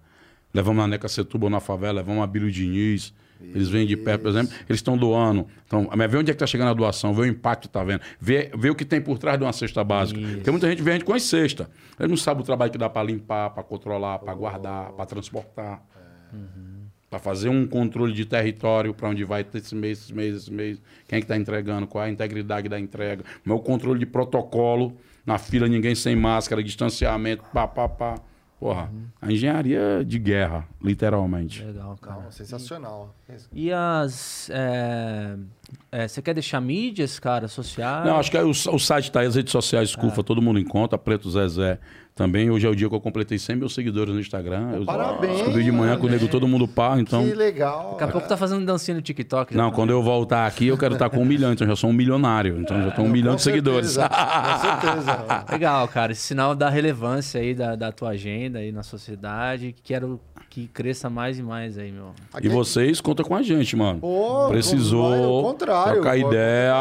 Levamos 0.54 0.84
a 0.84 0.88
Neca 0.88 1.08
Setúbal 1.08 1.50
na 1.50 1.60
favela, 1.60 1.94
levamos 1.94 2.24
a 2.24 2.28
Bílio 2.28 2.52
Diniz. 2.52 3.14
Eles 3.42 3.70
vêm 3.70 3.88
de 3.88 3.96
perto, 3.96 4.22
por 4.22 4.30
exemplo, 4.30 4.54
eles 4.68 4.80
estão 4.80 4.98
doando. 4.98 5.48
Então, 5.66 5.90
mas 5.96 6.12
vê 6.12 6.18
onde 6.18 6.30
é 6.30 6.34
que 6.34 6.40
tá 6.40 6.48
chegando 6.48 6.70
a 6.70 6.74
doação, 6.74 7.14
vê 7.14 7.22
o 7.22 7.26
impacto 7.26 7.64
que 7.64 7.70
tá 7.70 7.84
vendo, 7.84 8.02
vê, 8.20 8.52
vê 8.58 8.70
o 8.70 8.76
que 8.76 8.84
tem 8.86 9.00
por 9.00 9.18
trás 9.18 9.38
de 9.38 9.46
uma 9.46 9.54
cesta 9.54 9.84
básica. 9.84 10.20
Porque 10.20 10.52
muita 10.52 10.70
gente 10.70 10.84
gente 10.84 11.06
com 11.06 11.14
as 11.14 11.24
cestas. 11.24 11.68
Ele 12.00 12.10
não 12.10 12.18
sabe 12.18 12.42
o 12.42 12.44
trabalho 12.44 12.72
que 12.72 12.78
dá 12.78 12.90
para 12.90 13.04
limpar, 13.04 13.52
para 13.52 13.64
controlar, 13.64 14.20
para 14.20 14.34
guardar, 14.34 14.92
para 14.92 15.06
transportar. 15.06 15.82
Para 17.10 17.18
fazer 17.18 17.50
um 17.50 17.66
controle 17.66 18.14
de 18.14 18.24
território, 18.24 18.94
para 18.94 19.10
onde 19.10 19.24
vai 19.24 19.44
esse 19.54 19.74
mês, 19.74 20.00
esse 20.00 20.14
mês, 20.14 20.36
esse 20.36 20.54
mês, 20.54 20.80
quem 21.08 21.18
é 21.18 21.20
que 21.20 21.26
está 21.26 21.36
entregando, 21.36 21.88
qual 21.88 22.04
é 22.04 22.08
a 22.08 22.12
integridade 22.12 22.70
da 22.70 22.80
entrega, 22.80 23.24
o 23.44 23.50
meu 23.50 23.60
controle 23.60 23.98
de 23.98 24.06
protocolo, 24.06 24.96
na 25.26 25.40
fila 25.40 25.68
ninguém 25.68 25.96
sem 25.96 26.16
máscara, 26.16 26.62
distanciamento, 26.62 27.44
pá, 27.52 27.68
pá, 27.68 27.90
pá. 27.90 28.16
Porra, 28.60 28.92
a 29.22 29.32
engenharia 29.32 30.04
de 30.06 30.20
guerra, 30.20 30.68
literalmente. 30.84 31.64
Legal, 31.64 31.98
cara. 32.02 32.24
Não, 32.24 32.32
sensacional. 32.32 33.16
E 33.54 33.72
as. 33.72 34.50
é, 34.50 35.38
é, 35.90 36.08
você 36.08 36.22
quer 36.22 36.34
deixar 36.34 36.60
mídias, 36.60 37.20
cara, 37.20 37.48
sociais? 37.48 38.06
Não, 38.06 38.18
acho 38.18 38.30
que 38.30 38.38
aí 38.38 38.44
o, 38.44 38.50
o 38.50 38.80
site 38.80 39.12
tá 39.12 39.22
aí, 39.22 39.28
as 39.28 39.36
redes 39.36 39.52
sociais, 39.54 39.92
Scufa, 39.92 40.22
todo 40.24 40.42
mundo 40.42 40.60
encontra, 40.60 40.98
Preto 40.98 41.32
Zezé 41.32 41.80
também. 42.20 42.52
Hoje 42.52 42.68
é 42.68 42.70
o 42.70 42.76
dia 42.76 42.90
que 42.90 42.94
eu 42.94 43.00
completei 43.00 43.40
100 43.40 43.56
mil 43.56 43.70
seguidores 43.70 44.14
no 44.14 44.20
Instagram. 44.20 44.72
Eu 44.74 44.84
Parabéns, 44.86 45.38
Descobri 45.38 45.64
de 45.64 45.72
manhã 45.72 45.98
que 45.98 46.06
o 46.06 46.10
nego 46.10 46.28
todo 46.28 46.46
mundo 46.50 46.68
pá, 46.68 47.00
então... 47.00 47.26
Que 47.26 47.34
legal. 47.34 47.92
Daqui 47.92 48.04
a 48.04 48.08
pouco 48.10 48.28
tá 48.28 48.36
fazendo 48.36 48.66
dancinha 48.66 48.96
no 48.96 49.02
TikTok. 49.02 49.56
Não, 49.56 49.70
já. 49.70 49.72
quando 49.72 49.92
eu 49.92 50.04
voltar 50.04 50.46
aqui, 50.46 50.68
eu 50.68 50.78
quero 50.78 50.96
estar 50.96 51.10
com 51.10 51.22
um 51.22 51.26
milhão, 51.26 51.54
então 51.54 51.66
eu 51.66 51.70
já 51.72 51.78
sou 51.78 51.90
um 51.90 51.94
milionário. 51.94 52.60
Então 52.60 52.78
eu 52.78 52.90
já 52.90 52.92
tô 52.92 53.04
um 53.04 53.08
milhão 53.08 53.32
Com 53.32 53.38
de 53.38 53.44
seguidores. 53.44 53.92
certeza, 53.92 54.10
Com 54.10 54.60
certeza. 54.60 55.46
Legal, 55.50 55.88
cara. 55.88 56.12
Esse 56.12 56.24
sinal 56.24 56.54
da 56.54 56.70
relevância 56.70 57.40
aí 57.40 57.56
da, 57.56 57.78
da 57.78 57.90
tua 57.90 58.10
agenda 58.10 58.60
aí 58.60 58.74
na 58.74 58.84
sociedade. 58.84 59.74
Quero 59.82 60.20
que 60.62 60.68
cresça 60.68 61.10
mais 61.10 61.40
e 61.40 61.44
mais 61.44 61.78
aí, 61.78 61.92
meu. 61.92 62.12
E 62.42 62.50
vocês 62.50 63.00
contam 63.02 63.26
com 63.26 63.36
a 63.36 63.42
gente, 63.42 63.76
mano. 63.76 64.00
Pô, 64.00 64.48
Precisou 64.50 65.10
vai, 65.10 65.24
ao 65.24 65.44
contrário, 65.44 65.94
trocar 65.94 66.18
ideia. 66.18 66.74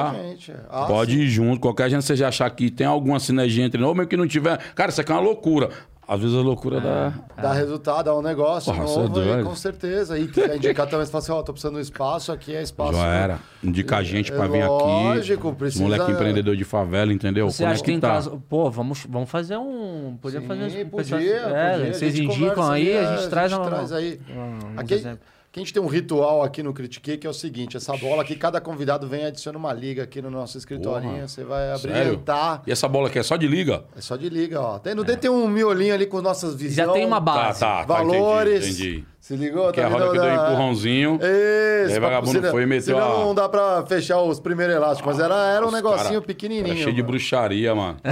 Ah, 0.69 0.85
Pode 0.87 1.13
sim. 1.13 1.21
ir 1.21 1.29
junto. 1.29 1.61
Qualquer 1.61 1.91
gente 1.91 2.05
você 2.05 2.17
já 2.17 2.29
achar 2.29 2.49
que 2.51 2.71
tem 2.71 2.87
alguma 2.87 3.21
sinergia 3.21 3.65
entre 3.65 3.81
nós, 3.81 3.89
ou 3.89 3.95
mesmo 3.95 4.09
que 4.09 4.17
não 4.17 4.27
tiver. 4.27 4.59
Cara, 4.75 4.91
isso 4.91 5.01
aqui 5.01 5.13
é 5.13 5.15
uma 5.15 5.21
loucura. 5.21 5.71
Às 6.11 6.21
vezes 6.23 6.35
a 6.35 6.41
loucura 6.41 6.81
dá. 6.81 7.13
Dá 7.37 7.53
resultado, 7.53 8.07
dá 8.07 8.17
um 8.17 8.23
negócio 8.23 8.73
Porra, 8.73 8.85
é 8.85 8.87
novo, 8.87 9.21
aí, 9.21 9.27
doido. 9.27 9.45
com 9.45 9.55
certeza. 9.55 10.19
E 10.19 10.27
quiser 10.27 10.57
indicar 10.57 10.87
também, 10.89 11.05
você 11.05 11.13
fala 11.13 11.23
assim, 11.23 11.33
ó, 11.33 11.43
tô 11.43 11.53
precisando 11.53 11.75
de 11.75 11.79
um 11.81 11.83
espaço, 11.83 12.33
aqui 12.33 12.57
é 12.57 12.63
espaço. 12.63 12.95
Já 12.95 13.07
era. 13.13 13.39
Indica 13.63 13.99
a 13.99 14.03
gente 14.03 14.33
pra 14.33 14.47
É 14.47 14.49
vir 14.49 14.63
aqui. 14.63 14.71
lógico, 14.73 15.55
precisa- 15.55 15.85
Moleque 15.85 16.11
empreendedor 16.11 16.57
de 16.57 16.65
favela, 16.65 17.13
entendeu? 17.13 17.51
Você 17.51 17.63
acha 17.63 17.81
que 17.81 17.91
tem 17.91 18.01
Conectar. 18.01 18.15
caso. 18.31 18.43
Pô, 18.49 18.71
vamos, 18.71 19.05
vamos 19.07 19.29
fazer 19.29 19.59
um. 19.59 20.17
Podemos 20.19 20.45
Sim, 20.49 20.49
fazer 20.49 20.85
um. 20.85 20.89
podia, 20.89 21.27
é, 21.27 21.73
podia. 21.77 21.93
Vocês 21.95 22.15
A 22.15 22.17
gente 22.17 22.35
indicam 22.41 22.71
aí, 22.71 22.97
a 22.97 23.15
gente 23.17 23.25
é, 23.27 23.29
traz 23.29 23.53
uma- 23.53 23.67
traz 23.67 23.93
aí. 23.93 24.19
um- 24.31 24.81
Aqui, 24.81 24.95
exemplos. 24.95 25.38
A 25.59 25.65
gente 25.65 25.73
tem 25.73 25.83
um 25.83 25.87
ritual 25.87 26.43
aqui 26.43 26.63
no 26.63 26.73
Critique 26.73 27.17
que 27.19 27.27
é 27.27 27.31
o 27.31 27.35
seguinte: 27.35 27.77
essa 27.77 27.97
bola 27.97 28.23
aqui, 28.23 28.37
cada 28.37 28.61
convidado 28.61 29.07
vem 29.09 29.23
e 29.23 29.27
adiciona 29.27 29.59
uma 29.59 29.73
liga 29.73 30.03
aqui 30.05 30.23
no 30.23 30.31
nosso 30.31 30.57
escritorinho. 30.57 31.13
Porra. 31.15 31.29
Você 31.29 31.45
vai 31.45 31.73
abrilhantar. 31.73 32.63
E 32.67 32.73
essa 32.73 32.89
bola 32.89 33.09
aqui 33.09 33.19
é 33.19 33.23
só 33.23 33.37
de 33.37 33.49
liga? 33.49 33.85
É 33.97 34.01
só 34.01 34.17
de 34.17 34.29
liga, 34.29 34.61
ó. 34.61 34.79
Tem, 34.79 34.95
no 34.95 35.03
dedo 35.05 35.19
tem 35.21 35.31
um 35.31 35.49
miolinho 35.49 35.93
ali 35.95 36.07
com 36.07 36.21
nossas 36.23 36.55
visões. 36.55 36.77
Já 36.87 36.93
tem 36.93 37.05
uma 37.05 37.17
Tá, 37.17 37.21
base. 37.21 37.61
tá, 37.61 37.79
tá. 37.79 37.85
valores. 37.85 38.65
Entendi. 38.65 38.89
entendi. 38.99 39.05
Se 39.29 39.37
ligou? 39.37 39.71
Que 39.71 39.79
é 39.79 39.85
a 39.85 39.89
Tá 39.89 39.93
roda 39.93 40.05
vendo 40.07 40.15
que 40.15 40.27
deu 40.27 40.37
da- 40.39 40.47
empurrãozinho. 40.49 41.17
Isso, 41.17 41.93
Aí 41.95 42.01
vagabundo 42.01 42.33
senão- 42.33 42.51
foi 42.51 42.63
e 42.63 42.67
meteu 42.67 42.97
senão 42.97 43.13
a- 43.21 43.25
não 43.27 43.35
dá 43.35 43.47
pra 43.47 43.85
fechar 43.85 44.23
os 44.23 44.41
primeiros 44.41 44.75
elásticos, 44.75 45.15
mas 45.15 45.23
era, 45.23 45.35
era 45.49 45.67
um 45.67 45.71
negocinho 45.71 46.09
cara- 46.15 46.21
pequenininho. 46.23 46.67
Era 46.73 46.77
cheio 46.77 46.95
de 46.95 47.03
mano. 47.03 47.07
bruxaria, 47.13 47.75
mano. 47.75 47.99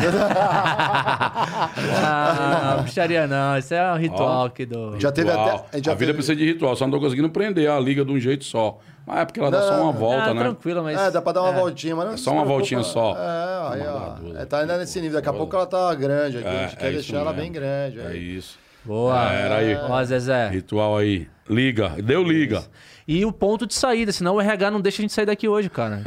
Ah, 2.04 2.74
não, 2.76 2.82
bruxaria 2.82 3.26
não. 3.26 3.56
Isso 3.58 3.72
é 3.72 3.92
um 3.92 3.96
ritual 3.96 4.42
Ó, 4.42 4.46
aqui 4.46 4.66
do. 4.66 5.00
Já 5.00 5.10
teve 5.10 5.30
até. 5.30 5.40
a 5.40 5.80
já 5.80 5.92
a 5.92 5.94
vida 5.94 5.96
teve- 5.96 6.12
precisa 6.14 6.36
de 6.36 6.44
ritual, 6.44 6.76
só 6.76 6.84
não 6.86 6.92
tô 6.92 7.00
conseguindo 7.00 7.30
prender 7.30 7.70
a 7.70 7.80
liga 7.80 8.04
de 8.04 8.12
um 8.12 8.18
jeito 8.20 8.44
só. 8.44 8.78
Mas 9.06 9.20
é 9.20 9.24
porque 9.24 9.38
ela 9.40 9.50
dá 9.50 9.62
só 9.62 9.82
uma 9.82 9.92
volta, 9.92 10.30
ah, 10.30 10.34
né? 10.34 10.42
Tranquilo, 10.42 10.82
mas. 10.82 10.98
É, 11.00 11.10
dá 11.10 11.22
pra 11.22 11.32
dar 11.32 11.42
uma 11.42 11.52
voltinha, 11.52 11.94
mas 11.96 12.06
não 12.06 12.14
É 12.14 12.16
só 12.16 12.32
uma 12.32 12.44
voltinha 12.44 12.82
só. 12.82 13.16
É, 13.16 13.74
aí, 13.74 13.82
ó. 13.86 14.38
É, 14.40 14.44
tá 14.44 14.60
ainda 14.60 14.76
nesse 14.78 15.00
nível. 15.00 15.14
Daqui 15.16 15.28
a 15.28 15.32
pouco 15.32 15.54
ela 15.56 15.66
tá 15.66 15.94
grande 15.94 16.38
aqui. 16.38 16.46
a 16.48 16.62
gente 16.66 16.76
quer 16.76 16.88
é 16.88 16.92
deixar 16.92 17.16
ela 17.18 17.32
bem 17.32 17.50
grande. 17.50 18.00
É 18.00 18.14
isso. 18.16 18.58
Boa. 18.86 19.32
Era 19.32 19.56
aí. 19.56 19.74
Ó, 19.74 20.04
Zezé. 20.04 20.48
Ritual 20.48 20.96
aí. 20.96 21.28
Liga. 21.48 21.90
Deu 22.02 22.22
liga. 22.22 22.64
E 23.06 23.24
o 23.24 23.32
ponto 23.32 23.66
de 23.66 23.74
saída, 23.74 24.12
senão 24.12 24.36
o 24.36 24.40
RH 24.40 24.70
não 24.70 24.80
deixa 24.80 25.00
a 25.00 25.02
gente 25.02 25.12
sair 25.12 25.26
daqui 25.26 25.48
hoje, 25.48 25.70
cara. 25.70 26.02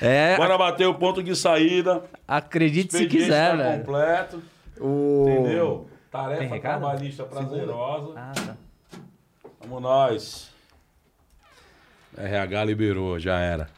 é, 0.00 0.36
Bora 0.36 0.58
bater 0.58 0.86
o 0.86 0.94
ponto 0.94 1.22
de 1.22 1.34
saída. 1.34 2.04
acredite 2.28 2.94
se 2.94 3.06
quiser, 3.06 3.50
tá 3.50 3.56
velho. 3.56 3.78
completo. 3.78 4.42
O... 4.78 5.26
Entendeu? 5.28 5.88
Tarefa 6.10 6.60
trabalhista 6.60 7.24
prazerosa. 7.24 8.12
Ah, 8.16 8.32
tá. 8.34 8.56
Vamos 9.60 9.82
nós. 9.82 10.50
RH 12.16 12.64
liberou, 12.64 13.18
já 13.18 13.38
era. 13.38 13.68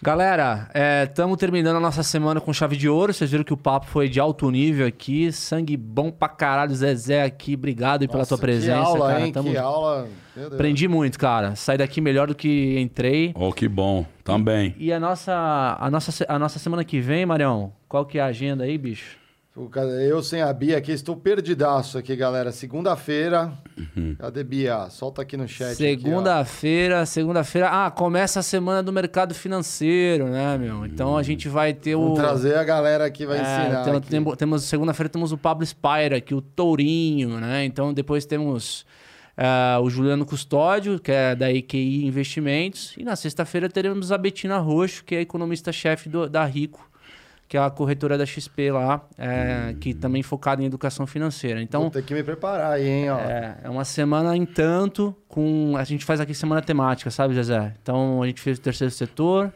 Galera, 0.00 0.70
estamos 1.08 1.36
terminando 1.38 1.76
a 1.76 1.80
nossa 1.80 2.04
semana 2.04 2.40
com 2.40 2.52
chave 2.52 2.76
de 2.76 2.88
ouro. 2.88 3.12
Vocês 3.12 3.32
viram 3.32 3.42
que 3.42 3.52
o 3.52 3.56
papo 3.56 3.86
foi 3.86 4.08
de 4.08 4.20
alto 4.20 4.48
nível 4.48 4.86
aqui. 4.86 5.32
Sangue 5.32 5.76
bom 5.76 6.08
pra 6.08 6.28
caralho, 6.28 6.72
Zezé 6.72 7.24
aqui. 7.24 7.54
Obrigado 7.54 8.02
aí 8.02 8.08
pela 8.08 8.24
tua 8.24 8.38
presença, 8.38 8.80
que 8.80 8.86
aula, 8.86 9.08
cara. 9.08 9.20
Hein? 9.26 9.32
Tamo- 9.32 9.50
Que 9.50 9.56
aula. 9.56 10.08
Aprendi 10.52 10.86
muito, 10.86 11.18
cara. 11.18 11.56
Saí 11.56 11.76
daqui 11.76 12.00
melhor 12.00 12.28
do 12.28 12.34
que 12.34 12.78
entrei. 12.78 13.32
Oh, 13.34 13.52
que 13.52 13.66
bom. 13.66 14.06
Também. 14.22 14.72
E 14.78 14.92
a 14.92 15.00
nossa, 15.00 15.76
a 15.80 15.90
nossa, 15.90 16.24
a 16.28 16.38
nossa 16.38 16.60
semana 16.60 16.84
que 16.84 17.00
vem, 17.00 17.26
Marião, 17.26 17.72
qual 17.88 18.06
que 18.06 18.18
é 18.18 18.22
a 18.22 18.26
agenda 18.26 18.62
aí, 18.62 18.78
bicho? 18.78 19.16
O 19.60 19.68
Eu 20.08 20.22
sem 20.22 20.40
a 20.40 20.52
Bia 20.52 20.78
aqui, 20.78 20.92
estou 20.92 21.16
perdidaço 21.16 21.98
aqui, 21.98 22.14
galera. 22.14 22.52
Segunda-feira. 22.52 23.52
Uhum. 23.96 24.14
Cadê 24.16 24.44
Bia? 24.44 24.88
Solta 24.88 25.22
aqui 25.22 25.36
no 25.36 25.48
chat. 25.48 25.74
Segunda-feira, 25.74 27.04
segunda-feira. 27.04 27.68
Ah, 27.68 27.90
começa 27.90 28.38
a 28.38 28.42
semana 28.44 28.84
do 28.84 28.92
mercado 28.92 29.34
financeiro, 29.34 30.28
né, 30.28 30.56
meu? 30.56 30.86
Então 30.86 31.16
a 31.16 31.24
gente 31.24 31.48
vai 31.48 31.74
ter 31.74 31.96
o. 31.96 32.00
Vamos 32.02 32.20
trazer 32.20 32.54
a 32.56 32.62
galera 32.62 33.10
que 33.10 33.26
vai 33.26 33.38
É, 33.38 33.40
ensinar. 33.40 33.96
aqui. 33.96 34.08
tem- 34.08 34.36
temos 34.36 34.62
segunda-feira 34.62 35.08
temos 35.08 35.32
o 35.32 35.36
Pablo 35.36 35.66
Spire 35.66 36.14
aqui, 36.14 36.36
o 36.36 36.40
Tourinho, 36.40 37.40
né? 37.40 37.64
Então 37.64 37.92
depois 37.92 38.24
temos 38.24 38.86
ah, 39.36 39.80
o 39.82 39.90
Juliano 39.90 40.24
Custódio, 40.24 41.00
que 41.00 41.10
é 41.10 41.34
da 41.34 41.50
EQI 41.52 42.06
Investimentos, 42.06 42.94
e 42.96 43.02
na 43.02 43.16
sexta-feira 43.16 43.68
teremos 43.68 44.12
a 44.12 44.18
Betina 44.18 44.58
Roxo, 44.58 45.02
que 45.04 45.16
é 45.16 45.20
economista-chefe 45.20 46.08
da 46.30 46.44
Rico, 46.44 46.87
que 47.48 47.56
é 47.56 47.60
a 47.60 47.70
corretora 47.70 48.18
da 48.18 48.26
XP 48.26 48.70
lá, 48.70 49.00
é, 49.16 49.74
que 49.80 49.94
também 49.94 50.22
focada 50.22 50.62
em 50.62 50.66
educação 50.66 51.06
financeira. 51.06 51.62
Então 51.62 51.82
Vou 51.82 51.90
ter 51.90 52.02
que 52.02 52.12
me 52.12 52.22
preparar 52.22 52.72
aí, 52.72 52.86
hein, 52.86 53.10
ó. 53.10 53.18
é, 53.18 53.56
é 53.64 53.70
uma 53.70 53.84
semana 53.86 54.36
em 54.36 54.44
tanto 54.44 55.16
com. 55.26 55.74
A 55.76 55.82
gente 55.84 56.04
faz 56.04 56.20
aqui 56.20 56.34
semana 56.34 56.60
temática, 56.60 57.10
sabe, 57.10 57.34
Zezé? 57.34 57.74
Então 57.82 58.22
a 58.22 58.26
gente 58.26 58.42
fez 58.42 58.58
o 58.58 58.60
terceiro 58.60 58.92
setor, 58.92 59.50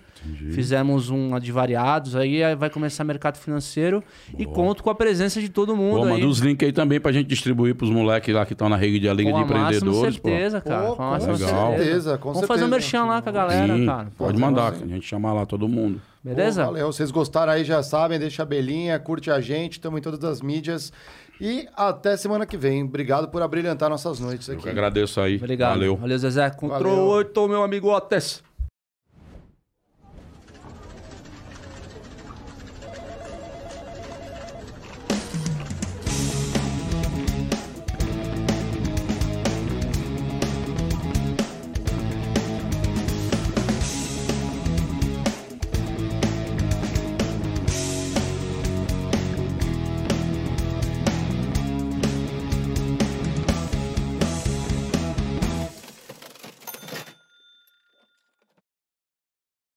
fizemos 0.52 1.10
uma 1.10 1.39
de 1.39 1.52
variados, 1.52 2.16
aí 2.16 2.43
aí 2.43 2.56
vai 2.56 2.70
começar 2.70 3.05
mercado 3.05 3.36
financeiro 3.36 4.02
e 4.39 4.47
conto 4.47 4.82
com 4.82 4.89
a 4.89 4.94
presença 4.94 5.39
de 5.39 5.51
todo 5.51 5.77
mundo. 5.77 5.98
Pô, 5.98 6.05
aí. 6.05 6.10
manda 6.12 6.27
os 6.27 6.39
links 6.39 6.66
aí 6.66 6.73
também 6.73 6.98
pra 6.98 7.12
gente 7.12 7.27
distribuir 7.27 7.74
pros 7.74 7.90
moleques 7.90 8.35
lá 8.35 8.47
que 8.47 8.55
estão 8.55 8.70
na 8.70 8.77
rede 8.77 9.01
de 9.01 9.12
Liga 9.12 9.31
com 9.31 9.36
de 9.36 9.44
Empreendedores. 9.44 10.16
pô. 10.16 10.31
certeza, 10.31 10.62
cara. 10.62 10.86
Pô, 10.86 10.97
com 10.97 11.10
legal. 11.10 11.77
certeza, 11.77 12.16
com 12.16 12.32
Vamos 12.32 12.48
fazer 12.48 12.64
um 12.64 12.69
certeza. 12.69 12.69
merchan 12.69 13.05
lá 13.05 13.20
com 13.20 13.28
a 13.28 13.32
galera, 13.32 13.77
Sim, 13.77 13.85
cara. 13.85 14.09
Pode 14.16 14.32
Pô, 14.32 14.39
mandar, 14.40 14.73
a 14.73 14.86
gente 14.86 15.06
chama 15.06 15.31
lá 15.32 15.44
todo 15.44 15.69
mundo. 15.69 16.01
Beleza? 16.23 16.62
Pô, 16.62 16.69
valeu. 16.73 16.93
Vocês 16.93 17.11
gostaram 17.11 17.53
aí, 17.53 17.65
já 17.65 17.82
sabem, 17.82 18.19
deixa 18.19 18.43
a 18.43 18.47
belinha, 18.47 18.99
curte 18.99 19.31
a 19.31 19.40
gente, 19.40 19.73
estamos 19.73 19.99
em 19.99 20.03
todas 20.03 20.23
as 20.24 20.40
mídias. 20.40 20.93
E 21.40 21.66
até 21.77 22.16
semana 22.16 22.47
que 22.47 22.57
vem. 22.57 22.85
Obrigado 22.85 23.28
por 23.28 23.43
abrilhantar 23.43 23.90
nossas 23.90 24.20
noites 24.20 24.47
Eu 24.49 24.55
aqui. 24.55 24.62
que 24.65 24.69
agradeço 24.69 25.20
aí. 25.20 25.36
Obrigado. 25.36 25.74
Valeu. 25.74 25.97
Valeu, 25.97 26.19
Zezé. 26.19 26.51
Control 26.51 26.78
Valeu. 26.97 27.07
8, 27.07 27.49
meu 27.49 27.62
amigo 27.65 27.89
Otes. 27.89 28.43